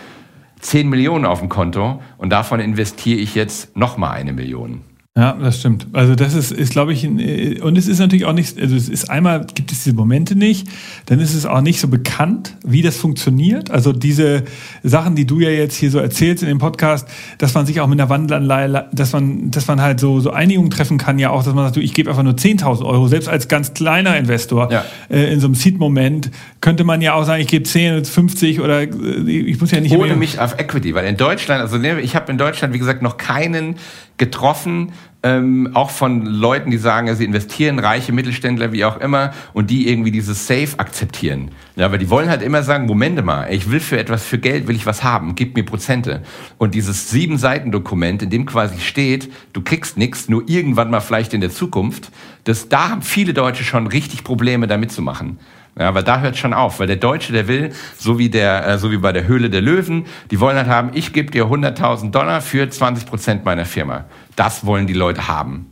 10 0.60 0.88
Millionen 0.88 1.26
auf 1.26 1.40
dem 1.40 1.50
Konto 1.50 2.02
und 2.16 2.30
davon 2.30 2.60
investiere 2.60 3.20
ich 3.20 3.34
jetzt 3.34 3.76
nochmal 3.76 4.12
eine 4.12 4.32
Million. 4.32 4.84
Ja, 5.14 5.36
das 5.38 5.60
stimmt. 5.60 5.88
Also 5.92 6.14
das 6.14 6.32
ist, 6.32 6.52
ist 6.52 6.72
glaube 6.72 6.94
ich, 6.94 7.04
äh, 7.04 7.60
und 7.60 7.76
es 7.76 7.86
ist 7.86 7.98
natürlich 7.98 8.24
auch 8.24 8.32
nicht, 8.32 8.58
also 8.58 8.74
es 8.74 8.88
ist 8.88 9.10
einmal 9.10 9.44
gibt 9.54 9.70
es 9.70 9.84
diese 9.84 9.94
Momente 9.94 10.34
nicht, 10.34 10.66
dann 11.04 11.20
ist 11.20 11.34
es 11.34 11.44
auch 11.44 11.60
nicht 11.60 11.80
so 11.80 11.88
bekannt, 11.88 12.56
wie 12.64 12.80
das 12.80 12.96
funktioniert. 12.96 13.70
Also 13.70 13.92
diese 13.92 14.44
Sachen, 14.82 15.14
die 15.14 15.26
du 15.26 15.38
ja 15.40 15.50
jetzt 15.50 15.76
hier 15.76 15.90
so 15.90 15.98
erzählst 15.98 16.42
in 16.42 16.48
dem 16.48 16.56
Podcast, 16.56 17.06
dass 17.36 17.52
man 17.52 17.66
sich 17.66 17.82
auch 17.82 17.88
mit 17.88 18.00
einer 18.00 18.08
Wandelanleihe, 18.08 18.88
dass 18.92 19.12
man, 19.12 19.50
dass 19.50 19.66
man 19.66 19.82
halt 19.82 20.00
so 20.00 20.18
so 20.18 20.30
Einigungen 20.30 20.70
treffen 20.70 20.96
kann, 20.96 21.18
ja 21.18 21.28
auch, 21.28 21.44
dass 21.44 21.52
man 21.52 21.64
sagt, 21.64 21.76
du, 21.76 21.80
ich 21.80 21.92
gebe 21.92 22.08
einfach 22.08 22.22
nur 22.22 22.32
10.000 22.32 22.82
Euro, 22.82 23.06
selbst 23.06 23.28
als 23.28 23.48
ganz 23.48 23.74
kleiner 23.74 24.16
Investor 24.16 24.72
ja. 24.72 24.82
äh, 25.10 25.30
in 25.30 25.40
so 25.40 25.46
einem 25.46 25.56
Seed-Moment 25.56 26.30
könnte 26.62 26.84
man 26.84 27.02
ja 27.02 27.12
auch 27.12 27.24
sagen, 27.24 27.42
ich 27.42 27.48
gebe 27.48 27.64
10, 27.64 28.06
50 28.06 28.60
oder 28.60 28.80
äh, 28.80 29.30
ich 29.30 29.60
muss 29.60 29.72
ja 29.72 29.80
nicht 29.80 29.94
ohne 29.94 30.16
mich 30.16 30.40
auf 30.40 30.58
Equity, 30.58 30.94
weil 30.94 31.04
in 31.04 31.18
Deutschland, 31.18 31.60
also 31.60 31.76
ne, 31.76 32.00
ich 32.00 32.16
habe 32.16 32.32
in 32.32 32.38
Deutschland 32.38 32.72
wie 32.72 32.78
gesagt 32.78 33.02
noch 33.02 33.18
keinen 33.18 33.76
getroffen, 34.22 34.92
ähm, 35.24 35.70
auch 35.74 35.90
von 35.90 36.24
Leuten, 36.24 36.70
die 36.70 36.78
sagen, 36.78 37.12
sie 37.16 37.24
investieren, 37.24 37.80
reiche 37.80 38.12
Mittelständler, 38.12 38.70
wie 38.70 38.84
auch 38.84 39.00
immer, 39.00 39.32
und 39.52 39.68
die 39.68 39.88
irgendwie 39.88 40.12
dieses 40.12 40.46
Safe 40.46 40.78
akzeptieren. 40.78 41.50
Ja, 41.74 41.86
aber 41.86 41.98
die 41.98 42.08
wollen 42.08 42.28
halt 42.28 42.40
immer 42.40 42.62
sagen, 42.62 42.86
Momente 42.86 43.22
mal, 43.22 43.52
ich 43.52 43.68
will 43.68 43.80
für 43.80 43.98
etwas, 43.98 44.24
für 44.24 44.38
Geld 44.38 44.68
will 44.68 44.76
ich 44.76 44.86
was 44.86 45.02
haben, 45.02 45.34
gib 45.34 45.56
mir 45.56 45.64
Prozente. 45.64 46.22
Und 46.56 46.76
dieses 46.76 47.10
sieben 47.10 47.36
Seiten 47.36 47.72
Dokument, 47.72 48.22
in 48.22 48.30
dem 48.30 48.46
quasi 48.46 48.78
steht, 48.78 49.28
du 49.52 49.62
kriegst 49.62 49.98
nichts, 49.98 50.28
nur 50.28 50.48
irgendwann 50.48 50.90
mal 50.90 51.00
vielleicht 51.00 51.34
in 51.34 51.40
der 51.40 51.50
Zukunft, 51.50 52.12
das, 52.44 52.68
da 52.68 52.90
haben 52.90 53.02
viele 53.02 53.34
Deutsche 53.34 53.64
schon 53.64 53.88
richtig 53.88 54.22
Probleme 54.22 54.68
damit 54.68 54.92
zu 54.92 55.02
machen. 55.02 55.40
Ja, 55.78 55.94
weil 55.94 56.02
da 56.02 56.20
hört 56.20 56.36
schon 56.36 56.52
auf, 56.52 56.80
weil 56.80 56.86
der 56.86 56.96
Deutsche, 56.96 57.32
der 57.32 57.48
will, 57.48 57.72
so 57.96 58.18
wie 58.18 58.28
der, 58.28 58.66
äh, 58.66 58.78
so 58.78 58.90
wie 58.90 58.98
bei 58.98 59.12
der 59.12 59.26
Höhle 59.26 59.48
der 59.48 59.62
Löwen, 59.62 60.04
die 60.30 60.38
wollen 60.38 60.56
halt 60.56 60.68
haben, 60.68 60.90
ich 60.92 61.14
gebe 61.14 61.30
dir 61.30 61.46
100.000 61.46 62.10
Dollar 62.10 62.42
für 62.42 62.68
20 62.68 63.06
Prozent 63.06 63.44
meiner 63.44 63.64
Firma. 63.64 64.04
Das 64.36 64.66
wollen 64.66 64.86
die 64.86 64.92
Leute 64.92 65.28
haben. 65.28 65.66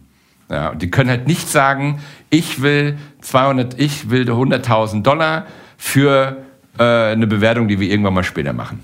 Ja, 0.50 0.70
und 0.70 0.82
die 0.82 0.90
können 0.90 1.10
halt 1.10 1.26
nicht 1.26 1.48
sagen, 1.48 2.00
ich 2.30 2.62
will 2.62 2.98
200, 3.20 3.78
ich 3.78 4.10
will 4.10 4.22
100.000 4.22 5.02
Dollar 5.02 5.46
für 5.76 6.38
äh, 6.78 6.82
eine 6.82 7.26
Bewertung, 7.26 7.68
die 7.68 7.78
wir 7.78 7.88
irgendwann 7.90 8.14
mal 8.14 8.24
später 8.24 8.52
machen. 8.52 8.82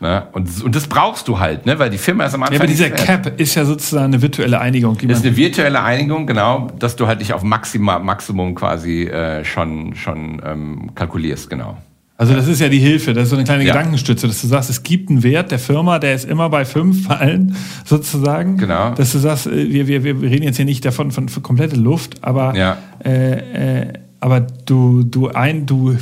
Ne? 0.00 0.26
Und, 0.32 0.62
und 0.62 0.74
das 0.74 0.86
brauchst 0.86 1.28
du 1.28 1.38
halt, 1.38 1.66
ne? 1.66 1.78
weil 1.78 1.88
die 1.88 1.98
Firma 1.98 2.24
ist 2.24 2.34
am 2.34 2.42
Anfang. 2.42 2.54
Ja, 2.54 2.60
aber 2.60 2.66
dieser 2.66 2.90
Cap 2.90 3.40
ist 3.40 3.54
ja 3.54 3.64
sozusagen 3.64 4.06
eine 4.06 4.20
virtuelle 4.20 4.60
Einigung. 4.60 4.98
Die 4.98 5.06
ist 5.06 5.24
eine 5.24 5.36
virtuelle 5.36 5.82
Einigung, 5.82 6.26
genau, 6.26 6.68
dass 6.78 6.96
du 6.96 7.06
halt 7.06 7.20
dich 7.20 7.32
auf 7.32 7.42
Maxima, 7.42 7.98
Maximum 8.00 8.54
quasi 8.54 9.04
äh, 9.04 9.44
schon, 9.44 9.94
schon 9.94 10.42
ähm, 10.44 10.90
kalkulierst, 10.94 11.48
genau. 11.48 11.78
Also 12.16 12.34
das 12.34 12.46
ist 12.46 12.60
ja 12.60 12.68
die 12.68 12.78
Hilfe, 12.78 13.12
das 13.12 13.24
ist 13.24 13.30
so 13.30 13.36
eine 13.36 13.44
kleine 13.44 13.64
ja. 13.64 13.72
Gedankenstütze, 13.72 14.28
dass 14.28 14.40
du 14.40 14.46
sagst, 14.46 14.70
es 14.70 14.84
gibt 14.84 15.10
einen 15.10 15.24
Wert 15.24 15.50
der 15.50 15.58
Firma, 15.58 15.98
der 15.98 16.14
ist 16.14 16.24
immer 16.24 16.48
bei 16.48 16.64
fünf 16.64 17.06
Fallen 17.06 17.56
sozusagen. 17.84 18.56
Genau. 18.56 18.90
Dass 18.94 19.12
du 19.12 19.18
sagst, 19.18 19.46
äh, 19.46 19.72
wir, 19.72 19.88
wir, 19.88 20.04
wir 20.04 20.30
reden 20.30 20.44
jetzt 20.44 20.56
hier 20.56 20.64
nicht 20.64 20.84
davon 20.84 21.10
von, 21.10 21.28
von 21.28 21.42
komplette 21.42 21.76
Luft, 21.76 22.22
aber, 22.22 22.54
ja. 22.56 22.78
äh, 23.04 23.80
äh, 23.80 23.92
aber 24.20 24.40
du, 24.40 25.02
du 25.02 25.28
ein, 25.28 25.66
du 25.66 25.96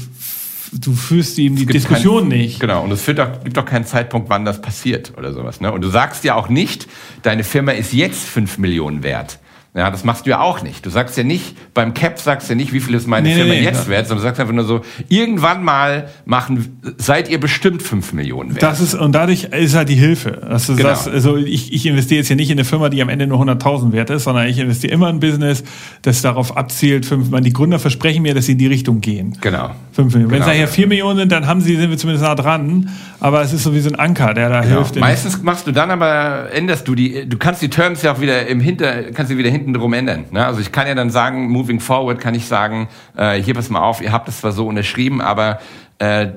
du 0.73 0.93
führst 0.95 1.39
ihm 1.39 1.57
die 1.57 1.67
Diskussion 1.67 2.29
kein, 2.29 2.39
nicht. 2.39 2.61
Genau, 2.61 2.83
und 2.83 2.91
es 2.91 3.03
führt 3.03 3.21
auch, 3.21 3.45
gibt 3.45 3.59
auch 3.59 3.65
keinen 3.65 3.85
Zeitpunkt, 3.85 4.31
wann 4.31 4.45
das 4.45 4.63
passiert 4.63 5.13
oder 5.17 5.33
sowas. 5.33 5.61
Ne? 5.61 5.71
Und 5.71 5.83
du 5.83 5.89
sagst 5.89 6.25
ja 6.25 6.35
auch 6.35 6.49
nicht, 6.49 6.89
deine 7.23 7.45
Firma 7.45 7.73
ist 7.73 7.93
jetzt 7.93 8.25
fünf 8.25 8.59
Millionen 8.59 9.03
wert. 9.03 9.39
Ja, 9.75 9.91
das 9.91 10.05
machst 10.05 10.27
du 10.27 10.31
ja 10.31 10.41
auch 10.41 10.63
nicht. 10.63 10.85
Du 10.85 10.91
sagst 10.91 11.17
ja 11.17 11.25
nicht, 11.25 11.57
beim 11.73 11.95
Cap 11.95 12.19
sagst 12.19 12.47
du 12.47 12.53
ja 12.53 12.57
nicht, 12.57 12.75
wie 12.75 12.81
viel 12.81 12.95
ist 12.95 13.07
meine 13.07 13.29
nee, 13.29 13.35
Firma 13.35 13.55
nee, 13.55 13.63
jetzt 13.63 13.85
ja. 13.85 13.89
wert, 13.89 14.07
sondern 14.07 14.23
du 14.23 14.29
sagst 14.29 14.39
einfach 14.39 14.53
nur 14.53 14.65
so, 14.65 14.83
irgendwann 15.09 15.65
mal 15.65 16.11
machen, 16.27 16.79
seid 16.99 17.31
ihr 17.31 17.41
bestimmt 17.41 17.83
fünf 17.83 18.13
Millionen 18.13 18.51
wert. 18.51 18.63
Das 18.63 18.81
ist, 18.81 18.95
und 18.95 19.13
dadurch 19.13 19.45
ist 19.45 19.75
halt 19.75 19.89
die 19.89 19.95
Hilfe. 19.95 20.43
Dass 20.47 20.67
du 20.67 20.77
genau. 20.77 20.91
sagst, 20.91 21.09
also 21.09 21.39
ich, 21.39 21.73
ich 21.73 21.87
investiere 21.87 22.19
jetzt 22.19 22.27
hier 22.27 22.37
nicht 22.37 22.51
in 22.51 22.59
eine 22.59 22.67
Firma, 22.67 22.91
die 22.91 23.01
am 23.01 23.09
Ende 23.09 23.27
nur 23.27 23.41
100.000 23.41 23.93
wert 23.93 24.11
ist, 24.11 24.25
sondern 24.25 24.47
ich 24.47 24.59
investiere 24.59 24.93
immer 24.93 25.09
in 25.09 25.17
ein 25.17 25.21
Business, 25.21 25.65
das 26.03 26.21
darauf 26.21 26.55
abzielt, 26.55 27.07
fünf, 27.07 27.31
man, 27.31 27.43
die 27.43 27.55
Gründer 27.55 27.79
versprechen 27.79 28.21
mir, 28.21 28.35
dass 28.35 28.45
sie 28.45 28.53
in 28.53 28.59
die 28.59 28.67
Richtung 28.67 29.01
gehen. 29.01 29.39
Genau. 29.41 29.71
Fünf 29.93 30.13
Millionen. 30.13 30.33
Wenn 30.33 30.43
es 30.43 30.49
nachher 30.49 30.69
vier 30.69 30.87
Millionen 30.87 31.19
sind, 31.19 31.33
dann 31.33 31.47
haben 31.47 31.63
sie, 31.63 31.77
sind 31.77 31.89
wir 31.89 31.97
zumindest 31.97 32.27
nah 32.27 32.35
dran, 32.35 32.91
aber 33.21 33.41
es 33.41 33.55
ist 33.55 33.63
so 33.63 33.75
wie 33.75 33.81
so 33.81 33.89
ein 33.89 33.95
Anker, 33.95 34.35
der 34.35 34.51
da 34.51 34.61
genau. 34.61 34.77
hilft. 34.77 34.97
Meistens 34.97 35.43
machst 35.43 35.67
du 35.67 35.73
dann 35.73 35.91
aber, 35.91 36.53
änderst 36.53 36.87
du 36.87 36.95
die, 36.95 37.27
du 37.27 37.39
kannst 37.39 37.63
die 37.63 37.71
Terms 37.71 38.03
ja 38.03 38.13
auch 38.13 38.21
wieder 38.21 38.47
im 38.47 38.61
Hinter, 38.61 39.05
kannst 39.15 39.31
sie 39.31 39.39
wieder 39.39 39.49
hinten 39.63 39.73
drum 39.73 39.93
ändern. 39.93 40.27
Ne? 40.31 40.45
Also 40.45 40.61
ich 40.61 40.73
kann 40.73 40.87
ja 40.87 40.95
dann 40.95 41.11
sagen, 41.11 41.49
moving 41.49 41.81
forward 41.81 42.19
kann 42.21 42.35
ich 42.35 42.47
sagen, 42.47 42.89
äh, 43.17 43.41
hier 43.41 43.55
pass 43.55 43.71
mal 43.71 43.81
auf, 43.81 44.03
ihr 44.03 44.13
habt 44.13 44.29
das 44.29 44.41
zwar 44.41 44.53
so 44.53 44.67
unterschrieben, 44.67 45.21
aber 45.21 45.61
äh, 45.99 46.29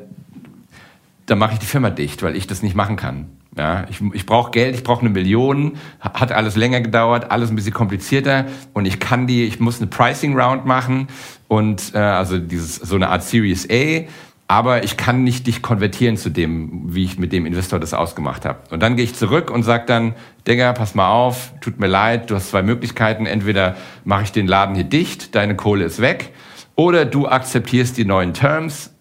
dann 1.25 1.39
mache 1.39 1.53
ich 1.53 1.59
die 1.59 1.65
Firma 1.65 1.89
dicht, 1.89 2.21
weil 2.23 2.35
ich 2.35 2.47
das 2.47 2.61
nicht 2.61 2.75
machen 2.75 2.95
kann. 2.95 3.27
Ja, 3.57 3.85
ich, 3.89 4.01
ich 4.13 4.25
brauche 4.25 4.51
Geld, 4.51 4.75
ich 4.75 4.83
brauche 4.83 4.99
eine 4.99 5.09
Million, 5.09 5.77
hat 6.01 6.33
alles 6.33 6.57
länger 6.57 6.81
gedauert, 6.81 7.31
alles 7.31 7.49
ein 7.49 7.55
bisschen 7.55 7.73
komplizierter 7.73 8.45
und 8.73 8.85
ich 8.85 8.99
kann 8.99 9.27
die, 9.27 9.45
ich 9.45 9.61
muss 9.61 9.79
eine 9.79 9.87
Pricing 9.87 10.37
Round 10.37 10.65
machen 10.65 11.07
und 11.47 11.93
äh, 11.95 11.99
also 11.99 12.37
dieses 12.37 12.75
so 12.75 12.95
eine 12.95 13.07
Art 13.07 13.23
Series 13.23 13.65
A 13.71 14.03
aber 14.47 14.83
ich 14.83 14.95
kann 14.95 15.23
nicht 15.23 15.47
dich 15.47 15.61
konvertieren 15.61 16.17
zu 16.17 16.29
dem, 16.29 16.93
wie 16.93 17.03
ich 17.03 17.17
mit 17.17 17.33
dem 17.33 17.45
Investor 17.45 17.79
das 17.79 17.93
ausgemacht 17.93 18.45
habe. 18.45 18.59
Und 18.69 18.83
dann 18.83 18.95
gehe 18.95 19.05
ich 19.05 19.15
zurück 19.15 19.49
und 19.49 19.63
sage 19.63 19.85
dann, 19.87 20.13
Digga, 20.47 20.73
pass 20.73 20.93
mal 20.93 21.09
auf, 21.09 21.53
tut 21.61 21.79
mir 21.79 21.87
leid, 21.87 22.29
du 22.29 22.35
hast 22.35 22.49
zwei 22.49 22.61
Möglichkeiten. 22.61 23.25
Entweder 23.25 23.75
mache 24.03 24.23
ich 24.23 24.31
den 24.31 24.45
Laden 24.45 24.75
hier 24.75 24.83
dicht, 24.83 25.33
deine 25.33 25.55
Kohle 25.55 25.85
ist 25.85 25.99
weg, 25.99 26.31
oder 26.75 27.05
du 27.05 27.27
akzeptierst 27.27 27.97
die 27.97 28.05
neuen 28.05 28.33
Terms 28.33 28.94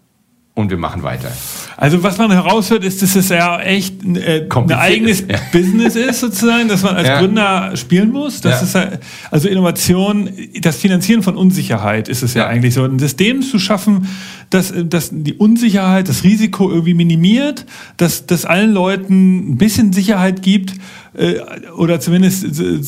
und 0.56 0.70
wir 0.70 0.76
machen 0.76 1.02
weiter. 1.02 1.32
Also 1.76 2.04
was 2.04 2.16
man 2.16 2.30
heraushört, 2.30 2.84
ist, 2.84 3.02
dass 3.02 3.16
es 3.16 3.28
ja 3.28 3.60
echt 3.60 4.04
äh, 4.04 4.46
ein 4.48 4.72
eigenes 4.72 5.24
ja. 5.28 5.36
Business 5.50 5.96
ist 5.96 6.20
sozusagen, 6.20 6.68
dass 6.68 6.82
man 6.84 6.94
als 6.94 7.08
ja. 7.08 7.18
Gründer 7.18 7.76
spielen 7.76 8.12
muss. 8.12 8.40
Das 8.40 8.72
ja. 8.72 8.82
ist 8.82 8.98
also 9.32 9.48
Innovation, 9.48 10.30
das 10.60 10.76
Finanzieren 10.76 11.24
von 11.24 11.36
Unsicherheit 11.36 12.08
ist 12.08 12.22
es 12.22 12.34
ja, 12.34 12.46
eigentlich 12.46 12.74
so. 12.74 12.84
Ein 12.84 13.00
System 13.00 13.42
zu 13.42 13.58
schaffen, 13.58 14.06
dass, 14.50 14.72
dass 14.76 15.10
die 15.12 15.34
Unsicherheit, 15.34 16.08
das 16.08 16.22
Risiko 16.22 16.70
irgendwie 16.70 16.94
minimiert, 16.94 17.66
dass, 17.96 18.26
dass 18.26 18.44
allen 18.44 18.72
Leuten 18.72 19.54
ein 19.54 19.58
bisschen 19.58 19.92
Sicherheit 19.92 20.42
gibt 20.42 20.74
äh, 21.14 21.40
oder 21.76 21.98
zumindest 21.98 22.60
äh, 22.60 22.80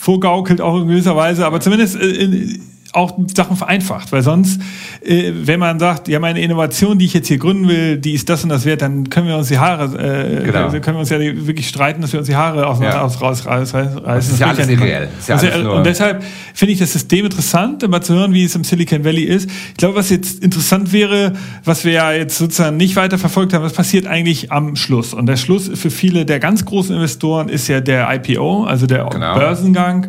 vorgaukelt 0.00 0.62
auch 0.62 0.80
in 0.80 0.88
gewisser 0.88 1.16
Weise, 1.16 1.44
aber 1.44 1.60
zumindest 1.60 1.96
äh, 1.96 2.58
auch 2.92 3.16
Sachen 3.34 3.56
vereinfacht, 3.56 4.10
weil 4.12 4.22
sonst, 4.22 4.60
äh, 5.02 5.32
wenn 5.34 5.60
man 5.60 5.78
sagt, 5.78 6.08
ja, 6.08 6.18
meine 6.18 6.40
Innovation, 6.40 6.98
die 6.98 7.04
ich 7.04 7.14
jetzt 7.14 7.28
hier 7.28 7.38
gründen 7.38 7.68
will, 7.68 7.98
die 7.98 8.14
ist 8.14 8.28
das 8.28 8.42
und 8.42 8.48
das 8.50 8.64
wert, 8.64 8.82
dann 8.82 9.08
können 9.10 9.28
wir 9.28 9.36
uns 9.36 9.48
die 9.48 9.58
Haare, 9.58 9.84
äh, 9.96 10.44
genau. 10.44 10.70
können 10.70 10.96
wir 10.96 11.00
uns 11.00 11.10
ja 11.10 11.20
wirklich 11.20 11.68
streiten, 11.68 12.02
dass 12.02 12.12
wir 12.12 12.18
uns 12.18 12.28
die 12.28 12.36
Haare 12.36 12.66
aus, 12.66 12.80
ja. 12.80 13.00
aus 13.00 13.20
raus 13.20 13.46
rausreißen. 13.46 14.02
Das 14.04 14.28
ist 14.28 14.40
ja 14.40 14.48
alles 14.48 14.68
irreell. 14.68 15.08
Ja 15.26 15.36
alles 15.36 15.66
und 15.66 15.86
deshalb 15.86 16.24
finde 16.54 16.72
ich 16.72 16.78
das 16.78 16.92
System 16.92 17.26
interessant, 17.26 17.82
immer 17.82 18.00
zu 18.02 18.14
hören, 18.14 18.34
wie 18.34 18.44
es 18.44 18.54
im 18.54 18.64
Silicon 18.64 19.04
Valley 19.04 19.22
ist. 19.22 19.48
Ich 19.48 19.76
glaube, 19.76 19.94
was 19.94 20.10
jetzt 20.10 20.42
interessant 20.42 20.92
wäre, 20.92 21.34
was 21.64 21.84
wir 21.84 21.92
ja 21.92 22.12
jetzt 22.12 22.38
sozusagen 22.38 22.76
nicht 22.76 22.96
weiter 22.96 23.18
verfolgt 23.18 23.52
haben, 23.52 23.62
was 23.62 23.72
passiert 23.72 24.06
eigentlich 24.06 24.50
am 24.50 24.74
Schluss? 24.76 25.14
Und 25.14 25.26
der 25.26 25.36
Schluss 25.36 25.70
für 25.74 25.90
viele 25.90 26.24
der 26.24 26.40
ganz 26.40 26.64
großen 26.64 26.94
Investoren 26.94 27.48
ist 27.48 27.68
ja 27.68 27.80
der 27.80 28.12
IPO, 28.12 28.64
also 28.64 28.86
der 28.86 29.04
genau. 29.04 29.34
Börsengang. 29.34 30.08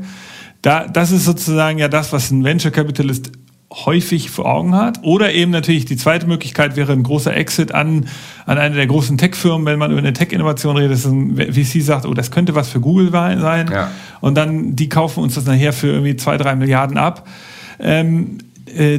Da, 0.62 0.88
das 0.88 1.12
ist 1.12 1.26
sozusagen 1.26 1.80
ja 1.80 1.88
das, 1.88 2.14
was 2.14 2.32
ein 2.32 2.44
Venture 2.44 2.72
Capitalist 2.72 3.32
häufig 3.74 4.30
vor 4.30 4.46
Augen 4.46 4.76
hat. 4.76 5.00
Oder 5.04 5.34
eben 5.34 5.52
natürlich 5.52 5.86
die 5.86 5.96
zweite 5.96 6.28
Möglichkeit 6.28 6.76
wäre 6.76 6.92
ein 6.92 7.04
großer 7.04 7.36
Exit 7.36 7.74
an, 7.74 8.08
an 8.46 8.58
eine 8.58 8.76
der 8.76 8.88
großen 8.88 9.18
Tech-Firmen, 9.18 9.66
wenn 9.66 9.80
man 9.80 9.92
über 9.92 10.00
eine 10.00 10.14
Tech-Innovation 10.14 10.78
redet, 10.78 10.92
dass 10.92 11.06
ein 11.06 11.38
VC 11.38 11.82
sagt, 11.82 12.06
oh, 12.06 12.14
das 12.14 12.32
könnte 12.32 12.54
was 12.54 12.70
für 12.70 12.82
Google 12.82 13.12
sein. 13.12 13.70
Ja. 13.72 13.92
Und 14.20 14.36
dann, 14.36 14.76
die 14.76 14.90
kaufen 14.90 15.24
uns 15.24 15.36
das 15.36 15.46
nachher 15.46 15.74
für 15.74 15.88
irgendwie 15.88 16.16
zwei, 16.18 16.38
drei 16.38 16.56
Milliarden 16.56 16.98
ab. 16.98 17.28
Ähm, 17.80 18.40
äh, 18.40 18.51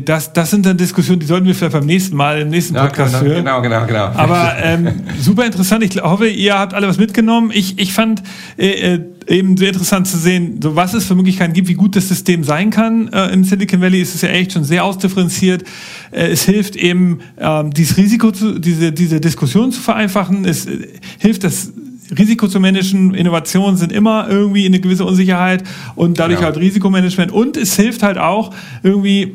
das, 0.05 0.33
das 0.33 0.51
sind 0.51 0.67
dann 0.67 0.77
Diskussionen, 0.77 1.21
die 1.21 1.27
sollten 1.27 1.47
wir 1.47 1.55
vielleicht 1.55 1.73
beim 1.73 1.87
nächsten 1.87 2.17
Mal 2.17 2.41
im 2.41 2.49
nächsten 2.49 2.75
Podcast 2.75 3.15
ja, 3.15 3.21
genau, 3.21 3.33
führen. 3.33 3.45
Genau, 3.45 3.63
genau, 3.63 3.87
genau. 3.87 4.05
Aber 4.15 4.55
ähm, 4.63 5.03
super 5.21 5.47
interessant. 5.47 5.85
Ich 5.85 6.03
hoffe, 6.03 6.29
ihr 6.29 6.59
habt 6.59 6.75
alle 6.75 6.89
was 6.89 6.99
mitgenommen. 6.99 7.51
Ich, 7.55 7.79
ich 7.79 7.93
fand 7.93 8.23
äh, 8.59 8.95
äh, 8.95 9.01
eben 9.27 9.57
sehr 9.57 9.69
interessant 9.69 10.07
zu 10.07 10.17
sehen, 10.17 10.61
so 10.63 10.77
was 10.77 10.95
es 10.95 11.07
für 11.07 11.15
Möglichkeiten 11.15 11.53
gibt, 11.53 11.69
wie 11.69 11.75
gut 11.75 11.97
das 11.97 12.09
System 12.09 12.45
sein 12.45 12.71
kann. 12.71 13.09
Äh, 13.09 13.33
Im 13.33 13.45
Silicon 13.45 13.81
Valley 13.81 14.01
ist 14.01 14.15
es 14.15 14.23
ja 14.23 14.29
echt 14.29 14.53
schon 14.53 14.65
sehr 14.65 14.85
ausdifferenziert. 14.85 15.65
Äh, 16.11 16.29
es 16.29 16.45
hilft 16.45 16.77
eben, 16.77 17.21
äh, 17.37 17.65
dieses 17.71 17.97
Risiko, 17.97 18.31
zu, 18.33 18.59
diese, 18.59 18.93
diese 18.93 19.21
Diskussion 19.21 19.73
zu 19.73 19.81
vereinfachen. 19.81 20.45
Es 20.45 20.67
äh, 20.67 20.89
hilft, 21.19 21.45
das 21.45 21.73
Risiko 22.17 22.47
zu 22.49 22.61
managen, 22.61 23.15
Innovationen 23.15 23.77
sind 23.77 23.93
immer 23.93 24.29
irgendwie 24.29 24.67
eine 24.67 24.81
gewisse 24.81 25.05
Unsicherheit 25.05 25.65
und 25.95 26.19
dadurch 26.19 26.41
ja. 26.41 26.47
halt 26.47 26.59
Risikomanagement. 26.59 27.33
Und 27.33 27.57
es 27.57 27.77
hilft 27.77 28.03
halt 28.03 28.19
auch 28.19 28.55
irgendwie 28.83 29.35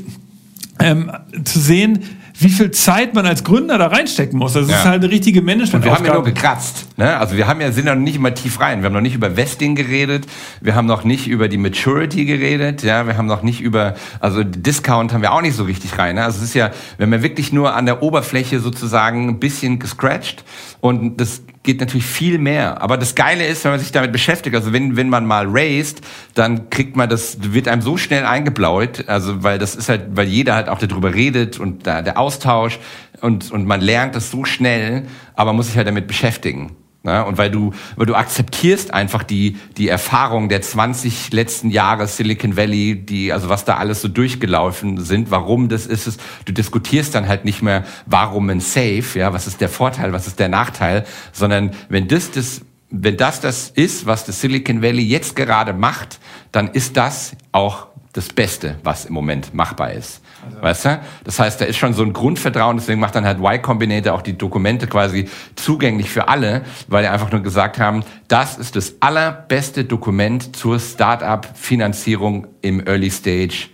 ähm, 0.80 1.12
zu 1.44 1.60
sehen, 1.60 2.04
wie 2.40 2.50
viel 2.50 2.72
Zeit 2.72 3.16
man 3.16 3.26
als 3.26 3.44
Gründer 3.44 3.78
da 3.78 3.88
reinstecken 3.88 4.38
muss. 4.38 4.54
Das 4.54 4.70
ja. 4.70 4.78
ist 4.78 4.86
halt 4.86 5.04
eine 5.04 5.12
richtige 5.12 5.42
Management. 5.42 5.84
Und 5.84 5.86
wir 5.86 5.96
haben 5.96 6.06
ja 6.06 6.14
nur 6.14 6.24
gekratzt. 6.24 6.88
Ne? 6.98 7.18
Also 7.18 7.36
wir 7.36 7.48
haben 7.48 7.62
ja 7.62 7.72
sind 7.72 7.86
noch 7.86 7.96
nicht 7.96 8.16
immer 8.16 8.34
tief 8.34 8.60
rein. 8.60 8.82
Wir 8.82 8.86
haben 8.86 8.94
noch 8.94 9.02
nicht 9.02 9.16
über 9.16 9.36
Vesting 9.36 9.76
geredet. 9.76 10.28
Wir 10.62 10.76
haben 10.76 10.86
noch 10.86 11.04
nicht 11.04 11.28
über 11.28 11.48
die 11.48 11.58
Maturity 11.58 12.26
geredet. 12.26 12.84
Ja, 12.84 13.08
wir 13.08 13.18
haben 13.18 13.26
noch 13.26 13.42
nicht 13.42 13.62
über 13.62 13.96
also 14.20 14.44
Discount 14.44 15.14
haben 15.14 15.24
wir 15.24 15.34
auch 15.34 15.42
nicht 15.42 15.56
so 15.56 15.64
richtig 15.64 15.98
rein. 15.98 16.16
Ne? 16.16 16.24
Also 16.24 16.38
es 16.40 16.50
ist 16.50 16.54
ja, 16.54 16.72
wenn 17.00 17.10
man 17.10 17.24
wirklich 17.24 17.52
nur 17.52 17.74
an 17.74 17.88
der 17.88 18.04
Oberfläche 18.04 18.60
sozusagen 18.60 19.30
ein 19.30 19.40
bisschen 19.40 19.80
gescratcht 19.80 20.44
und 20.80 21.20
das 21.20 21.42
geht 21.68 21.82
natürlich 21.82 22.06
viel 22.06 22.40
mehr. 22.40 22.82
Aber 22.82 22.98
das 22.98 23.14
Geile 23.14 23.46
ist, 23.46 23.64
wenn 23.66 23.72
man 23.72 23.80
sich 23.80 23.92
damit 23.92 24.14
beschäftigt, 24.14 24.56
also 24.56 24.72
wenn, 24.72 24.96
wenn 24.96 25.10
man 25.10 25.26
mal 25.26 25.46
raced, 25.48 26.02
dann 26.34 26.70
kriegt 26.70 26.96
man 26.96 27.10
das, 27.10 27.38
wird 27.54 27.68
einem 27.68 27.82
so 27.82 27.98
schnell 27.98 28.26
eingeblaut, 28.26 29.04
also 29.08 29.44
weil 29.44 29.60
das 29.60 29.76
ist 29.76 29.90
halt, 29.90 30.16
weil 30.16 30.28
jeder 30.28 30.56
halt 30.56 30.70
auch 30.70 30.80
darüber 30.80 31.14
redet 31.14 31.60
und 31.60 31.86
da, 31.86 32.02
der 32.02 32.18
Austausch 32.18 32.80
und, 33.20 33.52
und 33.52 33.68
man 33.68 33.82
lernt 33.82 34.16
das 34.16 34.32
so 34.32 34.46
schnell, 34.46 35.04
aber 35.36 35.50
man 35.50 35.58
muss 35.58 35.68
sich 35.68 35.76
halt 35.76 35.88
damit 35.88 36.08
beschäftigen. 36.08 36.76
Ne? 37.08 37.24
Und 37.24 37.38
weil 37.38 37.50
du, 37.50 37.72
weil 37.96 38.06
du 38.06 38.16
akzeptierst 38.16 38.94
einfach 38.94 39.24
die, 39.24 39.56
die 39.78 39.88
Erfahrung 39.88 40.50
der 40.50 40.62
20 40.62 41.32
letzten 41.32 41.72
Jahre 41.72 42.06
Silicon 42.06 42.58
Valley, 42.58 42.96
die, 42.96 43.32
also 43.32 43.48
was 43.48 43.64
da 43.64 43.78
alles 43.78 44.02
so 44.02 44.10
durchgelaufen 44.10 45.04
sind, 45.04 45.32
warum 45.32 45.70
das 45.70 45.86
ist 45.88 46.06
es. 46.06 46.18
Du 46.44 46.52
diskutierst 46.52 47.16
dann 47.16 47.30
halt 47.30 47.46
nicht 47.46 47.62
mehr, 47.62 47.86
warum 48.06 48.50
ein 48.50 48.60
Safe, 48.60 49.06
ja, 49.16 49.32
was 49.32 49.48
ist 49.48 49.62
der 49.62 49.70
Vorteil, 49.70 50.12
was 50.12 50.28
ist 50.28 50.38
der 50.38 50.50
Nachteil, 50.50 51.06
sondern 51.32 51.72
wenn 51.88 52.10
das 52.10 52.30
das 52.30 52.62
wenn 52.90 53.18
das 53.18 53.42
das 53.42 53.70
ist, 53.70 54.06
was 54.06 54.26
das 54.26 54.40
Silicon 54.40 54.82
Valley 54.82 55.04
jetzt 55.04 55.36
gerade 55.36 55.74
macht, 55.74 56.20
dann 56.54 56.70
ist 56.70 56.96
das 56.96 57.36
auch 57.52 57.88
das 58.18 58.30
Beste, 58.30 58.78
was 58.84 59.06
im 59.06 59.14
Moment 59.14 59.54
machbar 59.54 59.94
ist. 59.94 60.22
Also. 60.44 60.62
Weißt 60.62 60.86
du? 60.86 61.00
Das 61.24 61.40
heißt, 61.40 61.62
da 61.62 61.66
ist 61.66 61.78
schon 61.78 61.94
so 61.94 62.04
ein 62.04 62.14
Grundvertrauen, 62.14 62.78
deswegen 62.78 63.00
macht 63.00 63.16
dann 63.16 63.26
halt 63.26 63.40
Y 63.40 63.62
Combinator 63.62 64.14
auch 64.14 64.22
die 64.22 64.38
Dokumente 64.38 64.88
quasi 64.88 65.30
zugänglich 65.56 66.10
für 66.10 66.28
alle, 66.28 66.64
weil 66.88 67.04
die 67.04 67.10
einfach 67.10 67.32
nur 67.32 67.42
gesagt 67.42 67.80
haben, 67.80 68.04
das 68.28 68.58
ist 68.58 68.76
das 68.76 68.96
allerbeste 69.00 69.86
Dokument 69.86 70.56
zur 70.56 70.80
Startup-Finanzierung 70.80 72.48
im 72.62 72.86
Early 72.86 73.12
Stage 73.12 73.70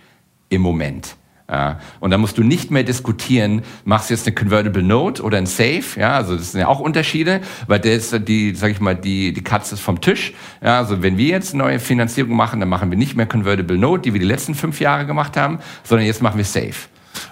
im 0.50 0.60
Moment. 0.60 1.16
Ja, 1.50 1.78
und 2.00 2.10
da 2.10 2.16
musst 2.16 2.38
du 2.38 2.42
nicht 2.42 2.70
mehr 2.70 2.84
diskutieren, 2.84 3.62
machst 3.84 4.08
du 4.08 4.14
jetzt 4.14 4.26
eine 4.26 4.34
Convertible 4.34 4.82
Note 4.82 5.22
oder 5.22 5.36
ein 5.36 5.44
Safe, 5.44 5.84
ja, 5.98 6.14
also 6.14 6.36
das 6.36 6.52
sind 6.52 6.60
ja 6.62 6.68
auch 6.68 6.80
Unterschiede, 6.80 7.42
weil 7.66 7.80
der 7.80 7.96
ist 7.96 8.18
die, 8.26 8.54
sag 8.54 8.70
ich 8.70 8.80
mal, 8.80 8.94
die, 8.94 9.34
die 9.34 9.44
Katze 9.44 9.74
ist 9.74 9.82
vom 9.82 10.00
Tisch. 10.00 10.32
Ja, 10.62 10.78
also 10.78 11.02
wenn 11.02 11.18
wir 11.18 11.28
jetzt 11.28 11.52
neue 11.52 11.80
Finanzierung 11.80 12.34
machen, 12.34 12.60
dann 12.60 12.70
machen 12.70 12.90
wir 12.90 12.96
nicht 12.96 13.14
mehr 13.14 13.26
Convertible 13.26 13.76
Note, 13.76 14.02
die 14.02 14.14
wir 14.14 14.20
die 14.20 14.26
letzten 14.26 14.54
fünf 14.54 14.80
Jahre 14.80 15.04
gemacht 15.04 15.36
haben, 15.36 15.58
sondern 15.82 16.06
jetzt 16.06 16.22
machen 16.22 16.38
wir 16.38 16.46
Safe. 16.46 16.72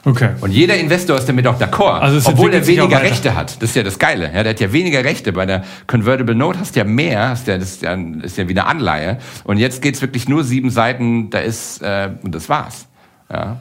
Okay. 0.04 0.30
Und 0.42 0.50
jeder 0.50 0.76
Investor 0.76 1.16
ist 1.16 1.28
damit 1.28 1.46
auch 1.46 1.58
d'accord, 1.58 2.00
also 2.00 2.30
obwohl 2.30 2.52
er 2.52 2.66
weniger 2.66 3.00
Rechte 3.00 3.34
hat. 3.34 3.62
Das 3.62 3.70
ist 3.70 3.76
ja 3.76 3.82
das 3.82 3.98
Geile. 3.98 4.26
Ja, 4.26 4.42
der 4.42 4.50
hat 4.50 4.60
ja 4.60 4.72
weniger 4.72 5.04
Rechte. 5.04 5.32
Bei 5.32 5.46
der 5.46 5.64
Convertible 5.86 6.34
Note 6.34 6.60
hast 6.60 6.76
du 6.76 6.80
ja 6.80 6.84
mehr, 6.84 7.30
hast 7.30 7.46
ja, 7.48 7.56
das 7.56 7.70
ist 7.70 7.82
ja, 7.82 7.94
ist 7.94 8.36
ja 8.36 8.46
wieder 8.46 8.66
Anleihe. 8.66 9.18
Und 9.44 9.56
jetzt 9.56 9.80
geht's 9.80 10.02
wirklich 10.02 10.28
nur 10.28 10.44
sieben 10.44 10.70
Seiten, 10.70 11.30
da 11.30 11.38
ist, 11.38 11.80
äh, 11.82 12.10
und 12.22 12.34
das 12.34 12.48
war's. 12.48 12.86
Ja. 13.30 13.58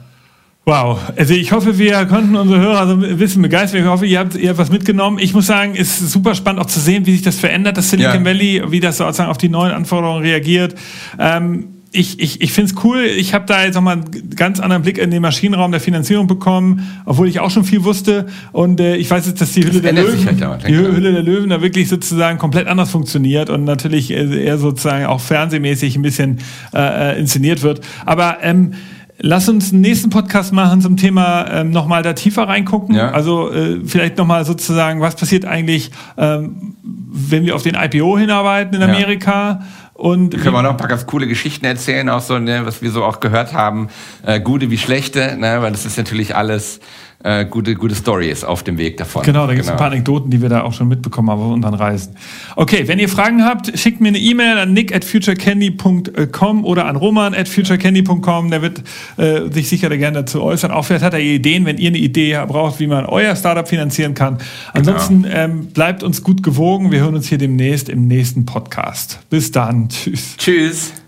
Wow, 0.64 1.00
also 1.16 1.34
ich 1.34 1.50
hoffe, 1.50 1.76
wir 1.76 2.04
konnten 2.06 2.36
unsere 2.36 2.60
Hörer 2.60 2.86
so 2.86 2.94
ein 2.94 3.16
bisschen 3.16 3.42
begeistern. 3.42 3.80
Ich 3.80 3.86
hoffe, 3.86 4.06
ihr 4.06 4.20
habt, 4.20 4.36
ihr 4.36 4.48
habt 4.48 4.58
was 4.60 4.70
mitgenommen. 4.70 5.18
Ich 5.18 5.34
muss 5.34 5.46
sagen, 5.46 5.72
es 5.76 6.00
ist 6.00 6.12
super 6.12 6.36
spannend 6.36 6.62
auch 6.62 6.66
zu 6.66 6.78
sehen, 6.78 7.04
wie 7.04 7.12
sich 7.12 7.22
das 7.22 7.36
verändert, 7.36 7.76
das 7.76 7.90
Silicon 7.90 8.20
ja. 8.20 8.24
Valley, 8.24 8.62
wie 8.68 8.78
das 8.78 8.98
sozusagen 8.98 9.28
auf 9.28 9.38
die 9.38 9.48
neuen 9.48 9.72
Anforderungen 9.72 10.22
reagiert. 10.22 10.76
Ähm, 11.18 11.64
ich, 11.90 12.20
ich, 12.20 12.40
ich 12.40 12.52
finde 12.52 12.72
es 12.72 12.84
cool. 12.84 13.02
Ich 13.02 13.34
habe 13.34 13.44
da 13.46 13.64
jetzt 13.64 13.74
nochmal 13.74 13.96
einen 13.96 14.30
ganz 14.36 14.60
anderen 14.60 14.82
Blick 14.82 14.98
in 14.98 15.10
den 15.10 15.20
Maschinenraum 15.20 15.72
der 15.72 15.80
Finanzierung 15.80 16.28
bekommen, 16.28 16.88
obwohl 17.06 17.28
ich 17.28 17.40
auch 17.40 17.50
schon 17.50 17.64
viel 17.64 17.82
wusste. 17.82 18.26
Und 18.52 18.80
äh, 18.80 18.94
ich 18.96 19.10
weiß 19.10 19.26
jetzt, 19.26 19.40
dass 19.40 19.52
die 19.52 19.62
Hülle 19.64 19.80
das 19.80 19.82
der 19.82 19.92
Löwen, 19.92 20.24
halt 20.24 20.40
dauernd, 20.40 20.66
die 20.66 20.76
Hülle 20.76 21.12
der 21.12 21.22
Löwen 21.22 21.50
da 21.50 21.60
wirklich 21.60 21.88
sozusagen 21.88 22.38
komplett 22.38 22.68
anders 22.68 22.90
funktioniert 22.90 23.50
und 23.50 23.64
natürlich 23.64 24.10
äh, 24.12 24.44
eher 24.44 24.58
sozusagen 24.58 25.06
auch 25.06 25.20
fernsehmäßig 25.20 25.96
ein 25.96 26.02
bisschen 26.02 26.38
äh, 26.72 27.12
äh 27.12 27.18
inszeniert 27.18 27.62
wird. 27.62 27.80
Aber 28.06 28.38
ähm, 28.42 28.72
Lass 29.18 29.48
uns 29.48 29.72
einen 29.72 29.82
nächsten 29.82 30.10
Podcast 30.10 30.52
machen 30.52 30.80
zum 30.80 30.96
Thema 30.96 31.46
ähm, 31.50 31.70
nochmal 31.70 32.02
da 32.02 32.12
tiefer 32.12 32.48
reingucken. 32.48 32.94
Ja. 32.94 33.10
Also 33.10 33.52
äh, 33.52 33.80
vielleicht 33.84 34.18
nochmal 34.18 34.44
sozusagen, 34.44 35.00
was 35.00 35.16
passiert 35.16 35.44
eigentlich, 35.44 35.90
ähm, 36.16 36.76
wenn 36.82 37.44
wir 37.44 37.54
auf 37.54 37.62
den 37.62 37.74
IPO 37.74 38.18
hinarbeiten 38.18 38.74
in 38.74 38.82
Amerika? 38.82 39.32
Ja. 39.32 39.66
Und 39.94 40.32
wir 40.32 40.40
können 40.40 40.54
wir 40.54 40.62
noch 40.62 40.70
ein 40.70 40.76
paar 40.78 40.88
ganz 40.88 41.06
coole 41.06 41.28
Geschichten 41.28 41.64
erzählen, 41.64 42.08
auch 42.08 42.22
so, 42.22 42.38
ne, 42.38 42.62
was 42.64 42.82
wir 42.82 42.90
so 42.90 43.04
auch 43.04 43.20
gehört 43.20 43.52
haben, 43.52 43.88
äh, 44.26 44.40
gute 44.40 44.70
wie 44.70 44.78
schlechte, 44.78 45.36
ne, 45.36 45.58
weil 45.60 45.70
das 45.70 45.84
ist 45.84 45.96
natürlich 45.96 46.34
alles 46.34 46.80
äh, 47.22 47.44
gute, 47.44 47.74
gute 47.74 47.94
Stories 47.94 48.44
auf 48.44 48.62
dem 48.62 48.78
Weg 48.78 48.96
davon. 48.96 49.22
Genau, 49.22 49.46
da 49.46 49.52
gibt 49.52 49.60
es 49.60 49.66
genau. 49.66 49.74
ein 49.74 49.78
paar 49.78 49.92
Anekdoten, 49.92 50.30
die 50.30 50.42
wir 50.42 50.48
da 50.48 50.62
auch 50.62 50.72
schon 50.72 50.88
mitbekommen 50.88 51.30
haben 51.30 51.40
auf 51.40 51.52
unseren 51.52 51.74
Reisen. 51.74 52.16
Okay, 52.56 52.88
wenn 52.88 52.98
ihr 52.98 53.08
Fragen 53.08 53.44
habt, 53.44 53.78
schickt 53.78 54.00
mir 54.00 54.08
eine 54.08 54.18
E-Mail 54.18 54.58
an 54.58 54.72
nick 54.72 54.94
at 54.94 55.04
futurecandy.com 55.04 56.64
oder 56.64 56.86
an 56.86 56.96
roman 56.96 57.34
at 57.34 57.48
futurecandy.com. 57.48 58.50
Der 58.50 58.62
wird 58.62 58.82
äh, 59.16 59.50
sich 59.50 59.68
sicher 59.68 59.88
gerne 59.96 60.18
dazu 60.18 60.42
äußern. 60.42 60.70
Auch 60.70 60.84
vielleicht 60.84 61.04
hat 61.04 61.14
er 61.14 61.20
Ideen, 61.20 61.64
wenn 61.64 61.78
ihr 61.78 61.88
eine 61.88 61.98
Idee 61.98 62.42
braucht, 62.46 62.80
wie 62.80 62.86
man 62.86 63.06
euer 63.06 63.36
Startup 63.36 63.68
finanzieren 63.68 64.14
kann. 64.14 64.38
Ansonsten 64.72 65.22
genau. 65.22 65.36
ähm, 65.36 65.66
bleibt 65.66 66.02
uns 66.02 66.22
gut 66.22 66.42
gewogen. 66.42 66.90
Wir 66.90 67.00
hören 67.00 67.14
uns 67.14 67.28
hier 67.28 67.38
demnächst 67.38 67.88
im 67.88 68.06
nächsten 68.08 68.46
Podcast. 68.46 69.20
Bis 69.30 69.52
dann. 69.52 69.88
Tschüss. 69.88 70.36
Tschüss. 70.36 71.01